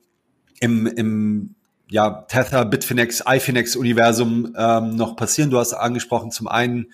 im, 0.59 0.87
im 0.87 1.55
ja, 1.89 2.25
Tether, 2.27 2.65
Bitfinex, 2.65 3.23
iFinex 3.27 3.75
Universum 3.75 4.55
ähm, 4.57 4.95
noch 4.95 5.15
passieren. 5.15 5.51
Du 5.51 5.59
hast 5.59 5.73
angesprochen 5.73 6.31
zum 6.31 6.47
einen 6.47 6.91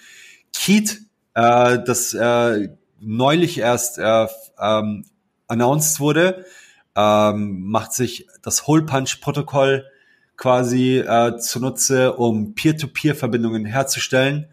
Keat, 0.54 0.98
äh, 1.36 1.80
das 1.86 2.14
äh, 2.14 2.70
neulich 3.00 3.60
erst 3.60 3.98
äh, 3.98 4.28
ähm, 4.60 5.06
announced 5.48 6.02
wurde 6.02 6.46
ähm, 6.98 7.62
macht 7.62 7.94
sich 7.94 8.28
das 8.42 8.66
Hole-Punch-Protokoll 8.66 9.86
quasi 10.36 10.98
äh, 10.98 11.38
zunutze, 11.38 12.14
um 12.14 12.56
Peer-to-Peer-Verbindungen 12.56 13.66
herzustellen. 13.66 14.48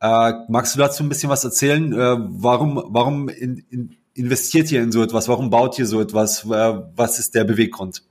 Äh, 0.00 0.32
magst 0.48 0.74
du 0.74 0.78
dazu 0.78 1.02
ein 1.02 1.08
bisschen 1.08 1.30
was 1.30 1.42
erzählen? 1.42 1.92
Äh, 1.92 2.16
warum 2.18 2.82
warum 2.88 3.28
in, 3.30 3.64
in, 3.70 3.96
investiert 4.14 4.70
ihr 4.70 4.82
in 4.82 4.92
so 4.92 5.02
etwas? 5.02 5.28
Warum 5.28 5.48
baut 5.48 5.78
ihr 5.78 5.86
so 5.86 6.00
etwas? 6.00 6.44
Äh, 6.44 6.80
was 6.94 7.18
ist 7.18 7.34
der 7.34 7.44
Beweggrund? 7.44 8.02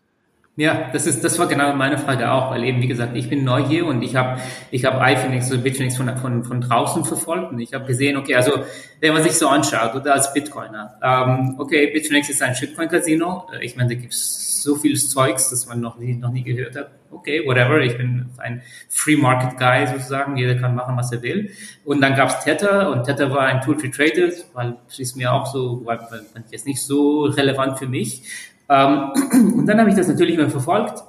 Ja, 0.58 0.90
das 0.94 1.06
ist, 1.06 1.22
das 1.22 1.38
war 1.38 1.48
genau 1.48 1.74
meine 1.74 1.98
Frage 1.98 2.32
auch, 2.32 2.52
weil 2.52 2.64
eben, 2.64 2.82
wie 2.82 2.88
gesagt, 2.88 3.14
ich 3.18 3.30
bin 3.30 3.44
neu 3.44 3.66
hier 3.66 3.86
und 3.86 4.02
ich 4.02 4.16
habe, 4.16 4.40
ich 4.72 4.86
habe 4.86 5.04
iFinix, 5.12 5.50
so 5.50 5.58
Bitfinex 5.58 5.98
von, 5.98 6.18
von, 6.18 6.46
von 6.46 6.62
draußen 6.62 7.04
verfolgt 7.04 7.52
und 7.52 7.60
ich 7.60 7.74
habe 7.74 7.86
gesehen, 7.86 8.16
okay, 8.16 8.36
also, 8.36 8.64
wenn 9.02 9.14
man 9.14 9.22
sich 9.22 9.34
so 9.34 9.50
anschaut, 9.50 9.94
oder 9.96 10.14
als 10.14 10.34
Bitcoiner, 10.34 10.98
ähm, 11.04 11.56
okay, 11.58 11.88
Bitfinex 11.88 12.30
ist 12.30 12.42
ein 12.42 12.56
Shitcoin-Casino, 12.56 13.48
äh, 13.54 13.66
ich 13.66 13.76
meine, 13.76 13.90
da 13.90 13.96
gibt's 13.96 14.64
so 14.64 14.76
vieles 14.76 15.10
Zeugs, 15.10 15.50
das 15.50 15.68
man 15.68 15.82
noch 15.82 15.98
nie, 15.98 16.16
noch 16.16 16.32
nie 16.32 16.44
gehört 16.44 16.76
hat. 16.76 16.90
Okay, 17.12 17.46
whatever, 17.46 17.82
ich 17.82 17.98
bin 17.98 18.30
ein 18.38 18.62
Free 18.90 19.18
Market 19.18 19.60
Guy 19.60 19.88
sozusagen, 19.88 20.38
jeder 20.38 20.56
kann 20.56 20.74
machen, 20.74 20.98
was 20.98 21.12
er 21.12 21.22
will. 21.22 21.52
Und 21.84 22.02
dann 22.02 22.16
gab's 22.16 22.44
Tether 22.44 22.90
und 22.92 23.04
Tether 23.04 23.30
war 23.32 23.42
ein 23.42 23.62
Tool 23.62 23.78
für 23.78 23.92
Traders, 23.92 24.50
weil 24.54 24.78
es 24.88 25.00
ist 25.00 25.16
mir 25.16 25.32
auch 25.32 25.46
so, 25.46 25.82
weil, 25.86 26.00
weil 26.00 26.44
jetzt 26.50 26.66
nicht 26.66 26.82
so 26.82 27.26
relevant 27.26 27.78
für 27.78 27.88
mich. 27.88 28.24
Ähm, 28.70 29.12
und 29.58 29.66
dann 29.66 29.80
habe 29.80 29.90
ich 29.90 29.96
das 29.96 30.08
natürlich 30.08 30.38
mal 30.38 30.50
verfolgt. 30.50 31.04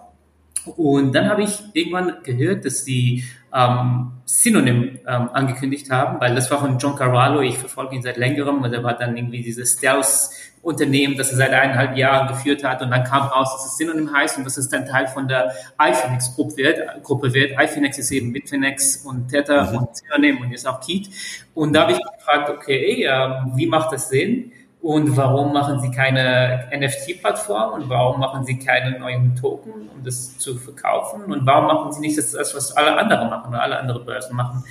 Und 0.76 1.12
dann 1.14 1.28
habe 1.28 1.44
ich 1.44 1.60
irgendwann 1.74 2.22
gehört, 2.24 2.64
dass 2.64 2.84
sie 2.84 3.24
ähm, 3.54 4.12
Synonym 4.24 4.98
ähm, 5.06 5.30
angekündigt 5.32 5.90
haben, 5.90 6.20
weil 6.20 6.34
das 6.34 6.50
war 6.50 6.58
von 6.58 6.78
John 6.78 6.96
Carvalho, 6.96 7.40
ich 7.40 7.56
verfolge 7.56 7.94
ihn 7.94 8.02
seit 8.02 8.16
längerem, 8.16 8.62
und 8.62 8.72
er 8.72 8.82
war 8.82 8.94
dann 8.94 9.16
irgendwie 9.16 9.42
dieses 9.42 9.74
Stealth-Unternehmen, 9.74 11.16
das 11.16 11.30
er 11.30 11.36
seit 11.36 11.52
eineinhalb 11.52 11.96
Jahren 11.96 12.26
geführt 12.26 12.64
hat, 12.64 12.82
und 12.82 12.90
dann 12.90 13.04
kam 13.04 13.28
raus, 13.28 13.52
dass 13.52 13.66
es 13.66 13.76
Synonym 13.76 14.12
heißt 14.12 14.38
und 14.38 14.44
dass 14.44 14.56
es 14.56 14.68
dann 14.68 14.84
Teil 14.84 15.06
von 15.06 15.28
der 15.28 15.52
iFinex-Gruppe 15.80 16.56
wird. 16.56 17.02
Gruppe 17.04 17.32
wird. 17.32 17.52
iFinex 17.52 17.98
ist 17.98 18.10
eben 18.10 18.32
Bitfinex 18.32 19.04
und 19.04 19.28
Tether 19.28 19.70
mhm. 19.70 19.78
und 19.78 19.96
Synonym 19.96 20.38
und 20.40 20.50
jetzt 20.50 20.66
auch 20.66 20.80
Keat. 20.80 21.08
Und 21.54 21.72
da 21.72 21.82
habe 21.82 21.92
ich 21.92 22.00
gefragt, 22.18 22.50
okay, 22.50 23.04
äh, 23.04 23.28
wie 23.54 23.66
macht 23.66 23.92
das 23.92 24.08
Sinn? 24.08 24.50
Und 24.86 25.16
warum 25.16 25.52
machen 25.52 25.80
Sie 25.80 25.90
keine 25.90 26.68
NFT-Plattform 26.72 27.72
und 27.72 27.88
warum 27.88 28.20
machen 28.20 28.44
Sie 28.44 28.56
keine 28.56 28.96
neuen 28.96 29.34
Token, 29.34 29.72
um 29.92 30.04
das 30.04 30.38
zu 30.38 30.54
verkaufen? 30.54 31.24
Und 31.24 31.44
warum 31.44 31.66
machen 31.66 31.92
Sie 31.92 31.98
nicht 31.98 32.16
das, 32.16 32.32
was 32.54 32.70
alle 32.70 32.96
anderen 32.96 33.28
machen 33.28 33.48
oder 33.48 33.62
alle 33.62 33.80
anderen 33.80 34.04
Börsen 34.04 34.36
machen? 34.36 34.62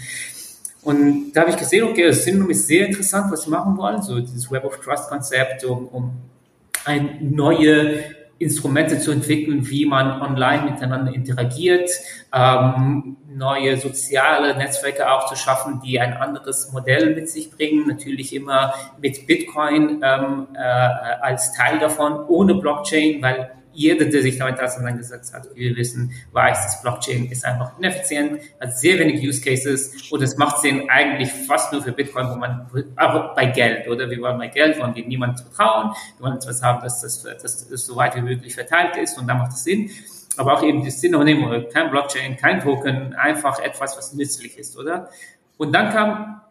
Und 0.84 1.34
da 1.34 1.42
habe 1.42 1.50
ich 1.50 1.58
gesehen, 1.58 1.84
okay, 1.84 2.08
das 2.08 2.24
Syndrom 2.24 2.50
ist 2.50 2.66
sehr 2.66 2.88
interessant, 2.88 3.30
was 3.30 3.42
Sie 3.42 3.50
machen 3.50 3.76
wollen, 3.76 4.02
so 4.02 4.18
dieses 4.18 4.50
Web 4.50 4.64
of 4.64 4.80
Trust-Konzept, 4.80 5.66
um, 5.66 5.90
um 5.90 6.14
eine 6.86 7.18
neue 7.20 8.06
Instrumente 8.38 9.00
zu 9.00 9.12
entwickeln, 9.12 9.70
wie 9.70 9.86
man 9.86 10.22
online 10.22 10.72
miteinander 10.72 11.14
interagiert, 11.14 11.90
ähm, 12.34 13.18
neue 13.28 13.78
soziale 13.78 14.58
Netzwerke 14.58 15.10
auch 15.10 15.28
zu 15.28 15.36
schaffen, 15.36 15.82
die 15.84 16.00
ein 16.00 16.14
anderes 16.14 16.72
Modell 16.74 17.16
mit 17.16 17.30
sich 17.30 17.52
bringen, 17.52 17.88
natürlich 17.88 18.36
immer 18.36 18.74
mit 19.02 19.26
Bitcoin 19.28 20.02
ähm, 20.04 20.48
äh, 20.54 20.60
als 20.60 21.54
Teil 21.54 21.80
davon, 21.80 22.26
ohne 22.28 22.56
Blockchain, 22.56 23.22
weil 23.22 23.52
jeder, 23.76 24.06
der 24.06 24.22
sich 24.22 24.38
damit 24.38 24.60
auseinandergesetzt 24.60 25.34
hat, 25.34 25.48
wie 25.54 25.70
wir 25.70 25.76
wissen, 25.76 26.12
weiß, 26.32 26.64
dass 26.64 26.82
Blockchain 26.82 27.30
ist 27.30 27.46
einfach 27.46 27.78
ineffizient, 27.78 28.42
hat 28.60 28.78
sehr 28.78 28.98
wenig 29.00 29.22
Use 29.22 29.42
Cases 29.42 30.12
und 30.12 30.22
es 30.22 30.38
macht 30.38 30.62
Sinn 30.62 30.90
eigentlich 30.90 31.32
fast 31.48 31.72
nur 31.72 31.84
für 31.84 31.92
Bitcoin, 31.92 32.30
wo 32.30 32.36
man, 32.36 32.68
aber 32.96 33.36
bei 33.36 33.48
Geld, 33.48 33.88
oder? 33.88 34.10
Wir 34.10 34.22
wollen 34.22 34.38
bei 34.38 34.48
Geld, 34.48 34.80
wollen 34.80 34.96
wir 34.96 35.06
niemandem 35.06 35.46
vertrauen, 35.46 35.92
wir 36.18 36.26
wollen 36.26 36.38
etwas 36.38 36.64
haben, 36.64 36.82
dass 36.82 37.02
das, 37.02 37.24
dass 37.24 37.68
das 37.68 37.86
so 37.86 37.96
weit 37.96 38.16
wie 38.16 38.22
möglich 38.22 38.56
verteilt 38.56 38.98
ist 38.98 39.18
und 39.20 39.28
da 39.28 39.36
macht 39.36 39.52
es 39.52 39.64
Sinn. 39.64 39.90
Aber 40.38 40.54
auch 40.54 40.64
eben 40.64 40.84
das 40.84 41.00
Synonym, 41.00 41.68
kein 41.72 41.90
Blockchain, 41.92 42.36
kein 42.36 42.60
Token, 42.60 43.14
einfach 43.14 43.60
etwas, 43.60 43.96
was 43.98 44.14
nützlich 44.14 44.58
ist, 44.58 44.78
oder? 44.78 45.10
Und 45.58 45.74
dann 45.74 45.92
kam 45.94 46.42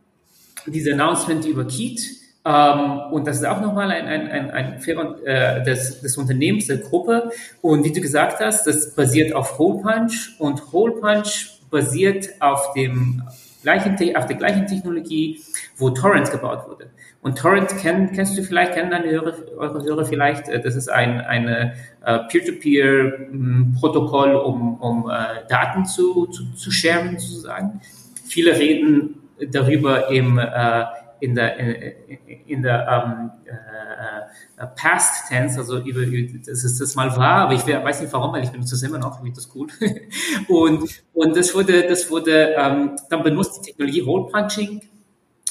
diese 0.66 0.92
Announcement 0.92 1.44
über 1.44 1.66
Keat, 1.66 2.00
ähm, 2.44 3.00
und 3.10 3.26
das 3.26 3.38
ist 3.38 3.46
auch 3.46 3.60
nochmal 3.60 3.90
ein, 3.90 4.06
ein, 4.06 4.28
ein, 4.28 4.50
ein 4.50 4.80
Fehler 4.80 5.16
äh, 5.24 5.64
des, 5.64 6.02
des 6.02 6.16
Unternehmens, 6.18 6.66
der 6.66 6.78
Gruppe. 6.78 7.30
Und 7.62 7.84
wie 7.84 7.92
du 7.92 8.00
gesagt 8.00 8.40
hast, 8.40 8.66
das 8.66 8.94
basiert 8.94 9.32
auf 9.32 9.58
Hole 9.58 9.82
Punch 9.82 10.38
und 10.38 10.72
Hole 10.72 10.92
Punch 11.00 11.60
basiert 11.70 12.28
auf 12.40 12.74
dem 12.74 13.22
gleichen, 13.62 13.96
auf 14.16 14.26
der 14.26 14.36
gleichen 14.36 14.66
Technologie, 14.66 15.40
wo 15.78 15.90
Torrent 15.90 16.30
gebaut 16.30 16.68
wurde. 16.68 16.90
Und 17.22 17.38
Torrent 17.38 17.74
kenn, 17.78 18.12
kennst 18.12 18.36
du 18.36 18.42
vielleicht, 18.42 18.74
kennen 18.74 18.90
deine 18.90 19.10
Hörer, 19.10 19.32
eure 19.56 19.82
Hörer 19.82 20.04
vielleicht, 20.04 20.50
äh, 20.50 20.60
das 20.60 20.76
ist 20.76 20.90
ein 20.90 21.22
eine 21.22 21.72
äh, 22.04 22.18
Peer-to-Peer-Protokoll, 22.28 24.34
um, 24.34 24.78
um 24.80 25.08
äh, 25.08 25.46
Daten 25.48 25.86
zu, 25.86 26.26
zu, 26.26 26.52
zu 26.52 26.70
sharen 26.70 27.18
sozusagen. 27.18 27.80
Viele 28.26 28.58
reden 28.58 29.22
darüber 29.50 30.10
im 30.10 30.38
äh, 30.38 30.84
in 31.20 31.34
der, 31.34 31.58
in, 31.58 32.18
in 32.46 32.62
der 32.62 32.86
ähm, 32.88 33.30
äh, 33.46 34.62
äh, 34.62 34.66
Past 34.76 35.28
Tense, 35.28 35.60
also 35.60 35.78
über, 35.78 36.04
dass 36.46 36.64
es 36.64 36.78
das 36.78 36.94
mal 36.94 37.16
war, 37.16 37.46
aber 37.46 37.54
ich 37.54 37.66
weiß 37.66 38.00
nicht 38.00 38.12
warum, 38.12 38.32
weil 38.32 38.44
ich 38.44 38.50
benutze 38.50 38.74
es 38.74 38.82
immer 38.82 38.98
noch, 38.98 39.16
finde 39.16 39.32
das 39.32 39.48
cool. 39.54 39.68
und, 40.48 40.88
und 41.12 41.36
das 41.36 41.54
wurde, 41.54 41.86
das 41.88 42.10
wurde 42.10 42.54
ähm, 42.56 42.96
dann 43.10 43.22
benutzt, 43.22 43.60
die 43.60 43.70
Technologie 43.70 44.02
Hole 44.02 44.30
Punching 44.30 44.80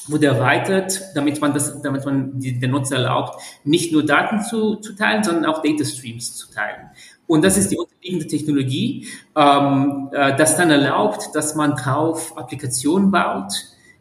wurde 0.07 0.27
erweitert, 0.27 1.01
damit 1.15 1.39
man 1.39 1.53
das, 1.53 1.81
damit 1.81 2.05
man 2.05 2.39
den 2.39 2.71
Nutzer 2.71 2.97
erlaubt, 2.97 3.41
nicht 3.63 3.93
nur 3.93 4.05
Daten 4.05 4.41
zu, 4.41 4.75
zu 4.75 4.93
teilen, 4.95 5.23
sondern 5.23 5.45
auch 5.45 5.61
Data 5.61 5.85
Streams 5.85 6.35
zu 6.35 6.51
teilen. 6.51 6.89
Und 7.25 7.43
das 7.43 7.57
ist 7.57 7.71
die 7.71 7.77
unterliegende 7.77 8.27
Technologie, 8.27 9.07
ähm, 9.35 10.09
äh, 10.11 10.35
das 10.35 10.57
dann 10.57 10.69
erlaubt, 10.71 11.29
dass 11.33 11.55
man 11.55 11.75
drauf 11.75 12.37
Applikationen 12.37 13.11
baut, 13.11 13.53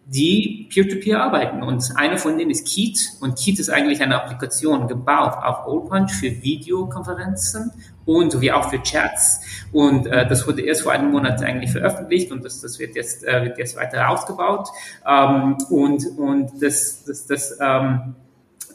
die 0.06 0.68
peer-to-peer 0.72 1.16
-peer 1.16 1.20
arbeiten. 1.20 1.62
Und 1.62 1.92
eine 1.96 2.18
von 2.18 2.36
denen 2.36 2.50
ist 2.50 2.66
Keat. 2.66 2.98
Und 3.20 3.38
Keat 3.38 3.58
ist 3.58 3.70
eigentlich 3.70 4.02
eine 4.02 4.16
Applikation 4.16 4.88
gebaut 4.88 5.34
auf 5.42 5.66
Oldpunch 5.66 6.12
für 6.12 6.42
Videokonferenzen 6.42 7.72
und 8.04 8.32
sowie 8.32 8.52
auch 8.52 8.68
für 8.68 8.82
Chats. 8.82 9.40
Und 9.72 10.06
äh, 10.06 10.26
das 10.26 10.46
wurde 10.46 10.62
erst 10.62 10.82
vor 10.82 10.92
einem 10.92 11.10
Monat 11.10 11.42
eigentlich 11.42 11.70
veröffentlicht 11.70 12.32
und 12.32 12.44
das, 12.44 12.60
das 12.60 12.78
wird, 12.78 12.96
jetzt, 12.96 13.24
äh, 13.24 13.44
wird 13.44 13.58
jetzt 13.58 13.76
weiter 13.76 14.08
ausgebaut. 14.08 14.68
Ähm, 15.06 15.56
und 15.70 16.06
und 16.18 16.50
das, 16.60 17.04
das, 17.04 17.26
das 17.26 17.58
ähm, 17.60 18.16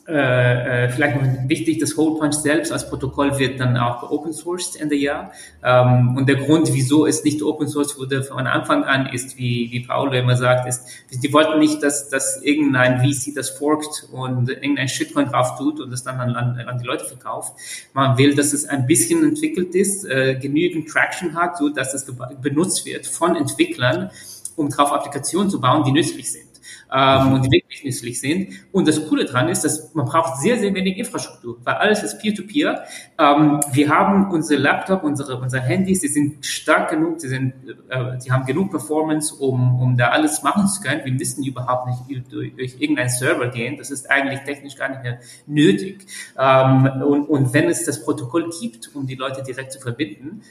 äh, 0.09 0.85
äh, 0.85 0.89
vielleicht 0.89 1.21
noch 1.21 1.49
wichtig, 1.49 1.79
das 1.79 1.97
Whole 1.97 2.17
Punch 2.17 2.35
selbst 2.35 2.71
als 2.71 2.89
Protokoll 2.89 3.37
wird 3.39 3.59
dann 3.59 3.75
auch 3.75 4.09
open 4.09 4.31
sourced 4.31 4.79
Ende 4.79 4.95
Jahr. 4.95 5.33
Ähm, 5.61 6.15
und 6.15 6.29
der 6.29 6.37
Grund, 6.37 6.69
wieso 6.71 7.05
es 7.05 7.25
nicht 7.25 7.43
open 7.43 7.67
sourced 7.67 7.99
wurde 7.99 8.23
von 8.23 8.47
Anfang 8.47 8.85
an, 8.85 9.07
ist, 9.07 9.37
wie, 9.37 9.69
wie 9.69 9.81
Paolo 9.81 10.13
immer 10.13 10.37
sagt, 10.37 10.65
ist, 10.65 10.87
die 11.11 11.33
wollten 11.33 11.59
nicht, 11.59 11.83
dass, 11.83 12.07
dass 12.07 12.41
irgendein 12.41 13.01
VC 13.01 13.35
das 13.35 13.49
forkt 13.49 14.07
und 14.13 14.47
irgendein 14.47 14.87
Shitcoin 14.87 15.25
drauf 15.25 15.57
tut 15.57 15.81
und 15.81 15.91
das 15.91 16.05
dann 16.05 16.21
an, 16.21 16.35
an, 16.37 16.57
an 16.57 16.79
die 16.79 16.85
Leute 16.85 17.03
verkauft. 17.03 17.57
Man 17.91 18.17
will, 18.17 18.33
dass 18.33 18.53
es 18.53 18.63
ein 18.63 18.87
bisschen 18.87 19.25
entwickelt 19.25 19.75
ist, 19.75 20.05
äh, 20.05 20.35
genügend 20.35 20.87
Traction 20.87 21.35
hat, 21.35 21.57
so 21.57 21.67
dass 21.67 21.93
es 21.93 22.05
benutzt 22.41 22.85
wird 22.85 23.07
von 23.07 23.35
Entwicklern, 23.35 24.09
um 24.55 24.69
drauf 24.69 24.93
Applikationen 24.93 25.49
zu 25.49 25.59
bauen, 25.59 25.83
die 25.83 25.91
nützlich 25.91 26.31
sind 26.31 26.46
ähm, 26.93 27.33
und 27.33 27.45
die 27.45 27.51
wirklich 27.51 27.83
nützlich 27.83 28.19
sind. 28.19 28.53
Und 28.71 28.87
das 28.87 29.07
Coole 29.07 29.25
dran 29.25 29.49
ist, 29.49 29.63
dass 29.63 29.93
man 29.93 30.05
braucht 30.05 30.39
sehr, 30.41 30.57
sehr 30.57 30.73
wenig 30.73 30.97
Infrastruktur, 30.97 31.57
weil 31.63 31.75
alles 31.75 32.03
ist 32.03 32.19
Peer-to-Peer. 32.19 32.83
Ähm, 33.19 33.59
wir 33.71 33.89
haben 33.89 34.31
unsere 34.31 34.61
Laptop, 34.61 35.03
unsere, 35.03 35.37
unsere 35.37 35.63
Handys, 35.63 36.01
die 36.01 36.07
sind 36.07 36.45
stark 36.45 36.89
genug, 36.89 37.19
die, 37.19 37.27
sind, 37.27 37.53
äh, 37.89 38.17
die 38.17 38.31
haben 38.31 38.45
genug 38.45 38.71
Performance, 38.71 39.35
um, 39.35 39.79
um 39.79 39.97
da 39.97 40.09
alles 40.09 40.43
machen 40.43 40.67
zu 40.67 40.81
können. 40.81 41.01
Wir 41.03 41.13
müssen 41.13 41.43
überhaupt 41.43 41.87
nicht 41.87 42.31
durch, 42.31 42.55
durch 42.55 42.79
irgendeinen 42.79 43.09
Server 43.09 43.47
gehen. 43.47 43.77
Das 43.77 43.91
ist 43.91 44.09
eigentlich 44.09 44.41
technisch 44.41 44.75
gar 44.75 44.89
nicht 44.89 45.03
mehr 45.03 45.19
nötig. 45.45 46.05
Ähm, 46.37 46.85
und, 47.03 47.25
und 47.25 47.53
wenn 47.53 47.69
es 47.69 47.85
das 47.85 48.03
Protokoll 48.03 48.49
gibt, 48.61 48.95
um 48.95 49.07
die 49.07 49.15
Leute 49.15 49.43
direkt 49.43 49.71
zu 49.71 49.79
verbinden, 49.79 50.41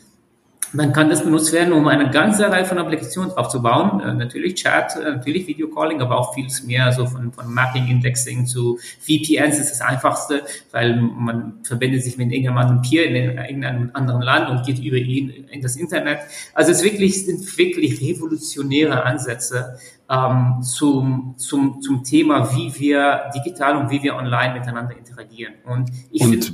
dann 0.72 0.93
kann 0.93 1.09
das 1.09 1.22
benutzt 1.22 1.52
werden, 1.52 1.72
um 1.72 1.86
eine 1.86 2.10
ganze 2.10 2.51
Reihe 2.51 2.64
von 2.64 2.78
Applikationen 2.78 3.32
aufzubauen. 3.32 4.01
Äh, 4.01 4.14
natürlich 4.14 4.55
Chat, 4.55 4.97
äh, 4.97 5.12
natürlich 5.12 5.47
Video 5.47 5.68
Calling, 5.68 6.01
aber 6.01 6.18
auch 6.18 6.34
vieles 6.34 6.64
mehr, 6.64 6.93
so 6.93 7.06
von, 7.06 7.32
von 7.32 7.52
Mapping, 7.52 7.88
Indexing 7.88 8.47
zu 8.47 8.78
VPNs 9.01 9.59
ist 9.59 9.70
das 9.70 9.80
einfachste, 9.80 10.43
weil 10.72 10.97
man 10.97 11.60
verbindet 11.62 12.02
sich 12.02 12.16
mit 12.18 12.32
irgendeinem 12.32 12.82
Peer 12.82 13.06
in 13.06 13.16
irgendeinem 13.16 13.90
anderen 13.93 14.22
Land 14.22 14.51
und 14.51 14.66
geht 14.66 14.78
über 14.78 14.97
ihn 14.97 15.47
in 15.51 15.60
das 15.60 15.76
Internet. 15.76 16.18
Also 16.55 16.72
es 16.72 16.82
wirklich, 16.82 17.24
sind 17.24 17.59
wirklich 17.59 18.01
revolutionäre 18.01 19.05
Ansätze 19.05 19.78
ähm, 20.09 20.62
zum, 20.62 21.35
zum, 21.37 21.81
zum 21.81 22.05
Thema, 22.05 22.55
wie 22.55 22.74
wir 22.78 23.31
digital 23.35 23.77
und 23.77 23.91
wie 23.91 24.03
wir 24.03 24.15
online 24.15 24.55
miteinander 24.55 24.97
interagieren. 24.97 25.55
Und 25.65 25.91
ich 26.11 26.24
finde, 26.24 26.47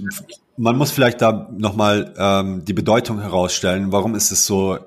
man 0.57 0.77
muss 0.77 0.91
vielleicht 0.91 1.21
da 1.21 1.49
nochmal 1.53 2.15
ähm, 2.17 2.65
die 2.65 2.73
Bedeutung 2.73 3.21
herausstellen. 3.21 3.93
Warum 3.93 4.15
ist 4.15 4.31
es 4.31 4.47
so 4.47 4.79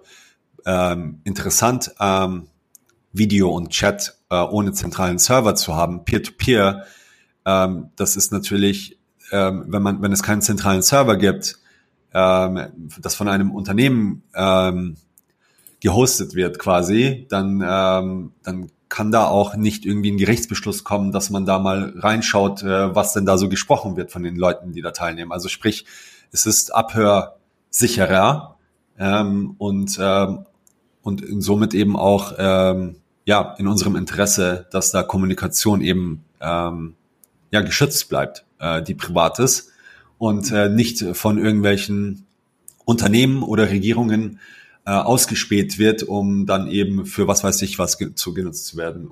ähm, 0.65 1.21
interessant, 1.23 1.93
ähm, 1.99 2.47
Video 3.13 3.49
und 3.49 3.69
Chat 3.69 4.17
äh, 4.29 4.35
ohne 4.35 4.73
zentralen 4.73 5.19
Server 5.19 5.55
zu 5.55 5.75
haben? 5.75 6.03
Peer-to-Peer, 6.05 6.85
-peer, 7.45 7.65
ähm, 7.65 7.89
das 7.95 8.15
ist 8.15 8.31
natürlich, 8.31 8.97
ähm, 9.31 9.65
wenn 9.67 9.81
man, 9.81 10.01
wenn 10.01 10.11
es 10.11 10.23
keinen 10.23 10.41
zentralen 10.41 10.81
Server 10.81 11.17
gibt, 11.17 11.57
ähm, 12.13 12.59
das 12.99 13.15
von 13.15 13.27
einem 13.27 13.51
Unternehmen 13.51 14.23
ähm, 14.33 14.95
gehostet 15.81 16.35
wird 16.35 16.59
quasi, 16.59 17.25
dann, 17.29 17.63
ähm, 17.65 18.31
dann 18.43 18.69
kann 18.89 19.11
da 19.11 19.27
auch 19.27 19.55
nicht 19.55 19.85
irgendwie 19.85 20.11
ein 20.11 20.17
Gerichtsbeschluss 20.17 20.83
kommen, 20.83 21.11
dass 21.11 21.29
man 21.29 21.45
da 21.45 21.59
mal 21.59 21.93
reinschaut, 21.97 22.63
äh, 22.63 22.95
was 22.95 23.13
denn 23.13 23.25
da 23.25 23.37
so 23.37 23.49
gesprochen 23.49 23.97
wird 23.97 24.11
von 24.11 24.23
den 24.23 24.35
Leuten, 24.35 24.71
die 24.71 24.81
da 24.81 24.91
teilnehmen. 24.91 25.31
Also 25.31 25.49
sprich, 25.49 25.85
es 26.31 26.45
ist 26.45 26.73
abhörsicherer 26.73 28.57
ähm, 28.97 29.55
und, 29.57 29.97
ähm, 29.99 30.45
und 31.01 31.23
somit 31.43 31.73
eben 31.73 31.95
auch 31.97 32.33
ähm, 32.37 32.95
ja 33.25 33.55
in 33.57 33.67
unserem 33.67 33.95
Interesse, 33.95 34.67
dass 34.71 34.91
da 34.91 35.03
Kommunikation 35.03 35.81
eben 35.81 36.23
ähm, 36.39 36.95
ja 37.51 37.61
geschützt 37.61 38.09
bleibt, 38.09 38.45
äh, 38.59 38.81
die 38.81 38.93
privat 38.93 39.39
ist 39.39 39.71
und 40.17 40.51
äh, 40.51 40.69
nicht 40.69 41.03
von 41.13 41.37
irgendwelchen 41.37 42.25
Unternehmen 42.85 43.43
oder 43.43 43.69
Regierungen 43.69 44.39
äh, 44.85 44.91
ausgespäht 44.91 45.79
wird, 45.79 46.03
um 46.03 46.45
dann 46.45 46.67
eben 46.67 47.05
für 47.05 47.27
was 47.27 47.43
weiß 47.43 47.61
ich 47.63 47.79
was 47.79 47.97
zu 48.15 48.33
genutzt 48.33 48.67
zu 48.67 48.77
werden. 48.77 49.09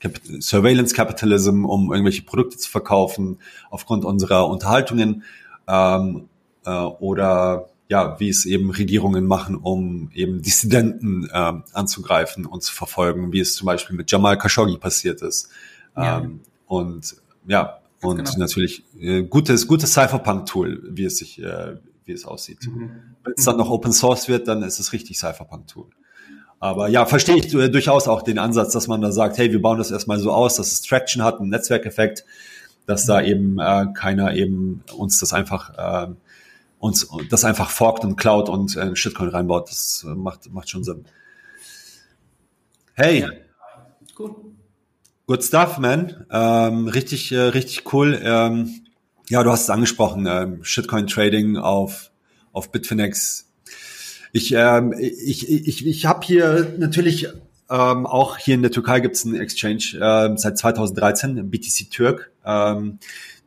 Cap 0.00 0.20
Surveillance 0.40 0.94
Capitalism, 0.94 1.64
um 1.64 1.92
irgendwelche 1.92 2.22
Produkte 2.22 2.56
zu 2.56 2.70
verkaufen 2.70 3.38
aufgrund 3.70 4.04
unserer 4.04 4.48
Unterhaltungen 4.48 5.24
ähm, 5.66 6.28
äh, 6.64 6.70
oder 6.70 7.68
ja, 7.88 8.18
wie 8.18 8.28
es 8.28 8.46
eben 8.46 8.70
Regierungen 8.70 9.26
machen, 9.26 9.56
um 9.56 10.10
eben 10.12 10.42
Dissidenten 10.42 11.28
äh, 11.30 11.52
anzugreifen 11.72 12.46
und 12.46 12.62
zu 12.62 12.74
verfolgen, 12.74 13.32
wie 13.32 13.40
es 13.40 13.54
zum 13.54 13.66
Beispiel 13.66 13.96
mit 13.96 14.10
Jamal 14.10 14.38
Khashoggi 14.38 14.76
passiert 14.76 15.22
ist. 15.22 15.50
Ja. 15.96 16.18
Ähm, 16.18 16.40
und 16.66 17.16
ja, 17.46 17.78
und 18.02 18.16
genau. 18.16 18.30
natürlich 18.38 18.84
äh, 19.00 19.22
gutes, 19.22 19.66
gutes 19.66 19.92
Cypherpunk-Tool, 19.92 20.82
wie 20.90 21.04
es 21.04 21.18
sich, 21.18 21.40
äh, 21.40 21.76
wie 22.06 22.12
es 22.12 22.24
aussieht. 22.24 22.66
Mhm. 22.66 22.90
Wenn 23.24 23.34
es 23.36 23.44
dann 23.44 23.56
noch 23.56 23.70
Open 23.70 23.92
Source 23.92 24.28
wird, 24.28 24.48
dann 24.48 24.62
ist 24.62 24.78
es 24.78 24.92
richtig 24.92 25.18
Cypherpunk-Tool. 25.18 25.90
Aber 26.58 26.88
ja, 26.88 27.04
verstehe 27.04 27.36
ich 27.36 27.52
äh, 27.54 27.68
durchaus 27.68 28.08
auch 28.08 28.22
den 28.22 28.38
Ansatz, 28.38 28.72
dass 28.72 28.88
man 28.88 29.00
da 29.00 29.12
sagt, 29.12 29.36
hey, 29.38 29.52
wir 29.52 29.60
bauen 29.60 29.78
das 29.78 29.90
erstmal 29.90 30.18
so 30.18 30.32
aus, 30.32 30.56
dass 30.56 30.72
es 30.72 30.82
Traction 30.82 31.22
hat, 31.22 31.40
einen 31.40 31.50
Netzwerkeffekt, 31.50 32.24
dass 32.86 33.04
da 33.04 33.20
mhm. 33.20 33.26
eben 33.26 33.58
äh, 33.58 33.86
keiner 33.94 34.34
eben 34.34 34.82
uns 34.96 35.18
das 35.18 35.32
einfach 35.32 36.06
äh, 36.06 36.12
uns 36.78 37.08
das 37.30 37.44
einfach 37.44 37.70
forkt 37.70 38.04
und 38.04 38.16
klaut 38.16 38.48
und 38.48 38.76
äh, 38.76 38.94
Shitcoin 38.94 39.28
reinbaut. 39.28 39.68
Das 39.68 40.06
äh, 40.08 40.14
macht 40.14 40.52
macht 40.52 40.70
schon 40.70 40.84
Sinn. 40.84 41.04
Hey, 42.94 43.20
ja. 43.20 43.30
Gut. 44.14 44.36
Good 45.26 45.44
stuff, 45.44 45.78
man. 45.78 46.24
Ähm, 46.30 46.88
richtig, 46.88 47.32
äh, 47.32 47.40
richtig 47.40 47.92
cool. 47.92 48.18
Ähm, 48.22 48.85
ja, 49.28 49.42
du 49.42 49.50
hast 49.50 49.62
es 49.62 49.70
angesprochen, 49.70 50.26
ähm, 50.26 50.62
Shitcoin 50.62 51.06
Trading 51.06 51.56
auf, 51.56 52.10
auf 52.52 52.70
Bitfinex. 52.70 53.50
Ich, 54.32 54.52
ähm, 54.52 54.94
ich, 54.98 55.48
ich, 55.48 55.86
ich 55.86 56.06
habe 56.06 56.24
hier 56.24 56.74
natürlich 56.78 57.28
ähm, 57.68 58.06
auch 58.06 58.36
hier 58.36 58.54
in 58.54 58.62
der 58.62 58.70
Türkei 58.70 59.00
gibt 59.00 59.16
es 59.16 59.24
einen 59.24 59.40
Exchange 59.40 59.98
äh, 60.00 60.36
seit 60.36 60.58
2013, 60.58 61.50
BTC 61.50 61.90
Türk. 61.90 62.30
Ähm, 62.44 62.98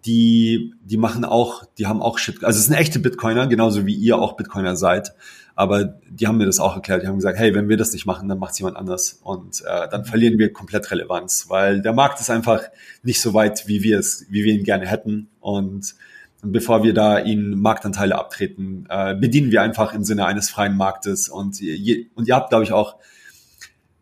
die, 0.06 0.74
die 0.82 0.98
machen 0.98 1.26
auch, 1.26 1.64
die 1.78 1.88
haben 1.88 2.02
auch 2.02 2.18
Shit, 2.18 2.44
also 2.44 2.58
es 2.58 2.66
sind 2.66 2.76
echte 2.76 3.00
Bitcoiner, 3.00 3.48
genauso 3.48 3.86
wie 3.86 3.94
ihr 3.94 4.18
auch 4.18 4.34
Bitcoiner 4.38 4.76
seid. 4.76 5.14
Aber 5.56 6.00
die 6.10 6.26
haben 6.26 6.38
mir 6.38 6.46
das 6.46 6.62
auch 6.62 6.76
erklärt. 6.76 7.04
Die 7.04 7.08
haben 7.08 7.18
gesagt, 7.18 7.38
hey, 7.38 7.54
wenn 7.54 7.68
wir 7.68 7.76
das 7.76 7.92
nicht 7.92 8.06
machen, 8.06 8.30
dann 8.30 8.40
macht 8.40 8.58
jemand 8.58 8.78
anders. 8.78 9.20
Und 9.24 9.62
äh, 9.68 9.90
dann 9.90 10.06
verlieren 10.06 10.40
wir 10.40 10.54
komplett 10.54 10.90
Relevanz, 10.90 11.48
weil 11.50 11.82
der 11.82 11.92
Markt 11.92 12.22
ist 12.22 12.30
einfach 12.30 12.64
nicht 13.04 13.20
so 13.20 13.34
weit, 13.34 13.68
wie 13.68 13.84
wir 13.84 14.00
es, 14.00 14.26
wie 14.30 14.46
wir 14.46 14.54
ihn 14.54 14.64
gerne 14.64 14.88
hätten. 14.88 15.28
Und, 15.42 15.96
und 16.42 16.52
bevor 16.54 16.84
wir 16.84 16.94
da 16.94 17.20
ihnen 17.20 17.60
Marktanteile 17.60 18.18
abtreten, 18.18 18.86
äh, 18.90 19.16
bedienen 19.16 19.52
wir 19.52 19.62
einfach 19.62 19.94
im 19.94 20.06
Sinne 20.06 20.26
eines 20.26 20.50
freien 20.50 20.78
Marktes. 20.78 21.28
Und, 21.28 21.60
je, 21.60 22.08
und 22.16 22.30
ihr 22.30 22.36
habt, 22.36 22.52
glaube 22.52 22.64
ich, 22.64 22.72
auch 22.72 22.96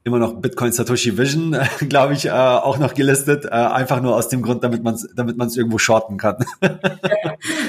immer 0.07 0.19
noch 0.19 0.33
Bitcoin 0.41 0.71
Satoshi 0.71 1.17
Vision, 1.17 1.55
glaube 1.89 2.13
ich, 2.13 2.25
äh, 2.25 2.31
auch 2.31 2.79
noch 2.79 2.93
gelistet. 2.93 3.45
Äh, 3.45 3.49
einfach 3.49 4.01
nur 4.01 4.15
aus 4.15 4.29
dem 4.29 4.41
Grund, 4.41 4.63
damit 4.63 4.83
man 4.83 4.95
es 4.95 5.07
damit 5.15 5.37
man's 5.37 5.55
irgendwo 5.55 5.77
shorten 5.77 6.17
kann. 6.17 6.37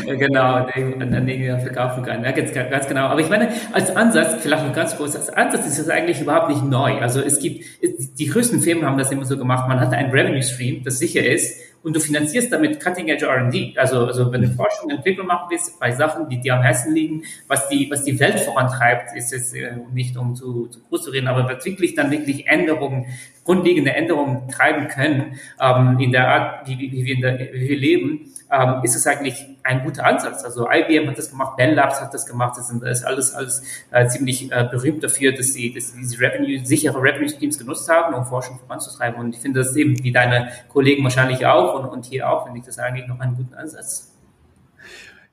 ja, 0.07 0.15
genau, 0.15 0.55
an 0.55 1.27
den 1.27 1.61
verkaufen 1.61 2.05
kann. 2.05 2.25
Ja, 2.25 2.31
ganz, 2.31 2.53
ganz 2.53 2.87
genau. 2.87 3.07
Aber 3.07 3.21
ich 3.21 3.29
meine, 3.29 3.49
als 3.73 3.95
Ansatz, 3.95 4.37
vielleicht 4.41 4.67
noch 4.67 4.73
ganz 4.73 4.97
kurz, 4.97 5.17
als 5.17 5.29
Ansatz 5.31 5.67
ist 5.67 5.79
das 5.79 5.89
eigentlich 5.89 6.21
überhaupt 6.21 6.49
nicht 6.49 6.65
neu. 6.65 6.99
Also 7.01 7.21
es 7.21 7.41
gibt, 7.41 7.65
die 7.83 8.27
größten 8.27 8.61
Firmen 8.61 8.87
haben 8.87 8.99
das 8.99 9.11
immer 9.11 9.25
so 9.25 9.37
gemacht. 9.37 9.69
Man 9.69 9.81
hat 9.81 9.93
einen 9.93 10.11
Revenue 10.11 10.43
Stream, 10.43 10.83
das 10.85 10.99
sicher 10.99 11.25
ist 11.25 11.68
und 11.83 11.95
du 11.95 12.01
finanzierst 12.01 12.53
damit 12.53 12.81
Cutting 12.81 13.09
Edge 13.09 13.27
R&D. 13.27 13.75
Also, 13.77 14.07
also 14.07 14.33
wenn 14.33 14.43
du 14.43 14.49
Forschung 14.49 14.87
und 14.87 14.97
Entwicklung 14.97 15.27
machen 15.27 15.47
willst 15.51 15.79
bei 15.79 15.93
Sachen, 15.93 16.29
die 16.29 16.41
dir 16.41 16.57
am 16.57 16.63
Herzen 16.63 16.95
liegen, 16.95 17.23
was 17.47 17.69
die, 17.69 17.89
was 17.91 18.05
die 18.05 18.19
Welt 18.19 18.41
vorantreibt, 18.41 19.17
ist 19.17 19.33
es 19.33 19.53
äh, 19.53 19.77
nicht 19.93 20.17
um 20.17 20.35
zu, 20.35 20.67
zu 20.67 20.81
groß 20.89 21.05
zu 21.05 21.11
reden, 21.11 21.29
aber 21.29 21.49
was 21.49 21.65
wirklich 21.65 21.95
dann 21.95 22.11
wirklich 22.11 22.47
Änderungen, 22.47 23.07
grundlegende 23.45 23.93
Änderungen 23.93 24.49
treiben 24.49 24.89
können 24.89 25.39
ähm, 25.61 25.99
in 26.01 26.13
der 26.13 26.29
Art, 26.29 26.69
wie, 26.69 26.79
wie, 26.79 27.05
wir, 27.05 27.15
in 27.15 27.21
der, 27.21 27.39
wie 27.39 27.69
wir 27.69 27.79
leben, 27.79 28.33
ähm, 28.51 28.81
ist 28.83 28.95
es 28.95 29.07
eigentlich 29.07 29.45
ein 29.69 29.85
guter 29.85 30.07
Ansatz. 30.07 30.45
Also 30.45 30.67
IBM 30.71 31.09
hat 31.09 31.19
das 31.19 31.31
gemacht, 31.31 31.57
Bell 31.57 31.75
Labs 31.75 32.01
hat 32.01 32.15
das 32.15 32.25
gemacht, 32.25 32.57
das 32.57 32.71
ist 32.71 33.05
alles, 33.05 33.35
alles 33.35 33.63
äh, 33.91 34.09
ziemlich 34.09 34.51
äh, 34.51 34.67
berühmt 34.71 35.05
dafür, 35.05 35.33
dass 35.33 35.53
sie, 35.53 35.73
dass 35.75 35.93
sie 35.93 35.99
diese 35.99 36.19
Revenue, 36.19 36.65
sichere 36.65 36.99
Revenue 37.01 37.29
Streams 37.29 37.59
genutzt 37.59 37.89
haben, 37.89 38.15
um 38.15 38.25
Forschung 38.25 38.59
voranzutreiben. 38.67 39.21
Und 39.21 39.35
ich 39.35 39.41
finde 39.41 39.61
das 39.61 39.77
eben, 39.77 40.03
wie 40.03 40.11
deine 40.11 40.49
Kollegen 40.69 41.05
wahrscheinlich 41.05 41.45
auch 41.45 41.79
und, 41.79 41.89
und 41.91 42.07
hier 42.07 42.31
auch, 42.31 42.45
finde 42.45 42.61
ich 42.61 42.65
das 42.65 42.79
eigentlich 42.79 43.07
noch 43.07 43.21
einen 43.21 43.37
guten 43.37 43.55
Ansatz. 43.55 44.11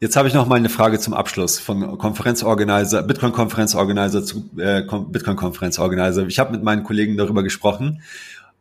Jetzt 0.02 0.18
habe 0.18 0.28
ich 0.28 0.34
noch 0.34 0.46
mal 0.46 0.56
eine 0.56 0.68
Frage 0.68 1.00
zum 1.00 1.14
Abschluss 1.14 1.58
von 1.58 1.98
Konferenzorganizer, 1.98 3.04
Bitcoin 3.04 3.32
Konferenzorganizer 3.32 4.26
zu 4.26 4.50
äh, 4.58 4.82
Bitcoin 4.82 5.38
Konferenzorganizer. 5.38 6.28
Ich 6.28 6.38
habe 6.38 6.52
mit 6.52 6.62
meinen 6.62 6.84
Kollegen 6.84 7.16
darüber 7.16 7.42
gesprochen 7.42 8.02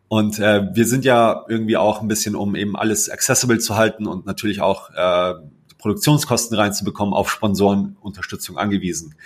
und 0.07 0.39
äh, 0.39 0.69
wir 0.73 0.87
sind 0.87 1.05
ja 1.05 1.45
irgendwie 1.49 1.77
auch 1.77 2.01
ein 2.01 2.07
bisschen, 2.07 2.37
um 2.37 2.55
eben 2.55 2.77
alles 2.77 3.11
accessible 3.11 3.59
zu 3.59 3.75
halten 3.75 4.07
und 4.07 4.27
natürlich 4.27 4.61
auch 4.61 4.91
äh, 4.91 5.35
Produktionskosten 5.85 6.57
reinzubekommen, 6.57 7.13
auf 7.13 7.31
Sponsorenunterstützung 7.31 8.57
angewiesen. 8.57 9.17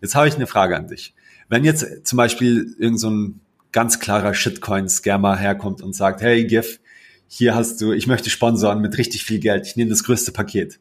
Jetzt 0.00 0.16
habe 0.16 0.26
ich 0.26 0.34
eine 0.34 0.48
Frage 0.48 0.76
an 0.76 0.88
dich. 0.88 1.14
Wenn 1.48 1.62
jetzt 1.64 2.04
zum 2.04 2.16
Beispiel 2.16 2.74
irgend 2.76 2.98
so 2.98 3.30
ganz 3.70 4.00
klarer 4.00 4.34
Shitcoin-Scammer 4.34 5.36
herkommt 5.36 5.80
und 5.80 5.94
sagt, 5.94 6.20
hey 6.20 6.44
GIF, 6.44 6.80
hier 7.28 7.54
hast 7.54 7.80
du, 7.80 7.92
ich 7.92 8.08
möchte 8.08 8.30
sponsoren 8.30 8.80
mit 8.80 8.98
richtig 8.98 9.22
viel 9.22 9.38
Geld, 9.38 9.64
ich 9.64 9.76
nehme 9.76 9.90
das 9.90 10.02
größte 10.02 10.32
Paket. 10.32 10.80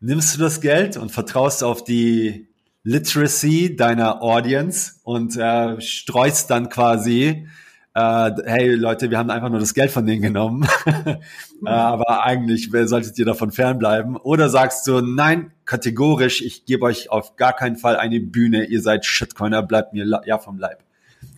Nimmst 0.00 0.34
du 0.34 0.40
das 0.40 0.62
Geld 0.62 0.96
und 0.96 1.12
vertraust 1.12 1.62
auf 1.62 1.84
die 1.84 2.48
Literacy 2.84 3.76
deiner 3.76 4.22
Audience 4.22 4.94
und 5.02 5.36
äh, 5.36 5.78
streust 5.82 6.48
dann 6.48 6.70
quasi, 6.70 7.48
äh, 7.96 8.30
hey 8.44 8.74
Leute, 8.74 9.10
wir 9.10 9.16
haben 9.16 9.30
einfach 9.30 9.48
nur 9.48 9.58
das 9.58 9.72
Geld 9.72 9.90
von 9.90 10.06
denen 10.06 10.20
genommen, 10.20 10.68
äh, 10.86 11.68
aber 11.68 12.24
eigentlich 12.24 12.70
solltet 12.70 13.18
ihr 13.18 13.24
davon 13.24 13.52
fernbleiben. 13.52 14.16
Oder 14.16 14.50
sagst 14.50 14.86
du, 14.86 15.00
nein, 15.00 15.52
kategorisch, 15.64 16.42
ich 16.42 16.66
gebe 16.66 16.84
euch 16.84 17.10
auf 17.10 17.36
gar 17.36 17.54
keinen 17.54 17.76
Fall 17.76 17.96
eine 17.96 18.20
Bühne, 18.20 18.64
ihr 18.66 18.82
seid 18.82 19.06
Shitcoiner, 19.06 19.62
bleibt 19.62 19.94
mir 19.94 20.04
ja 20.26 20.38
vom 20.38 20.58
Leib. 20.58 20.80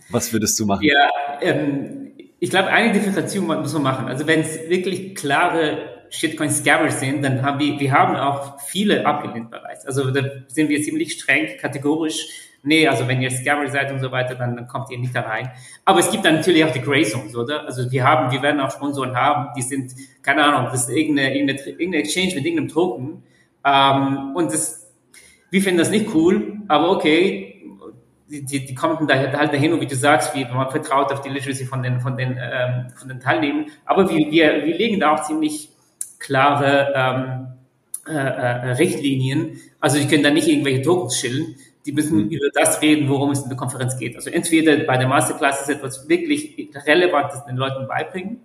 Was 0.09 0.33
würdest 0.33 0.59
du 0.59 0.65
machen? 0.65 0.83
Ja, 0.83 1.09
ähm, 1.41 2.11
ich 2.39 2.49
glaube, 2.49 2.67
eine 2.69 2.91
Differenzierung 2.91 3.47
muss 3.47 3.73
man 3.73 3.83
machen. 3.83 4.07
Also 4.07 4.27
wenn 4.27 4.41
es 4.41 4.69
wirklich 4.69 5.15
klare 5.15 5.77
Shitcoin-Scammers 6.09 6.99
sind, 6.99 7.21
dann 7.21 7.41
haben 7.41 7.59
wir, 7.59 7.79
wir 7.79 7.91
haben 7.93 8.17
auch 8.17 8.59
viele 8.59 9.05
abgelehnt 9.05 9.49
bereits. 9.49 9.85
Also 9.85 10.11
da 10.11 10.23
sind 10.47 10.67
wir 10.67 10.81
ziemlich 10.81 11.13
streng, 11.13 11.57
kategorisch. 11.57 12.48
Nee, 12.61 12.87
also 12.87 13.07
wenn 13.07 13.21
ihr 13.21 13.31
Scammer 13.31 13.69
seid 13.69 13.91
und 13.91 13.99
so 13.99 14.11
weiter, 14.11 14.35
dann, 14.35 14.55
dann 14.55 14.67
kommt 14.67 14.91
ihr 14.91 14.99
nicht 14.99 15.15
da 15.15 15.21
rein. 15.21 15.49
Aber 15.85 15.99
es 15.99 16.11
gibt 16.11 16.25
dann 16.25 16.35
natürlich 16.35 16.63
auch 16.65 16.71
die 16.71 16.81
Grey 16.81 17.03
Zones, 17.03 17.35
oder? 17.35 17.65
Also 17.65 17.89
wir 17.89 18.03
haben, 18.03 18.31
wir 18.31 18.41
werden 18.41 18.59
auch 18.59 18.71
Sponsoren 18.71 19.15
haben, 19.15 19.49
die 19.55 19.61
sind, 19.61 19.93
keine 20.21 20.43
Ahnung, 20.43 20.69
das 20.71 20.87
ist 20.87 20.95
irgendeine, 20.95 21.33
irgendeine, 21.33 21.69
irgendeine 21.69 22.03
Exchange 22.03 22.35
mit 22.35 22.45
irgendeinem 22.45 22.67
Token. 22.67 23.23
Ähm, 23.65 24.35
und 24.35 24.51
das, 24.51 24.91
wir 25.49 25.61
finden 25.61 25.79
das 25.79 25.89
nicht 25.89 26.13
cool, 26.13 26.59
aber 26.67 26.91
okay, 26.91 27.49
die, 28.29 28.45
die, 28.45 28.65
die 28.65 28.75
kommen 28.75 29.07
da 29.07 29.15
halt 29.15 29.53
dahin 29.53 29.73
und 29.73 29.81
wie 29.81 29.87
du 29.87 29.95
sagst, 29.95 30.35
wie 30.35 30.45
man 30.45 30.69
vertraut 30.69 31.11
auf 31.11 31.21
die 31.21 31.29
Literacy 31.29 31.65
von 31.65 31.81
den, 31.81 31.99
von 31.99 32.15
den, 32.15 32.37
ähm, 32.39 32.87
von 32.95 33.09
den 33.09 33.19
Teilnehmern. 33.19 33.65
Aber 33.85 34.09
wir, 34.09 34.31
wir, 34.31 34.65
wir 34.65 34.77
legen 34.77 34.99
da 34.99 35.15
auch 35.15 35.23
ziemlich 35.23 35.69
klare 36.19 36.93
ähm, 36.95 37.47
äh, 38.07 38.13
äh, 38.13 38.71
Richtlinien. 38.73 39.59
Also 39.79 39.97
die 39.97 40.07
können 40.07 40.23
da 40.23 40.29
nicht 40.29 40.47
irgendwelche 40.47 40.81
Tokens 40.81 41.19
schillen. 41.19 41.55
Die 41.85 41.91
müssen 41.91 42.25
mhm. 42.25 42.29
über 42.29 42.47
das 42.53 42.81
reden, 42.81 43.09
worum 43.09 43.31
es 43.31 43.41
in 43.41 43.49
der 43.49 43.57
Konferenz 43.57 43.97
geht. 43.97 44.15
Also 44.15 44.29
entweder 44.29 44.77
bei 44.85 44.97
der 44.97 45.07
Masterclass 45.07 45.61
ist 45.61 45.69
etwas 45.69 46.07
wirklich 46.09 46.69
Relevantes 46.85 47.45
den 47.45 47.55
Leuten 47.55 47.87
beibringen. 47.87 48.41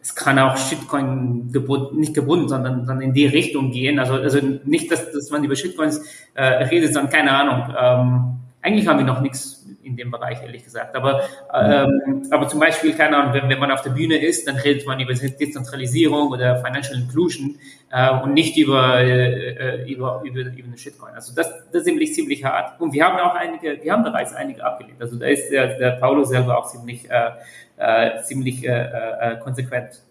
Es 0.00 0.14
kann 0.16 0.38
auch 0.40 0.56
Shitcoin 0.56 1.52
gebunden, 1.52 2.00
nicht 2.00 2.12
gebunden, 2.12 2.48
sondern, 2.48 2.86
sondern 2.86 3.02
in 3.02 3.14
die 3.14 3.26
Richtung 3.26 3.70
gehen. 3.70 4.00
Also, 4.00 4.14
also 4.14 4.40
nicht, 4.64 4.90
dass, 4.90 5.12
dass 5.12 5.30
man 5.30 5.44
über 5.44 5.54
Shitcoins 5.54 6.04
äh, 6.34 6.42
redet, 6.42 6.92
sondern 6.92 7.12
keine 7.12 7.30
Ahnung. 7.30 7.74
Ähm, 7.78 8.41
eigentlich 8.62 8.86
haben 8.86 8.98
wir 8.98 9.04
noch 9.04 9.20
nichts 9.20 9.66
in 9.82 9.96
dem 9.96 10.12
Bereich, 10.12 10.40
ehrlich 10.40 10.62
gesagt. 10.62 10.94
Aber, 10.94 11.22
ähm, 11.52 12.22
aber 12.30 12.48
zum 12.48 12.60
Beispiel, 12.60 12.94
keine 12.94 13.16
Ahnung, 13.16 13.34
wenn, 13.34 13.48
wenn 13.48 13.58
man 13.58 13.72
auf 13.72 13.82
der 13.82 13.90
Bühne 13.90 14.16
ist, 14.16 14.46
dann 14.46 14.56
redet 14.56 14.86
man 14.86 15.00
über 15.00 15.12
Dezentralisierung 15.12 16.30
oder 16.30 16.62
Financial 16.64 16.96
Inclusion 16.96 17.56
äh, 17.90 18.10
und 18.20 18.34
nicht 18.34 18.56
über, 18.56 19.00
äh, 19.00 19.90
über, 19.90 20.22
über, 20.24 20.40
über 20.40 20.66
eine 20.68 20.78
Shitcoin. 20.78 21.14
Also 21.14 21.34
das, 21.34 21.50
das 21.72 21.82
ist 21.82 21.84
ziemlich, 21.84 22.14
ziemlich 22.14 22.44
hart. 22.44 22.80
Und 22.80 22.92
wir 22.92 23.04
haben 23.04 23.18
auch 23.18 23.34
einige, 23.34 23.82
wir 23.82 23.92
haben 23.92 24.04
bereits 24.04 24.32
einige 24.32 24.64
abgelehnt. 24.64 25.00
Also 25.02 25.16
da 25.16 25.26
ist 25.26 25.50
der, 25.50 25.78
der 25.78 25.90
Paulo 25.92 26.22
selber 26.22 26.58
auch 26.58 26.70
ziemlich, 26.70 27.10
äh, 27.10 27.30
äh, 27.78 28.22
ziemlich 28.22 28.64
äh, 28.64 28.70
äh, 28.70 29.36
konsequent. 29.40 30.02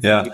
Ja, 0.00 0.24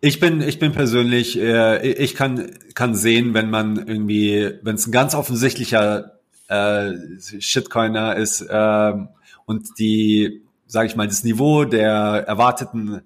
ich 0.00 0.20
bin, 0.20 0.42
ich 0.42 0.58
bin 0.58 0.72
persönlich, 0.72 1.40
äh, 1.40 1.88
ich 1.88 2.14
kann, 2.14 2.50
kann 2.74 2.94
sehen, 2.94 3.34
wenn 3.34 3.50
man 3.50 3.76
irgendwie, 3.76 4.52
wenn 4.62 4.74
es 4.74 4.86
ein 4.86 4.92
ganz 4.92 5.14
offensichtlicher 5.14 6.15
äh, 6.48 6.92
Shitcoiner 7.40 8.16
ist 8.16 8.46
ähm, 8.48 9.08
und 9.44 9.78
die, 9.78 10.42
sage 10.66 10.86
ich 10.86 10.96
mal, 10.96 11.06
das 11.06 11.24
Niveau 11.24 11.64
der 11.64 12.24
erwarteten 12.26 13.02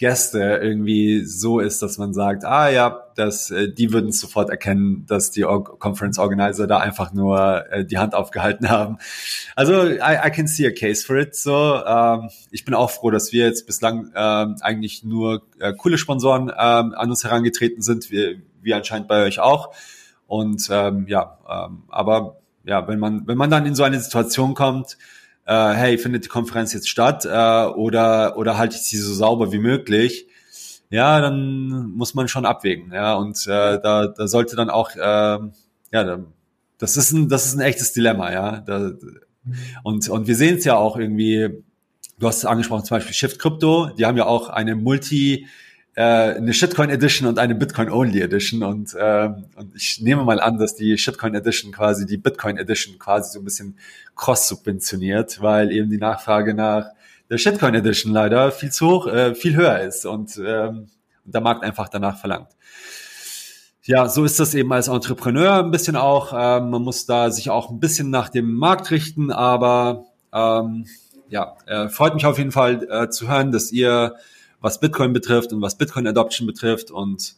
Gäste 0.00 0.58
irgendwie 0.62 1.26
so 1.26 1.60
ist, 1.60 1.82
dass 1.82 1.98
man 1.98 2.14
sagt, 2.14 2.46
ah 2.46 2.70
ja, 2.70 3.02
das, 3.16 3.50
äh, 3.50 3.70
die 3.70 3.92
würden 3.92 4.12
sofort 4.12 4.48
erkennen, 4.48 5.04
dass 5.06 5.30
die 5.30 5.42
Conference 5.42 6.18
Organizer 6.18 6.66
da 6.66 6.78
einfach 6.78 7.12
nur 7.12 7.70
äh, 7.70 7.84
die 7.84 7.98
Hand 7.98 8.14
aufgehalten 8.14 8.70
haben. 8.70 8.96
Also 9.56 9.84
I, 9.84 10.16
I 10.24 10.30
can 10.30 10.46
see 10.46 10.66
a 10.66 10.70
case 10.70 11.04
for 11.04 11.16
it. 11.16 11.36
So, 11.36 11.84
ähm, 11.84 12.30
ich 12.50 12.64
bin 12.64 12.72
auch 12.72 12.90
froh, 12.90 13.10
dass 13.10 13.30
wir 13.32 13.44
jetzt 13.44 13.66
bislang 13.66 14.10
ähm, 14.16 14.56
eigentlich 14.62 15.04
nur 15.04 15.42
äh, 15.58 15.74
coole 15.74 15.98
Sponsoren 15.98 16.48
ähm, 16.48 16.94
an 16.94 17.10
uns 17.10 17.22
herangetreten 17.22 17.82
sind, 17.82 18.10
wie, 18.10 18.40
wie 18.62 18.72
anscheinend 18.72 19.06
bei 19.06 19.24
euch 19.24 19.38
auch. 19.38 19.74
Und 20.26 20.66
ähm, 20.70 21.04
ja, 21.08 21.38
ähm, 21.46 21.82
aber 21.90 22.39
ja, 22.70 22.86
wenn 22.86 23.00
man, 23.00 23.26
wenn 23.26 23.36
man 23.36 23.50
dann 23.50 23.66
in 23.66 23.74
so 23.74 23.82
eine 23.82 23.98
Situation 23.98 24.54
kommt, 24.54 24.96
äh, 25.44 25.72
hey, 25.72 25.98
findet 25.98 26.24
die 26.24 26.28
Konferenz 26.28 26.72
jetzt 26.72 26.88
statt 26.88 27.24
äh, 27.24 27.64
oder, 27.66 28.38
oder 28.38 28.56
halte 28.56 28.76
ich 28.76 28.82
sie 28.82 28.96
so 28.96 29.12
sauber 29.12 29.50
wie 29.50 29.58
möglich, 29.58 30.28
ja, 30.88 31.20
dann 31.20 31.90
muss 31.90 32.14
man 32.14 32.28
schon 32.28 32.46
abwägen. 32.46 32.92
Ja, 32.92 33.14
und 33.14 33.44
äh, 33.48 33.80
da, 33.80 34.06
da 34.06 34.28
sollte 34.28 34.54
dann 34.54 34.70
auch, 34.70 34.94
äh, 34.94 34.98
ja, 34.98 35.50
da, 35.90 36.20
das 36.78 36.96
ist 36.96 37.10
ein, 37.10 37.28
das 37.28 37.46
ist 37.46 37.54
ein 37.54 37.60
echtes 37.60 37.92
Dilemma, 37.92 38.32
ja. 38.32 38.60
Da, 38.60 38.92
und, 39.82 40.08
und 40.08 40.28
wir 40.28 40.36
sehen 40.36 40.58
es 40.58 40.64
ja 40.64 40.76
auch 40.76 40.96
irgendwie, 40.96 41.64
du 42.20 42.28
hast 42.28 42.38
es 42.38 42.44
angesprochen, 42.44 42.84
zum 42.84 42.98
Beispiel 42.98 43.14
Shift 43.14 43.40
Crypto, 43.40 43.90
die 43.98 44.06
haben 44.06 44.16
ja 44.16 44.26
auch 44.26 44.48
eine 44.48 44.76
Multi- 44.76 45.46
äh, 45.94 46.02
eine 46.02 46.54
Shitcoin 46.54 46.90
Edition 46.90 47.28
und 47.28 47.38
eine 47.38 47.54
Bitcoin 47.54 47.90
Only 47.90 48.20
Edition 48.20 48.62
und, 48.62 48.94
äh, 48.94 49.28
und 49.56 49.74
ich 49.74 50.00
nehme 50.00 50.24
mal 50.24 50.40
an, 50.40 50.58
dass 50.58 50.76
die 50.76 50.96
Shitcoin 50.96 51.34
Edition 51.34 51.72
quasi 51.72 52.06
die 52.06 52.16
Bitcoin 52.16 52.56
Edition 52.58 52.98
quasi 52.98 53.32
so 53.32 53.40
ein 53.40 53.44
bisschen 53.44 53.76
cross 54.14 54.48
subventioniert, 54.48 55.40
weil 55.42 55.72
eben 55.72 55.90
die 55.90 55.98
Nachfrage 55.98 56.54
nach 56.54 56.90
der 57.28 57.38
Shitcoin 57.38 57.74
Edition 57.74 58.12
leider 58.12 58.52
viel 58.52 58.70
zu 58.70 58.88
hoch, 58.88 59.06
äh, 59.06 59.34
viel 59.34 59.56
höher 59.56 59.80
ist 59.80 60.06
und 60.06 60.40
ähm, 60.44 60.88
der 61.24 61.40
Markt 61.40 61.64
einfach 61.64 61.88
danach 61.88 62.18
verlangt. 62.18 62.48
Ja, 63.82 64.08
so 64.08 64.24
ist 64.24 64.38
das 64.38 64.54
eben 64.54 64.72
als 64.72 64.88
Entrepreneur 64.88 65.64
ein 65.64 65.70
bisschen 65.70 65.96
auch. 65.96 66.32
Ähm, 66.32 66.70
man 66.70 66.82
muss 66.82 67.06
da 67.06 67.30
sich 67.30 67.50
auch 67.50 67.70
ein 67.70 67.80
bisschen 67.80 68.10
nach 68.10 68.28
dem 68.28 68.52
Markt 68.52 68.90
richten, 68.90 69.32
aber 69.32 70.04
ähm, 70.32 70.86
ja, 71.28 71.56
äh, 71.66 71.88
freut 71.88 72.14
mich 72.14 72.26
auf 72.26 72.38
jeden 72.38 72.52
Fall 72.52 72.86
äh, 72.90 73.08
zu 73.08 73.28
hören, 73.28 73.52
dass 73.52 73.72
ihr 73.72 74.16
was 74.60 74.80
Bitcoin 74.80 75.12
betrifft 75.12 75.52
und 75.52 75.62
was 75.62 75.76
Bitcoin 75.76 76.06
Adoption 76.06 76.46
betrifft 76.46 76.90
und 76.90 77.34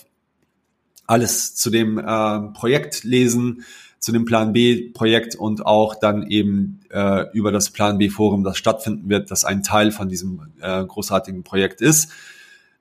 alles 1.06 1.54
zu 1.54 1.70
dem 1.70 1.98
äh, 1.98 2.40
Projekt 2.52 3.04
lesen, 3.04 3.64
zu 3.98 4.12
dem 4.12 4.24
Plan 4.24 4.52
B 4.52 4.90
Projekt 4.90 5.34
und 5.34 5.64
auch 5.64 5.94
dann 5.94 6.26
eben 6.26 6.80
äh, 6.90 7.24
über 7.32 7.52
das 7.52 7.70
Plan 7.70 7.98
B 7.98 8.10
Forum, 8.10 8.44
das 8.44 8.58
stattfinden 8.58 9.08
wird, 9.08 9.30
das 9.30 9.44
ein 9.44 9.62
Teil 9.62 9.92
von 9.92 10.08
diesem 10.08 10.52
äh, 10.60 10.84
großartigen 10.84 11.42
Projekt 11.42 11.80
ist, 11.80 12.10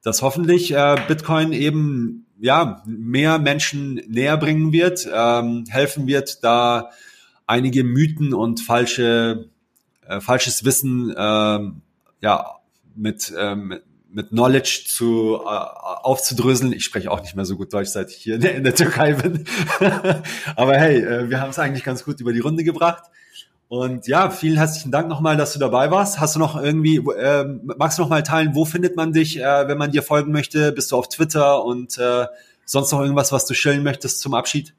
das 0.02 0.22
hoffentlich 0.22 0.74
äh, 0.74 0.98
Bitcoin 1.08 1.54
eben 1.54 2.26
ja 2.40 2.84
mehr 2.86 3.40
Menschen 3.40 4.02
näher 4.08 4.38
bringen 4.38 4.74
wird, 4.74 5.08
ähm, 5.14 5.64
helfen 5.70 6.08
wird, 6.08 6.44
da 6.44 6.90
einige 7.48 7.86
Mythen 7.86 8.34
und 8.34 8.60
falsche 8.60 9.50
äh, 10.08 10.20
falsches 10.20 10.66
Wissen 10.66 11.12
äh, 11.12 11.60
ja 12.22 12.46
mit, 12.96 13.34
ähm, 13.38 13.68
mit 13.70 13.84
Knowledge 14.14 14.84
zu 14.88 15.40
äh, 15.44 15.48
aufzudröseln. 15.48 16.74
Ich 16.74 16.86
spreche 16.86 17.10
auch 17.12 17.22
nicht 17.22 17.36
mehr 17.36 17.46
so 17.46 17.56
gut 17.56 17.74
Deutsch, 17.74 17.90
seit 17.90 18.12
ich 18.12 18.18
hier 18.18 18.36
in 18.36 18.64
der 18.64 18.76
Türkei 18.76 19.14
bin. 19.14 19.46
Aber 20.56 20.78
hey, 20.78 21.00
äh, 21.00 21.30
wir 21.30 21.42
haben 21.42 21.50
es 21.50 21.60
eigentlich 21.60 21.84
ganz 21.84 22.04
gut 22.04 22.20
über 22.20 22.34
die 22.34 22.40
Runde 22.40 22.64
gebracht. 22.64 23.04
Und 23.68 24.08
ja, 24.08 24.30
vielen 24.30 24.58
herzlichen 24.58 24.92
Dank 24.92 25.08
nochmal, 25.08 25.36
dass 25.36 25.54
du 25.54 25.60
dabei 25.60 25.90
warst. 25.90 26.20
Hast 26.20 26.36
du 26.36 26.40
noch 26.40 26.62
irgendwie, 26.62 26.98
äh, 26.98 27.44
magst 27.64 27.98
du 27.98 28.04
noch 28.04 28.10
mal 28.10 28.22
teilen, 28.22 28.54
wo 28.54 28.66
findet 28.66 28.96
man 28.96 29.14
dich, 29.14 29.40
äh, 29.40 29.68
wenn 29.68 29.80
man 29.80 29.92
dir 29.92 30.04
folgen 30.04 30.32
möchte? 30.32 30.72
Bist 30.72 30.92
du 30.92 30.98
auf 30.98 31.10
Twitter 31.10 31.66
und 31.66 31.98
äh, 31.98 32.28
sonst 32.66 32.92
noch 32.92 33.02
irgendwas, 33.02 33.32
was 33.32 33.48
du 33.48 33.56
schillen 33.56 33.84
möchtest 33.84 34.20
zum 34.20 34.36
Abschied? 34.36 34.76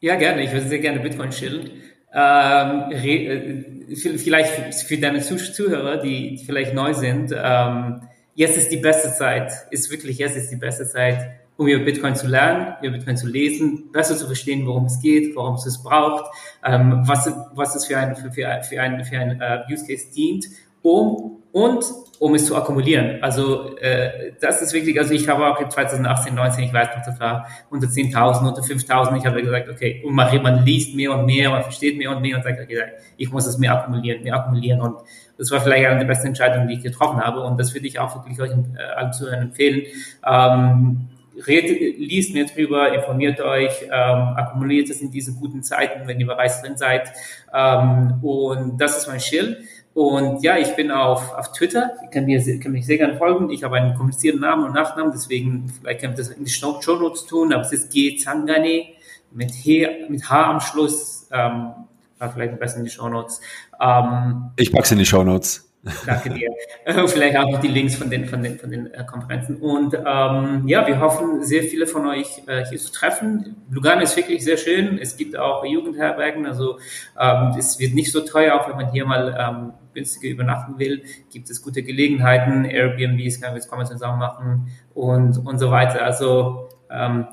Ja, 0.00 0.16
gerne. 0.16 0.42
Ich 0.42 0.50
würde 0.50 0.68
sehr 0.68 0.80
gerne 0.80 0.98
Bitcoin 0.98 1.30
chillen. 1.30 1.70
Ähm, 2.12 2.90
äh, 2.90 3.96
vielleicht 3.96 4.74
für 4.74 4.98
deine 4.98 5.20
Zuhörer, 5.22 5.98
die 5.98 6.42
vielleicht 6.44 6.74
neu 6.74 6.92
sind, 6.92 7.32
ähm, 7.34 8.00
jetzt 8.34 8.56
ist 8.56 8.70
die 8.70 8.78
beste 8.78 9.12
Zeit, 9.14 9.52
ist 9.70 9.90
wirklich 9.90 10.18
jetzt 10.18 10.36
ist 10.36 10.50
die 10.50 10.56
beste 10.56 10.88
Zeit, 10.88 11.30
um 11.56 11.66
über 11.66 11.84
Bitcoin 11.84 12.16
zu 12.16 12.26
lernen, 12.26 12.74
über 12.82 12.96
Bitcoin 12.96 13.16
zu 13.16 13.26
lesen, 13.26 13.90
besser 13.92 14.16
zu 14.16 14.26
verstehen, 14.26 14.66
worum 14.66 14.86
es 14.86 15.00
geht, 15.00 15.36
warum 15.36 15.54
es 15.54 15.66
es 15.66 15.82
braucht, 15.82 16.24
ähm, 16.64 17.02
was, 17.06 17.30
was 17.54 17.76
es 17.76 17.86
für 17.86 17.98
ein, 17.98 18.16
für, 18.16 18.32
für, 18.32 18.48
ein, 18.48 19.04
für 19.04 19.18
ein 19.18 19.40
uh, 19.40 19.72
Use 19.72 19.86
Case 19.86 20.06
dient, 20.14 20.46
um 20.82 21.41
und 21.52 21.84
um 22.18 22.34
es 22.36 22.46
zu 22.46 22.56
akkumulieren. 22.56 23.22
Also 23.22 23.76
äh, 23.78 24.32
das 24.40 24.62
ist 24.62 24.72
wichtig. 24.72 24.98
Also 24.98 25.12
ich 25.12 25.28
habe 25.28 25.44
auch 25.44 25.68
2018, 25.68 26.34
19, 26.34 26.64
ich 26.64 26.72
weiß 26.72 26.88
noch, 26.96 27.04
das 27.04 27.18
war 27.18 27.48
unter 27.68 27.88
10.000, 27.88 28.46
unter 28.46 28.62
5.000. 28.62 29.18
Ich 29.18 29.26
habe 29.26 29.42
gesagt, 29.42 29.68
okay, 29.68 30.02
und 30.06 30.14
man, 30.14 30.40
man 30.40 30.64
liest 30.64 30.94
mehr 30.94 31.12
und 31.12 31.26
mehr, 31.26 31.50
man 31.50 31.62
versteht 31.62 31.98
mehr 31.98 32.14
und 32.14 32.22
mehr 32.22 32.36
und 32.36 32.44
sagt, 32.44 32.60
okay, 32.60 32.84
ich 33.16 33.30
muss 33.32 33.46
es 33.46 33.58
mehr 33.58 33.72
akkumulieren, 33.72 34.22
mehr 34.22 34.36
akkumulieren. 34.36 34.80
Und 34.80 34.98
das 35.36 35.50
war 35.50 35.60
vielleicht 35.60 35.86
eine 35.86 35.98
der 35.98 36.06
besten 36.06 36.28
Entscheidungen, 36.28 36.68
die 36.68 36.74
ich 36.74 36.82
getroffen 36.82 37.20
habe. 37.20 37.40
Und 37.40 37.58
das 37.58 37.74
würde 37.74 37.88
ich 37.88 37.98
auch 37.98 38.14
wirklich 38.14 38.40
euch 38.40 38.52
äh, 38.52 38.82
allen 38.96 39.12
Zuhörern 39.12 39.42
empfehlen. 39.42 39.82
Ähm, 40.24 41.08
redet, 41.46 41.98
liest 41.98 42.34
mehr 42.34 42.44
drüber, 42.44 42.94
informiert 42.94 43.40
euch, 43.40 43.82
ähm, 43.82 43.90
akkumuliert 44.36 44.90
es 44.90 45.00
in 45.00 45.10
diesen 45.10 45.40
guten 45.40 45.62
Zeiten, 45.62 46.06
wenn 46.06 46.20
ihr 46.20 46.26
bereits 46.26 46.62
drin 46.62 46.76
seid. 46.76 47.12
Ähm, 47.52 48.20
und 48.22 48.78
das 48.80 48.96
ist 48.96 49.08
mein 49.08 49.20
Schild. 49.20 49.58
Und 49.94 50.42
ja, 50.42 50.56
ich 50.56 50.74
bin 50.74 50.90
auf, 50.90 51.34
auf 51.34 51.52
Twitter, 51.52 51.92
ihr 52.02 52.08
könnt, 52.08 52.26
mir, 52.26 52.40
könnt 52.58 52.72
mich 52.72 52.86
sehr 52.86 52.96
gerne 52.96 53.16
folgen. 53.16 53.50
Ich 53.50 53.62
habe 53.62 53.76
einen 53.76 53.94
komplizierten 53.94 54.40
Namen 54.40 54.64
und 54.64 54.72
Nachnamen, 54.72 55.12
deswegen 55.12 55.70
vielleicht 55.80 56.00
könnt 56.00 56.14
ihr 56.14 56.24
das 56.24 56.30
in 56.30 56.44
die 56.44 56.50
Show 56.50 56.78
Notes 56.98 57.26
tun, 57.26 57.52
aber 57.52 57.62
es 57.62 57.72
ist 57.72 57.92
G. 57.92 58.16
Zangane 58.16 58.86
mit, 59.30 59.50
H, 59.50 60.08
mit 60.08 60.30
H 60.30 60.50
am 60.50 60.60
Schluss. 60.60 61.28
Ähm, 61.30 61.72
war 62.18 62.32
vielleicht 62.32 62.58
besser 62.58 62.78
in 62.78 62.84
die 62.84 62.90
Show 62.90 63.08
Notes. 63.08 63.40
Ähm, 63.80 64.50
ich 64.56 64.72
pack's 64.72 64.92
in 64.92 64.98
die 64.98 65.06
Show 65.06 65.24
Notes. 65.24 65.68
Danke 66.06 66.30
dir. 66.30 66.48
Vielleicht 67.08 67.36
auch 67.36 67.50
noch 67.50 67.60
die 67.60 67.68
Links 67.68 67.96
von 67.96 68.08
den, 68.08 68.26
von 68.26 68.40
den, 68.40 68.56
von 68.56 68.70
den 68.70 68.94
äh, 68.94 69.04
Konferenzen. 69.04 69.56
Und 69.56 69.94
ähm, 69.94 70.62
ja, 70.68 70.86
wir 70.86 71.00
hoffen, 71.00 71.42
sehr 71.42 71.64
viele 71.64 71.88
von 71.88 72.06
euch 72.06 72.42
äh, 72.46 72.64
hier 72.66 72.78
zu 72.78 72.92
treffen. 72.92 73.56
Lugano 73.68 74.02
ist 74.02 74.16
wirklich 74.16 74.44
sehr 74.44 74.56
schön. 74.56 74.98
Es 74.98 75.16
gibt 75.16 75.36
auch 75.36 75.64
Jugendherbergen. 75.64 76.46
Also 76.46 76.78
ähm, 77.18 77.54
es 77.58 77.80
wird 77.80 77.94
nicht 77.94 78.12
so 78.12 78.20
teuer, 78.20 78.60
auch 78.60 78.68
wenn 78.68 78.76
man 78.76 78.92
hier 78.92 79.04
mal 79.04 79.36
ähm, 79.36 79.72
günstiger 79.94 80.32
übernachten 80.32 80.78
will. 80.78 81.02
Gibt 81.30 81.50
es 81.50 81.62
gute 81.62 81.82
Gelegenheiten. 81.82 82.64
Airbnbs 82.64 83.40
kann 83.40 83.54
man 83.54 83.80
jetzt 83.80 83.92
zusammen 83.92 84.18
machen 84.18 84.68
und, 84.94 85.38
und 85.38 85.58
so 85.58 85.70
weiter. 85.70 86.02
Also 86.02 86.68
ähm, 86.90 87.26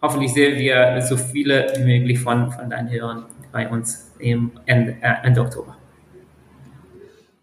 hoffentlich 0.00 0.32
sehen 0.32 0.58
wir 0.58 1.00
so 1.02 1.16
viele 1.16 1.72
wie 1.76 1.98
möglich 1.98 2.20
von, 2.20 2.50
von 2.52 2.70
deinen 2.70 2.90
Hörern 2.90 3.26
bei 3.52 3.68
uns 3.68 4.12
im 4.18 4.52
Ende, 4.66 4.96
äh, 5.00 5.14
Ende 5.22 5.40
Oktober. 5.40 5.76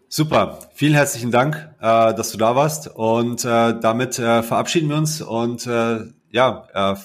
Super, 0.08 0.58
vielen 0.74 0.92
herzlichen 0.92 1.30
Dank, 1.30 1.56
äh, 1.80 2.14
dass 2.14 2.32
du 2.32 2.38
da 2.38 2.54
warst 2.54 2.86
und 2.86 3.46
äh, 3.46 3.80
damit 3.80 4.18
äh, 4.18 4.42
verabschieden 4.42 4.90
wir 4.90 4.96
uns 4.96 5.22
und 5.22 5.66
äh, 5.66 6.00
ja, 6.30 6.66
äh, 6.74 6.96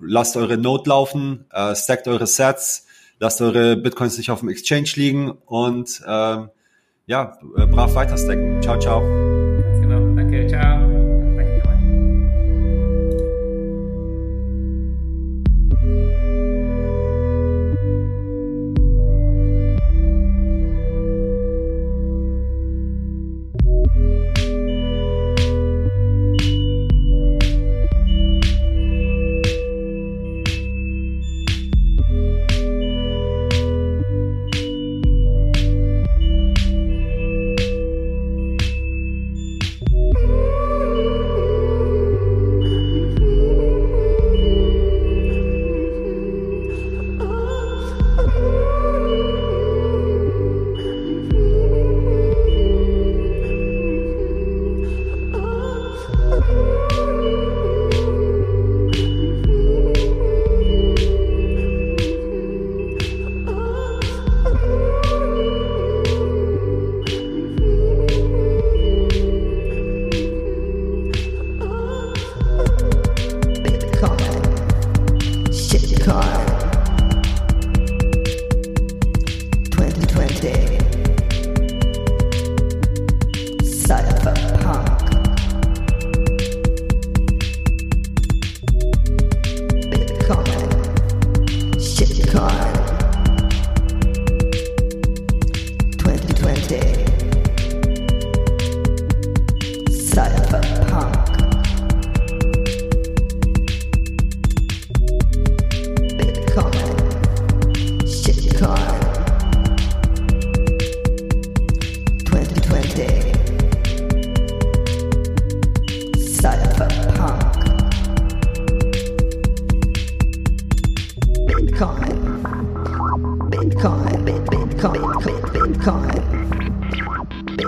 lasst 0.00 0.36
eure 0.36 0.58
Note 0.58 0.90
laufen, 0.90 1.46
stackt 1.74 2.06
eure 2.06 2.26
Sets, 2.26 2.86
lasst 3.18 3.40
eure 3.40 3.76
Bitcoins 3.76 4.16
nicht 4.16 4.30
auf 4.30 4.40
dem 4.40 4.48
Exchange 4.48 4.90
liegen 4.94 5.30
und 5.30 6.02
äh, 6.06 6.36
ja, 7.08 7.36
äh, 7.56 7.66
brav 7.66 7.94
weiter 7.94 8.16
stacken. 8.16 8.62
Ciao, 8.62 8.78
ciao. 8.78 9.27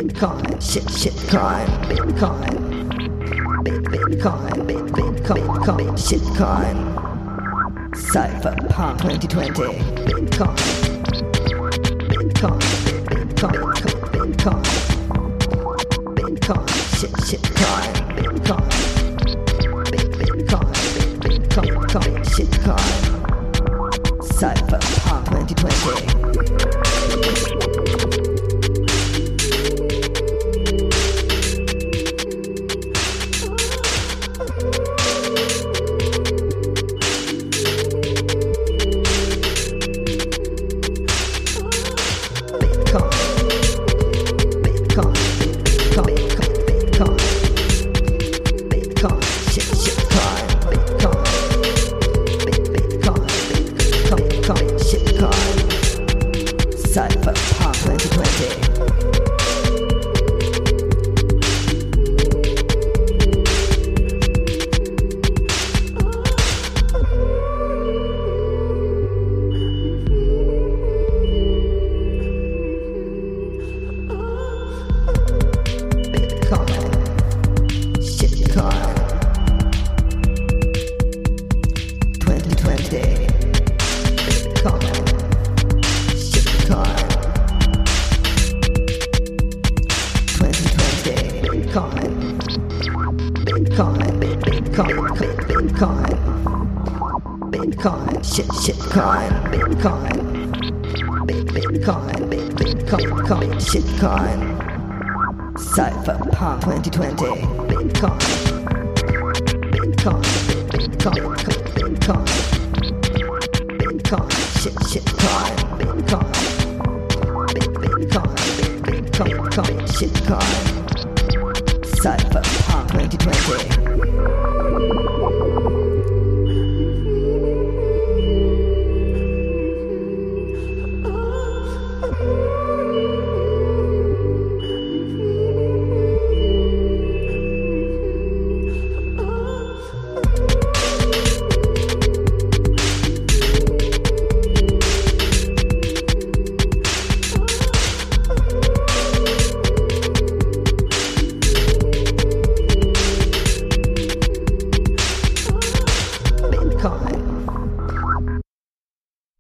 Bitcoin, 0.01 0.63
shit, 0.63 0.91
shit, 0.91 1.29
crime, 1.29 1.69
Bitcoin, 1.83 2.49
bit, 3.63 3.83
Bitcoin, 3.83 4.67
bit, 4.67 4.87
Bitcoin, 4.95 5.45
Bitcoin, 5.59 5.93
shitcoin, 5.99 6.77
Cypherpunk 7.93 8.99
2020, 9.03 9.51
Bitcoin, 10.07 10.57
Bitcoin, 12.09 12.61
Bitcoin, 13.05 13.75
Bitcoin. 14.33 14.90